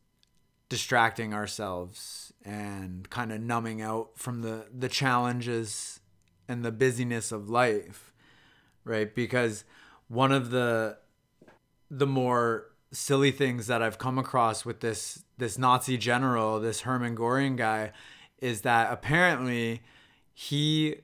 distracting 0.68 1.34
ourselves 1.34 2.32
and 2.44 3.08
kind 3.10 3.30
of 3.30 3.40
numbing 3.40 3.82
out 3.82 4.10
from 4.16 4.42
the 4.42 4.66
the 4.76 4.88
challenges 4.88 6.00
and 6.48 6.64
the 6.64 6.72
busyness 6.72 7.30
of 7.30 7.48
life 7.48 8.12
right? 8.84 9.14
Because 9.14 9.64
one 10.08 10.32
of 10.32 10.50
the 10.50 10.98
the 11.90 12.06
more 12.06 12.66
silly 12.90 13.30
things 13.30 13.66
that 13.66 13.82
I've 13.82 13.98
come 13.98 14.18
across 14.18 14.64
with 14.64 14.80
this 14.80 15.24
this 15.38 15.58
Nazi 15.58 15.96
general 15.96 16.60
this 16.60 16.82
Hermann 16.82 17.14
Goring 17.14 17.56
guy 17.56 17.92
is 18.38 18.62
that 18.62 18.92
apparently 18.92 19.82
he 20.34 20.96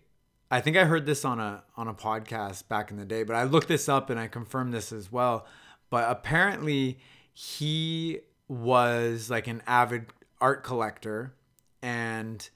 I 0.50 0.60
think 0.60 0.76
I 0.76 0.84
heard 0.84 1.04
this 1.04 1.24
on 1.24 1.40
a 1.40 1.62
on 1.76 1.88
a 1.88 1.94
podcast 1.94 2.68
back 2.68 2.90
in 2.90 2.96
the 2.96 3.04
day 3.04 3.22
but 3.22 3.36
I 3.36 3.44
looked 3.44 3.68
this 3.68 3.88
up 3.88 4.10
and 4.10 4.18
I 4.18 4.28
confirmed 4.28 4.72
this 4.72 4.92
as 4.92 5.12
well. 5.12 5.46
But 5.90 6.10
apparently 6.10 6.98
he 7.32 8.20
was 8.48 9.30
like 9.30 9.46
an 9.46 9.62
avid 9.66 10.06
art 10.40 10.64
collector 10.64 11.34
and 11.82 12.48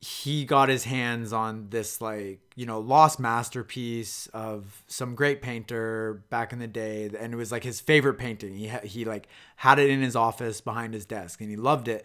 he 0.00 0.44
got 0.44 0.68
his 0.68 0.84
hands 0.84 1.32
on 1.32 1.68
this 1.70 2.00
like 2.00 2.40
you 2.54 2.64
know 2.64 2.78
lost 2.78 3.18
masterpiece 3.18 4.28
of 4.28 4.84
some 4.86 5.14
great 5.14 5.42
painter 5.42 6.22
back 6.30 6.52
in 6.52 6.60
the 6.60 6.68
day. 6.68 7.10
And 7.18 7.32
it 7.32 7.36
was 7.36 7.50
like 7.50 7.64
his 7.64 7.80
favorite 7.80 8.18
painting. 8.18 8.54
He 8.54 8.68
he 8.84 9.04
like 9.04 9.26
had 9.56 9.78
it 9.78 9.90
in 9.90 10.00
his 10.00 10.14
office 10.14 10.60
behind 10.60 10.94
his 10.94 11.06
desk 11.06 11.40
and 11.40 11.50
he 11.50 11.56
loved 11.56 11.88
it. 11.88 12.04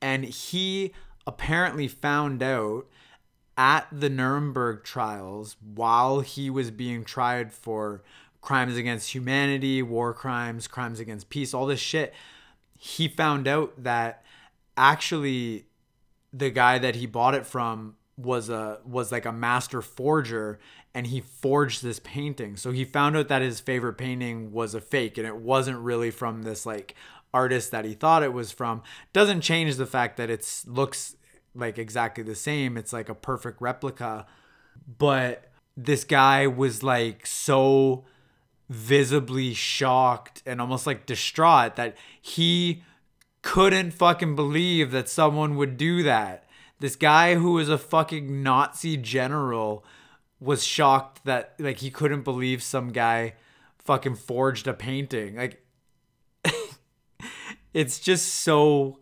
And 0.00 0.24
he 0.24 0.92
apparently 1.26 1.88
found 1.88 2.42
out 2.42 2.86
at 3.56 3.86
the 3.92 4.08
Nuremberg 4.08 4.84
trials 4.84 5.56
while 5.74 6.20
he 6.20 6.50
was 6.50 6.70
being 6.70 7.04
tried 7.04 7.52
for 7.52 8.02
crimes 8.40 8.76
against 8.76 9.14
humanity, 9.14 9.82
war 9.82 10.14
crimes, 10.14 10.66
crimes 10.66 10.98
against 10.98 11.28
peace, 11.28 11.52
all 11.52 11.66
this 11.66 11.80
shit 11.80 12.14
he 12.82 13.08
found 13.08 13.46
out 13.46 13.82
that 13.82 14.24
actually 14.74 15.66
the 16.32 16.50
guy 16.50 16.78
that 16.78 16.96
he 16.96 17.04
bought 17.04 17.34
it 17.34 17.44
from 17.44 17.94
was 18.16 18.48
a 18.48 18.78
was 18.86 19.12
like 19.12 19.26
a 19.26 19.32
master 19.32 19.82
forger 19.82 20.58
and 20.94 21.06
he 21.08 21.20
forged 21.20 21.82
this 21.82 22.00
painting. 22.00 22.56
So 22.56 22.72
he 22.72 22.86
found 22.86 23.18
out 23.18 23.28
that 23.28 23.42
his 23.42 23.60
favorite 23.60 23.98
painting 23.98 24.50
was 24.50 24.74
a 24.74 24.80
fake 24.80 25.18
and 25.18 25.26
it 25.26 25.36
wasn't 25.36 25.78
really 25.78 26.10
from 26.10 26.42
this 26.42 26.64
like 26.64 26.94
artist 27.34 27.70
that 27.70 27.84
he 27.84 27.92
thought 27.92 28.22
it 28.22 28.32
was 28.32 28.50
from 28.50 28.82
doesn't 29.12 29.42
change 29.42 29.76
the 29.76 29.86
fact 29.86 30.16
that 30.16 30.30
it 30.30 30.64
looks 30.66 31.16
like 31.54 31.78
exactly 31.78 32.24
the 32.24 32.34
same. 32.34 32.76
It's 32.76 32.92
like 32.92 33.08
a 33.08 33.14
perfect 33.14 33.60
replica. 33.60 34.26
But 34.98 35.50
this 35.76 36.04
guy 36.04 36.46
was 36.46 36.82
like 36.82 37.26
so 37.26 38.04
visibly 38.68 39.52
shocked 39.52 40.42
and 40.46 40.60
almost 40.60 40.86
like 40.86 41.06
distraught 41.06 41.76
that 41.76 41.96
he 42.20 42.82
couldn't 43.42 43.92
fucking 43.92 44.36
believe 44.36 44.90
that 44.92 45.08
someone 45.08 45.56
would 45.56 45.76
do 45.76 46.02
that. 46.02 46.48
This 46.78 46.96
guy 46.96 47.34
who 47.34 47.52
was 47.52 47.68
a 47.68 47.78
fucking 47.78 48.42
Nazi 48.42 48.96
general 48.96 49.84
was 50.38 50.64
shocked 50.64 51.24
that 51.24 51.54
like 51.58 51.78
he 51.78 51.90
couldn't 51.90 52.22
believe 52.22 52.62
some 52.62 52.88
guy 52.88 53.34
fucking 53.78 54.16
forged 54.16 54.66
a 54.66 54.72
painting. 54.72 55.36
Like 55.36 55.64
it's 57.74 57.98
just 57.98 58.28
so 58.28 59.00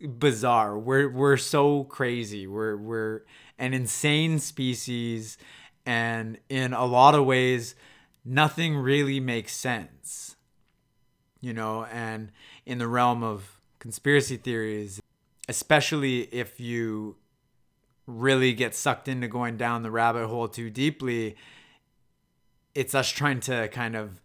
bizarre. 0.00 0.78
We're 0.78 1.08
we're 1.08 1.36
so 1.36 1.84
crazy. 1.84 2.46
We're 2.46 2.76
we're 2.76 3.22
an 3.58 3.74
insane 3.74 4.38
species 4.38 5.38
and 5.84 6.38
in 6.48 6.72
a 6.72 6.84
lot 6.84 7.14
of 7.14 7.24
ways 7.24 7.74
nothing 8.24 8.76
really 8.76 9.20
makes 9.20 9.54
sense. 9.54 10.36
You 11.40 11.52
know, 11.52 11.84
and 11.84 12.32
in 12.64 12.78
the 12.78 12.88
realm 12.88 13.22
of 13.22 13.60
conspiracy 13.78 14.36
theories, 14.36 15.00
especially 15.48 16.22
if 16.32 16.58
you 16.58 17.16
really 18.06 18.52
get 18.52 18.74
sucked 18.74 19.08
into 19.08 19.28
going 19.28 19.56
down 19.56 19.82
the 19.82 19.90
rabbit 19.90 20.26
hole 20.26 20.48
too 20.48 20.70
deeply, 20.70 21.36
it's 22.74 22.94
us 22.94 23.10
trying 23.10 23.40
to 23.40 23.68
kind 23.68 23.96
of 23.96 24.20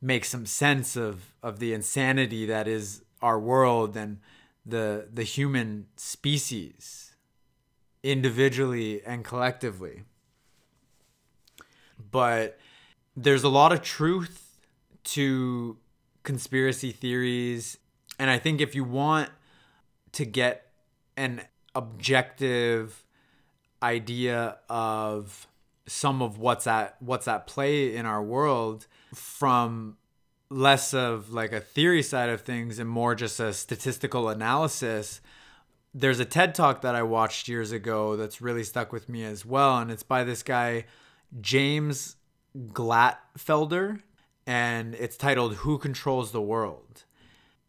make 0.00 0.24
some 0.24 0.46
sense 0.46 0.96
of 0.96 1.32
of 1.42 1.58
the 1.58 1.72
insanity 1.72 2.46
that 2.46 2.66
is 2.66 3.02
our 3.22 3.38
world 3.38 3.96
and 3.96 4.18
the 4.66 5.08
the 5.12 5.22
human 5.22 5.86
species 5.96 7.14
individually 8.02 9.02
and 9.04 9.24
collectively. 9.24 10.02
But 12.10 12.58
there's 13.16 13.44
a 13.44 13.48
lot 13.48 13.72
of 13.72 13.82
truth 13.82 14.58
to 15.04 15.76
conspiracy 16.22 16.92
theories. 16.92 17.78
And 18.18 18.30
i 18.30 18.38
think 18.38 18.60
if 18.60 18.74
you 18.74 18.84
want 18.84 19.30
to 20.12 20.24
get 20.24 20.70
an 21.16 21.42
objective 21.74 23.04
idea 23.82 24.56
of 24.68 25.46
some 25.86 26.22
of 26.22 26.38
what's 26.38 26.66
at 26.66 26.96
what's 27.00 27.28
at 27.28 27.46
play 27.46 27.94
in 27.94 28.06
our 28.06 28.22
world 28.22 28.86
from 29.14 29.96
less 30.54 30.94
of 30.94 31.32
like 31.32 31.52
a 31.52 31.60
theory 31.60 32.02
side 32.02 32.30
of 32.30 32.42
things 32.42 32.78
and 32.78 32.88
more 32.88 33.14
just 33.14 33.40
a 33.40 33.52
statistical 33.52 34.28
analysis 34.28 35.20
there's 35.96 36.18
a 36.18 36.24
TED 36.24 36.54
talk 36.54 36.82
that 36.82 36.96
I 36.96 37.02
watched 37.02 37.46
years 37.46 37.70
ago 37.70 38.16
that's 38.16 38.40
really 38.40 38.64
stuck 38.64 38.92
with 38.92 39.08
me 39.08 39.24
as 39.24 39.44
well 39.44 39.78
and 39.78 39.90
it's 39.90 40.02
by 40.02 40.24
this 40.24 40.42
guy 40.42 40.84
James 41.40 42.16
Glattfelder 42.56 44.00
and 44.46 44.94
it's 44.94 45.16
titled 45.16 45.56
Who 45.56 45.78
Controls 45.78 46.32
the 46.32 46.42
World. 46.42 47.04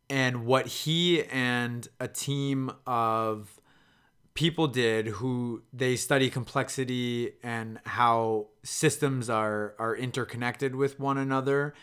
And 0.10 0.46
what 0.46 0.68
he 0.68 1.24
and 1.24 1.88
a 2.00 2.08
team 2.08 2.72
of 2.86 3.60
people 4.36 4.68
did 4.68 5.08
who 5.08 5.64
they 5.74 5.96
study 5.96 6.30
complexity 6.30 7.34
and 7.42 7.80
how 7.86 8.48
systems 8.64 9.30
are 9.30 9.74
are 9.80 9.96
interconnected 9.96 10.76
with 10.76 11.00
one 11.00 11.18
another 11.18 11.74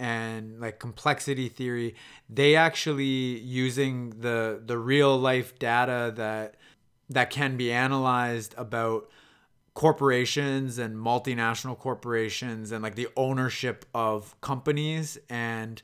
and 0.00 0.60
like 0.60 0.80
complexity 0.80 1.48
theory 1.48 1.94
they 2.28 2.56
actually 2.56 3.38
using 3.38 4.10
the 4.18 4.60
the 4.64 4.76
real 4.76 5.16
life 5.16 5.58
data 5.58 6.12
that 6.16 6.56
that 7.08 7.30
can 7.30 7.56
be 7.56 7.70
analyzed 7.70 8.54
about 8.56 9.08
corporations 9.74 10.78
and 10.78 10.96
multinational 10.96 11.78
corporations 11.78 12.72
and 12.72 12.82
like 12.82 12.96
the 12.96 13.08
ownership 13.16 13.84
of 13.94 14.40
companies 14.40 15.18
and 15.28 15.82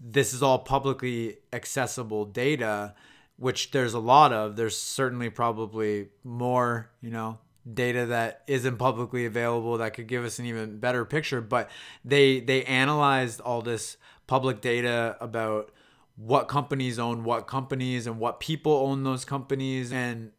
this 0.00 0.32
is 0.32 0.42
all 0.42 0.58
publicly 0.58 1.36
accessible 1.52 2.24
data 2.24 2.94
which 3.40 3.70
there's 3.70 3.94
a 3.94 3.98
lot 3.98 4.34
of. 4.34 4.54
There's 4.54 4.76
certainly 4.76 5.30
probably 5.30 6.08
more, 6.22 6.90
you 7.00 7.10
know, 7.10 7.38
data 7.70 8.06
that 8.06 8.42
isn't 8.46 8.78
publicly 8.78 9.26
available 9.26 9.78
that 9.78 9.94
could 9.94 10.06
give 10.06 10.24
us 10.24 10.38
an 10.38 10.46
even 10.46 10.78
better 10.78 11.04
picture. 11.04 11.40
But 11.40 11.70
they 12.04 12.40
they 12.40 12.64
analyzed 12.64 13.40
all 13.40 13.62
this 13.62 13.96
public 14.26 14.60
data 14.60 15.16
about 15.20 15.70
what 16.16 16.48
companies 16.48 16.98
own 16.98 17.24
what 17.24 17.46
companies 17.46 18.06
and 18.06 18.18
what 18.18 18.40
people 18.40 18.72
own 18.72 19.04
those 19.04 19.24
companies 19.24 19.92
and 19.92 20.32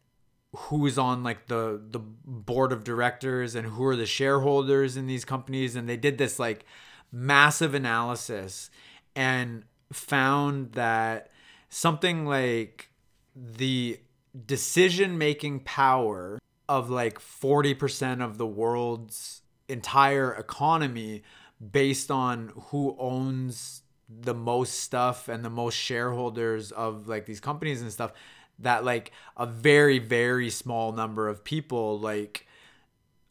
who's 0.56 0.98
on 0.98 1.23
like 1.23 1.48
the 1.48 1.81
the 1.89 1.99
board 1.99 2.72
of 2.72 2.84
directors 2.84 3.56
and 3.56 3.68
who 3.68 3.84
are 3.85 3.95
the 3.95 4.06
shareholders 4.06 4.95
in 4.95 5.07
these 5.07 5.26
companies 5.26 5.76
and 5.76 5.89
they 5.89 5.98
did 5.98 6.18
this 6.18 6.38
like 6.38 6.65
massive 7.11 7.73
analysis 7.73 8.69
and 9.15 9.64
found 9.91 10.73
that 10.73 11.30
something 11.69 12.26
like 12.26 12.89
the 13.35 13.99
decision 14.45 15.18
making 15.18 15.60
power 15.61 16.39
of 16.72 16.89
like 16.89 17.19
40% 17.19 18.23
of 18.23 18.38
the 18.38 18.48
world's 18.48 19.41
entire 19.68 20.34
economy 20.34 21.23
based 21.72 22.10
on 22.10 22.53
who 22.69 22.95
owns 22.98 23.84
the 24.10 24.34
most 24.34 24.80
stuff 24.80 25.27
and 25.27 25.43
the 25.43 25.49
most 25.49 25.76
shareholders 25.76 26.72
of 26.72 27.07
like 27.07 27.26
these 27.26 27.39
companies 27.39 27.81
and 27.81 27.91
stuff 27.91 28.14
that 28.60 28.84
like 28.84 29.11
a 29.38 29.45
very 29.45 29.99
very 29.99 30.49
small 30.49 30.91
number 30.91 31.30
of 31.30 31.43
people 31.45 31.98
like 31.99 32.45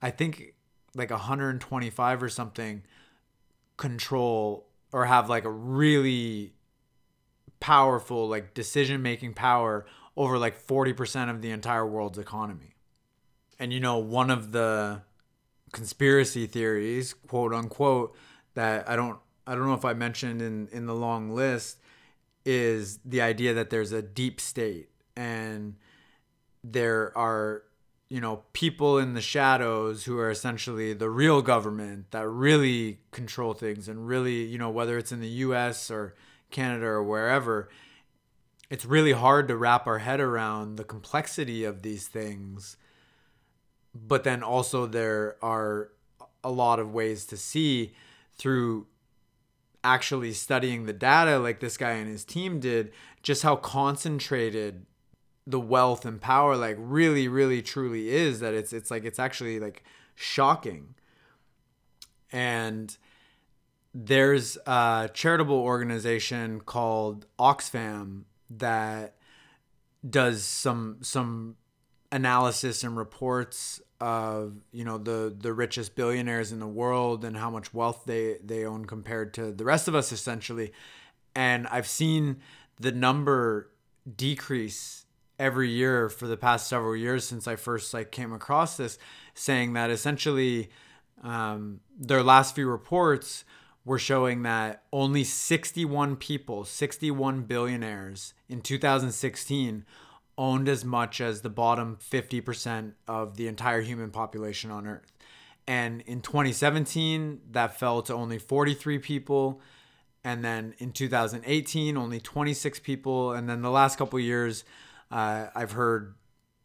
i 0.01 0.11
think 0.11 0.55
like 0.95 1.11
125 1.11 2.23
or 2.23 2.29
something 2.31 2.83
control 3.77 4.67
or 4.93 5.05
have 5.05 5.29
like 5.29 5.45
a 5.45 5.51
really 5.51 6.55
powerful 7.59 8.27
like 8.27 8.55
decision 8.55 9.03
making 9.03 9.35
power 9.35 9.85
over 10.17 10.39
like 10.39 10.67
40% 10.67 11.31
of 11.31 11.41
the 11.41 11.51
entire 11.51 11.87
world's 11.87 12.19
economy. 12.19 12.70
And 13.61 13.73
you 13.73 13.78
know, 13.78 13.99
one 13.99 14.31
of 14.31 14.51
the 14.51 15.03
conspiracy 15.73 16.47
theories, 16.47 17.15
quote 17.15 17.55
unquote, 17.55 18.16
that 18.55 18.89
I 18.89 18.97
don't 18.97 19.19
I 19.47 19.55
don't 19.55 19.66
know 19.66 19.74
if 19.74 19.85
I 19.85 19.93
mentioned 19.93 20.43
in 20.43 20.69
in 20.73 20.87
the 20.87 20.95
long 20.95 21.31
list 21.31 21.78
is 22.45 22.99
the 23.05 23.20
idea 23.20 23.55
that 23.55 23.70
there's 23.70 23.93
a 23.93 24.03
deep 24.03 24.41
state 24.41 24.89
and 25.15 25.77
there 26.65 27.16
are 27.16 27.62
you 28.09 28.20
know 28.20 28.43
people 28.55 28.99
in 28.99 29.12
the 29.12 29.20
shadows 29.20 30.05
who 30.05 30.19
are 30.19 30.31
essentially 30.31 30.95
the 30.95 31.11
real 31.11 31.43
government 31.43 32.11
that 32.12 32.27
really 32.27 32.99
control 33.11 33.53
things 33.53 33.89
and 33.89 34.09
really 34.09 34.43
you 34.45 34.59
know 34.59 34.70
whether 34.70 34.97
it's 34.99 35.12
in 35.12 35.20
the 35.20 35.28
US 35.28 35.91
or 35.91 36.15
Canada 36.51 36.87
or 36.87 37.03
wherever, 37.03 37.69
it's 38.69 38.85
really 38.85 39.12
hard 39.12 39.49
to 39.49 39.57
wrap 39.57 39.87
our 39.87 39.99
head 39.99 40.20
around 40.20 40.77
the 40.77 40.85
complexity 40.85 41.65
of 41.65 41.82
these 41.82 42.07
things. 42.09 42.77
But 43.95 44.25
then 44.25 44.43
also, 44.43 44.87
there 44.87 45.37
are 45.43 45.91
a 46.43 46.51
lot 46.51 46.79
of 46.79 46.93
ways 46.93 47.27
to 47.27 47.37
see 47.37 47.93
through 48.37 48.87
actually 49.83 50.33
studying 50.33 50.87
the 50.87 50.93
data, 50.93 51.39
like 51.39 51.61
this 51.61 51.77
guy 51.77 51.93
and 51.93 52.09
his 52.09 52.25
team 52.25 52.61
did, 52.61 52.93
just 53.23 53.43
how 53.43 53.57
concentrated 53.57 54.87
the 55.47 55.61
wealth 55.61 56.05
and 56.05 56.21
power 56.21 56.55
like 56.55 56.77
really 56.79 57.27
really 57.27 57.61
truly 57.62 58.11
is 58.11 58.41
that 58.41 58.55
it's 58.55 58.73
it's 58.73 58.91
like 58.91 59.05
it's 59.05 59.19
actually 59.19 59.59
like 59.59 59.83
shocking. 60.15 60.95
And 62.33 62.97
there's 63.93 64.57
a 64.67 65.11
charitable 65.12 65.59
organization 65.59 66.61
called 66.61 67.27
Oxfam 67.39 68.23
that 68.51 69.17
does 70.09 70.45
some 70.45 70.99
some 71.01 71.57
analysis 72.12 72.82
and 72.85 72.97
reports 72.97 73.81
of 74.01 74.55
you 74.73 74.85
know 74.85 74.99
the 74.99 75.35
the 75.39 75.53
richest 75.53 75.95
billionaires 75.95 76.53
in 76.53 76.59
the 76.59 76.66
world 76.66 77.24
and 77.24 77.37
how 77.37 77.51
much 77.51 77.73
wealth 77.74 78.03
they 78.07 78.39
they 78.43 78.65
own 78.65 78.85
compared 78.85 79.35
to 79.35 79.53
the 79.53 79.65
rest 79.65 79.89
of 79.89 79.95
us 79.95 80.12
essentially. 80.12 80.73
And 81.35 81.66
i've 81.69 81.87
seen 81.87 82.41
the 82.78 82.93
number 82.93 83.70
decrease 84.16 85.07
every 85.39 85.70
year 85.70 86.09
for 86.09 86.27
the 86.27 86.37
past 86.37 86.69
several 86.69 86.97
years 86.97 87.27
since 87.27 87.47
i 87.47 87.55
first 87.55 87.95
like 87.95 88.11
came 88.11 88.32
across 88.32 88.77
this 88.77 88.99
saying 89.35 89.74
that 89.74 89.91
essentially 89.91 90.70
um, 91.23 91.81
their 91.99 92.23
last 92.23 92.55
few 92.55 92.69
reports 92.69 93.45
were 93.85 93.99
showing 93.99 94.43
that 94.43 94.85
only 94.93 95.24
61 95.24 96.16
people, 96.16 96.65
61 96.65 97.43
billionaires 97.43 98.35
in 98.49 98.61
2016 98.61 99.85
owned 100.41 100.71
as 100.71 100.87
much 100.87 101.21
as 101.21 101.43
the 101.43 101.51
bottom 101.51 101.99
50% 102.01 102.95
of 103.07 103.37
the 103.37 103.47
entire 103.47 103.83
human 103.83 104.11
population 104.11 104.71
on 104.71 104.87
earth. 104.87 105.12
And 105.67 106.01
in 106.07 106.23
2017, 106.23 107.43
that 107.51 107.79
fell 107.79 108.01
to 108.03 108.15
only 108.15 108.39
43 108.39 108.99
people. 108.99 109.61
and 110.25 110.45
then 110.45 110.75
in 110.79 110.93
2018 110.93 111.97
only 111.97 112.21
26 112.21 112.79
people 112.81 113.33
and 113.33 113.49
then 113.49 113.62
the 113.62 113.71
last 113.71 113.97
couple 113.97 114.21
years 114.21 114.65
uh, 115.11 115.47
i've 115.55 115.73
heard 115.73 116.15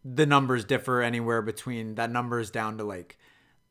the 0.03 0.25
numbers 0.25 0.65
differ 0.65 1.01
anywhere 1.01 1.41
between 1.41 1.95
that 1.95 2.11
number 2.11 2.37
is 2.41 2.51
down 2.51 2.77
to 2.77 2.83
like 2.83 3.17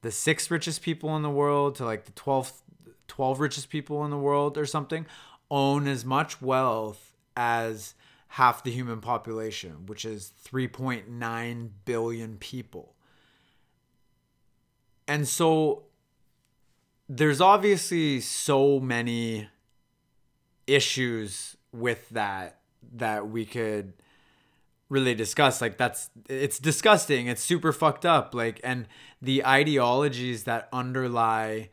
the 0.01 0.10
six 0.10 0.51
richest 0.51 0.81
people 0.81 1.14
in 1.16 1.22
the 1.22 1.28
world 1.28 1.74
to 1.74 1.85
like 1.85 2.06
the 2.06 2.12
12th 2.12 2.62
12 3.09 3.40
richest 3.40 3.68
people 3.68 4.06
in 4.06 4.10
the 4.10 4.16
world 4.28 4.56
or 4.56 4.64
something 4.64 5.05
own 5.51 5.86
as 5.86 6.02
much 6.02 6.40
wealth 6.40 7.12
as 7.36 7.94
half 8.35 8.65
the 8.65 8.70
human 8.70 9.01
population 9.01 9.86
which 9.86 10.05
is 10.05 10.32
3.9 10.44 11.69
billion 11.85 12.36
people. 12.39 12.97
And 15.06 15.28
so 15.28 15.85
there's 17.09 17.40
obviously 17.40 18.20
so 18.20 18.81
many 18.81 19.48
issues 20.66 21.56
with 21.73 22.09
that 22.09 22.59
that 22.97 23.28
we 23.28 23.44
could 23.44 23.93
really 24.89 25.15
discuss. 25.15 25.61
Like 25.61 25.78
that's 25.78 26.11
it's 26.28 26.59
disgusting. 26.59 27.28
It's 27.28 27.43
super 27.43 27.73
fucked 27.73 28.05
up. 28.05 28.35
Like 28.35 28.61
and 28.65 28.89
the 29.23 29.47
ideologies 29.47 30.43
that 30.43 30.69
underlie 30.73 31.70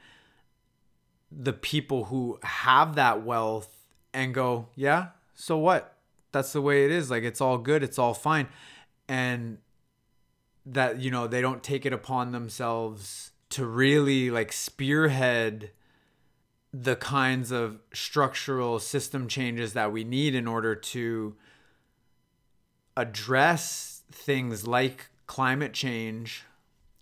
the 1.32 1.54
people 1.54 2.06
who 2.06 2.38
have 2.44 2.94
that 2.96 3.24
wealth 3.24 3.88
and 4.14 4.34
go 4.34 4.68
yeah 4.76 5.08
so 5.34 5.58
what 5.58 5.96
that's 6.32 6.54
the 6.54 6.62
way 6.62 6.86
it 6.86 6.92
is 6.92 7.10
like 7.10 7.24
it's 7.24 7.42
all 7.42 7.58
good 7.58 7.84
it's 7.84 8.00
all 8.00 8.14
fine. 8.14 8.48
And 9.08 9.58
that 10.66 11.00
you 11.02 11.12
know 11.12 11.28
they 11.28 11.42
don't 11.42 11.64
take 11.64 11.86
it 11.86 11.94
upon 11.94 12.32
themselves 12.32 13.32
to 13.50 13.66
really 13.66 14.30
like 14.30 14.52
spearhead 14.52 15.72
the 16.74 16.96
kinds 16.96 17.52
of 17.52 17.80
structural 17.94 18.80
system 18.80 19.28
changes 19.28 19.74
that 19.74 19.92
we 19.92 20.04
need 20.04 20.34
in 20.34 20.48
order 20.48 20.74
to 20.74 21.36
address 22.96 24.04
things 24.12 24.66
like 24.66 25.10
climate 25.28 25.74
change 25.74 26.44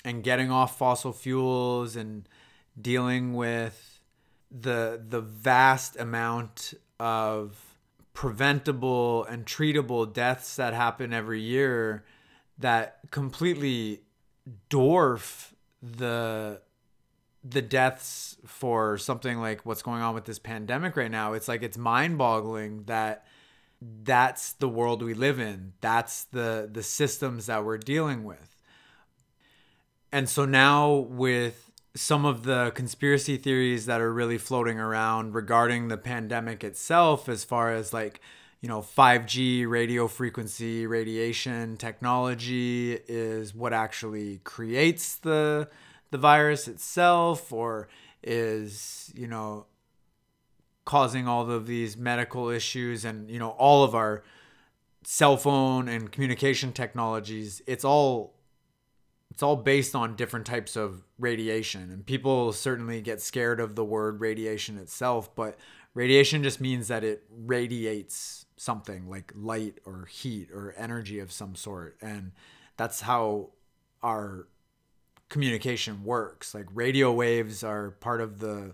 and 0.06 0.24
getting 0.24 0.50
off 0.50 0.78
fossil 0.78 1.12
fuels 1.12 1.96
and 1.96 2.28
dealing 2.80 3.34
with 3.34 4.00
the 4.50 5.02
the 5.08 5.22
vast 5.22 5.96
amount 5.98 6.74
of 7.00 7.69
preventable 8.14 9.24
and 9.26 9.46
treatable 9.46 10.12
deaths 10.12 10.56
that 10.56 10.74
happen 10.74 11.14
every 11.14 11.42
year 11.42 12.04
that 12.58 13.00
completely 13.12 14.02
dwarf 14.70 15.54
the 15.82 16.62
the 17.42 17.62
deaths 17.62 18.36
for 18.46 18.98
something 18.98 19.40
like 19.40 19.66
what's 19.66 19.82
going 19.82 20.02
on 20.02 20.14
with 20.14 20.26
this 20.26 20.40
pandemic 20.40 20.98
right 20.98 21.10
now. 21.10 21.34
It's 21.34 21.48
like 21.48 21.64
it's 21.64 21.78
mind-boggling 21.78 22.84
that 22.84 23.26
that's 24.04 24.52
the 24.54 24.68
world 24.68 25.02
we 25.02 25.14
live 25.14 25.40
in. 25.40 25.74
That's 25.80 26.26
the 26.26 26.70
the 26.72 26.84
systems 26.84 27.46
that 27.46 27.64
we're 27.64 27.78
dealing 27.78 28.26
with. 28.26 28.58
And 30.12 30.28
so 30.28 30.44
now 30.46 30.92
with 30.94 31.69
some 32.00 32.26
of 32.26 32.44
the 32.44 32.72
conspiracy 32.76 33.38
theories 33.38 33.86
that 33.86 34.02
are 34.02 34.14
really 34.14 34.38
floating 34.38 34.80
around 34.80 35.34
regarding 35.34 35.88
the 35.88 35.98
pandemic 35.98 36.64
itself 36.64 37.28
as 37.28 37.44
far 37.44 37.74
as 37.74 37.94
like 37.94 38.22
you 38.62 38.70
know 38.70 38.82
5G 38.82 39.68
radio 39.68 40.08
frequency 40.08 40.86
radiation 40.86 41.78
technology 41.78 42.94
is 43.08 43.54
what 43.54 43.74
actually 43.74 44.40
creates 44.44 45.16
the 45.18 45.70
the 46.12 46.18
virus 46.18 46.68
itself 46.68 47.52
or 47.54 47.88
is, 48.24 49.12
you 49.16 49.28
know, 49.28 49.66
causing 50.86 51.28
all 51.28 51.50
of 51.50 51.68
these 51.68 51.96
medical 51.96 52.50
issues 52.50 53.06
and, 53.06 53.30
you 53.30 53.40
know, 53.40 53.50
all 53.52 53.84
of 53.84 53.94
our 53.94 54.24
cell 55.04 55.38
phone 55.38 55.88
and 55.88 56.12
communication 56.12 56.74
technologies, 56.74 57.62
it's 57.68 57.86
all 57.86 58.34
it's 59.40 59.44
all 59.44 59.56
based 59.56 59.96
on 59.96 60.18
different 60.18 60.46
types 60.46 60.76
of 60.76 61.02
radiation 61.18 61.92
and 61.92 62.06
people 62.06 62.52
certainly 62.52 63.02
get 63.02 63.22
scared 63.22 63.62
of 63.62 63.76
the 63.76 63.86
word 63.86 64.20
radiation 64.20 64.78
itself 64.78 65.34
but 65.34 65.58
radiation 65.94 66.44
just 66.44 66.60
means 66.60 66.90
that 66.90 67.06
it 67.06 67.24
radiates 67.30 68.46
something 68.58 69.10
like 69.10 69.32
light 69.34 69.80
or 69.86 70.06
heat 70.06 70.50
or 70.52 70.76
energy 70.78 71.20
of 71.20 71.32
some 71.32 71.56
sort 71.56 71.98
and 72.02 72.34
that's 72.76 73.02
how 73.02 73.50
our 74.04 74.48
communication 75.30 76.04
works. 76.04 76.54
Like 76.54 76.66
radio 76.74 77.12
waves 77.12 77.64
are 77.64 77.92
part 77.92 78.22
of 78.22 78.40
the 78.40 78.74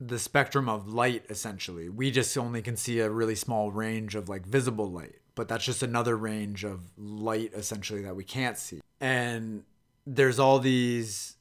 the 0.00 0.18
spectrum 0.18 0.68
of 0.68 0.88
light 0.88 1.24
essentially. 1.28 1.88
We 1.88 2.10
just 2.10 2.36
only 2.36 2.62
can 2.62 2.76
see 2.76 2.98
a 2.98 3.08
really 3.08 3.36
small 3.36 3.70
range 3.70 4.14
of 4.14 4.28
like 4.28 4.44
visible 4.44 4.90
light, 4.90 5.20
but 5.34 5.48
that's 5.48 5.64
just 5.64 5.82
another 5.82 6.16
range 6.16 6.64
of 6.64 6.80
light 6.96 7.52
essentially 7.54 8.02
that 8.02 8.16
we 8.16 8.24
can't 8.24 8.56
see. 8.56 8.80
And 9.00 9.64
there's 10.06 10.38
all 10.38 10.58
these 10.58 11.36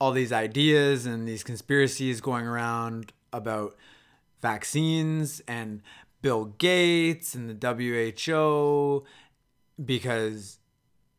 all 0.00 0.12
these 0.12 0.32
ideas 0.32 1.04
and 1.04 1.28
these 1.28 1.44
conspiracies 1.44 2.20
going 2.22 2.46
around 2.46 3.12
about 3.32 3.76
vaccines 4.40 5.42
and 5.46 5.82
Bill 6.22 6.46
Gates 6.46 7.34
and 7.34 7.50
the 7.50 7.74
WHO 8.30 9.04
because 9.84 10.60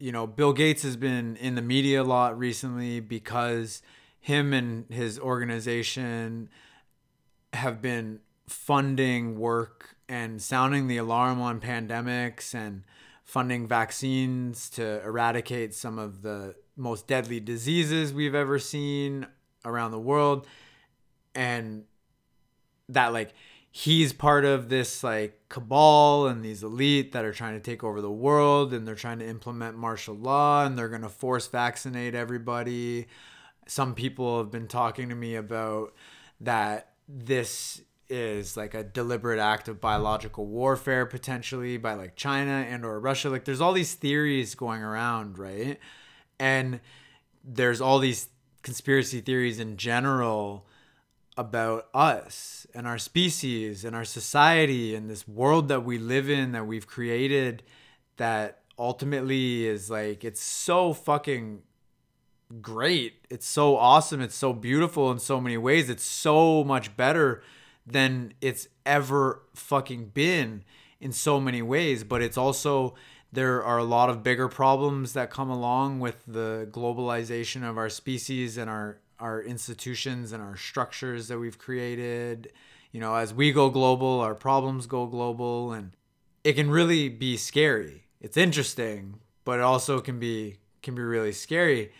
you 0.02 0.12
know, 0.12 0.26
Bill 0.26 0.52
Gates 0.52 0.82
has 0.82 0.98
been 0.98 1.38
in 1.38 1.54
the 1.54 1.62
media 1.62 2.02
a 2.02 2.04
lot 2.04 2.38
recently 2.38 3.00
because 3.00 3.84
him 4.20 4.52
and 4.52 4.86
his 4.90 5.20
organization 5.20 6.50
have 7.54 7.84
been 7.84 8.20
funding 8.48 9.38
work 9.38 9.96
and 10.12 10.42
sounding 10.42 10.88
the 10.88 10.98
alarm 10.98 11.40
on 11.42 11.62
pandemics 11.62 12.54
and 12.54 12.84
funding 13.24 13.66
vaccines 13.66 14.70
to 14.70 15.02
eradicate 15.06 15.74
some 15.74 15.98
of 15.98 16.22
the 16.22 16.54
most 16.76 17.08
deadly 17.08 17.40
diseases 17.40 18.14
we've 18.14 18.36
ever 18.36 18.60
seen 18.60 19.26
around 19.64 19.92
the 19.92 20.00
world 20.00 20.46
and 21.34 21.86
that 22.90 23.14
like 23.14 23.34
he's 23.72 24.12
part 24.12 24.44
of 24.44 24.68
this 24.68 25.02
like 25.02 25.40
cabal 25.48 26.28
and 26.28 26.44
these 26.44 26.62
elite 26.62 27.14
that 27.14 27.24
are 27.24 27.32
trying 27.32 27.54
to 27.54 27.62
take 27.62 27.82
over 27.82 28.02
the 28.02 28.12
world 28.12 28.74
and 28.74 28.86
they're 28.86 28.96
trying 28.96 29.20
to 29.20 29.28
implement 29.28 29.78
martial 29.78 30.14
law 30.16 30.66
and 30.66 30.78
they're 30.78 30.90
going 30.90 31.02
to 31.04 31.08
force 31.10 31.48
vaccinate 31.48 32.14
everybody. 32.14 33.08
Some 33.66 33.96
people 33.96 34.40
have 34.40 34.52
been 34.52 34.68
talking 34.68 35.08
to 35.08 35.16
me 35.16 35.36
about 35.36 35.94
that 36.42 36.90
this 37.08 37.82
is 38.12 38.58
like 38.58 38.74
a 38.74 38.84
deliberate 38.84 39.40
act 39.40 39.68
of 39.68 39.80
biological 39.80 40.46
warfare 40.46 41.06
potentially 41.06 41.78
by 41.78 41.94
like 41.94 42.16
China 42.16 42.66
and 42.70 42.84
or 42.86 43.00
Russia 43.00 43.30
like 43.30 43.46
there's 43.46 43.62
all 43.62 43.74
these 43.74 43.96
theories 43.96 44.54
going 44.54 44.84
around, 44.84 45.40
right? 45.40 45.80
And 46.40 46.82
there's 47.44 47.80
all 47.82 48.00
these 48.00 48.28
conspiracy 48.62 49.22
theories 49.22 49.60
in 49.60 49.78
general 49.78 50.68
about 51.38 51.88
us 51.94 52.68
and 52.76 52.86
our 52.86 52.98
species 52.98 53.86
and 53.86 53.96
our 53.96 54.06
society 54.06 54.94
and 54.94 55.10
this 55.10 55.28
world 55.28 55.70
that 55.70 55.86
we 55.86 55.98
live 55.98 56.30
in 56.30 56.52
that 56.52 56.68
we've 56.68 56.88
created 56.88 57.64
that 58.18 58.60
ultimately 58.78 59.66
is 59.66 59.90
like 59.90 60.24
it's 60.24 60.42
so 60.42 60.94
fucking 60.94 61.62
great. 62.62 63.26
It's 63.30 63.48
so 63.48 63.78
awesome. 63.78 64.22
It's 64.22 64.36
so 64.36 64.52
beautiful 64.52 65.12
in 65.12 65.20
so 65.20 65.40
many 65.40 65.58
ways. 65.58 65.90
It's 65.90 66.04
so 66.04 66.64
much 66.64 66.98
better 66.98 67.42
than 67.86 68.34
it's 68.42 68.68
ever 68.86 69.44
fucking 69.54 70.08
been 70.08 70.64
in 71.00 71.12
so 71.12 71.40
many 71.40 71.62
ways, 71.62 72.04
but 72.04 72.22
it's 72.22 72.38
also 72.38 72.94
there 73.32 73.64
are 73.64 73.78
a 73.78 73.84
lot 73.84 74.10
of 74.10 74.24
bigger 74.24 74.48
problems 74.48 75.14
that 75.14 75.30
come 75.30 75.50
along 75.50 76.00
with 76.00 76.24
the 76.28 76.68
globalization 76.72 77.68
of 77.68 77.78
our 77.78 77.90
species 77.90 78.58
and 78.58 78.70
our 78.70 79.00
our 79.20 79.42
institutions 79.42 80.32
and 80.32 80.42
our 80.42 80.58
structures 80.58 81.28
that 81.28 81.38
we've 81.38 81.60
created. 81.60 82.52
You 82.92 83.00
know, 83.00 83.16
as 83.16 83.34
we 83.34 83.52
go 83.52 83.70
global, 83.70 84.20
our 84.20 84.34
problems 84.34 84.88
go 84.88 85.06
global, 85.06 85.72
and 85.72 85.96
it 86.44 86.54
can 86.54 86.70
really 86.70 87.08
be 87.08 87.38
scary. 87.38 88.04
It's 88.20 88.36
interesting, 88.36 89.20
but 89.46 89.60
it 89.60 89.64
also 89.64 90.02
can 90.02 90.20
be 90.20 90.58
can 90.82 90.96
be 90.96 91.02
really 91.02 91.32
scary. 91.32 91.92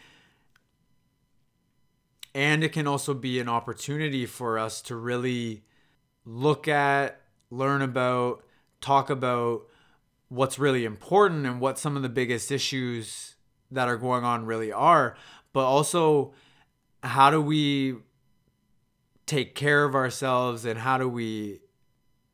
And 2.34 2.64
it 2.64 2.70
can 2.70 2.88
also 2.88 3.14
be 3.14 3.40
an 3.40 3.50
opportunity 3.50 4.26
for 4.26 4.58
us 4.58 4.82
to 4.84 4.96
really 4.96 5.64
look 6.26 6.68
at, 6.68 7.22
learn 7.50 7.82
about, 7.82 8.44
talk 8.80 9.10
about 9.10 9.64
what's 10.30 10.58
really 10.58 10.86
important 10.86 11.46
and 11.46 11.60
what 11.60 11.78
some 11.78 11.96
of 11.96 12.04
the 12.04 12.10
biggest 12.10 12.52
issues 12.52 13.36
that 13.70 13.88
are 13.88 13.98
going 13.98 14.24
on 14.24 14.46
really 14.46 14.72
are, 14.72 15.16
but 15.54 15.66
also 15.66 16.34
how 17.04 17.30
do 17.30 17.42
we 17.42 17.96
take 19.26 19.56
care 19.56 19.86
of 19.86 19.96
ourselves 19.96 20.66
and 20.66 20.80
how 20.80 20.98
do 20.98 21.08
we 21.08 21.60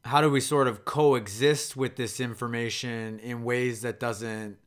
how 0.06 0.22
do 0.22 0.32
we 0.32 0.40
sort 0.40 0.68
of 0.68 0.86
coexist 0.86 1.76
with 1.76 1.98
this 1.98 2.20
information 2.20 3.20
in 3.20 3.44
ways 3.44 3.82
that 3.82 4.00
doesn't 4.00 4.58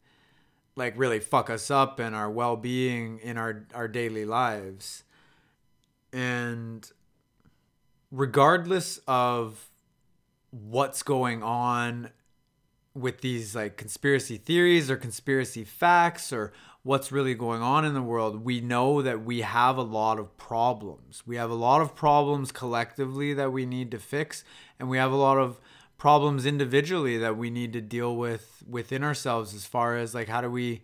like 0.77 0.93
really 0.97 1.19
fuck 1.19 1.49
us 1.49 1.71
up 1.71 1.99
and 1.99 2.15
our 2.15 2.31
well-being 2.31 3.19
in 3.21 3.37
our 3.37 3.67
our 3.75 3.89
daily 3.89 4.25
lives? 4.25 5.03
And 6.13 6.91
regardless 8.11 8.99
of 9.07 9.69
what's 10.51 11.03
going 11.03 11.43
on 11.43 12.11
with 12.95 13.21
these 13.21 13.55
like 13.55 13.77
conspiracy 13.77 14.37
theories 14.37 14.91
or 14.91 14.97
conspiracy 14.97 15.65
facts 15.65 16.33
or 16.33 16.53
what's 16.83 17.13
really 17.13 17.35
going 17.35 17.63
on 17.63 17.85
in 17.85 17.95
the 17.95 18.03
world, 18.03 18.45
we 18.45 18.61
know 18.61 19.03
that 19.03 19.23
we 19.23 19.43
have 19.43 19.77
a 19.77 19.83
lot 19.83 20.19
of 20.19 20.37
problems. 20.37 21.23
We 21.27 21.37
have 21.37 21.51
a 21.51 21.55
lot 21.55 21.81
of 21.83 21.95
problems 21.95 22.53
collectively 22.53 23.35
that 23.35 23.53
we 23.53 23.67
need 23.67 23.91
to 23.91 23.99
fix, 23.99 24.45
and 24.79 24.89
we 24.89 24.97
have 24.97 25.13
a 25.13 25.17
lot 25.17 25.39
of 25.39 25.61
problems 25.99 26.47
individually 26.47 27.19
that 27.19 27.37
we 27.37 27.51
need 27.51 27.75
to 27.75 27.81
deal 27.81 28.17
with 28.17 28.63
within 28.67 29.05
ourselves 29.05 29.55
as 29.55 29.67
far 29.67 29.97
as 29.97 30.15
like 30.15 30.29
how 30.29 30.41
do 30.41 30.51
we 30.51 30.83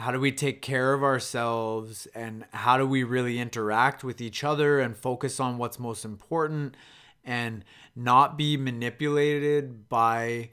how 0.00 0.10
do 0.10 0.18
we 0.18 0.32
take 0.32 0.62
care 0.62 0.94
of 0.94 1.02
ourselves 1.02 2.06
and 2.14 2.44
how 2.52 2.78
do 2.78 2.86
we 2.86 3.04
really 3.04 3.38
interact 3.38 4.02
with 4.02 4.20
each 4.20 4.42
other 4.42 4.80
and 4.80 4.96
focus 4.96 5.38
on 5.38 5.58
what's 5.58 5.78
most 5.78 6.04
important 6.04 6.74
and 7.22 7.64
not 7.94 8.38
be 8.38 8.56
manipulated 8.56 9.88
by 9.88 10.50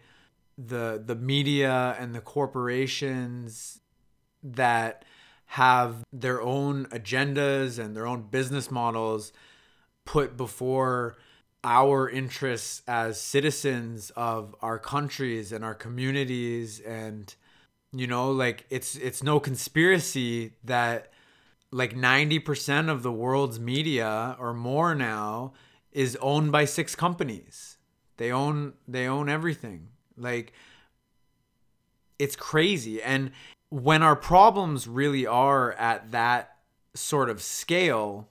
the 0.58 1.02
the 1.04 1.16
media 1.16 1.96
and 1.98 2.14
the 2.14 2.20
corporations 2.20 3.80
that 4.44 5.06
have 5.46 6.04
their 6.12 6.42
own 6.42 6.86
agendas 6.88 7.80
and 7.80 7.96
their 7.96 8.06
own 8.06 8.24
business 8.24 8.70
models 8.70 9.32
put 10.04 10.36
before 10.36 11.16
our 11.64 12.10
interests 12.10 12.82
as 12.86 13.20
citizens 13.20 14.12
of 14.16 14.54
our 14.62 14.78
countries 14.78 15.54
and 15.54 15.64
our 15.64 15.76
communities 15.76 16.82
and 16.82 17.36
you 17.92 18.08
know 18.08 18.32
like 18.32 18.66
it's 18.70 18.96
it's 18.96 19.24
no 19.24 19.40
conspiracy 19.40 20.54
that 20.64 21.12
like 21.72 21.94
90% 21.94 22.90
of 22.90 23.04
the 23.04 23.12
world's 23.12 23.60
media 23.60 24.36
or 24.40 24.54
more 24.54 24.96
now 24.96 25.54
is 25.92 26.18
owned 26.22 26.52
by 26.52 26.64
six 26.66 26.96
companies. 26.96 27.78
They 28.18 28.32
own 28.32 28.74
they 28.88 29.08
own 29.08 29.30
everything. 29.30 29.90
Like 30.16 30.54
it's 32.20 32.36
crazy. 32.36 33.02
And 33.02 33.32
when 33.70 34.02
our 34.02 34.16
problems 34.16 34.88
really 34.88 35.28
are 35.28 35.74
at 35.74 36.12
that 36.12 36.58
sort 36.94 37.30
of 37.30 37.42
scale 37.42 38.30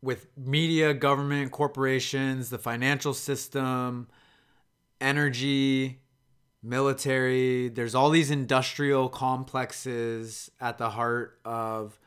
with 0.00 0.26
media, 0.36 0.92
government, 0.94 1.52
corporations, 1.52 2.50
the 2.50 2.58
financial 2.58 3.14
system, 3.14 4.08
energy, 5.00 6.00
military, 6.62 7.68
there's 7.68 7.94
all 7.94 8.10
these 8.10 8.30
industrial 8.30 9.08
complexes 9.08 10.50
at 10.60 10.78
the 10.78 10.90
heart 10.90 11.38
of 11.44 11.98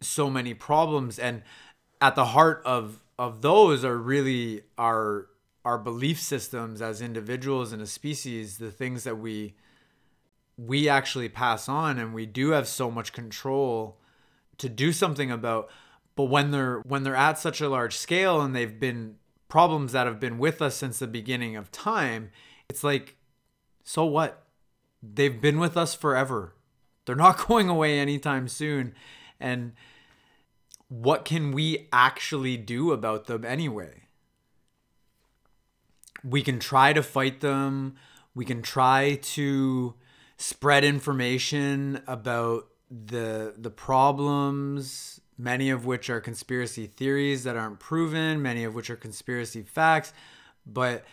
so 0.00 0.28
many 0.28 0.54
problems. 0.54 1.18
And 1.18 1.42
at 2.00 2.14
the 2.14 2.26
heart 2.26 2.62
of 2.64 3.02
of 3.18 3.40
those 3.40 3.84
are 3.84 3.96
really 3.96 4.62
our 4.76 5.28
our 5.64 5.78
belief 5.78 6.20
systems 6.20 6.82
as 6.82 7.00
individuals 7.00 7.72
and 7.72 7.80
a 7.80 7.86
species, 7.86 8.58
the 8.58 8.70
things 8.70 9.04
that 9.04 9.18
we 9.18 9.54
we 10.58 10.88
actually 10.88 11.28
pass 11.28 11.68
on. 11.68 11.98
And 11.98 12.12
we 12.12 12.26
do 12.26 12.50
have 12.50 12.68
so 12.68 12.90
much 12.90 13.12
control 13.12 13.98
to 14.58 14.68
do 14.68 14.92
something 14.92 15.30
about. 15.30 15.70
But 16.14 16.24
when 16.24 16.50
they're 16.50 16.80
when 16.80 17.04
they're 17.04 17.16
at 17.16 17.38
such 17.38 17.60
a 17.60 17.68
large 17.68 17.96
scale 17.96 18.40
and 18.40 18.54
they've 18.54 18.80
been 18.80 19.16
problems 19.48 19.92
that 19.92 20.06
have 20.06 20.18
been 20.18 20.38
with 20.38 20.60
us 20.60 20.74
since 20.74 20.98
the 20.98 21.06
beginning 21.06 21.54
of 21.54 21.70
time 21.70 22.30
it's 22.68 22.82
like 22.82 23.16
so 23.86 24.04
what? 24.04 24.42
They've 25.00 25.40
been 25.40 25.60
with 25.60 25.76
us 25.76 25.94
forever. 25.94 26.54
They're 27.06 27.14
not 27.14 27.38
going 27.46 27.68
away 27.68 27.98
anytime 27.98 28.48
soon. 28.48 28.94
And 29.40 29.72
what 30.88 31.24
can 31.24 31.52
we 31.52 31.88
actually 31.92 32.56
do 32.56 32.90
about 32.90 33.26
them 33.26 33.44
anyway? 33.44 34.02
We 36.24 36.42
can 36.42 36.58
try 36.58 36.92
to 36.92 37.02
fight 37.02 37.40
them. 37.40 37.94
We 38.34 38.44
can 38.44 38.60
try 38.60 39.20
to 39.22 39.94
spread 40.36 40.82
information 40.82 42.02
about 42.08 42.66
the 42.90 43.54
the 43.56 43.70
problems, 43.70 45.20
many 45.38 45.70
of 45.70 45.86
which 45.86 46.10
are 46.10 46.20
conspiracy 46.20 46.86
theories 46.86 47.44
that 47.44 47.56
aren't 47.56 47.78
proven, 47.78 48.42
many 48.42 48.64
of 48.64 48.74
which 48.74 48.90
are 48.90 48.96
conspiracy 48.96 49.62
facts, 49.62 50.12
but 50.66 51.04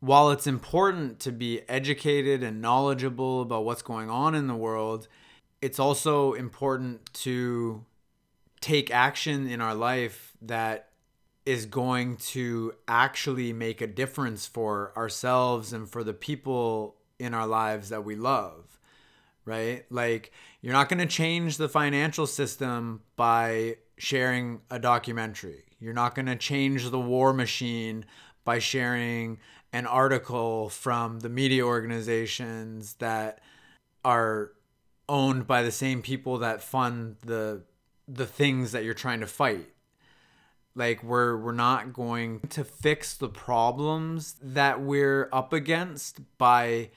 while 0.00 0.30
it's 0.30 0.46
important 0.46 1.18
to 1.20 1.32
be 1.32 1.62
educated 1.68 2.42
and 2.42 2.60
knowledgeable 2.60 3.42
about 3.42 3.64
what's 3.64 3.82
going 3.82 4.10
on 4.10 4.34
in 4.34 4.46
the 4.46 4.54
world, 4.54 5.08
it's 5.60 5.78
also 5.78 6.34
important 6.34 7.12
to 7.12 7.84
take 8.60 8.90
action 8.90 9.48
in 9.48 9.60
our 9.60 9.74
life 9.74 10.32
that 10.42 10.88
is 11.44 11.66
going 11.66 12.16
to 12.16 12.74
actually 12.86 13.52
make 13.52 13.80
a 13.80 13.86
difference 13.86 14.46
for 14.46 14.92
ourselves 14.96 15.72
and 15.72 15.88
for 15.88 16.04
the 16.04 16.12
people 16.12 16.96
in 17.18 17.34
our 17.34 17.46
lives 17.46 17.88
that 17.88 18.04
we 18.04 18.14
love, 18.14 18.78
right? 19.44 19.84
Like, 19.90 20.30
you're 20.60 20.74
not 20.74 20.88
going 20.88 20.98
to 20.98 21.06
change 21.06 21.56
the 21.56 21.68
financial 21.68 22.26
system 22.26 23.00
by 23.16 23.76
sharing 23.96 24.60
a 24.70 24.78
documentary. 24.78 25.64
You're 25.80 25.94
not 25.94 26.14
going 26.14 26.26
to 26.26 26.36
change 26.36 26.90
the 26.90 27.00
war 27.00 27.32
machine 27.32 28.04
by 28.44 28.58
sharing 28.58 29.38
an 29.72 29.86
article 29.86 30.68
from 30.68 31.20
the 31.20 31.28
media 31.28 31.64
organizations 31.64 32.94
that 32.94 33.40
are 34.04 34.52
owned 35.08 35.46
by 35.46 35.62
the 35.62 35.70
same 35.70 36.02
people 36.02 36.38
that 36.38 36.62
fund 36.62 37.16
the 37.22 37.62
the 38.06 38.26
things 38.26 38.72
that 38.72 38.84
you're 38.84 38.94
trying 38.94 39.20
to 39.20 39.26
fight. 39.26 39.68
Like 40.74 41.02
we're 41.02 41.36
we're 41.36 41.52
not 41.52 41.92
going 41.92 42.40
to 42.50 42.64
fix 42.64 43.14
the 43.14 43.28
problems 43.28 44.36
that 44.40 44.80
we're 44.80 45.28
up 45.32 45.52
against 45.52 46.20
by 46.38 46.90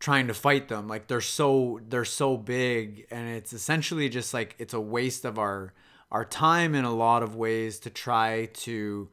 trying 0.00 0.26
to 0.26 0.34
fight 0.34 0.68
them. 0.68 0.88
Like 0.88 1.06
they're 1.06 1.20
so 1.20 1.80
they're 1.88 2.04
so 2.04 2.36
big 2.36 3.06
and 3.10 3.28
it's 3.28 3.52
essentially 3.52 4.08
just 4.08 4.34
like 4.34 4.56
it's 4.58 4.74
a 4.74 4.80
waste 4.80 5.24
of 5.24 5.38
our 5.38 5.74
our 6.10 6.24
time 6.24 6.74
in 6.74 6.84
a 6.84 6.94
lot 6.94 7.22
of 7.22 7.36
ways 7.36 7.78
to 7.80 7.90
try 7.90 8.46
to 8.52 9.08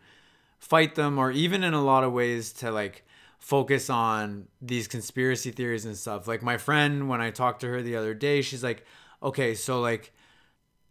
fight 0.59 0.95
them 0.95 1.17
or 1.17 1.31
even 1.31 1.63
in 1.63 1.73
a 1.73 1.83
lot 1.83 2.03
of 2.03 2.13
ways 2.13 2.51
to 2.53 2.71
like 2.71 3.05
focus 3.39 3.89
on 3.89 4.47
these 4.61 4.87
conspiracy 4.87 5.51
theories 5.51 5.85
and 5.85 5.95
stuff. 5.95 6.27
Like 6.27 6.41
my 6.41 6.57
friend 6.57 7.07
when 7.07 7.21
i 7.21 7.29
talked 7.29 7.61
to 7.61 7.67
her 7.67 7.81
the 7.81 7.95
other 7.95 8.13
day 8.13 8.41
she's 8.41 8.63
like 8.63 8.85
okay 9.21 9.55
so 9.55 9.79
like 9.79 10.11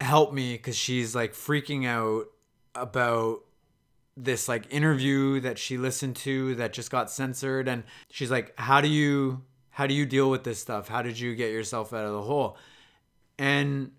help 0.01 0.33
me 0.33 0.53
because 0.53 0.75
she's 0.75 1.15
like 1.15 1.33
freaking 1.33 1.85
out 1.85 2.25
about 2.75 3.41
this 4.15 4.47
like 4.47 4.71
interview 4.73 5.39
that 5.39 5.57
she 5.57 5.77
listened 5.77 6.15
to 6.15 6.55
that 6.55 6.73
just 6.73 6.89
got 6.89 7.11
censored 7.11 7.67
and 7.67 7.83
she's 8.09 8.31
like 8.31 8.53
how 8.57 8.81
do 8.81 8.87
you 8.87 9.43
how 9.77 9.85
do 9.85 9.93
you 9.93 10.07
deal 10.07 10.31
with 10.31 10.43
this 10.43 10.59
stuff? 10.59 10.87
How 10.87 11.03
did 11.03 11.19
you 11.19 11.35
get 11.35 11.51
yourself 11.51 11.93
out 11.93 12.03
of 12.03 12.11
the 12.11 12.23
hole? 12.23 12.57
And 13.37 13.91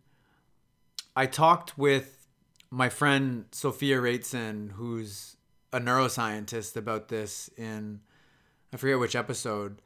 i 1.15 1.25
talked 1.27 1.79
with 1.79 2.27
my 2.69 2.89
friend 2.89 3.45
sophia 3.53 3.99
Rateson, 3.99 4.73
who's 4.73 5.37
a 5.73 5.81
neuroscientist 5.81 6.77
about 6.77 7.09
this 7.09 7.51
in 7.57 8.01
i 8.73 8.77
forget 8.77 8.99
which 8.99 9.17
episode 9.17 9.81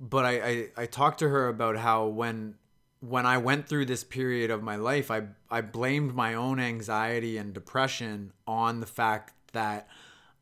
but 0.00 0.24
I, 0.24 0.30
I 0.30 0.68
i 0.76 0.86
talked 0.86 1.18
to 1.20 1.28
her 1.28 1.48
about 1.48 1.76
how 1.76 2.06
when 2.06 2.54
when 3.00 3.24
I 3.24 3.38
went 3.38 3.66
through 3.66 3.86
this 3.86 4.04
period 4.04 4.50
of 4.50 4.62
my 4.62 4.76
life, 4.76 5.10
I 5.10 5.22
I 5.50 5.62
blamed 5.62 6.14
my 6.14 6.34
own 6.34 6.60
anxiety 6.60 7.38
and 7.38 7.52
depression 7.52 8.32
on 8.46 8.80
the 8.80 8.86
fact 8.86 9.34
that 9.52 9.88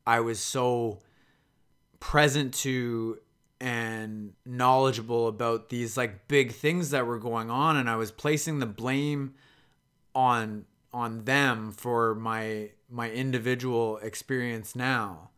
I 0.06 0.20
was 0.20 0.40
so 0.40 0.98
present 2.00 2.54
to 2.54 3.18
and 3.60 4.34
knowledgeable 4.44 5.26
about 5.26 5.68
these 5.68 5.96
like 5.96 6.28
big 6.28 6.52
things 6.52 6.90
that 6.90 7.06
were 7.06 7.18
going 7.18 7.50
on 7.50 7.76
and 7.76 7.90
I 7.90 7.96
was 7.96 8.10
placing 8.12 8.58
the 8.58 8.66
blame 8.66 9.34
on 10.14 10.64
on 10.92 11.24
them 11.24 11.72
for 11.72 12.14
my 12.14 12.70
my 12.90 13.10
individual 13.10 13.98
experience 13.98 14.74
now 14.74 15.30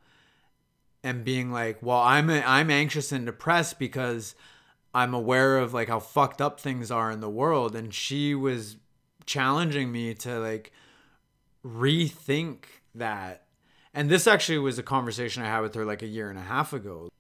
and 1.03 1.25
being 1.25 1.51
like 1.51 1.79
well 1.83 1.99
I'm 1.99 2.31
I'm 2.31 2.71
anxious 2.71 3.13
and 3.13 3.27
depressed 3.27 3.79
because 3.79 4.35
I'm 4.95 5.15
aware 5.15 5.59
of 5.59 5.73
like 5.73 5.89
how 5.89 6.01
fucked 6.01 6.41
up 6.41 6.61
things 6.61 6.91
are 6.91 7.11
in 7.11 7.21
the 7.21 7.31
world 7.31 7.75
and 7.75 7.93
she 7.95 8.35
was 8.35 8.77
challenging 9.27 9.93
me 9.93 10.15
to 10.15 10.39
like 10.39 10.73
rethink 11.65 12.65
that. 12.95 13.45
And 13.93 14.09
this 14.09 14.27
actually 14.27 14.59
was 14.59 14.79
a 14.79 14.83
conversation 14.83 15.43
I 15.43 15.47
had 15.47 15.61
with 15.61 15.75
her 15.75 15.85
like 15.85 16.03
a 16.03 16.07
year 16.07 16.31
and 16.31 16.39
a 16.39 16.43
half 16.43 16.73
ago. 16.73 17.11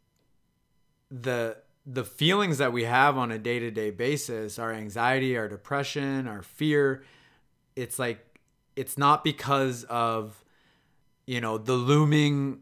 The 1.10 1.58
the 1.86 2.04
feelings 2.04 2.58
that 2.58 2.72
we 2.72 2.84
have 2.84 3.16
on 3.16 3.32
a 3.32 3.38
day-to-day 3.38 3.90
basis, 3.90 4.58
our 4.58 4.72
anxiety, 4.72 5.36
our 5.36 5.48
depression, 5.48 6.28
our 6.28 6.42
fear, 6.42 7.02
it's 7.74 7.98
like 7.98 8.24
it's 8.80 8.96
not 8.96 9.22
because 9.22 9.84
of 9.84 10.42
you 11.26 11.40
know 11.40 11.58
the 11.58 11.74
looming 11.74 12.60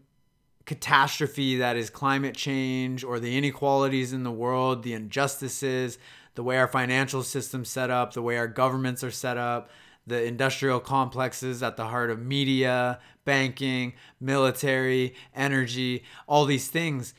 catastrophe 0.66 1.56
that 1.56 1.76
is 1.76 1.88
climate 1.88 2.34
change 2.34 3.04
or 3.04 3.20
the 3.20 3.38
inequalities 3.38 4.12
in 4.12 4.24
the 4.24 4.30
world, 4.30 4.82
the 4.82 4.92
injustices, 4.92 5.96
the 6.34 6.42
way 6.42 6.58
our 6.58 6.68
financial 6.68 7.22
system's 7.22 7.70
set 7.70 7.88
up, 7.88 8.12
the 8.12 8.20
way 8.20 8.36
our 8.36 8.48
governments 8.48 9.02
are 9.02 9.12
set 9.12 9.38
up, 9.38 9.70
the 10.06 10.24
industrial 10.24 10.80
complexes 10.80 11.62
at 11.62 11.76
the 11.76 11.86
heart 11.86 12.10
of 12.10 12.18
media, 12.20 12.98
banking, 13.24 13.94
military, 14.20 15.14
energy, 15.34 16.02
all 16.26 16.44
these 16.44 16.68
things. 16.68 17.14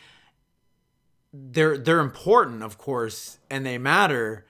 They're 1.34 1.78
they're 1.78 2.02
important, 2.02 2.64
of 2.64 2.78
course, 2.78 3.40
and 3.50 3.66
they 3.66 3.78
matter, 3.78 4.46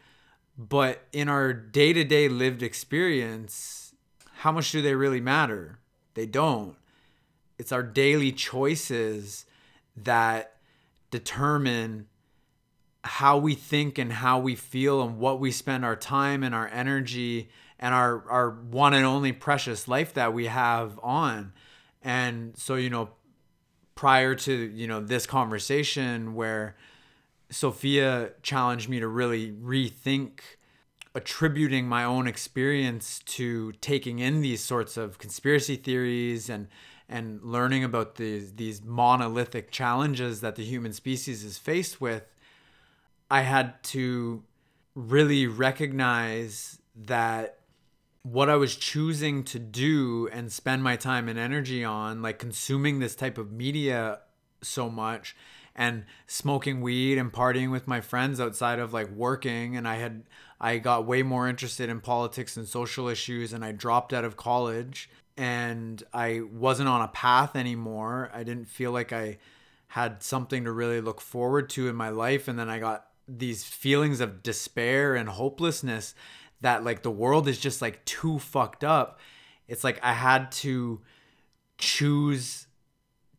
but 0.58 1.04
in 1.14 1.30
our 1.30 1.54
day-to-day 1.54 2.30
lived 2.30 2.64
experience, 2.64 3.79
how 4.40 4.54
much 4.54 4.72
do 4.72 4.82
they 4.82 4.96
really 4.96 5.20
matter? 5.20 5.80
They 6.14 6.26
don't. 6.26 6.78
It's 7.58 7.74
our 7.74 7.84
daily 7.84 8.32
choices 8.32 9.46
that 9.98 10.56
determine 11.12 12.08
how 13.04 13.38
we 13.38 13.54
think 13.54 13.98
and 13.98 14.14
how 14.14 14.40
we 14.40 14.56
feel 14.56 15.02
and 15.02 15.20
what 15.20 15.42
we 15.42 15.52
spend 15.52 15.84
our 15.84 15.98
time 15.98 16.42
and 16.42 16.56
our 16.56 16.70
energy 16.70 17.50
and 17.80 17.94
our 17.94 18.24
our 18.30 18.50
one 18.50 18.94
and 18.94 19.06
only 19.06 19.34
precious 19.34 19.90
life 19.90 20.14
that 20.14 20.34
we 20.34 20.46
have 20.46 20.98
on 21.04 21.52
and 22.02 22.58
so 22.58 22.76
you 22.76 22.90
know 22.90 23.10
prior 23.96 24.36
to 24.36 24.54
you 24.54 24.88
know 24.88 25.02
this 25.02 25.26
conversation 25.26 26.34
where 26.34 26.78
Sophia 27.50 28.32
challenged 28.42 28.88
me 28.88 29.02
to 29.02 29.08
really 29.08 29.52
rethink 29.52 30.40
attributing 31.16 31.88
my 31.88 32.04
own 32.04 32.28
experience 32.28 33.20
to 33.26 33.72
taking 33.74 34.20
in 34.20 34.42
these 34.42 34.64
sorts 34.64 34.98
of 34.98 35.18
conspiracy 35.18 35.76
theories 35.76 36.50
and 36.50 36.68
and 37.08 37.44
learning 37.44 37.84
about 37.84 38.16
these 38.16 38.54
these 38.54 38.84
monolithic 38.84 39.72
challenges 39.72 40.42
that 40.42 40.56
the 40.56 40.64
human 40.64 40.94
species 40.94 41.44
is 41.44 41.58
faced 41.58 42.00
with 42.00 42.24
I 43.32 43.42
had 43.42 43.82
to 43.84 44.44
really 44.96 45.48
recognize 45.48 46.80
that 46.96 47.60
what 48.24 48.50
I 48.50 48.56
was 48.56 48.76
choosing 48.76 49.44
to 49.46 49.60
do 49.60 50.28
and 50.32 50.52
spend 50.52 50.84
my 50.84 50.96
time 50.96 51.30
and 51.30 51.40
energy 51.40 51.84
on, 51.84 52.22
like 52.22 52.40
consuming 52.40 53.00
this 53.00 53.16
type 53.16 53.38
of 53.38 53.52
media 53.52 54.20
so 54.62 54.90
much 54.90 55.36
and 55.80 56.04
smoking 56.28 56.82
weed 56.82 57.18
and 57.18 57.32
partying 57.32 57.72
with 57.72 57.88
my 57.88 58.02
friends 58.02 58.42
outside 58.42 58.80
of 58.80 58.92
like 58.92 59.10
working 59.10 59.78
and 59.78 59.88
I 59.88 59.96
had 59.96 60.24
I 60.60 60.78
got 60.78 61.06
way 61.06 61.24
more 61.24 61.48
interested 61.48 61.90
in 61.90 62.02
politics 62.02 62.58
and 62.58 62.68
social 62.68 63.08
issues 63.08 63.54
and 63.54 63.64
I 63.64 63.72
dropped 63.72 64.12
out 64.12 64.26
of 64.26 64.36
college 64.36 65.10
and 65.38 66.04
I 66.14 66.42
wasn't 66.52 66.90
on 66.90 67.02
a 67.02 67.08
path 67.08 67.56
anymore. 67.56 68.30
I 68.34 68.44
didn't 68.44 68.66
feel 68.66 68.92
like 68.92 69.14
I 69.14 69.38
had 69.88 70.22
something 70.22 70.66
to 70.66 70.72
really 70.74 71.00
look 71.00 71.22
forward 71.22 71.70
to 71.72 71.88
in 71.88 71.96
my 71.96 72.10
life 72.10 72.50
and 72.50 72.60
then 72.60 72.70
I 72.70 72.80
got 72.80 73.08
these 73.26 73.64
feelings 73.64 74.20
of 74.20 74.44
despair 74.44 75.16
and 75.16 75.30
hopelessness 75.30 76.14
that 76.60 76.84
like 76.84 77.04
the 77.04 77.12
world 77.12 77.48
is 77.48 77.58
just 77.58 77.82
like 77.82 78.04
too 78.04 78.40
fucked 78.40 78.84
up 78.84 79.20
it's 79.68 79.84
like 79.84 80.00
i 80.04 80.14
had 80.14 80.52
to 80.52 81.00
choose 81.78 82.68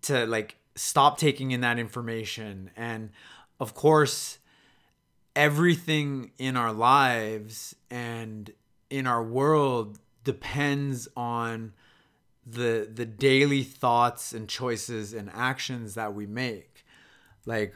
to 0.00 0.26
like 0.26 0.56
stop 0.80 1.18
taking 1.18 1.50
in 1.50 1.60
that 1.60 1.78
information. 1.78 2.70
And 2.76 3.10
of 3.58 3.74
course 3.74 4.38
everything 5.36 6.32
in 6.38 6.56
our 6.56 6.72
lives 6.72 7.74
and 7.90 8.50
in 8.88 9.06
our 9.06 9.22
world 9.22 9.98
depends 10.24 11.08
on 11.16 11.72
the 12.46 12.90
the 12.92 13.06
daily 13.06 13.62
thoughts 13.62 14.32
and 14.32 14.48
choices 14.48 15.12
and 15.12 15.30
actions 15.34 15.94
that 15.94 16.14
we 16.14 16.26
make. 16.26 16.84
Like 17.44 17.74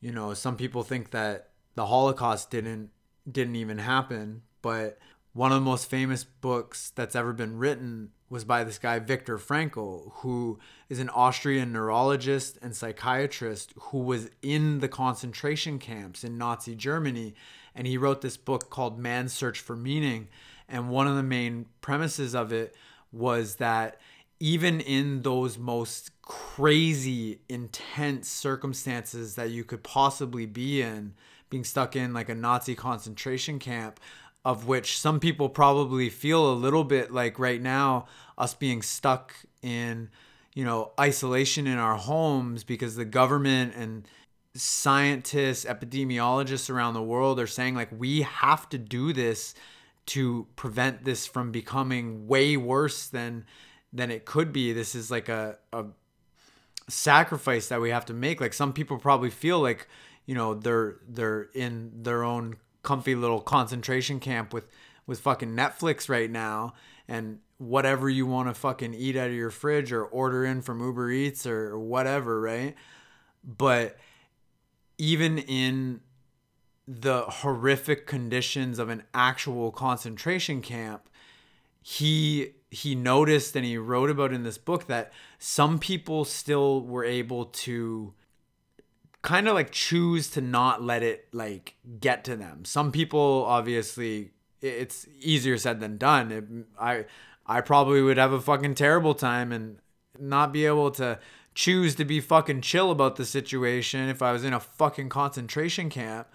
you 0.00 0.10
know 0.10 0.32
some 0.34 0.56
people 0.56 0.82
think 0.82 1.10
that 1.10 1.50
the 1.74 1.86
Holocaust 1.86 2.50
didn't 2.50 2.90
didn't 3.30 3.56
even 3.56 3.78
happen, 3.78 4.42
but 4.62 4.98
one 5.34 5.52
of 5.52 5.56
the 5.56 5.64
most 5.64 5.90
famous 5.90 6.24
books 6.24 6.90
that's 6.96 7.14
ever 7.14 7.32
been 7.32 7.58
written 7.58 8.10
was 8.30 8.44
by 8.44 8.64
this 8.64 8.78
guy 8.78 8.98
Viktor 8.98 9.38
Frankl, 9.38 10.12
who 10.16 10.58
is 10.88 10.98
an 10.98 11.08
Austrian 11.10 11.72
neurologist 11.72 12.58
and 12.60 12.76
psychiatrist 12.76 13.72
who 13.78 13.98
was 13.98 14.30
in 14.42 14.80
the 14.80 14.88
concentration 14.88 15.78
camps 15.78 16.24
in 16.24 16.38
Nazi 16.38 16.74
Germany, 16.74 17.34
and 17.74 17.86
he 17.86 17.96
wrote 17.96 18.20
this 18.20 18.36
book 18.36 18.70
called 18.70 18.98
Man's 18.98 19.32
Search 19.32 19.60
for 19.60 19.76
Meaning, 19.76 20.28
and 20.68 20.90
one 20.90 21.06
of 21.06 21.16
the 21.16 21.22
main 21.22 21.66
premises 21.80 22.34
of 22.34 22.52
it 22.52 22.74
was 23.12 23.56
that 23.56 23.98
even 24.40 24.80
in 24.80 25.22
those 25.22 25.58
most 25.58 26.10
crazy 26.22 27.40
intense 27.48 28.28
circumstances 28.28 29.34
that 29.34 29.50
you 29.50 29.64
could 29.64 29.82
possibly 29.82 30.46
be 30.46 30.82
in 30.82 31.14
being 31.50 31.64
stuck 31.64 31.96
in 31.96 32.12
like 32.12 32.28
a 32.28 32.34
Nazi 32.34 32.74
concentration 32.74 33.58
camp, 33.58 33.98
of 34.48 34.66
which 34.66 34.98
some 34.98 35.20
people 35.20 35.50
probably 35.50 36.08
feel 36.08 36.50
a 36.50 36.54
little 36.54 36.82
bit 36.82 37.12
like 37.12 37.38
right 37.38 37.60
now, 37.60 38.06
us 38.38 38.54
being 38.54 38.80
stuck 38.80 39.34
in, 39.60 40.08
you 40.54 40.64
know, 40.64 40.90
isolation 40.98 41.66
in 41.66 41.76
our 41.76 41.96
homes 41.96 42.64
because 42.64 42.96
the 42.96 43.04
government 43.04 43.74
and 43.76 44.08
scientists, 44.54 45.66
epidemiologists 45.66 46.70
around 46.70 46.94
the 46.94 47.02
world 47.02 47.38
are 47.38 47.46
saying 47.46 47.74
like 47.74 47.90
we 47.92 48.22
have 48.22 48.66
to 48.70 48.78
do 48.78 49.12
this 49.12 49.54
to 50.06 50.46
prevent 50.56 51.04
this 51.04 51.26
from 51.26 51.52
becoming 51.52 52.26
way 52.26 52.56
worse 52.56 53.06
than 53.06 53.44
than 53.92 54.10
it 54.10 54.24
could 54.24 54.50
be. 54.50 54.72
This 54.72 54.94
is 54.94 55.10
like 55.10 55.28
a, 55.28 55.58
a 55.74 55.84
sacrifice 56.88 57.68
that 57.68 57.82
we 57.82 57.90
have 57.90 58.06
to 58.06 58.14
make. 58.14 58.40
Like 58.40 58.54
some 58.54 58.72
people 58.72 58.96
probably 58.96 59.28
feel 59.28 59.60
like 59.60 59.88
you 60.24 60.34
know 60.34 60.54
they're 60.54 60.96
they're 61.06 61.50
in 61.52 62.02
their 62.02 62.24
own 62.24 62.56
comfy 62.82 63.14
little 63.14 63.40
concentration 63.40 64.20
camp 64.20 64.52
with 64.52 64.70
with 65.06 65.20
fucking 65.20 65.56
Netflix 65.56 66.08
right 66.08 66.30
now 66.30 66.74
and 67.08 67.38
whatever 67.56 68.08
you 68.08 68.26
want 68.26 68.48
to 68.48 68.54
fucking 68.54 68.94
eat 68.94 69.16
out 69.16 69.28
of 69.28 69.34
your 69.34 69.50
fridge 69.50 69.90
or 69.90 70.04
order 70.04 70.44
in 70.44 70.62
from 70.62 70.80
Uber 70.80 71.10
Eats 71.10 71.46
or 71.46 71.78
whatever, 71.78 72.40
right? 72.40 72.74
But 73.42 73.96
even 74.98 75.38
in 75.38 76.00
the 76.86 77.22
horrific 77.22 78.06
conditions 78.06 78.78
of 78.78 78.88
an 78.88 79.02
actual 79.12 79.72
concentration 79.72 80.62
camp, 80.62 81.08
he 81.82 82.52
he 82.70 82.94
noticed 82.94 83.56
and 83.56 83.64
he 83.64 83.78
wrote 83.78 84.10
about 84.10 84.32
in 84.32 84.42
this 84.42 84.58
book 84.58 84.86
that 84.86 85.10
some 85.38 85.78
people 85.78 86.24
still 86.24 86.82
were 86.82 87.04
able 87.04 87.46
to 87.46 88.12
kind 89.22 89.48
of 89.48 89.54
like 89.54 89.70
choose 89.70 90.30
to 90.30 90.40
not 90.40 90.82
let 90.82 91.02
it 91.02 91.28
like 91.32 91.74
get 92.00 92.24
to 92.24 92.36
them. 92.36 92.64
Some 92.64 92.92
people 92.92 93.44
obviously 93.46 94.30
it's 94.60 95.06
easier 95.20 95.58
said 95.58 95.80
than 95.80 95.98
done. 95.98 96.32
It, 96.32 96.44
I 96.80 97.04
I 97.46 97.60
probably 97.60 98.02
would 98.02 98.18
have 98.18 98.32
a 98.32 98.40
fucking 98.40 98.74
terrible 98.74 99.14
time 99.14 99.52
and 99.52 99.78
not 100.18 100.52
be 100.52 100.66
able 100.66 100.90
to 100.92 101.18
choose 101.54 101.94
to 101.96 102.04
be 102.04 102.20
fucking 102.20 102.60
chill 102.60 102.90
about 102.90 103.16
the 103.16 103.24
situation 103.24 104.08
if 104.08 104.22
I 104.22 104.32
was 104.32 104.44
in 104.44 104.52
a 104.52 104.60
fucking 104.60 105.08
concentration 105.08 105.90
camp. 105.90 106.28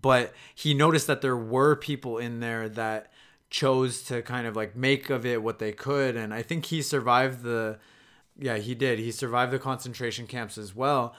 But 0.00 0.32
he 0.54 0.72
noticed 0.72 1.06
that 1.08 1.20
there 1.20 1.36
were 1.36 1.76
people 1.76 2.16
in 2.16 2.40
there 2.40 2.68
that 2.70 3.12
chose 3.50 4.02
to 4.04 4.22
kind 4.22 4.46
of 4.46 4.56
like 4.56 4.74
make 4.74 5.10
of 5.10 5.26
it 5.26 5.42
what 5.42 5.58
they 5.58 5.72
could 5.72 6.16
and 6.16 6.32
I 6.32 6.40
think 6.40 6.66
he 6.66 6.80
survived 6.80 7.42
the 7.42 7.78
yeah, 8.38 8.56
he 8.56 8.74
did. 8.74 8.98
He 8.98 9.12
survived 9.12 9.52
the 9.52 9.58
concentration 9.58 10.26
camps 10.26 10.56
as 10.56 10.74
well 10.74 11.14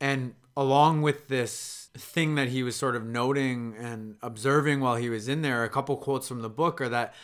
and 0.00 0.34
along 0.56 1.02
with 1.02 1.28
this 1.28 1.88
thing 1.96 2.34
that 2.34 2.48
he 2.48 2.62
was 2.62 2.76
sort 2.76 2.96
of 2.96 3.04
noting 3.04 3.74
and 3.78 4.16
observing 4.22 4.80
while 4.80 4.96
he 4.96 5.08
was 5.08 5.28
in 5.28 5.42
there, 5.42 5.64
a 5.64 5.68
couple 5.68 5.96
quotes 5.96 6.28
from 6.28 6.42
the 6.42 6.48
book 6.48 6.80
are 6.80 6.88
that 6.88 7.14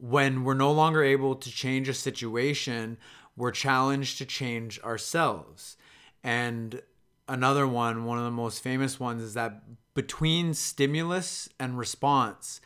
when 0.00 0.44
we're 0.44 0.54
no 0.54 0.72
longer 0.72 1.02
able 1.02 1.34
to 1.34 1.50
change 1.50 1.88
a 1.88 1.94
situation, 1.94 2.96
we're 3.36 3.50
challenged 3.50 4.18
to 4.18 4.24
change 4.24 4.80
ourselves. 4.80 5.76
And 6.24 6.82
another 7.28 7.66
one, 7.66 8.04
one 8.04 8.18
of 8.18 8.24
the 8.24 8.30
most 8.30 8.62
famous 8.62 8.98
ones, 8.98 9.22
is 9.22 9.34
that 9.34 9.62
between 9.94 10.54
stimulus 10.54 11.48
and 11.58 11.78
response, 11.78 12.60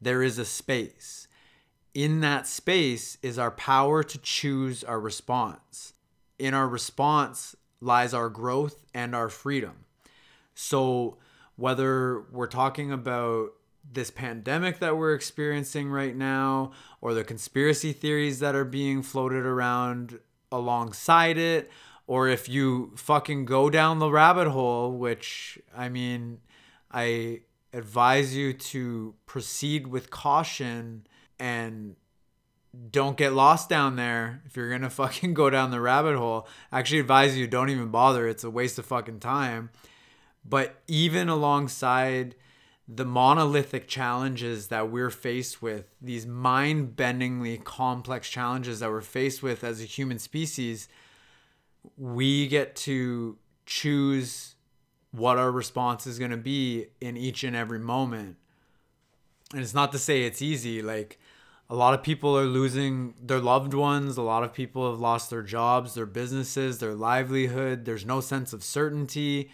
there 0.00 0.22
is 0.22 0.38
a 0.38 0.44
space. 0.44 1.28
In 1.94 2.20
that 2.20 2.46
space 2.46 3.18
is 3.22 3.38
our 3.38 3.50
power 3.50 4.02
to 4.02 4.18
choose 4.18 4.84
our 4.84 5.00
response. 5.00 5.92
In 6.38 6.54
our 6.54 6.68
response 6.68 7.54
lies 7.80 8.14
our 8.14 8.28
growth 8.28 8.84
and 8.94 9.14
our 9.14 9.28
freedom. 9.28 9.84
So, 10.54 11.16
whether 11.56 12.22
we're 12.32 12.46
talking 12.46 12.92
about 12.92 13.50
this 13.92 14.10
pandemic 14.10 14.78
that 14.78 14.96
we're 14.96 15.14
experiencing 15.14 15.90
right 15.90 16.16
now, 16.16 16.72
or 17.00 17.14
the 17.14 17.24
conspiracy 17.24 17.92
theories 17.92 18.40
that 18.40 18.54
are 18.54 18.64
being 18.64 19.02
floated 19.02 19.44
around 19.44 20.18
alongside 20.52 21.38
it, 21.38 21.70
or 22.06 22.28
if 22.28 22.48
you 22.48 22.92
fucking 22.96 23.44
go 23.44 23.70
down 23.70 23.98
the 23.98 24.10
rabbit 24.10 24.48
hole, 24.48 24.92
which 24.92 25.58
I 25.76 25.88
mean, 25.88 26.40
I 26.90 27.42
advise 27.72 28.34
you 28.34 28.52
to 28.52 29.14
proceed 29.26 29.86
with 29.86 30.10
caution 30.10 31.06
and 31.38 31.96
don't 32.90 33.16
get 33.16 33.32
lost 33.32 33.68
down 33.68 33.96
there 33.96 34.42
if 34.46 34.56
you're 34.56 34.70
gonna 34.70 34.90
fucking 34.90 35.34
go 35.34 35.50
down 35.50 35.70
the 35.70 35.80
rabbit 35.80 36.16
hole. 36.16 36.46
I 36.70 36.78
actually 36.78 37.00
advise 37.00 37.36
you 37.36 37.46
don't 37.46 37.70
even 37.70 37.88
bother. 37.88 38.28
It's 38.28 38.44
a 38.44 38.50
waste 38.50 38.78
of 38.78 38.86
fucking 38.86 39.20
time. 39.20 39.70
But 40.44 40.80
even 40.86 41.28
alongside 41.28 42.34
the 42.92 43.04
monolithic 43.04 43.86
challenges 43.86 44.68
that 44.68 44.90
we're 44.90 45.10
faced 45.10 45.62
with, 45.62 45.94
these 46.00 46.26
mind 46.26 46.96
bendingly 46.96 47.62
complex 47.62 48.28
challenges 48.28 48.80
that 48.80 48.90
we're 48.90 49.00
faced 49.00 49.42
with 49.42 49.62
as 49.62 49.80
a 49.80 49.84
human 49.84 50.18
species, 50.18 50.88
we 51.96 52.48
get 52.48 52.74
to 52.74 53.36
choose 53.66 54.56
what 55.12 55.38
our 55.38 55.50
response 55.50 56.06
is 56.06 56.18
going 56.18 56.30
to 56.30 56.36
be 56.36 56.86
in 57.00 57.16
each 57.16 57.44
and 57.44 57.54
every 57.54 57.78
moment. 57.78 58.36
And 59.52 59.62
it's 59.62 59.74
not 59.74 59.92
to 59.92 59.98
say 59.98 60.22
it's 60.22 60.42
easy. 60.42 60.82
Like, 60.82 61.18
a 61.70 61.76
lot 61.76 61.94
of 61.94 62.02
people 62.02 62.36
are 62.36 62.46
losing 62.46 63.14
their 63.22 63.38
loved 63.38 63.74
ones. 63.74 64.16
A 64.16 64.22
lot 64.22 64.42
of 64.42 64.52
people 64.52 64.90
have 64.90 64.98
lost 64.98 65.30
their 65.30 65.42
jobs, 65.42 65.94
their 65.94 66.04
businesses, 66.04 66.80
their 66.80 66.96
livelihood. 66.96 67.84
There's 67.84 68.04
no 68.04 68.20
sense 68.20 68.52
of 68.52 68.64
certainty. 68.64 69.52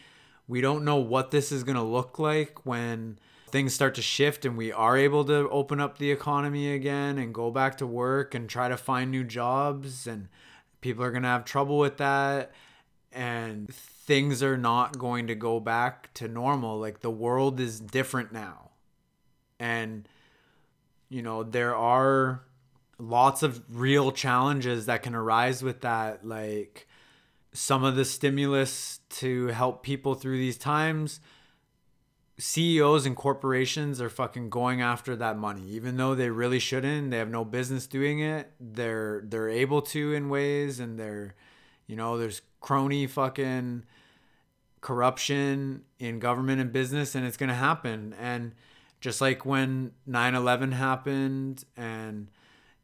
We 0.49 0.63
don't 0.63 0.83
know 0.83 0.97
what 0.97 1.31
this 1.31 1.53
is 1.53 1.63
going 1.63 1.77
to 1.77 1.83
look 1.83 2.19
like 2.19 2.65
when 2.65 3.19
things 3.49 3.75
start 3.75 3.95
to 3.97 4.03
shift 4.03 4.47
and 4.47 4.57
we 4.57 4.73
are 4.73 4.97
able 4.97 5.27
to 5.27 5.47
open 5.51 5.79
up 5.79 5.99
the 5.99 6.11
economy 6.11 6.73
again 6.73 7.19
and 7.19 7.35
go 7.35 7.51
back 7.51 7.77
to 7.79 7.87
work 7.87 8.35
and 8.35 8.49
try 8.49 8.69
to 8.69 8.79
find 8.79 9.11
new 9.11 9.23
jobs. 9.23 10.07
And 10.07 10.29
people 10.81 11.05
are 11.05 11.11
going 11.11 11.23
to 11.23 11.29
have 11.29 11.45
trouble 11.45 11.77
with 11.77 11.99
that. 11.99 12.51
And 13.13 13.69
things 13.75 14.43
are 14.43 14.57
not 14.57 14.99
going 14.99 15.27
to 15.27 15.35
go 15.35 15.61
back 15.61 16.15
to 16.15 16.29
normal. 16.29 16.79
Like 16.79 17.01
the 17.01 17.11
world 17.11 17.61
is 17.61 17.79
different 17.79 18.33
now. 18.33 18.71
And 19.61 20.09
you 21.09 21.23
know, 21.23 21.43
there 21.43 21.75
are 21.75 22.43
lots 22.99 23.43
of 23.43 23.63
real 23.69 24.13
challenges 24.13 24.87
that 24.87 25.03
can 25.03 25.15
arise 25.15 25.63
with 25.63 25.83
that, 25.83 26.27
like 26.27 26.89
some 27.53 27.85
of 27.85 27.97
the 27.97 28.05
stimulus 28.05 29.01
to 29.09 29.49
help 29.49 29.83
people 29.83 30.15
through 30.15 30.39
these 30.39 30.59
times. 30.59 31.21
CEOs 32.39 33.07
and 33.07 33.17
corporations 33.17 33.99
are 34.01 34.11
fucking 34.11 34.51
going 34.51 34.83
after 34.83 35.17
that 35.17 35.39
money, 35.39 35.67
even 35.69 35.97
though 35.97 36.15
they 36.15 36.29
really 36.29 36.59
shouldn't. 36.59 37.11
They 37.11 37.17
have 37.17 37.31
no 37.31 37.47
business 37.47 37.87
doing 37.87 38.21
it. 38.21 38.53
They're 38.61 39.23
they're 39.25 39.49
able 39.49 39.81
to 39.83 40.13
in 40.13 40.29
ways, 40.29 40.79
and 40.79 40.99
they're, 40.99 41.35
you 41.87 41.97
know, 41.97 42.19
there's 42.19 42.43
crony 42.61 43.07
fucking 43.07 43.85
corruption 44.83 45.85
in 45.99 46.19
government 46.19 46.61
and 46.61 46.73
business, 46.73 47.15
and 47.15 47.25
it's 47.25 47.39
gonna 47.39 47.55
happen. 47.55 48.15
And 48.21 48.53
just 49.01 49.21
like 49.21 49.45
when 49.45 49.93
9/11 50.09 50.73
happened 50.73 51.65
and 51.77 52.29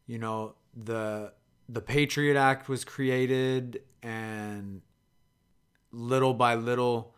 you 0.07 0.19
know 0.19 0.55
the 0.75 1.33
the 1.69 1.81
Patriot 1.81 2.37
Act 2.37 2.69
was 2.69 2.85
created 2.85 3.83
and 4.03 4.83
little 5.91 6.35
by 6.35 6.55
little 6.55 7.15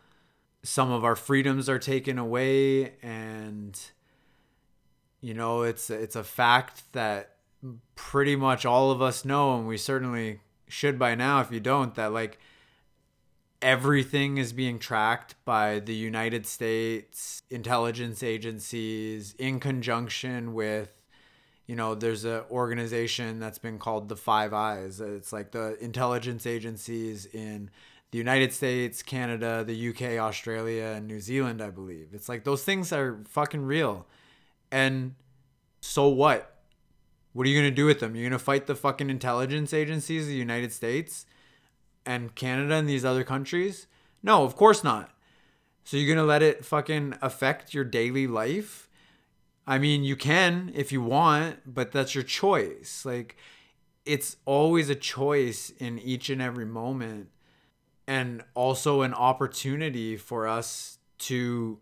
some 0.63 0.91
of 0.91 1.05
our 1.05 1.17
freedoms 1.17 1.69
are 1.69 1.79
taken 1.79 2.19
away 2.19 2.95
and 3.03 3.79
you 5.21 5.35
know 5.35 5.63
it's 5.63 5.91
it's 5.91 6.17
a 6.17 6.25
fact 6.25 6.83
that 6.93 7.37
pretty 7.95 8.37
much 8.37 8.65
all 8.67 8.91
of 8.91 9.01
us 9.01 9.25
know 9.25 9.57
and 9.57 9.67
we 9.67 9.77
certainly 9.77 10.41
should 10.69 10.99
by 10.99 11.15
now 11.15 11.41
if 11.41 11.53
you 11.53 11.61
don't 11.61 11.95
that 11.95 12.13
like 12.13 12.39
everything 13.65 14.37
is 14.37 14.53
being 14.53 14.79
tracked 14.79 15.35
by 15.47 15.81
the 15.81 15.95
United 15.95 16.47
States 16.47 17.43
intelligence 17.51 18.23
agencies 18.23 19.35
in 19.39 19.59
conjunction 19.59 20.53
with 20.53 20.91
you 21.67 21.75
know 21.75 21.95
there's 21.95 22.25
an 22.27 22.43
organization 22.51 23.41
that's 23.41 23.59
been 23.59 23.79
called 23.79 24.11
the 24.11 24.17
Five 24.17 24.53
Eyes 24.53 25.01
it's 25.01 25.33
like 25.33 25.53
the 25.53 25.83
intelligence 25.83 26.47
agencies 26.47 27.25
in 27.27 27.71
the 28.11 28.19
United 28.19 28.53
States, 28.53 29.03
Canada, 29.03 29.65
the 29.67 29.89
UK, 29.89 30.21
Australia, 30.23 30.95
and 30.97 31.09
New 31.09 31.19
Zealand, 31.19 31.61
I 31.61 31.71
believe. 31.71 32.11
It's 32.13 32.29
like 32.29 32.45
those 32.45 32.63
things 32.63 32.93
are 32.93 33.19
fucking 33.27 33.65
real. 33.65 34.07
And 34.71 35.17
so 35.81 36.07
what? 36.07 36.59
What 37.33 37.45
are 37.45 37.51
you 37.51 37.61
going 37.61 37.73
to 37.73 37.75
do 37.75 37.87
with 37.87 37.99
them? 37.99 38.15
You're 38.15 38.31
going 38.31 38.39
to 38.39 38.45
fight 38.45 38.69
the 38.69 38.77
fucking 38.77 39.11
intelligence 39.11 39.75
agencies 39.75 40.23
of 40.23 40.29
the 40.29 40.37
United 40.37 40.73
States? 40.73 41.27
And 42.07 42.35
Canada 42.35 42.75
and 42.75 42.89
these 42.89 43.05
other 43.05 43.25
countries? 43.25 43.87
No, 44.23 44.45
of 44.45 44.57
course 44.57 44.83
not. 44.83 45.11
So 45.85 45.97
you're 45.97 46.15
going 46.15 46.25
to 46.25 46.29
let 46.29 46.43
it 46.43 46.65
fucking 46.65 47.15
affect 47.21 47.75
your 47.75 47.85
daily 47.85 48.27
life? 48.27 48.89
I 49.67 49.79
mean, 49.79 50.05
you 50.05 50.17
can 50.17 50.71
if 50.75 50.93
you 50.93 51.01
want, 51.03 51.75
but 51.75 51.93
that's 51.93 52.15
your 52.15 52.25
choice. 52.25 53.05
Like 53.05 53.37
it's 54.05 54.37
always 54.45 54.91
a 54.91 54.95
choice 54.95 55.71
in 55.79 55.99
each 55.99 56.29
and 56.31 56.43
every 56.43 56.67
moment 56.67 57.29
and 58.07 58.43
also 58.55 59.03
an 59.03 59.15
opportunity 59.15 60.17
for 60.17 60.47
us 60.47 60.99
to 61.19 61.79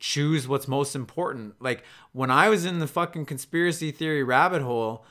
choose 0.00 0.48
what's 0.48 0.66
most 0.66 0.96
important. 0.96 1.54
Like 1.60 1.84
when 2.12 2.30
I 2.30 2.48
was 2.48 2.64
in 2.64 2.78
the 2.78 2.86
fucking 2.86 3.26
conspiracy 3.26 3.90
theory 3.90 4.22
rabbit 4.22 4.62
hole, 4.62 5.04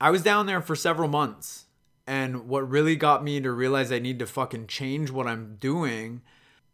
I 0.00 0.10
was 0.10 0.22
down 0.22 0.46
there 0.46 0.60
for 0.60 0.76
several 0.76 1.08
months 1.08 1.63
and 2.06 2.48
what 2.48 2.68
really 2.68 2.96
got 2.96 3.24
me 3.24 3.40
to 3.40 3.50
realize 3.50 3.90
I 3.90 3.98
need 3.98 4.18
to 4.18 4.26
fucking 4.26 4.66
change 4.66 5.10
what 5.10 5.26
I'm 5.26 5.56
doing 5.56 6.22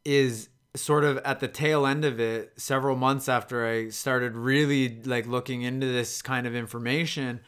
is 0.04 0.48
sort 0.74 1.04
of 1.04 1.18
at 1.18 1.40
the 1.40 1.48
tail 1.48 1.86
end 1.86 2.04
of 2.04 2.20
it, 2.20 2.52
several 2.56 2.96
months 2.96 3.28
after 3.28 3.66
I 3.66 3.88
started 3.90 4.34
really 4.34 5.00
like 5.04 5.26
looking 5.26 5.62
into 5.62 5.86
this 5.86 6.22
kind 6.22 6.46
of 6.46 6.54
information, 6.54 7.40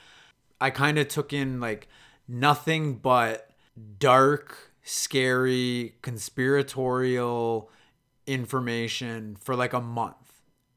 I 0.60 0.70
kind 0.70 0.98
of 0.98 1.08
took 1.08 1.32
in 1.32 1.60
like 1.60 1.88
nothing 2.28 2.96
but 2.96 3.50
dark, 3.98 4.72
scary, 4.82 5.96
conspiratorial 6.02 7.70
information 8.26 9.36
for 9.40 9.56
like 9.56 9.72
a 9.72 9.80
month. 9.80 10.16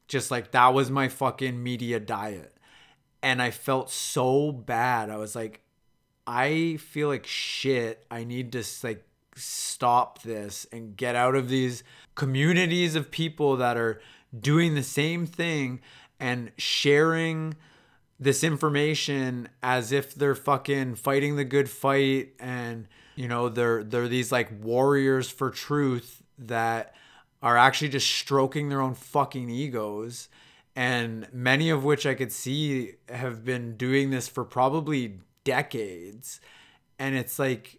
Just 0.08 0.30
like 0.30 0.52
that 0.52 0.74
was 0.74 0.90
my 0.90 1.08
fucking 1.08 1.62
media 1.62 1.98
diet. 1.98 2.56
And 3.22 3.42
I 3.42 3.50
felt 3.50 3.90
so 3.90 4.52
bad. 4.52 5.10
I 5.10 5.16
was 5.16 5.34
like, 5.34 5.62
I 6.26 6.78
feel 6.78 7.08
like 7.08 7.26
shit. 7.26 8.04
I 8.10 8.24
need 8.24 8.52
to 8.52 8.64
like 8.82 9.04
stop 9.36 10.22
this 10.22 10.66
and 10.72 10.96
get 10.96 11.14
out 11.14 11.34
of 11.34 11.48
these 11.48 11.84
communities 12.14 12.94
of 12.94 13.10
people 13.10 13.56
that 13.56 13.76
are 13.76 14.00
doing 14.38 14.74
the 14.74 14.82
same 14.82 15.26
thing 15.26 15.80
and 16.18 16.50
sharing 16.56 17.54
this 18.18 18.42
information 18.42 19.48
as 19.62 19.92
if 19.92 20.14
they're 20.14 20.34
fucking 20.34 20.94
fighting 20.94 21.36
the 21.36 21.44
good 21.44 21.68
fight 21.68 22.30
and 22.40 22.88
you 23.14 23.28
know 23.28 23.50
they're 23.50 23.84
they're 23.84 24.08
these 24.08 24.32
like 24.32 24.50
warriors 24.62 25.30
for 25.30 25.50
truth 25.50 26.22
that 26.38 26.94
are 27.42 27.58
actually 27.58 27.90
just 27.90 28.10
stroking 28.10 28.70
their 28.70 28.80
own 28.80 28.94
fucking 28.94 29.50
egos 29.50 30.28
and 30.74 31.28
many 31.32 31.68
of 31.68 31.84
which 31.84 32.06
I 32.06 32.14
could 32.14 32.32
see 32.32 32.94
have 33.10 33.44
been 33.44 33.76
doing 33.76 34.10
this 34.10 34.28
for 34.28 34.44
probably 34.44 35.18
decades. 35.46 36.40
And 36.98 37.14
it's 37.14 37.38
like 37.38 37.78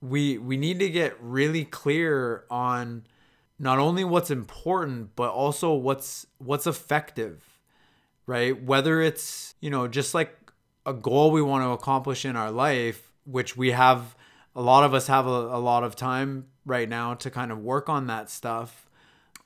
we 0.00 0.38
we 0.38 0.56
need 0.56 0.78
to 0.78 0.88
get 0.88 1.20
really 1.20 1.66
clear 1.66 2.44
on 2.50 3.04
not 3.58 3.78
only 3.78 4.04
what's 4.04 4.30
important 4.30 5.16
but 5.16 5.30
also 5.30 5.74
what's 5.74 6.26
what's 6.38 6.66
effective 6.66 7.44
right? 8.28 8.62
Whether 8.62 9.00
it's 9.00 9.54
you 9.60 9.70
know 9.70 9.88
just 9.88 10.14
like 10.14 10.36
a 10.86 10.94
goal 10.94 11.32
we 11.32 11.42
want 11.42 11.64
to 11.64 11.70
accomplish 11.70 12.24
in 12.24 12.36
our 12.36 12.50
life 12.50 13.10
which 13.24 13.56
we 13.56 13.72
have 13.72 14.14
a 14.54 14.62
lot 14.62 14.84
of 14.84 14.94
us 14.94 15.06
have 15.06 15.26
a, 15.26 15.30
a 15.30 15.60
lot 15.60 15.82
of 15.84 15.96
time 15.96 16.46
right 16.64 16.88
now 16.88 17.14
to 17.14 17.30
kind 17.30 17.52
of 17.52 17.58
work 17.58 17.88
on 17.88 18.06
that 18.06 18.30
stuff. 18.30 18.88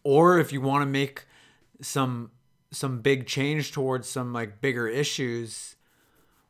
Or 0.04 0.38
if 0.38 0.52
you 0.52 0.60
want 0.60 0.82
to 0.82 0.86
make 0.86 1.24
some 1.80 2.30
some 2.70 3.00
big 3.00 3.26
change 3.26 3.72
towards 3.72 4.08
some 4.08 4.32
like 4.32 4.60
bigger 4.60 4.88
issues 4.88 5.76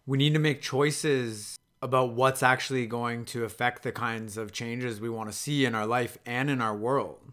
we 0.07 0.19
need 0.19 0.35
to 0.35 0.41
make 0.41 0.61
choices 0.61 1.59
about 1.81 2.13
what's 2.13 2.43
actually 2.43 2.87
going 2.87 3.25
to 3.25 3.45
affect 3.45 3.83
the 3.83 3.93
kinds 3.93 4.37
of 4.37 4.53
changes 4.53 5.01
we 5.01 5.09
want 5.09 5.31
to 5.31 5.37
see 5.37 5.65
in 5.65 5.75
our 5.75 5.87
life 5.87 6.17
and 6.25 6.49
in 6.49 6.61
our 6.61 6.77
world. 6.77 7.33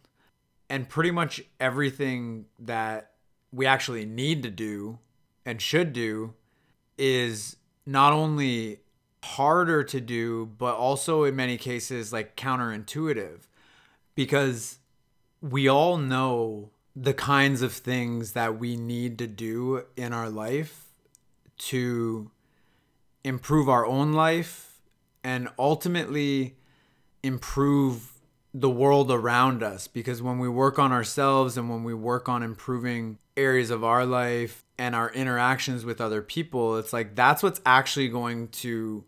And 0.69 0.89
pretty 0.89 1.11
much 1.11 1.41
everything 1.59 2.45
that 2.59 3.11
we 3.51 3.65
actually 3.65 4.05
need 4.05 4.43
to 4.43 4.49
do 4.49 4.99
and 5.45 5.61
should 5.61 5.93
do 5.93 6.33
is 6.97 7.55
not 7.85 8.13
only 8.13 8.81
harder 9.23 9.83
to 9.83 9.99
do, 9.99 10.45
but 10.45 10.75
also 10.75 11.23
in 11.23 11.35
many 11.35 11.57
cases 11.57 12.13
like 12.13 12.35
counterintuitive 12.35 13.41
because 14.15 14.79
we 15.41 15.67
all 15.67 15.97
know 15.97 16.69
the 16.95 17.13
kinds 17.13 17.61
of 17.61 17.73
things 17.73 18.33
that 18.33 18.59
we 18.59 18.75
need 18.75 19.17
to 19.17 19.27
do 19.27 19.85
in 19.95 20.11
our 20.11 20.29
life 20.29 20.91
to 21.57 22.29
improve 23.23 23.69
our 23.69 23.85
own 23.85 24.13
life 24.13 24.81
and 25.23 25.49
ultimately 25.57 26.57
improve 27.23 28.13
the 28.53 28.69
world 28.69 29.11
around 29.11 29.61
us. 29.61 29.87
Because 29.87 30.21
when 30.21 30.39
we 30.39 30.49
work 30.49 30.79
on 30.79 30.91
ourselves 30.91 31.57
and 31.57 31.69
when 31.69 31.83
we 31.83 31.93
work 31.93 32.29
on 32.29 32.43
improving 32.43 33.19
areas 33.37 33.69
of 33.69 33.83
our 33.83 34.05
life 34.05 34.63
and 34.77 34.93
our 34.93 35.09
interactions 35.11 35.85
with 35.85 36.01
other 36.01 36.21
people 36.21 36.77
it's 36.77 36.91
like 36.91 37.15
that's 37.15 37.41
what's 37.41 37.61
actually 37.65 38.09
going 38.09 38.49
to 38.49 39.01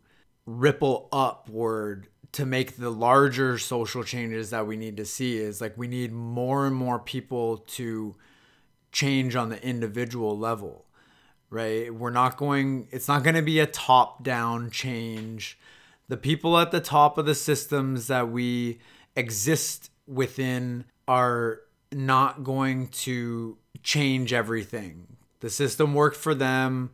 ripple 0.45 1.09
upward 1.11 2.07
to 2.31 2.45
make 2.45 2.77
the 2.77 2.89
larger 2.89 3.57
social 3.57 4.03
changes 4.03 4.51
that 4.51 4.65
we 4.65 4.77
need 4.77 4.95
to 4.97 5.05
see 5.05 5.38
is 5.38 5.59
like 5.59 5.77
we 5.77 5.88
need 5.88 6.13
more 6.13 6.65
and 6.65 6.75
more 6.75 6.97
people 6.97 7.57
to 7.57 8.15
change 8.91 9.35
on 9.35 9.49
the 9.49 9.63
individual 9.65 10.38
level, 10.38 10.85
right? 11.52 11.94
We're 11.94 12.10
not 12.10 12.38
going, 12.38 12.88
it's 12.91 13.07
not 13.07 13.23
going 13.23 13.36
to 13.36 13.41
be 13.44 13.60
a 13.60 13.68
top 13.68 14.23
down 14.23 14.72
change. 14.72 15.60
The 16.07 16.18
people 16.18 16.57
at 16.57 16.72
the 16.72 16.80
top 16.80 17.18
of 17.18 17.26
the 17.28 17.36
systems 17.36 18.07
that 18.07 18.32
we 18.32 18.80
exist 19.15 19.91
within 20.07 20.86
are 21.07 21.61
not 21.91 22.44
going 22.44 22.88
to 22.88 23.57
change 23.84 24.34
everything. 24.34 25.18
The 25.41 25.49
system 25.49 25.94
worked 25.94 26.18
for 26.18 26.34
them. 26.34 26.91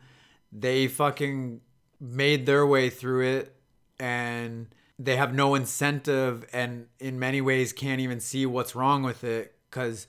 They 0.52 0.88
fucking 0.88 1.62
made 2.00 2.46
their 2.46 2.66
way 2.66 2.90
through 2.90 3.28
it 3.28 3.56
and 4.00 4.68
they 5.00 5.16
have 5.16 5.34
no 5.34 5.56
incentive 5.56 6.46
and 6.54 6.88
in 7.00 7.20
many 7.20 7.42
ways 7.42 7.74
can't 7.74 8.02
even 8.02 8.20
see 8.20 8.46
what's 8.46 8.76
wrong 8.76 9.04
with 9.04 9.24
it 9.24 9.56
cuz 9.72 10.08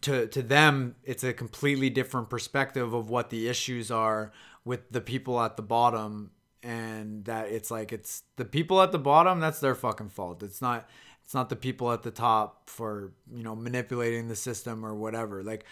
to 0.00 0.26
to 0.28 0.42
them 0.42 0.94
it's 1.04 1.24
a 1.24 1.32
completely 1.32 1.90
different 1.90 2.30
perspective 2.30 2.92
of 2.92 3.10
what 3.10 3.30
the 3.30 3.48
issues 3.48 3.90
are 3.90 4.32
with 4.64 4.90
the 4.90 5.00
people 5.00 5.40
at 5.40 5.56
the 5.56 5.62
bottom 5.62 6.30
and 6.62 7.24
that 7.24 7.48
it's 7.48 7.70
like 7.70 7.92
it's 7.92 8.22
the 8.36 8.44
people 8.44 8.80
at 8.82 8.92
the 8.92 8.98
bottom 8.98 9.40
that's 9.40 9.60
their 9.60 9.74
fucking 9.74 10.08
fault 10.08 10.42
it's 10.42 10.60
not 10.60 10.88
it's 11.24 11.34
not 11.34 11.48
the 11.48 11.56
people 11.56 11.90
at 11.92 12.02
the 12.02 12.10
top 12.10 12.68
for 12.68 13.12
you 13.32 13.42
know 13.42 13.56
manipulating 13.56 14.28
the 14.28 14.36
system 14.36 14.84
or 14.84 14.94
whatever 14.94 15.42
like 15.42 15.64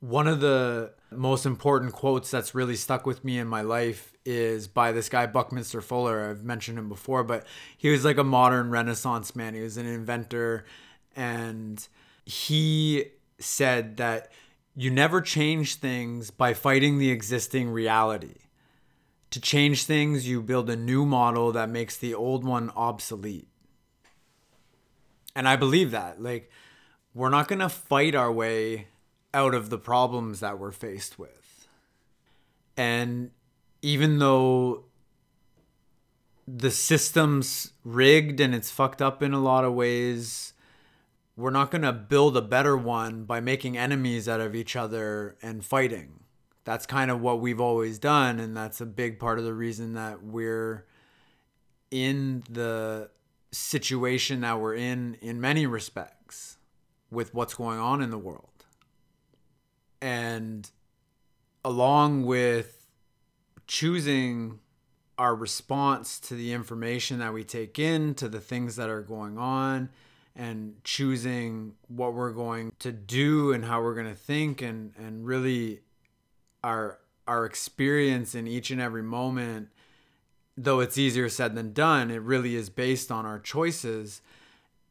one 0.00 0.28
of 0.28 0.40
the 0.40 0.92
most 1.10 1.46
important 1.46 1.92
quotes 1.92 2.30
that's 2.30 2.54
really 2.54 2.76
stuck 2.76 3.06
with 3.06 3.24
me 3.24 3.38
in 3.38 3.48
my 3.48 3.62
life 3.62 4.12
is 4.24 4.68
by 4.68 4.92
this 4.92 5.08
guy 5.08 5.26
Buckminster 5.26 5.80
Fuller. 5.80 6.28
I've 6.28 6.44
mentioned 6.44 6.78
him 6.78 6.88
before, 6.88 7.24
but 7.24 7.46
he 7.76 7.88
was 7.88 8.04
like 8.04 8.18
a 8.18 8.24
modern 8.24 8.70
renaissance 8.70 9.34
man. 9.34 9.54
He 9.54 9.60
was 9.60 9.76
an 9.78 9.86
inventor 9.86 10.66
and 11.14 11.86
he 12.26 13.06
said 13.38 13.96
that 13.96 14.30
you 14.74 14.90
never 14.90 15.20
change 15.20 15.76
things 15.76 16.30
by 16.30 16.54
fighting 16.54 16.98
the 16.98 17.10
existing 17.10 17.70
reality. 17.70 18.34
To 19.30 19.40
change 19.40 19.84
things, 19.84 20.28
you 20.28 20.42
build 20.42 20.70
a 20.70 20.76
new 20.76 21.04
model 21.04 21.52
that 21.52 21.68
makes 21.68 21.96
the 21.96 22.14
old 22.14 22.44
one 22.44 22.70
obsolete. 22.76 23.48
And 25.34 25.48
I 25.48 25.56
believe 25.56 25.90
that. 25.90 26.22
Like, 26.22 26.50
we're 27.14 27.30
not 27.30 27.48
going 27.48 27.58
to 27.58 27.68
fight 27.68 28.14
our 28.14 28.32
way 28.32 28.88
out 29.34 29.54
of 29.54 29.70
the 29.70 29.78
problems 29.78 30.40
that 30.40 30.58
we're 30.58 30.72
faced 30.72 31.18
with. 31.18 31.68
And 32.76 33.30
even 33.82 34.18
though 34.18 34.84
the 36.46 36.70
system's 36.70 37.72
rigged 37.84 38.40
and 38.40 38.54
it's 38.54 38.70
fucked 38.70 39.02
up 39.02 39.22
in 39.22 39.32
a 39.32 39.40
lot 39.40 39.64
of 39.64 39.74
ways, 39.74 40.52
we're 41.36 41.50
not 41.50 41.70
going 41.70 41.82
to 41.82 41.92
build 41.92 42.36
a 42.36 42.42
better 42.42 42.76
one 42.76 43.24
by 43.24 43.40
making 43.40 43.76
enemies 43.76 44.28
out 44.28 44.40
of 44.40 44.54
each 44.54 44.74
other 44.74 45.36
and 45.42 45.64
fighting. 45.64 46.20
That's 46.64 46.86
kind 46.86 47.10
of 47.10 47.20
what 47.20 47.40
we've 47.40 47.60
always 47.60 47.98
done. 47.98 48.40
And 48.40 48.56
that's 48.56 48.80
a 48.80 48.86
big 48.86 49.18
part 49.18 49.38
of 49.38 49.44
the 49.44 49.54
reason 49.54 49.94
that 49.94 50.22
we're 50.22 50.86
in 51.90 52.42
the 52.50 53.10
situation 53.52 54.40
that 54.40 54.58
we're 54.58 54.74
in, 54.74 55.16
in 55.20 55.40
many 55.40 55.66
respects, 55.66 56.56
with 57.10 57.34
what's 57.34 57.54
going 57.54 57.78
on 57.78 58.02
in 58.02 58.10
the 58.10 58.18
world. 58.18 58.64
And 60.00 60.68
along 61.64 62.24
with 62.24 62.86
choosing 63.66 64.60
our 65.18 65.34
response 65.34 66.18
to 66.20 66.34
the 66.34 66.52
information 66.52 67.18
that 67.20 67.32
we 67.32 67.44
take 67.44 67.78
in, 67.78 68.14
to 68.14 68.28
the 68.28 68.40
things 68.40 68.76
that 68.76 68.88
are 68.88 69.02
going 69.02 69.38
on, 69.38 69.90
and 70.36 70.74
choosing 70.84 71.74
what 71.88 72.14
we're 72.14 72.32
going 72.32 72.72
to 72.78 72.92
do 72.92 73.52
and 73.52 73.64
how 73.64 73.82
we're 73.82 73.94
going 73.94 74.06
to 74.06 74.14
think 74.14 74.60
and 74.62 74.92
and 74.96 75.26
really 75.26 75.80
our 76.62 76.98
our 77.26 77.44
experience 77.44 78.34
in 78.34 78.46
each 78.46 78.70
and 78.70 78.80
every 78.80 79.02
moment 79.02 79.68
though 80.56 80.80
it's 80.80 80.96
easier 80.96 81.28
said 81.28 81.54
than 81.54 81.72
done 81.72 82.10
it 82.10 82.22
really 82.22 82.54
is 82.56 82.70
based 82.70 83.12
on 83.12 83.26
our 83.26 83.38
choices. 83.38 84.22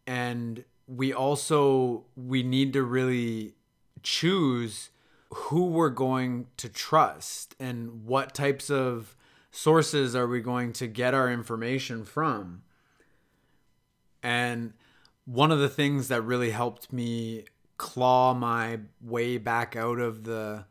And 0.05 0.63
we 0.87 1.11
also 1.11 2.05
we 2.15 2.43
need 2.43 2.73
to 2.73 2.83
really 2.83 3.55
choose 4.03 4.91
who 5.33 5.65
we're 5.65 5.89
going 5.89 6.47
to 6.57 6.69
trust 6.69 7.55
and 7.59 8.05
what 8.05 8.35
types 8.35 8.69
of 8.69 9.15
sources 9.51 10.15
are 10.15 10.27
we 10.27 10.39
going 10.39 10.71
to 10.73 10.87
get 10.87 11.13
our 11.13 11.31
information 11.31 12.05
from. 12.05 12.61
And 14.21 14.73
one 15.25 15.51
of 15.51 15.59
the 15.59 15.69
things 15.69 16.07
that 16.07 16.21
really 16.21 16.51
helped 16.51 16.93
me 16.93 17.45
claw 17.77 18.33
my 18.33 18.79
way 19.01 19.37
back 19.37 19.75
out 19.75 19.99
of 19.99 20.23
the 20.23 20.65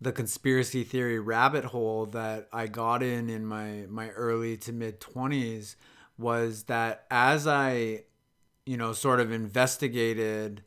the 0.00 0.12
conspiracy 0.12 0.84
theory 0.84 1.18
rabbit 1.18 1.64
hole 1.64 2.06
that 2.06 2.48
I 2.52 2.66
got 2.66 3.02
in 3.02 3.28
in 3.28 3.44
my 3.46 3.86
my 3.88 4.10
early 4.10 4.56
to 4.58 4.72
mid 4.72 5.00
20s 5.00 5.76
was 6.18 6.64
that 6.64 7.06
as 7.10 7.46
I 7.46 8.04
you 8.64 8.76
know 8.76 8.92
sort 8.92 9.20
of 9.20 9.32
investigated 9.32 10.62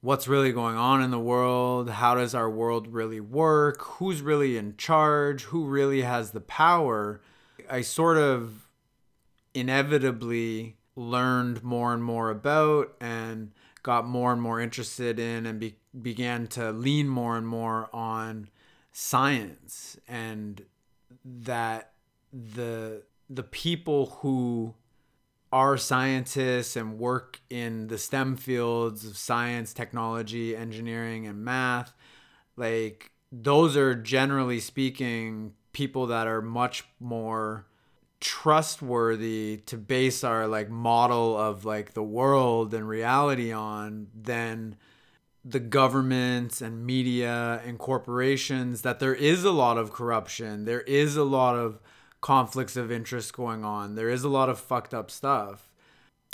what's 0.00 0.26
really 0.26 0.52
going 0.52 0.76
on 0.76 1.02
in 1.02 1.10
the 1.10 1.20
world, 1.20 1.90
how 1.90 2.14
does 2.14 2.34
our 2.34 2.48
world 2.48 2.88
really 2.88 3.20
work, 3.20 3.82
who's 3.82 4.22
really 4.22 4.56
in 4.56 4.76
charge, 4.76 5.42
who 5.44 5.66
really 5.66 6.00
has 6.02 6.30
the 6.30 6.40
power, 6.40 7.20
I 7.68 7.82
sort 7.82 8.16
of 8.16 8.66
inevitably 9.52 10.76
learned 11.00 11.62
more 11.64 11.94
and 11.94 12.04
more 12.04 12.30
about 12.30 12.94
and 13.00 13.52
got 13.82 14.06
more 14.06 14.32
and 14.32 14.42
more 14.42 14.60
interested 14.60 15.18
in 15.18 15.46
and 15.46 15.58
be- 15.58 15.78
began 16.02 16.46
to 16.46 16.70
lean 16.72 17.08
more 17.08 17.38
and 17.38 17.46
more 17.48 17.88
on 17.94 18.48
science 18.92 19.98
and 20.06 20.66
that 21.24 21.92
the 22.32 23.02
the 23.30 23.42
people 23.42 24.18
who 24.20 24.74
are 25.52 25.76
scientists 25.76 26.76
and 26.76 26.98
work 26.98 27.40
in 27.48 27.86
the 27.86 27.98
STEM 27.98 28.36
fields 28.36 29.04
of 29.04 29.16
science, 29.16 29.72
technology, 29.72 30.54
engineering 30.54 31.26
and 31.26 31.42
math 31.44 31.94
like 32.56 33.10
those 33.32 33.76
are 33.76 33.94
generally 33.94 34.60
speaking 34.60 35.54
people 35.72 36.06
that 36.08 36.26
are 36.26 36.42
much 36.42 36.84
more 36.98 37.64
trustworthy 38.20 39.62
to 39.66 39.78
base 39.78 40.22
our 40.22 40.46
like 40.46 40.68
model 40.68 41.36
of 41.36 41.64
like 41.64 41.94
the 41.94 42.02
world 42.02 42.74
and 42.74 42.86
reality 42.86 43.50
on 43.50 44.08
than 44.14 44.76
the 45.42 45.60
governments 45.60 46.60
and 46.60 46.84
media 46.84 47.62
and 47.64 47.78
corporations 47.78 48.82
that 48.82 49.00
there 49.00 49.14
is 49.14 49.42
a 49.42 49.50
lot 49.50 49.78
of 49.78 49.90
corruption 49.90 50.66
there 50.66 50.82
is 50.82 51.16
a 51.16 51.24
lot 51.24 51.56
of 51.56 51.80
conflicts 52.20 52.76
of 52.76 52.92
interest 52.92 53.32
going 53.32 53.64
on 53.64 53.94
there 53.94 54.10
is 54.10 54.22
a 54.22 54.28
lot 54.28 54.50
of 54.50 54.58
fucked 54.58 54.92
up 54.92 55.10
stuff. 55.10 55.70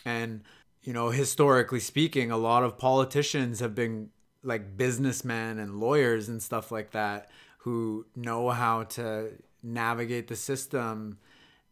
And 0.05 0.43
you 0.83 0.93
know 0.93 1.11
historically 1.11 1.81
speaking 1.81 2.31
a 2.31 2.37
lot 2.37 2.63
of 2.63 2.79
politicians 2.79 3.61
have 3.61 3.75
been 3.75 4.11
like 4.43 4.77
businessmen 4.77 5.59
and 5.59 5.81
lawyers 5.81 6.29
and 6.29 6.43
stuff 6.43 6.71
like 6.71 6.93
that 6.93 7.31
who 7.59 8.07
know 8.15 8.51
how 8.51 8.85
to 8.85 9.33
navigate 9.63 10.29
the 10.29 10.37
system 10.37 11.19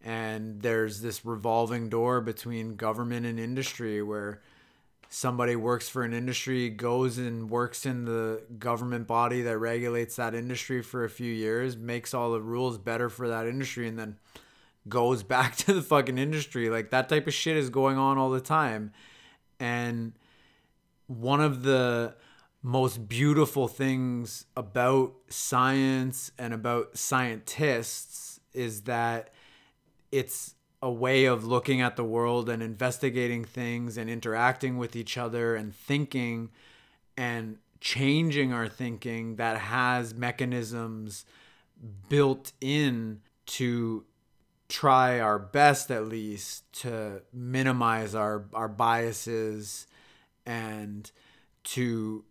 and 0.05 0.61
there's 0.61 1.01
this 1.01 1.25
revolving 1.25 1.89
door 1.89 2.21
between 2.21 2.77
government 2.77 3.25
and 3.25 3.41
industry 3.41 4.03
where 4.03 4.43
somebody 5.09 5.57
works 5.57 5.89
for 5.89 6.03
an 6.03 6.13
industry 6.13 6.69
goes 6.69 7.17
and 7.17 7.49
works 7.49 7.87
in 7.87 8.05
the 8.05 8.43
government 8.59 9.07
body 9.07 9.43
that 9.43 9.57
regulates 9.57 10.17
that 10.17 10.35
industry 10.35 10.83
for 10.83 11.05
a 11.05 11.11
few 11.11 11.33
years 11.33 11.77
makes 11.77 12.13
all 12.13 12.33
the 12.33 12.41
rules 12.41 12.77
better 12.77 13.09
for 13.09 13.29
that 13.29 13.47
industry 13.47 13.89
and 13.89 13.99
then 13.99 14.17
goes 14.89 15.23
back 15.35 15.57
to 15.57 15.73
the 15.73 15.83
fucking 15.83 16.19
industry. 16.19 16.69
Like 16.69 16.91
that 16.91 17.09
type 17.09 17.27
of 17.27 17.33
shit 17.33 17.57
is 17.57 17.71
going 17.71 17.97
on 17.97 18.19
all 18.19 18.31
the 18.31 18.41
time. 18.41 18.93
And 19.59 20.13
one 21.07 21.41
of 21.41 21.63
the 21.63 22.15
most 22.63 23.09
beautiful 23.09 23.69
things 23.69 24.47
about 24.57 25.15
science 25.29 26.31
and 26.39 26.53
about 26.53 26.99
scientists 26.99 28.41
is 28.53 28.83
that 28.83 29.34
it's 30.15 30.55
a 30.81 30.91
way 30.91 31.25
of 31.25 31.45
looking 31.45 31.81
at 31.81 31.97
the 31.97 32.05
world 32.05 32.49
and 32.49 32.63
investigating 32.63 33.45
things 33.45 33.97
and 33.97 34.09
interacting 34.09 34.77
with 34.77 34.95
each 34.95 35.19
other 35.19 35.57
and 35.57 35.75
thinking 35.75 36.51
and 37.17 37.59
changing 37.81 38.53
our 38.53 38.69
thinking 38.69 39.37
that 39.37 39.59
has 39.59 40.15
mechanisms 40.15 41.25
built 42.09 42.53
in 42.61 43.21
to 43.47 44.05
try 44.69 45.19
our 45.19 45.39
best 45.39 45.91
at 45.91 46.07
least 46.07 46.73
to 46.73 47.21
minimize 47.33 48.15
our 48.15 48.45
our 48.55 48.69
biases 48.69 49.87
and 50.47 51.11
to 51.65 52.25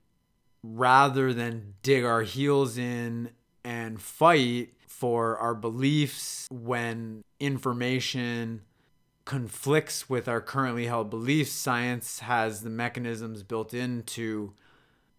rather 0.64 1.34
than 1.34 1.74
dig 1.84 2.06
our 2.06 2.22
heels 2.22 2.78
in 2.78 3.30
and 3.64 4.02
fight 4.02 4.70
for 5.04 5.38
our 5.38 5.54
beliefs 5.54 6.48
when 6.50 7.26
information 7.38 8.62
conflicts 9.26 10.10
with 10.10 10.30
our 10.30 10.40
currently 10.40 10.86
held 10.86 11.10
beliefs, 11.10 11.52
science 11.52 12.20
has 12.20 12.62
the 12.62 12.70
mechanisms 12.70 13.44
built 13.44 13.74
in 13.74 14.02
to 14.04 14.54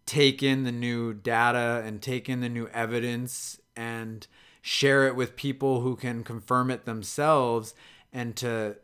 take 0.06 0.42
in 0.42 0.64
the 0.64 0.72
new 0.72 1.12
data 1.12 1.82
and 1.84 2.00
take 2.00 2.30
in 2.30 2.40
the 2.40 2.48
new 2.48 2.66
evidence 2.68 3.60
and 3.76 4.26
share 4.62 5.06
it 5.06 5.14
with 5.16 5.36
people 5.36 5.82
who 5.82 5.96
can 5.96 6.24
confirm 6.24 6.70
it 6.70 6.86
themselves 6.86 7.74
and 8.10 8.36
to 8.36 8.74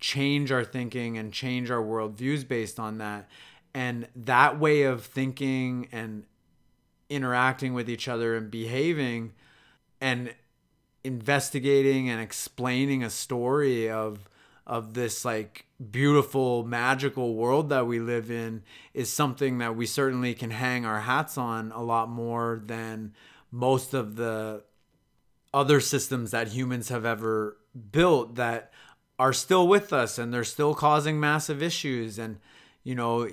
change 0.00 0.50
our 0.50 0.64
thinking 0.64 1.16
and 1.16 1.32
change 1.32 1.70
our 1.70 1.84
worldviews 1.84 2.48
based 2.48 2.80
on 2.80 2.98
that. 2.98 3.28
And 3.72 4.08
that 4.16 4.58
way 4.58 4.82
of 4.82 5.04
thinking 5.04 5.86
and 5.92 6.24
interacting 7.08 7.74
with 7.74 7.88
each 7.88 8.08
other 8.08 8.36
and 8.36 8.50
behaving 8.50 9.34
and 10.00 10.34
investigating 11.04 12.08
and 12.08 12.20
explaining 12.20 13.02
a 13.02 13.10
story 13.10 13.90
of 13.90 14.28
of 14.66 14.92
this 14.92 15.24
like 15.24 15.64
beautiful 15.90 16.62
magical 16.62 17.34
world 17.34 17.70
that 17.70 17.86
we 17.86 17.98
live 17.98 18.30
in 18.30 18.62
is 18.92 19.10
something 19.10 19.58
that 19.58 19.74
we 19.74 19.86
certainly 19.86 20.34
can 20.34 20.50
hang 20.50 20.84
our 20.84 21.00
hats 21.00 21.38
on 21.38 21.72
a 21.72 21.82
lot 21.82 22.08
more 22.10 22.60
than 22.66 23.14
most 23.50 23.94
of 23.94 24.16
the 24.16 24.62
other 25.54 25.80
systems 25.80 26.32
that 26.32 26.48
humans 26.48 26.90
have 26.90 27.06
ever 27.06 27.56
built 27.90 28.34
that 28.34 28.70
are 29.18 29.32
still 29.32 29.66
with 29.66 29.90
us 29.90 30.18
and 30.18 30.34
they're 30.34 30.44
still 30.44 30.74
causing 30.74 31.18
massive 31.18 31.62
issues. 31.62 32.18
And 32.18 32.38
you 32.84 32.94
know 32.94 33.28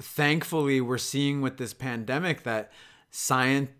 thankfully 0.00 0.80
we're 0.80 0.98
seeing 0.98 1.40
with 1.40 1.56
this 1.56 1.72
pandemic 1.72 2.42
that 2.42 2.72
science 3.10 3.70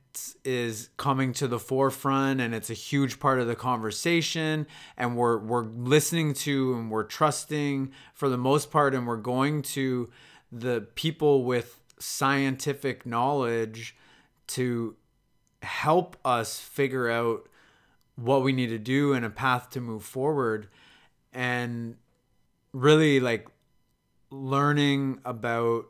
is 0.44 0.90
coming 0.96 1.32
to 1.34 1.48
the 1.48 1.58
forefront 1.58 2.40
and 2.40 2.54
it's 2.54 2.70
a 2.70 2.74
huge 2.74 3.18
part 3.18 3.40
of 3.40 3.46
the 3.46 3.54
conversation. 3.54 4.66
And 4.96 5.16
we're 5.16 5.38
we're 5.38 5.64
listening 5.64 6.34
to 6.34 6.74
and 6.74 6.90
we're 6.90 7.04
trusting 7.04 7.92
for 8.12 8.28
the 8.28 8.38
most 8.38 8.70
part. 8.70 8.94
And 8.94 9.06
we're 9.06 9.16
going 9.16 9.62
to 9.62 10.10
the 10.50 10.86
people 10.94 11.44
with 11.44 11.80
scientific 11.98 13.06
knowledge 13.06 13.96
to 14.46 14.96
help 15.62 16.16
us 16.24 16.60
figure 16.60 17.10
out 17.10 17.48
what 18.16 18.42
we 18.42 18.52
need 18.52 18.68
to 18.68 18.78
do 18.78 19.12
and 19.12 19.24
a 19.24 19.30
path 19.30 19.70
to 19.70 19.80
move 19.80 20.04
forward. 20.04 20.68
And 21.32 21.96
really 22.72 23.20
like 23.20 23.48
learning 24.30 25.20
about 25.24 25.86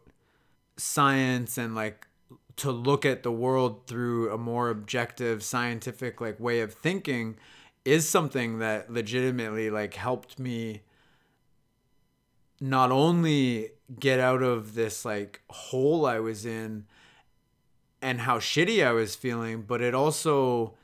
science 0.76 1.58
and 1.58 1.74
like 1.74 2.06
to 2.56 2.70
look 2.70 3.04
at 3.04 3.22
the 3.22 3.32
world 3.32 3.86
through 3.86 4.32
a 4.32 4.38
more 4.38 4.70
objective 4.70 5.42
scientific 5.42 6.20
like 6.20 6.38
way 6.38 6.60
of 6.60 6.72
thinking 6.72 7.36
is 7.84 8.08
something 8.08 8.58
that 8.60 8.90
legitimately 8.90 9.70
like 9.70 9.94
helped 9.94 10.38
me 10.38 10.82
not 12.60 12.90
only 12.90 13.70
get 13.98 14.20
out 14.20 14.42
of 14.42 14.74
this 14.74 15.04
like 15.04 15.42
hole 15.50 16.06
I 16.06 16.18
was 16.20 16.46
in 16.46 16.86
and 18.00 18.20
how 18.20 18.38
shitty 18.38 18.86
I 18.86 18.92
was 18.92 19.14
feeling, 19.14 19.62
but 19.62 19.80
it 19.80 19.94
also 19.94 20.74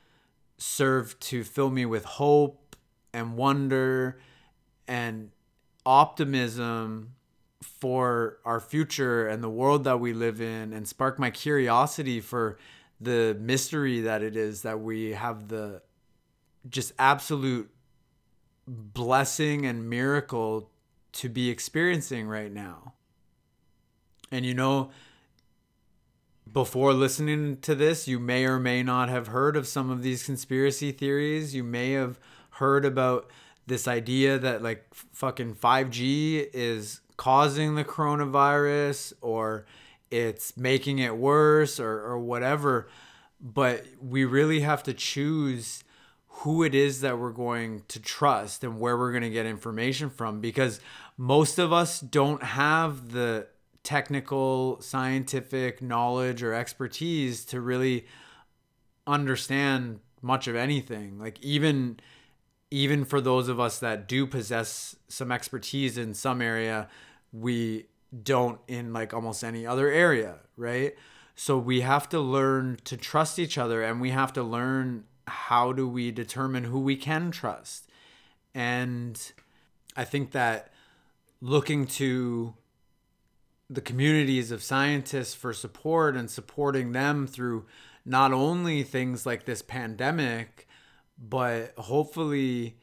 served 0.57 1.21
to 1.21 1.45
fill 1.45 1.71
me 1.71 1.87
with 1.87 2.05
hope 2.05 2.77
and 3.13 3.37
wonder 3.37 4.19
and 4.87 5.31
optimism 5.87 7.15
for 7.63 8.39
our 8.45 8.61
future 8.61 9.27
and 9.27 9.43
the 9.43 9.51
world 9.51 9.85
that 9.85 10.01
we 10.01 10.13
live 10.13 10.41
in 10.41 10.73
and 10.73 10.89
spark 10.89 11.19
my 11.19 11.31
curiosity 11.31 12.21
for 12.21 12.59
the 13.01 13.37
mystery 13.41 14.01
that 14.01 14.23
it 14.23 14.37
is 14.37 14.63
that 14.63 14.81
we 14.81 15.13
have 15.13 15.49
the 15.49 15.83
just 16.69 16.93
absolute 16.99 17.71
blessing 18.67 19.67
and 19.67 19.89
miracle 19.89 20.71
to 21.13 21.29
be 21.29 21.51
experiencing 21.51 22.27
right 22.27 22.53
now. 22.53 22.95
And 24.31 24.47
you 24.47 24.55
know, 24.55 24.91
before 26.51 26.93
listening 26.93 27.59
to 27.59 27.75
this, 27.75 28.07
you 28.07 28.19
may 28.19 28.45
or 28.45 28.59
may 28.59 28.83
not 28.83 29.09
have 29.09 29.29
heard 29.29 29.57
of 29.57 29.67
some 29.67 29.91
of 29.91 30.03
these 30.03 30.23
conspiracy 30.23 30.93
theories. 30.93 31.55
You 31.55 31.65
may 31.65 31.93
have 31.93 32.19
heard 32.53 32.85
about 32.85 33.31
this 33.67 33.87
idea 33.87 34.39
that 34.39 34.63
like 34.63 34.87
fucking 34.93 35.55
5G 35.55 36.51
is 36.53 37.01
causing 37.21 37.75
the 37.75 37.85
coronavirus 37.85 39.13
or 39.21 39.67
it's 40.11 40.57
making 40.57 41.01
it 41.01 41.15
worse 41.15 41.79
or, 41.79 42.01
or 42.01 42.19
whatever. 42.19 42.89
But 43.39 43.85
we 44.01 44.25
really 44.25 44.61
have 44.61 44.83
to 44.85 44.95
choose 44.95 45.85
who 46.29 46.63
it 46.63 46.75
is 46.75 47.03
that 47.03 47.19
we're 47.19 47.33
going 47.33 47.83
to 47.89 48.01
trust 48.01 48.65
and 48.65 48.81
where 48.81 48.97
we're 48.97 49.11
going 49.11 49.23
to 49.23 49.29
get 49.29 49.45
information 49.45 50.09
from 50.09 50.41
because 50.41 50.81
most 51.19 51.59
of 51.59 51.75
us 51.75 52.01
don't 52.01 52.43
have 52.43 53.13
the 53.13 53.47
technical 53.83 54.81
scientific 54.81 55.83
knowledge 55.83 56.43
or 56.43 56.55
expertise 56.55 57.45
to 57.45 57.61
really 57.61 58.07
understand 59.07 60.01
much 60.23 60.49
of 60.49 60.57
anything 60.57 61.19
like 61.19 61.39
even 61.43 62.01
even 62.71 63.05
for 63.05 63.21
those 63.21 63.49
of 63.49 63.59
us 63.59 63.81
that 63.81 64.07
do 64.07 64.27
possess 64.27 64.95
some 65.09 65.33
expertise 65.33 65.99
in 65.99 66.15
some 66.15 66.41
area 66.41 66.89
we 67.33 67.87
don't 68.23 68.61
in 68.67 68.93
like 68.93 69.15
almost 69.15 69.45
any 69.45 69.67
other 69.67 69.89
area, 69.89 70.37
right? 70.57 70.95
So 71.35 71.59
we 71.59 71.81
have 71.81 72.09
to 72.11 72.21
learn 72.21 72.79
to 72.85 72.97
trust 72.97 73.39
each 73.39 73.57
other 73.57 73.83
and 73.83 74.01
we 74.01 74.11
have 74.11 74.33
to 74.35 74.43
learn 74.43 75.05
how 75.27 75.73
do 75.73 75.89
we 75.89 76.11
determine 76.11 76.65
who 76.65 76.81
we 76.81 76.97
can 76.97 77.31
trust. 77.31 77.89
And 78.55 79.21
I 79.97 80.05
think 80.05 80.33
that 80.33 80.73
looking 81.41 81.87
to 81.87 82.55
the 83.69 83.81
communities 83.81 84.51
of 84.51 84.63
scientists 84.63 85.35
for 85.35 85.53
support 85.53 86.17
and 86.17 86.29
supporting 86.29 86.93
them 86.93 87.27
through 87.27 87.65
not 88.05 88.33
only 88.33 88.83
things 88.83 89.25
like 89.25 89.45
this 89.45 89.63
pandemic, 89.63 90.67
but 91.17 91.73
hopefully 91.79 92.77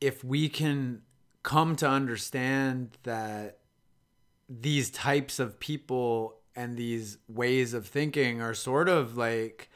if 0.00 0.24
we 0.24 0.48
can 0.48 1.02
come 1.50 1.74
to 1.74 1.88
understand 1.88 2.96
that 3.02 3.58
these 4.48 4.88
types 4.88 5.40
of 5.40 5.58
people 5.58 6.36
and 6.54 6.76
these 6.76 7.18
ways 7.26 7.74
of 7.74 7.88
thinking 7.88 8.40
are 8.40 8.54
sort 8.54 8.88
of 8.88 9.16
like 9.16 9.68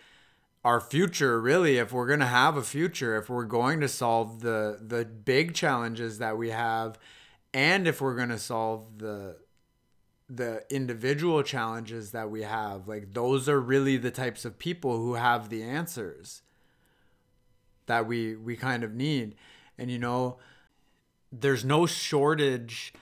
our 0.64 0.80
future 0.80 1.40
really 1.40 1.78
if 1.78 1.92
we're 1.92 2.06
going 2.06 2.20
to 2.20 2.26
have 2.26 2.56
a 2.56 2.62
future 2.62 3.16
if 3.16 3.28
we're 3.28 3.42
going 3.42 3.80
to 3.80 3.88
solve 3.88 4.40
the 4.40 4.78
the 4.80 5.04
big 5.04 5.52
challenges 5.52 6.18
that 6.18 6.38
we 6.38 6.50
have 6.50 6.96
and 7.52 7.88
if 7.88 8.00
we're 8.00 8.14
going 8.14 8.28
to 8.28 8.38
solve 8.38 8.98
the 8.98 9.34
the 10.28 10.62
individual 10.70 11.42
challenges 11.42 12.12
that 12.12 12.30
we 12.30 12.42
have. 12.42 12.88
Like 12.88 13.12
those 13.12 13.48
are 13.48 13.60
really 13.60 13.96
the 13.96 14.10
types 14.10 14.44
of 14.44 14.58
people 14.58 14.96
who 14.96 15.14
have 15.14 15.48
the 15.48 15.62
answers 15.62 16.42
that 17.86 18.06
we 18.06 18.34
we 18.34 18.56
kind 18.56 18.84
of 18.84 18.94
need. 18.94 19.34
And 19.76 19.90
you 19.90 19.98
know 19.98 20.38
there's 21.40 21.64
no 21.64 21.86
shortage 21.86 22.92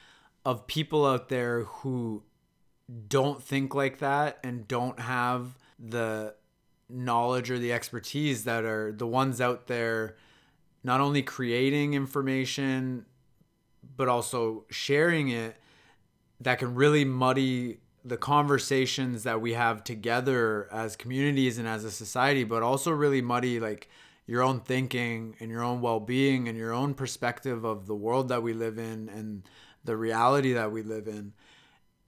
of 0.44 0.66
people 0.66 1.06
out 1.06 1.28
there 1.28 1.64
who 1.64 2.22
don't 3.09 3.42
think 3.42 3.74
like 3.74 3.98
that 3.98 4.38
and 4.42 4.66
don't 4.66 5.00
have 5.00 5.59
the 5.78 6.34
knowledge 6.88 7.50
or 7.50 7.59
the 7.59 7.72
expertise 7.72 8.44
that 8.44 8.64
are 8.64 8.92
the 8.92 9.06
ones 9.06 9.40
out 9.40 9.66
there 9.66 10.16
not 10.84 11.00
only 11.00 11.22
creating 11.22 11.94
information 11.94 13.06
but 13.96 14.09
also 14.09 14.64
sharing 14.70 15.28
it 15.28 15.56
that 16.40 16.59
can 16.59 16.74
really 16.74 17.04
muddy 17.04 17.78
the 18.04 18.16
conversations 18.16 19.22
that 19.22 19.40
we 19.40 19.52
have 19.54 19.84
together 19.84 20.68
as 20.72 20.96
communities 20.96 21.56
and 21.56 21.68
as 21.68 21.84
a 21.84 21.90
society 21.90 22.44
but 22.44 22.62
also 22.62 22.90
really 22.90 23.22
muddy 23.22 23.60
like 23.60 23.88
your 24.27 24.43
own 24.43 24.61
thinking 24.61 25.36
and 25.40 25.51
your 25.51 25.62
own 25.62 25.81
well-being 25.81 26.49
and 26.49 26.57
your 26.57 26.73
own 26.73 26.94
perspective 26.94 27.65
of 27.65 27.86
the 27.86 27.94
world 27.94 28.28
that 28.28 28.43
we 28.43 28.53
live 28.53 28.78
in 28.78 29.09
and 29.09 29.43
the 29.85 29.97
reality 29.97 30.53
that 30.53 30.70
we 30.70 30.82
live 30.82 31.09
in. 31.09 31.32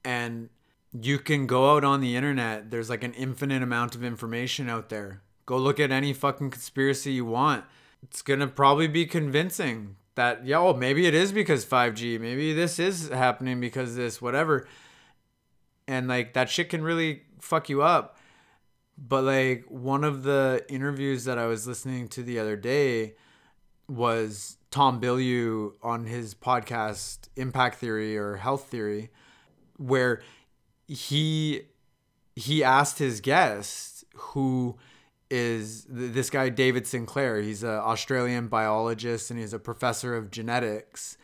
And 0.05 0.49
you 0.93 1.19
can 1.19 1.47
go 1.47 1.74
out 1.74 1.85
on 1.85 2.01
the 2.01 2.15
internet. 2.15 2.70
There's 2.70 2.89
like 2.89 3.03
an 3.03 3.15
infinite 3.15 3.62
amount 3.62 3.95
of 3.95 4.05
information 4.05 4.69
out 4.69 4.89
there. 4.89 5.23
Go 5.47 5.59
look 5.59 5.81
at 5.81 5.91
any 5.91 6.12
fucking 6.12 6.51
conspiracy 6.51 7.12
you 7.12 7.24
want. 7.24 7.65
It's 8.03 8.23
gonna 8.23 8.47
probably 8.47 8.86
be 8.86 9.07
convincing 9.07 9.97
that 10.15 10.47
yo 10.47 10.73
maybe 10.73 11.07
it 11.07 11.15
is 11.15 11.32
because 11.32 11.65
5g 11.65 12.20
maybe 12.20 12.53
this 12.53 12.78
is 12.78 13.09
happening 13.09 13.61
because 13.61 13.97
this 13.97 14.23
whatever. 14.23 14.69
And 15.89 16.07
like 16.07 16.35
that 16.35 16.49
shit 16.49 16.70
can 16.70 16.82
really 16.82 17.23
fuck 17.41 17.69
you 17.69 17.82
up 17.82 18.16
but 18.96 19.24
like 19.24 19.64
one 19.68 20.04
of 20.04 20.22
the 20.22 20.64
interviews 20.68 21.24
that 21.24 21.38
I 21.38 21.46
was 21.46 21.66
listening 21.66 22.08
to 22.08 22.22
the 22.22 22.38
other 22.38 22.56
day 22.56 23.14
was 23.88 24.56
Tom 24.70 25.00
Bilyeu 25.00 25.72
on 25.82 26.06
his 26.06 26.34
podcast 26.34 27.28
Impact 27.36 27.76
Theory 27.76 28.16
or 28.16 28.36
Health 28.36 28.68
Theory, 28.68 29.10
where 29.76 30.22
he 30.86 31.62
he 32.36 32.64
asked 32.64 32.98
his 32.98 33.20
guest 33.20 34.04
who 34.14 34.76
is 35.30 35.86
this 35.88 36.30
guy 36.30 36.48
David 36.48 36.86
Sinclair. 36.86 37.40
He's 37.40 37.62
an 37.62 37.70
Australian 37.70 38.48
biologist 38.48 39.30
and 39.30 39.38
he's 39.40 39.52
a 39.52 39.58
professor 39.58 40.16
of 40.16 40.30
genetics, 40.30 41.16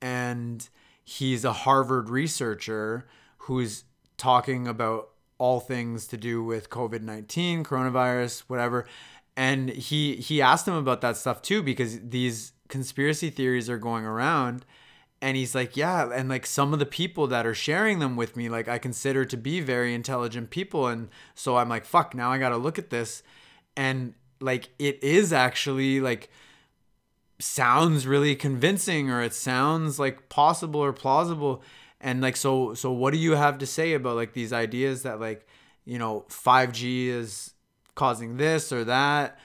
and 0.00 0.68
he's 1.04 1.44
a 1.44 1.52
Harvard 1.52 2.08
researcher 2.08 3.06
who's 3.38 3.84
talking 4.16 4.66
about 4.68 5.10
all 5.40 5.58
things 5.58 6.06
to 6.06 6.18
do 6.18 6.44
with 6.44 6.68
COVID 6.68 7.00
nineteen, 7.00 7.64
coronavirus, 7.64 8.40
whatever. 8.40 8.86
And 9.36 9.70
he 9.70 10.16
he 10.16 10.42
asked 10.42 10.68
him 10.68 10.74
about 10.74 11.00
that 11.00 11.16
stuff 11.16 11.40
too 11.40 11.62
because 11.62 11.98
these 12.00 12.52
conspiracy 12.68 13.30
theories 13.30 13.70
are 13.70 13.78
going 13.78 14.04
around. 14.04 14.66
And 15.22 15.36
he's 15.36 15.54
like 15.54 15.76
yeah 15.76 16.10
and 16.14 16.28
like 16.28 16.46
some 16.46 16.72
of 16.72 16.78
the 16.78 16.86
people 16.86 17.26
that 17.28 17.46
are 17.46 17.54
sharing 17.54 17.98
them 17.98 18.16
with 18.16 18.38
me 18.38 18.48
like 18.48 18.68
i 18.68 18.78
consider 18.78 19.24
to 19.26 19.36
be 19.36 19.60
very 19.60 19.94
intelligent 19.94 20.50
people. 20.50 20.86
And 20.86 21.08
so 21.34 21.56
i'm 21.56 21.68
like 21.70 21.84
fuck 21.86 22.14
now 22.14 22.30
i 22.30 22.38
gotta 22.38 22.58
look 22.58 22.78
at 22.78 22.90
this. 22.90 23.22
And 23.76 24.14
like 24.40 24.70
it 24.78 25.02
is 25.02 25.32
actually 25.32 26.00
like 26.00 26.30
sounds 27.38 28.06
really 28.06 28.36
convincing 28.36 29.10
or 29.10 29.22
it 29.22 29.32
sounds 29.32 29.98
like 29.98 30.28
possible 30.28 30.80
or 30.80 30.92
plausible 30.92 31.62
and 32.00 32.20
like 32.20 32.36
so 32.36 32.74
so 32.74 32.90
what 32.90 33.12
do 33.12 33.18
you 33.18 33.32
have 33.32 33.58
to 33.58 33.66
say 33.66 33.94
about 33.94 34.16
like 34.16 34.32
these 34.32 34.52
ideas 34.52 35.02
that 35.02 35.20
like 35.20 35.46
you 35.84 35.98
know 35.98 36.24
5g 36.28 37.08
is 37.08 37.54
causing 37.94 38.36
this 38.36 38.72
or 38.72 38.84
that 38.84 39.38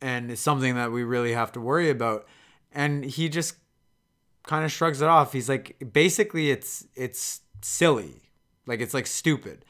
and 0.00 0.30
it's 0.30 0.40
something 0.40 0.74
that 0.74 0.92
we 0.92 1.02
really 1.02 1.32
have 1.32 1.52
to 1.52 1.60
worry 1.60 1.90
about 1.90 2.26
and 2.72 3.04
he 3.04 3.28
just 3.28 3.54
kind 4.44 4.64
of 4.64 4.70
shrugs 4.72 5.00
it 5.00 5.08
off. 5.08 5.32
He's 5.32 5.48
like, 5.48 5.76
basically, 5.92 6.50
it's 6.50 6.86
it's 6.94 7.40
silly, 7.62 8.30
like 8.66 8.80
it's 8.80 8.94
like 8.94 9.06
stupid. 9.06 9.64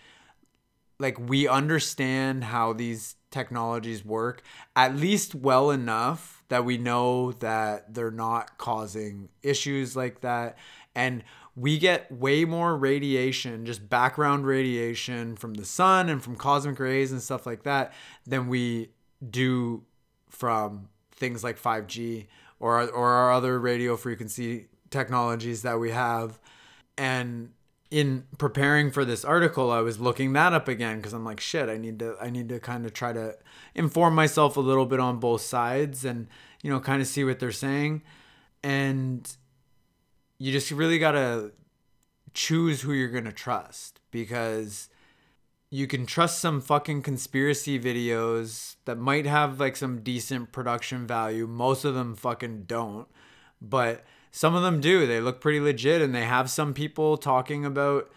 Like 0.99 1.19
we 1.19 1.49
understand 1.49 2.45
how 2.45 2.73
these 2.73 3.17
technologies 3.31 4.05
work 4.05 4.43
at 4.77 4.95
least 4.95 5.35
well 5.35 5.73
enough 5.73 6.45
that 6.49 6.65
we 6.65 6.79
know 6.79 7.33
that 7.33 7.93
they're 7.93 8.13
not 8.13 8.59
causing 8.59 9.29
issues 9.43 9.97
like 9.97 10.21
that, 10.21 10.57
and 10.95 11.25
we 11.57 11.79
get 11.79 12.11
way 12.11 12.45
more 12.45 12.77
radiation, 12.77 13.65
just 13.65 13.89
background 13.89 14.47
radiation 14.47 15.37
from 15.37 15.55
the 15.55 15.65
sun 15.65 16.09
and 16.09 16.23
from 16.23 16.37
cosmic 16.37 16.79
rays 16.79 17.13
and 17.13 17.23
stuff 17.23 17.47
like 17.47 17.63
that 17.63 17.93
than 18.27 18.49
we 18.49 18.91
do 19.29 19.85
from 20.29 20.89
things 21.13 21.45
like 21.45 21.61
5G 21.61 22.27
or 22.59 22.83
or 22.83 23.11
our 23.11 23.33
other 23.33 23.59
radio 23.61 23.97
frequency 23.97 24.67
technologies 24.91 25.63
that 25.63 25.79
we 25.79 25.91
have. 25.91 26.41
And 26.99 27.51
in 27.91 28.25
preparing 28.39 28.91
for 28.91 29.05
this 29.05 29.25
article, 29.25 29.71
I 29.71 29.81
was 29.81 30.01
looking 30.01 30.33
that 30.33 30.53
up 30.53 30.67
again 30.67 30.97
because 30.97 31.13
I'm 31.13 31.25
like, 31.25 31.39
shit, 31.39 31.69
I 31.69 31.77
need 31.77 32.01
to 32.01 32.17
I 32.21 32.31
need 32.31 32.49
to 32.49 32.59
kind 32.59 32.85
of 32.85 32.93
try 32.93 33.13
to 33.13 33.37
inform 33.77 34.15
myself 34.17 34.57
a 34.57 34.61
little 34.61 34.87
bit 34.87 34.99
on 34.99 35.21
both 35.21 35.43
sides 35.43 36.05
and 36.05 36.27
you 36.63 36.71
know 36.71 36.81
kind 36.81 37.01
of 37.01 37.07
see 37.07 37.23
what 37.23 37.39
they're 37.39 37.53
saying. 37.53 38.03
And 38.65 39.31
you 40.39 40.53
just 40.53 40.71
really 40.71 40.99
gotta 40.99 41.53
choose 42.33 42.83
who 42.83 42.93
you're 42.93 43.09
gonna 43.09 43.33
trust 43.33 44.01
because 44.11 44.89
you 45.71 45.87
can 45.89 46.07
trust 46.07 46.39
some 46.39 46.61
fucking 46.61 47.03
conspiracy 47.03 47.81
videos 47.81 48.77
that 48.85 48.97
might 48.97 49.27
have 49.27 49.59
like 49.59 49.77
some 49.77 50.03
decent 50.03 50.53
production 50.53 51.07
value. 51.07 51.47
Most 51.49 51.85
of 51.85 51.95
them 51.95 52.15
fucking 52.15 52.63
don't. 52.65 53.09
But 53.61 54.05
some 54.31 54.55
of 54.55 54.63
them 54.63 54.81
do. 54.81 55.07
They 55.07 55.21
look 55.21 55.41
pretty 55.41 55.61
legit 55.61 56.01
and 56.01 56.15
they 56.15 56.25
have 56.25 56.51
some 56.51 56.75
people 56.75 57.17
talking 57.17 57.65
about 57.65 58.11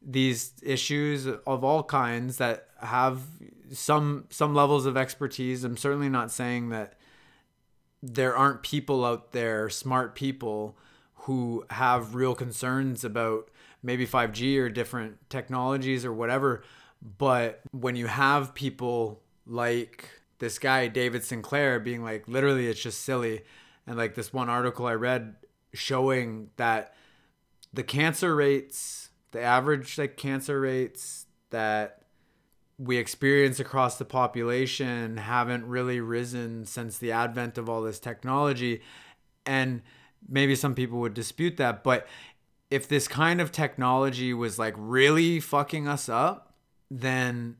these 0.00 0.52
issues 0.62 1.26
of 1.26 1.64
all 1.64 1.82
kinds 1.82 2.38
that 2.38 2.68
have 2.80 3.20
some 3.72 4.24
some 4.30 4.54
levels 4.54 4.86
of 4.86 4.96
expertise. 4.96 5.64
I'm 5.64 5.76
certainly 5.76 6.08
not 6.08 6.30
saying 6.30 6.70
that 6.70 6.94
there 8.02 8.36
aren't 8.36 8.62
people 8.62 9.04
out 9.04 9.32
there, 9.32 9.68
smart 9.70 10.14
people 10.14 10.76
who 11.22 11.64
have 11.70 12.14
real 12.14 12.34
concerns 12.34 13.04
about 13.04 13.48
maybe 13.82 14.06
5G 14.06 14.58
or 14.58 14.68
different 14.68 15.18
technologies 15.28 16.04
or 16.04 16.12
whatever 16.12 16.62
but 17.18 17.60
when 17.72 17.96
you 17.96 18.06
have 18.06 18.54
people 18.54 19.22
like 19.46 20.08
this 20.38 20.58
guy, 20.58 20.88
David 20.88 21.24
Sinclair, 21.24 21.80
being 21.80 22.02
like, 22.02 22.28
literally, 22.28 22.68
it's 22.68 22.80
just 22.80 23.02
silly. 23.02 23.42
And 23.86 23.96
like 23.96 24.14
this 24.14 24.32
one 24.32 24.48
article 24.48 24.86
I 24.86 24.94
read 24.94 25.34
showing 25.72 26.50
that 26.56 26.94
the 27.72 27.82
cancer 27.82 28.36
rates, 28.36 29.10
the 29.32 29.40
average 29.40 29.98
like 29.98 30.16
cancer 30.16 30.60
rates 30.60 31.26
that 31.50 32.02
we 32.78 32.96
experience 32.98 33.58
across 33.58 33.96
the 33.96 34.04
population 34.04 35.16
haven't 35.16 35.66
really 35.66 36.00
risen 36.00 36.64
since 36.64 36.98
the 36.98 37.12
advent 37.12 37.58
of 37.58 37.68
all 37.68 37.82
this 37.82 37.98
technology. 37.98 38.80
And 39.44 39.82
maybe 40.28 40.54
some 40.54 40.74
people 40.74 40.98
would 41.00 41.14
dispute 41.14 41.56
that, 41.56 41.82
but 41.82 42.06
if 42.70 42.88
this 42.88 43.06
kind 43.06 43.40
of 43.40 43.52
technology 43.52 44.32
was 44.32 44.58
like 44.58 44.74
really 44.76 45.40
fucking 45.40 45.86
us 45.86 46.08
up, 46.08 46.54
then 46.90 47.56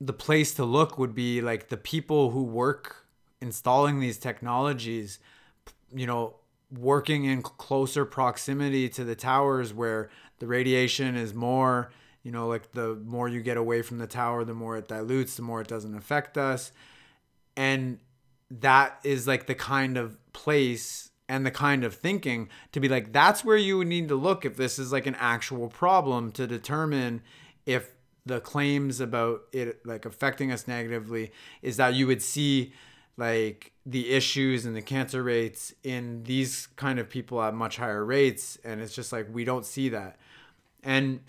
the 0.00 0.12
place 0.12 0.54
to 0.54 0.64
look 0.64 0.98
would 0.98 1.14
be 1.14 1.40
like 1.40 1.68
the 1.68 1.76
people 1.76 2.30
who 2.30 2.44
work 2.44 3.06
installing 3.40 4.00
these 4.00 4.18
technologies, 4.18 5.18
you 5.92 6.06
know, 6.06 6.36
working 6.70 7.24
in 7.24 7.42
closer 7.42 8.04
proximity 8.04 8.88
to 8.88 9.04
the 9.04 9.16
towers 9.16 9.74
where 9.74 10.08
the 10.38 10.46
radiation 10.46 11.16
is 11.16 11.34
more, 11.34 11.90
you 12.22 12.30
know, 12.30 12.46
like 12.46 12.72
the 12.72 12.94
more 13.04 13.28
you 13.28 13.42
get 13.42 13.56
away 13.56 13.82
from 13.82 13.98
the 13.98 14.06
tower, 14.06 14.44
the 14.44 14.54
more 14.54 14.76
it 14.76 14.88
dilutes, 14.88 15.36
the 15.36 15.42
more 15.42 15.60
it 15.60 15.68
doesn't 15.68 15.96
affect 15.96 16.38
us. 16.38 16.70
And 17.56 17.98
that 18.50 19.00
is 19.04 19.26
like 19.26 19.46
the 19.46 19.54
kind 19.54 19.96
of 19.96 20.16
place 20.32 21.09
and 21.30 21.46
the 21.46 21.50
kind 21.52 21.84
of 21.84 21.94
thinking 21.94 22.48
to 22.72 22.80
be 22.80 22.88
like, 22.88 23.12
that's 23.12 23.44
where 23.44 23.56
you 23.56 23.78
would 23.78 23.86
need 23.86 24.08
to 24.08 24.16
look 24.16 24.44
if 24.44 24.56
this 24.56 24.80
is 24.80 24.90
like 24.90 25.06
an 25.06 25.14
actual 25.14 25.68
problem 25.68 26.32
to 26.32 26.44
determine 26.44 27.22
if 27.64 27.94
the 28.26 28.40
claims 28.40 29.00
about 29.00 29.42
it 29.52 29.86
like 29.86 30.04
affecting 30.04 30.50
us 30.50 30.66
negatively 30.66 31.30
is 31.62 31.76
that 31.76 31.94
you 31.94 32.08
would 32.08 32.20
see 32.20 32.72
like 33.16 33.72
the 33.86 34.10
issues 34.10 34.66
and 34.66 34.74
the 34.74 34.82
cancer 34.82 35.22
rates 35.22 35.72
in 35.84 36.24
these 36.24 36.66
kind 36.74 36.98
of 36.98 37.08
people 37.08 37.40
at 37.40 37.54
much 37.54 37.76
higher 37.76 38.04
rates. 38.04 38.58
And 38.64 38.80
it's 38.80 38.94
just 38.94 39.12
like 39.12 39.28
we 39.32 39.44
don't 39.44 39.64
see 39.64 39.88
that. 39.90 40.18
And 40.82 41.20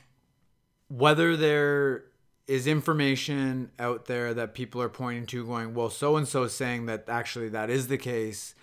whether 0.88 1.38
there 1.38 2.06
is 2.48 2.66
information 2.66 3.70
out 3.78 4.06
there 4.06 4.34
that 4.34 4.56
people 4.56 4.82
are 4.82 4.90
pointing 4.90 5.28
to 5.28 5.46
going 5.46 5.76
well 5.76 5.92
so 5.92 6.18
and 6.18 6.28
so 6.28 6.48
saying 6.48 6.88
that 6.88 7.08
actually 7.08 7.50
that 7.50 7.70
is 7.70 7.88
the 7.88 7.98
case 7.98 8.56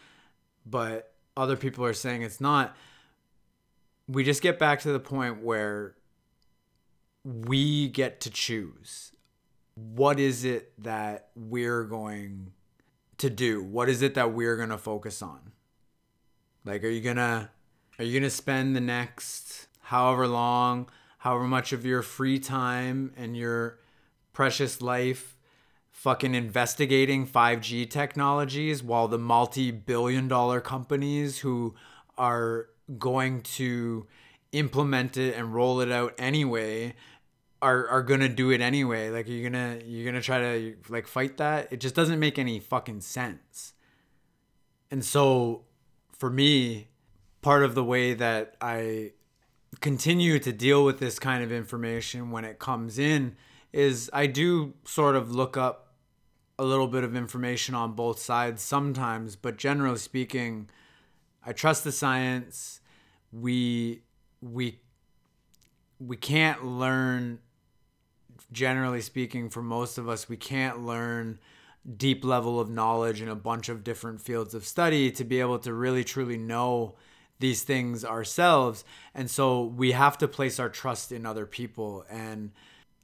but 0.67 1.13
other 1.39 1.57
people 1.57 1.85
are 1.85 1.95
saying 1.95 2.23
it's 2.23 2.41
not 2.41 2.77
we 4.09 4.25
just 4.25 4.43
get 4.43 4.59
back 4.59 4.81
to 4.81 4.93
the 4.93 4.99
point 4.99 5.43
where 5.43 5.95
we 7.25 7.89
get 7.89 8.21
to 8.23 8.31
choose. 8.31 9.13
What 9.75 10.19
is 10.19 10.45
it 10.45 10.73
that 10.83 11.29
we're 11.37 11.85
going 11.85 12.53
to 13.19 13.29
do? 13.29 13.63
What 13.63 13.89
is 13.89 14.01
it 14.01 14.15
that 14.15 14.33
we're 14.33 14.57
going 14.57 14.71
to 14.71 14.79
focus 14.79 15.21
on? 15.21 15.53
Like 16.65 16.83
are 16.83 16.89
you 16.89 17.03
going 17.03 17.17
to 17.17 17.51
are 17.99 18.05
you 18.05 18.13
going 18.13 18.23
to 18.23 18.31
spend 18.31 18.75
the 18.75 18.81
next 18.81 19.69
however 19.83 20.27
long, 20.27 20.89
however 21.19 21.45
much 21.45 21.73
of 21.73 21.85
your 21.85 22.03
free 22.03 22.39
time 22.39 23.13
and 23.17 23.37
your 23.37 23.79
precious 24.33 24.81
life 24.81 25.38
fucking 25.99 26.33
investigating 26.33 27.27
5G 27.27 27.91
technologies 27.91 28.85
while 28.85 29.09
the 29.09 29.19
multi-billion 29.19 30.29
dollar 30.29 30.61
companies 30.61 31.41
who 31.41 31.75
are 32.17 32.69
going 33.01 33.41
to 33.41 34.07
implement 34.53 35.17
it 35.17 35.35
and 35.35 35.53
roll 35.53 35.81
it 35.81 35.91
out 35.91 36.15
anyway 36.17 36.95
are 37.61 37.89
are 37.89 38.03
gonna 38.03 38.29
do 38.29 38.51
it 38.51 38.61
anyway. 38.61 39.11
Like 39.11 39.27
you're 39.27 39.43
gonna 39.51 39.81
you're 39.85 40.05
gonna 40.05 40.23
try 40.23 40.39
to 40.39 40.77
like 40.89 41.09
fight 41.09 41.37
that. 41.39 41.73
It 41.73 41.81
just 41.81 41.97
doesn't 41.97 42.21
make 42.21 42.39
any 42.39 42.61
fucking 42.61 43.01
sense. 43.01 43.73
And 44.93 45.05
so 45.05 45.65
for 46.17 46.31
me, 46.31 46.91
part 47.43 47.65
of 47.65 47.75
the 47.75 47.83
way 47.83 48.15
that 48.15 48.55
I 48.61 49.15
continue 49.81 50.39
to 50.39 50.53
deal 50.53 50.85
with 50.85 51.01
this 51.01 51.19
kind 51.19 51.43
of 51.43 51.51
information 51.51 52.31
when 52.31 52.45
it 52.45 52.61
comes 52.61 53.01
in 53.01 53.35
is 53.73 54.09
I 54.13 54.27
do 54.27 54.75
sort 54.85 55.17
of 55.17 55.33
look 55.33 55.57
up 55.57 55.88
a 56.59 56.65
little 56.65 56.89
bit 56.89 57.05
of 57.05 57.15
information 57.15 57.75
on 57.75 57.93
both 57.93 58.19
sides 58.19 58.63
sometimes, 58.63 59.37
but 59.37 59.57
generally 59.57 59.99
speaking, 59.99 60.69
I 61.45 61.53
trust 61.53 61.85
the 61.85 61.93
science. 61.93 62.81
We 63.33 64.03
we 64.41 64.81
we 66.01 66.17
can't 66.17 66.65
learn 66.65 67.41
generally 68.53 69.01
speaking, 69.01 69.51
for 69.51 69.63
most 69.63 69.99
of 69.99 70.09
us, 70.09 70.29
we 70.29 70.37
can't 70.37 70.85
learn 70.85 71.39
deep 71.97 72.25
level 72.25 72.61
of 72.61 72.69
knowledge 72.69 73.23
in 73.23 73.29
a 73.29 73.35
bunch 73.35 73.69
of 73.69 73.85
different 73.85 74.21
fields 74.21 74.55
of 74.55 74.65
study 74.65 75.11
to 75.11 75.25
be 75.25 75.41
able 75.41 75.59
to 75.59 75.73
really 75.73 76.05
truly 76.05 76.37
know 76.37 76.95
these 77.41 77.63
things 77.63 78.05
ourselves. 78.05 78.85
And 79.15 79.31
so 79.31 79.63
we 79.65 79.93
have 79.93 80.19
to 80.19 80.29
place 80.29 80.59
our 80.59 80.69
trust 80.69 81.13
in 81.13 81.25
other 81.25 81.47
people. 81.47 82.05
And 82.11 82.51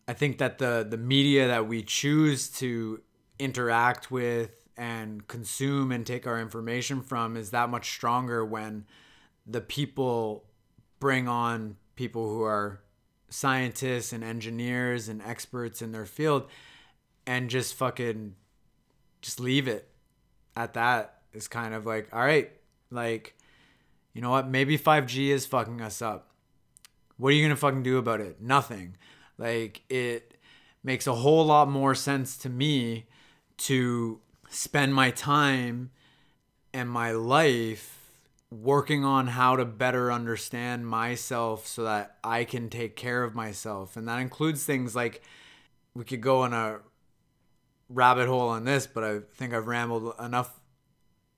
I 0.09 0.13
think 0.13 0.39
that 0.39 0.59
the 0.59 0.87
the 0.89 0.99
media 0.99 1.49
that 1.49 1.67
we 1.67 1.83
choose 1.83 2.49
to 2.59 3.01
interact 3.39 4.11
with 4.11 4.51
and 4.77 5.27
consume 5.29 5.93
and 5.93 6.07
take 6.07 6.27
our 6.27 6.41
information 6.41 7.01
from 7.01 7.37
is 7.37 7.51
that 7.51 7.69
much 7.69 7.91
stronger 7.91 8.45
when 8.45 8.85
the 9.47 9.61
people 9.61 10.45
bring 10.99 11.29
on 11.29 11.77
people 11.97 12.29
who 12.29 12.43
are 12.43 12.81
scientists 13.29 14.13
and 14.13 14.25
engineers 14.25 15.09
and 15.09 15.23
experts 15.23 15.83
in 15.83 15.93
their 15.93 16.07
field 16.07 16.49
and 17.27 17.51
just 17.51 17.75
fucking 17.75 18.35
just 19.23 19.41
leave 19.41 19.69
it 19.69 19.89
at 20.57 20.75
that 20.75 21.23
is 21.33 21.49
kind 21.49 21.75
of 21.75 21.87
like 21.87 22.09
all 22.13 22.25
right 22.25 22.51
like 22.91 23.35
you 24.15 24.23
know 24.23 24.31
what? 24.31 24.49
Maybe 24.49 24.79
5g 24.79 25.29
is 25.29 25.45
fucking 25.45 25.81
us 25.81 26.01
up. 26.01 26.31
What 27.17 27.31
are 27.31 27.33
you 27.33 27.45
gonna 27.45 27.57
fucking 27.57 27.83
do 27.83 27.99
about 27.99 28.21
it? 28.21 28.41
Nothing. 28.41 28.97
Like 29.37 29.83
it 29.91 30.39
makes 30.83 31.07
a 31.07 31.15
whole 31.15 31.45
lot 31.45 31.69
more 31.69 31.95
sense 31.95 32.37
to 32.39 32.49
me 32.49 33.07
to 33.65 34.21
spend 34.51 34.95
my 34.95 35.11
time 35.11 35.91
and 36.75 36.91
my 36.91 37.13
life 37.13 38.11
working 38.51 39.05
on 39.05 39.27
how 39.27 39.57
to 39.57 39.65
better 39.65 40.13
understand 40.13 40.87
myself 40.87 41.67
so 41.67 41.85
that 41.85 42.19
I 42.23 42.45
can 42.45 42.69
take 42.69 42.95
care 42.95 43.25
of 43.25 43.35
myself. 43.35 43.97
And 43.97 44.07
that 44.07 44.19
includes 44.19 44.65
things 44.65 44.95
like 44.95 45.23
we 45.95 46.05
could 46.05 46.21
go 46.21 46.43
on 46.43 46.53
a 46.53 46.81
rabbit 47.89 48.29
hole 48.29 48.49
on 48.49 48.65
this, 48.65 48.87
but 48.87 49.03
I 49.03 49.21
think 49.35 49.55
I've 49.55 49.67
rambled 49.67 50.15
enough 50.21 50.61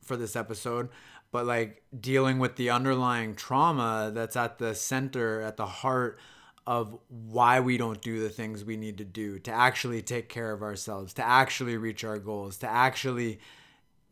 for 0.02 0.16
this 0.16 0.34
episode. 0.34 0.88
But 1.30 1.46
like 1.46 1.84
dealing 1.98 2.40
with 2.40 2.56
the 2.56 2.70
underlying 2.70 3.36
trauma 3.36 4.10
that's 4.12 4.36
at 4.36 4.58
the 4.58 4.74
center, 4.74 5.42
at 5.42 5.56
the 5.56 5.66
heart 5.66 6.18
of 6.66 6.98
why 7.08 7.60
we 7.60 7.76
don't 7.76 8.00
do 8.02 8.20
the 8.20 8.28
things 8.28 8.64
we 8.64 8.76
need 8.76 8.98
to 8.98 9.04
do 9.04 9.38
to 9.38 9.52
actually 9.52 10.02
take 10.02 10.28
care 10.28 10.52
of 10.52 10.62
ourselves, 10.62 11.14
to 11.14 11.24
actually 11.24 11.76
reach 11.76 12.02
our 12.02 12.18
goals, 12.18 12.56
to 12.58 12.68
actually 12.68 13.38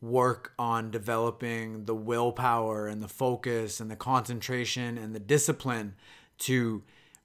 work 0.00 0.52
on 0.58 0.90
developing 0.90 1.84
the 1.86 1.94
willpower 1.94 2.86
and 2.86 3.02
the 3.02 3.08
focus 3.08 3.80
and 3.80 3.90
the 3.90 3.96
concentration 3.96 4.98
and 4.98 5.14
the 5.14 5.20
discipline 5.20 5.94
to 6.38 6.82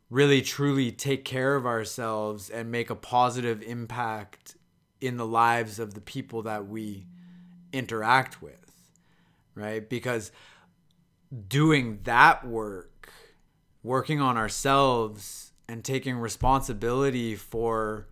really 0.09 0.41
truly 0.41 0.91
take 0.91 1.23
care 1.25 1.55
of 1.55 1.65
ourselves 1.65 2.49
and 2.49 2.71
make 2.71 2.89
a 2.89 2.95
positive 2.95 3.61
impact 3.61 4.55
in 5.01 5.17
the 5.17 5.25
lives 5.25 5.77
of 5.77 5.93
the 5.93 6.01
people 6.01 6.41
that 6.41 6.67
we 6.67 7.05
interact 7.71 8.41
with, 8.41 8.73
right? 9.53 9.87
Because 9.87 10.31
doing 11.47 11.99
that 12.03 12.45
work, 12.47 12.88
working 13.83 14.19
on 14.19 14.37
ourselves 14.37 15.51
and 15.67 15.83
taking 15.83 16.17
responsibility 16.17 17.35
for 17.35 18.07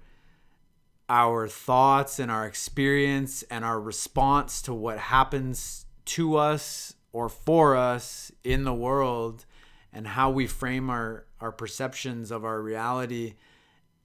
our 1.10 1.48
thoughts 1.48 2.20
and 2.20 2.30
our 2.30 2.46
experience 2.46 3.44
and 3.44 3.64
our 3.64 3.80
response 3.80 4.62
to 4.62 4.74
what 4.74 4.98
happens 4.98 5.86
to 6.06 6.36
us 6.36 6.94
or 7.14 7.30
for 7.30 7.76
us 7.76 8.32
in 8.44 8.64
the 8.64 8.74
world 8.74 9.46
and 9.94 10.08
how 10.08 10.30
we 10.30 10.46
frame 10.46 10.90
our, 10.90 11.26
our 11.40 11.52
perceptions 11.52 12.30
of 12.30 12.44
our 12.46 12.62
reality 12.62 13.36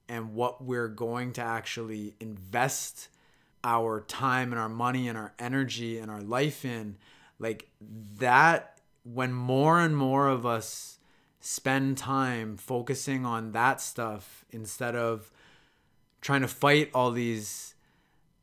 and 0.08 0.34
what 0.34 0.62
we're 0.62 0.88
going 0.88 1.32
to 1.32 1.40
actually 1.40 2.14
invest 2.20 3.08
our 3.64 4.00
time 4.00 4.52
and 4.52 4.60
our 4.60 4.68
money 4.68 5.08
and 5.08 5.16
our 5.16 5.32
energy 5.38 5.98
and 5.98 6.10
our 6.10 6.22
life 6.22 6.64
in. 6.64 6.96
Like 7.38 7.68
that 8.18 8.80
when 9.04 9.32
more 9.32 9.80
and 9.80 9.96
more 9.96 10.28
of 10.28 10.46
us 10.46 10.91
spend 11.42 11.98
time 11.98 12.56
focusing 12.56 13.26
on 13.26 13.50
that 13.50 13.80
stuff 13.80 14.44
instead 14.50 14.94
of 14.94 15.30
trying 16.20 16.40
to 16.40 16.48
fight 16.48 16.88
all 16.94 17.10
these 17.10 17.74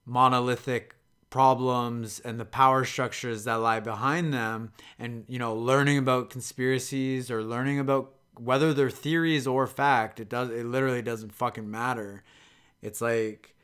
monolithic 0.06 0.96
problems 1.30 2.20
and 2.20 2.38
the 2.40 2.46
power 2.46 2.84
structures 2.84 3.46
that 3.46 3.56
lie 3.56 3.80
behind 3.80 4.34
them 4.34 4.74
and 4.98 5.24
you 5.30 5.40
know 5.40 5.56
learning 5.56 5.98
about 5.98 6.30
conspiracies 6.30 7.32
or 7.32 7.42
learning 7.42 7.80
about 7.80 8.12
whether 8.38 8.74
they're 8.74 8.90
theories 8.90 9.48
or 9.48 9.66
fact 9.66 10.20
it 10.20 10.28
does 10.28 10.50
it 10.50 10.66
literally 10.66 11.02
doesn't 11.02 11.34
fucking 11.34 11.72
matter. 11.72 12.24
It's 12.82 13.00
like 13.00 13.56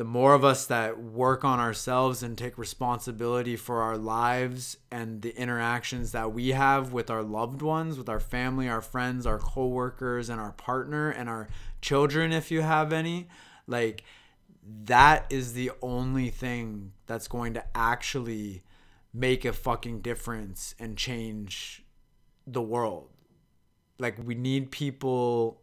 the 0.00 0.04
more 0.04 0.32
of 0.32 0.42
us 0.42 0.64
that 0.64 0.98
work 0.98 1.44
on 1.44 1.60
ourselves 1.60 2.22
and 2.22 2.38
take 2.38 2.56
responsibility 2.56 3.54
for 3.54 3.82
our 3.82 3.98
lives 3.98 4.78
and 4.90 5.20
the 5.20 5.36
interactions 5.36 6.12
that 6.12 6.32
we 6.32 6.52
have 6.52 6.90
with 6.90 7.10
our 7.10 7.22
loved 7.22 7.60
ones, 7.60 7.98
with 7.98 8.08
our 8.08 8.18
family, 8.18 8.66
our 8.66 8.80
friends, 8.80 9.26
our 9.26 9.38
coworkers, 9.38 10.30
and 10.30 10.40
our 10.40 10.52
partner 10.52 11.10
and 11.10 11.28
our 11.28 11.48
children, 11.82 12.32
if 12.32 12.50
you 12.50 12.62
have 12.62 12.94
any, 12.94 13.28
like 13.66 14.02
that 14.86 15.26
is 15.28 15.52
the 15.52 15.70
only 15.82 16.30
thing 16.30 16.92
that's 17.06 17.28
going 17.28 17.52
to 17.52 17.62
actually 17.74 18.62
make 19.12 19.44
a 19.44 19.52
fucking 19.52 20.00
difference 20.00 20.74
and 20.78 20.96
change 20.96 21.84
the 22.46 22.62
world. 22.62 23.10
Like, 23.98 24.16
we 24.24 24.34
need 24.34 24.70
people 24.70 25.60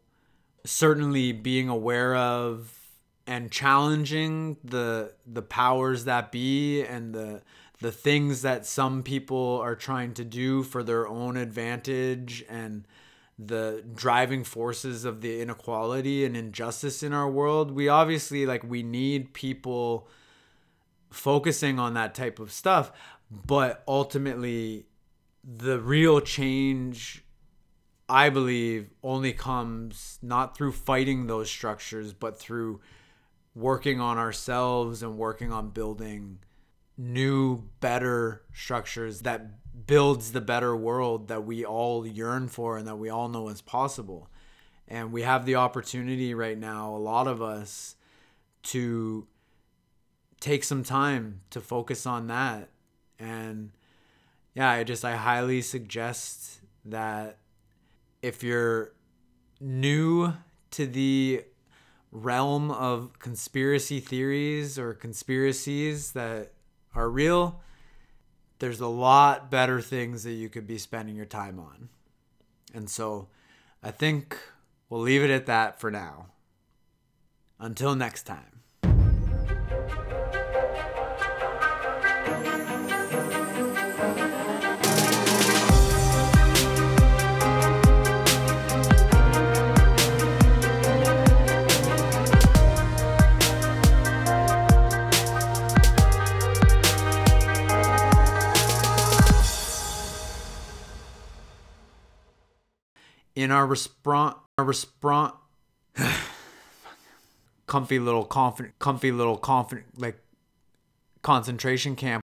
certainly 0.64 1.31
being 1.31 1.69
aware 1.69 2.15
of 2.15 2.86
and 3.28 3.52
challenging 3.52 4.58
the 4.64 5.14
the 5.26 5.41
powers 5.41 6.06
that 6.06 6.32
be 6.32 6.82
and 6.84 7.14
the 7.14 7.41
the 7.80 7.91
things 7.91 8.41
that 8.41 8.66
some 8.66 9.04
people 9.04 9.60
are 9.62 9.76
trying 9.76 10.14
to 10.16 10.24
do 10.24 10.64
for 10.64 10.82
their 10.82 11.08
own 11.08 11.38
advantage 11.38 12.44
and 12.49 12.88
the 13.38 13.84
driving 13.94 14.44
forces 14.44 15.06
of 15.06 15.22
the 15.22 15.41
inequality 15.41 16.26
and 16.26 16.36
injustice 16.36 17.04
in 17.04 17.14
our 17.14 17.30
world. 17.30 17.70
We 17.70 17.88
obviously 17.88 18.48
like 18.48 18.64
we 18.64 18.82
need 18.82 19.34
people 19.34 20.10
focusing 21.12 21.80
on 21.80 21.94
that 21.94 22.16
type 22.16 22.40
of 22.40 22.52
stuff 22.52 22.91
but 23.30 23.84
ultimately 23.88 24.86
the 25.44 25.80
real 25.80 26.20
change 26.20 27.24
i 28.10 28.30
believe 28.30 28.90
only 29.04 29.34
comes 29.34 30.20
not 30.22 30.58
through 30.58 30.72
fighting 30.72 31.28
those 31.28 31.49
structures 31.49 32.14
but 32.14 32.40
through 32.40 32.80
working 33.58 34.00
on 34.00 34.18
ourselves 34.18 35.02
and 35.02 35.18
working 35.18 35.52
on 35.52 35.70
building 35.70 36.40
new 36.98 37.64
better 37.80 38.42
structures 38.54 39.22
that 39.22 39.86
builds 39.86 40.32
the 40.32 40.42
better 40.42 40.76
world 40.76 41.28
that 41.28 41.46
we 41.46 41.64
all 41.66 42.06
yearn 42.06 42.48
for 42.48 42.78
and 42.78 42.88
that 42.88 42.98
we 42.98 43.10
all 43.10 43.28
know 43.30 43.50
is 43.50 43.62
possible. 43.62 44.30
And 44.88 45.12
we 45.12 45.24
have 45.24 45.46
the 45.46 45.56
opportunity 45.56 46.34
right 46.34 46.58
now 46.58 46.96
a 46.96 46.98
lot 46.98 47.28
of 47.28 47.42
us 47.42 47.96
to 48.64 49.28
take 50.40 50.64
some 50.64 50.84
time 50.84 51.42
to 51.50 51.62
focus 51.62 52.06
on 52.06 52.28
that. 52.28 52.70
And 53.20 53.72
yeah 54.58 54.72
i 54.72 54.84
just 54.84 55.06
i 55.06 55.16
highly 55.16 55.62
suggest 55.62 56.62
that 56.84 57.38
if 58.24 58.42
you're 58.42 58.92
new 59.62 60.34
to 60.72 60.88
the 60.88 61.44
realm 62.18 62.72
of 62.72 63.19
conspiracy 63.19 63.99
theories 63.99 64.77
or 64.77 64.94
conspiracies 64.94 66.11
that 66.14 66.53
are 66.95 67.10
real, 67.10 67.61
there's 68.60 68.80
a 68.80 68.88
lot 68.88 69.52
better 69.52 69.81
things 69.81 70.23
that 70.23 70.34
you 70.34 70.49
could 70.49 70.68
be 70.68 70.77
spending 70.77 71.15
your 71.15 71.26
time 71.26 71.60
on. 71.60 71.89
And 72.73 72.89
so 72.89 73.27
I 73.84 73.91
think 73.91 74.38
we'll 74.89 75.02
leave 75.02 75.23
it 75.23 75.30
at 75.30 75.45
that 75.45 75.80
for 75.80 75.91
now. 75.91 76.27
Until 77.60 77.95
next 77.95 78.23
time. 78.23 78.57
In 103.38 103.51
our 103.51 103.68
response, 103.68 104.35
our 104.57 104.65
response, 104.65 105.35
comfy 107.68 107.99
little 107.99 108.26
confident, 108.26 108.73
comfy 108.80 109.11
little 109.11 109.38
confident, 109.38 109.85
like 110.01 110.19
concentration 111.22 111.95
camp. 111.95 112.23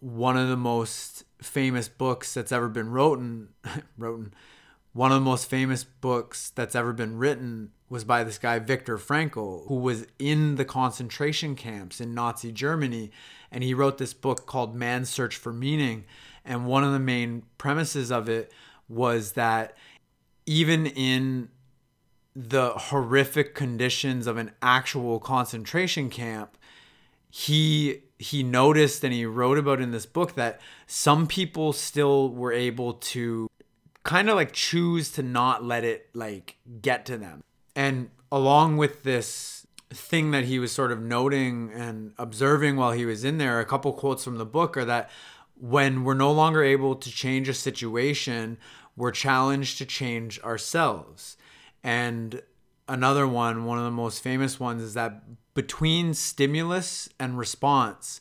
One 0.00 0.36
of 0.36 0.48
the 0.48 0.56
most 0.56 1.22
famous 1.40 1.86
books 1.86 2.34
that's 2.34 2.50
ever 2.50 2.68
been 2.68 2.90
written, 2.90 3.50
written, 3.96 4.34
one 4.92 5.12
of 5.12 5.20
the 5.20 5.24
most 5.24 5.48
famous 5.48 5.84
books 5.84 6.50
that's 6.50 6.74
ever 6.74 6.92
been 6.92 7.16
written 7.16 7.70
was 7.88 8.02
by 8.02 8.24
this 8.24 8.36
guy 8.36 8.58
Viktor 8.58 8.98
Frankl, 8.98 9.68
who 9.68 9.76
was 9.76 10.08
in 10.18 10.56
the 10.56 10.64
concentration 10.64 11.54
camps 11.54 12.00
in 12.00 12.14
Nazi 12.14 12.50
Germany, 12.50 13.12
and 13.52 13.62
he 13.62 13.74
wrote 13.74 13.98
this 13.98 14.12
book 14.12 14.44
called 14.44 14.74
Man's 14.74 15.08
Search 15.08 15.36
for 15.36 15.52
Meaning. 15.52 16.04
And 16.44 16.66
one 16.66 16.82
of 16.82 16.92
the 16.92 16.98
main 16.98 17.44
premises 17.58 18.10
of 18.10 18.28
it 18.28 18.50
was 18.92 19.32
that 19.32 19.76
even 20.46 20.86
in 20.86 21.48
the 22.34 22.70
horrific 22.70 23.54
conditions 23.54 24.26
of 24.26 24.36
an 24.36 24.52
actual 24.62 25.18
concentration 25.18 26.10
camp, 26.10 26.56
he 27.30 28.02
he 28.18 28.42
noticed 28.42 29.02
and 29.02 29.12
he 29.12 29.26
wrote 29.26 29.58
about 29.58 29.80
in 29.80 29.90
this 29.90 30.06
book 30.06 30.34
that 30.34 30.60
some 30.86 31.26
people 31.26 31.72
still 31.72 32.30
were 32.30 32.52
able 32.52 32.92
to 32.94 33.48
kind 34.04 34.28
of 34.28 34.36
like 34.36 34.52
choose 34.52 35.10
to 35.10 35.22
not 35.22 35.64
let 35.64 35.84
it 35.84 36.08
like 36.14 36.56
get 36.80 37.04
to 37.06 37.16
them. 37.16 37.42
And 37.74 38.10
along 38.30 38.76
with 38.76 39.02
this 39.02 39.66
thing 39.90 40.30
that 40.30 40.44
he 40.44 40.58
was 40.58 40.72
sort 40.72 40.92
of 40.92 41.00
noting 41.00 41.70
and 41.72 42.12
observing 42.18 42.76
while 42.76 42.92
he 42.92 43.04
was 43.04 43.24
in 43.24 43.38
there, 43.38 43.60
a 43.60 43.64
couple 43.64 43.92
quotes 43.92 44.24
from 44.24 44.38
the 44.38 44.46
book 44.46 44.76
are 44.76 44.84
that 44.84 45.10
when 45.60 46.02
we're 46.02 46.14
no 46.14 46.32
longer 46.32 46.62
able 46.62 46.94
to 46.96 47.10
change 47.10 47.48
a 47.48 47.54
situation, 47.54 48.58
we're 48.96 49.10
challenged 49.10 49.78
to 49.78 49.86
change 49.86 50.40
ourselves. 50.40 51.36
And 51.82 52.42
another 52.88 53.26
one, 53.26 53.64
one 53.64 53.78
of 53.78 53.84
the 53.84 53.90
most 53.90 54.22
famous 54.22 54.60
ones, 54.60 54.82
is 54.82 54.94
that 54.94 55.22
between 55.54 56.14
stimulus 56.14 57.08
and 57.18 57.38
response, 57.38 58.20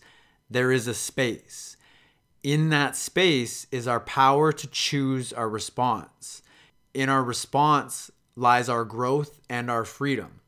there 0.50 0.72
is 0.72 0.88
a 0.88 0.94
space. 0.94 1.78
In 2.44 2.70
that 2.70 2.96
space 2.96 3.68
is 3.72 3.88
our 3.88 4.00
power 4.00 4.52
to 4.52 4.68
choose 4.68 5.32
our 5.32 5.50
response. 5.50 6.42
In 6.94 7.08
our 7.08 7.24
response 7.24 8.12
lies 8.36 8.68
our 8.68 8.84
growth 8.84 9.40
and 9.50 9.70
our 9.70 9.86
freedom. 9.86 10.41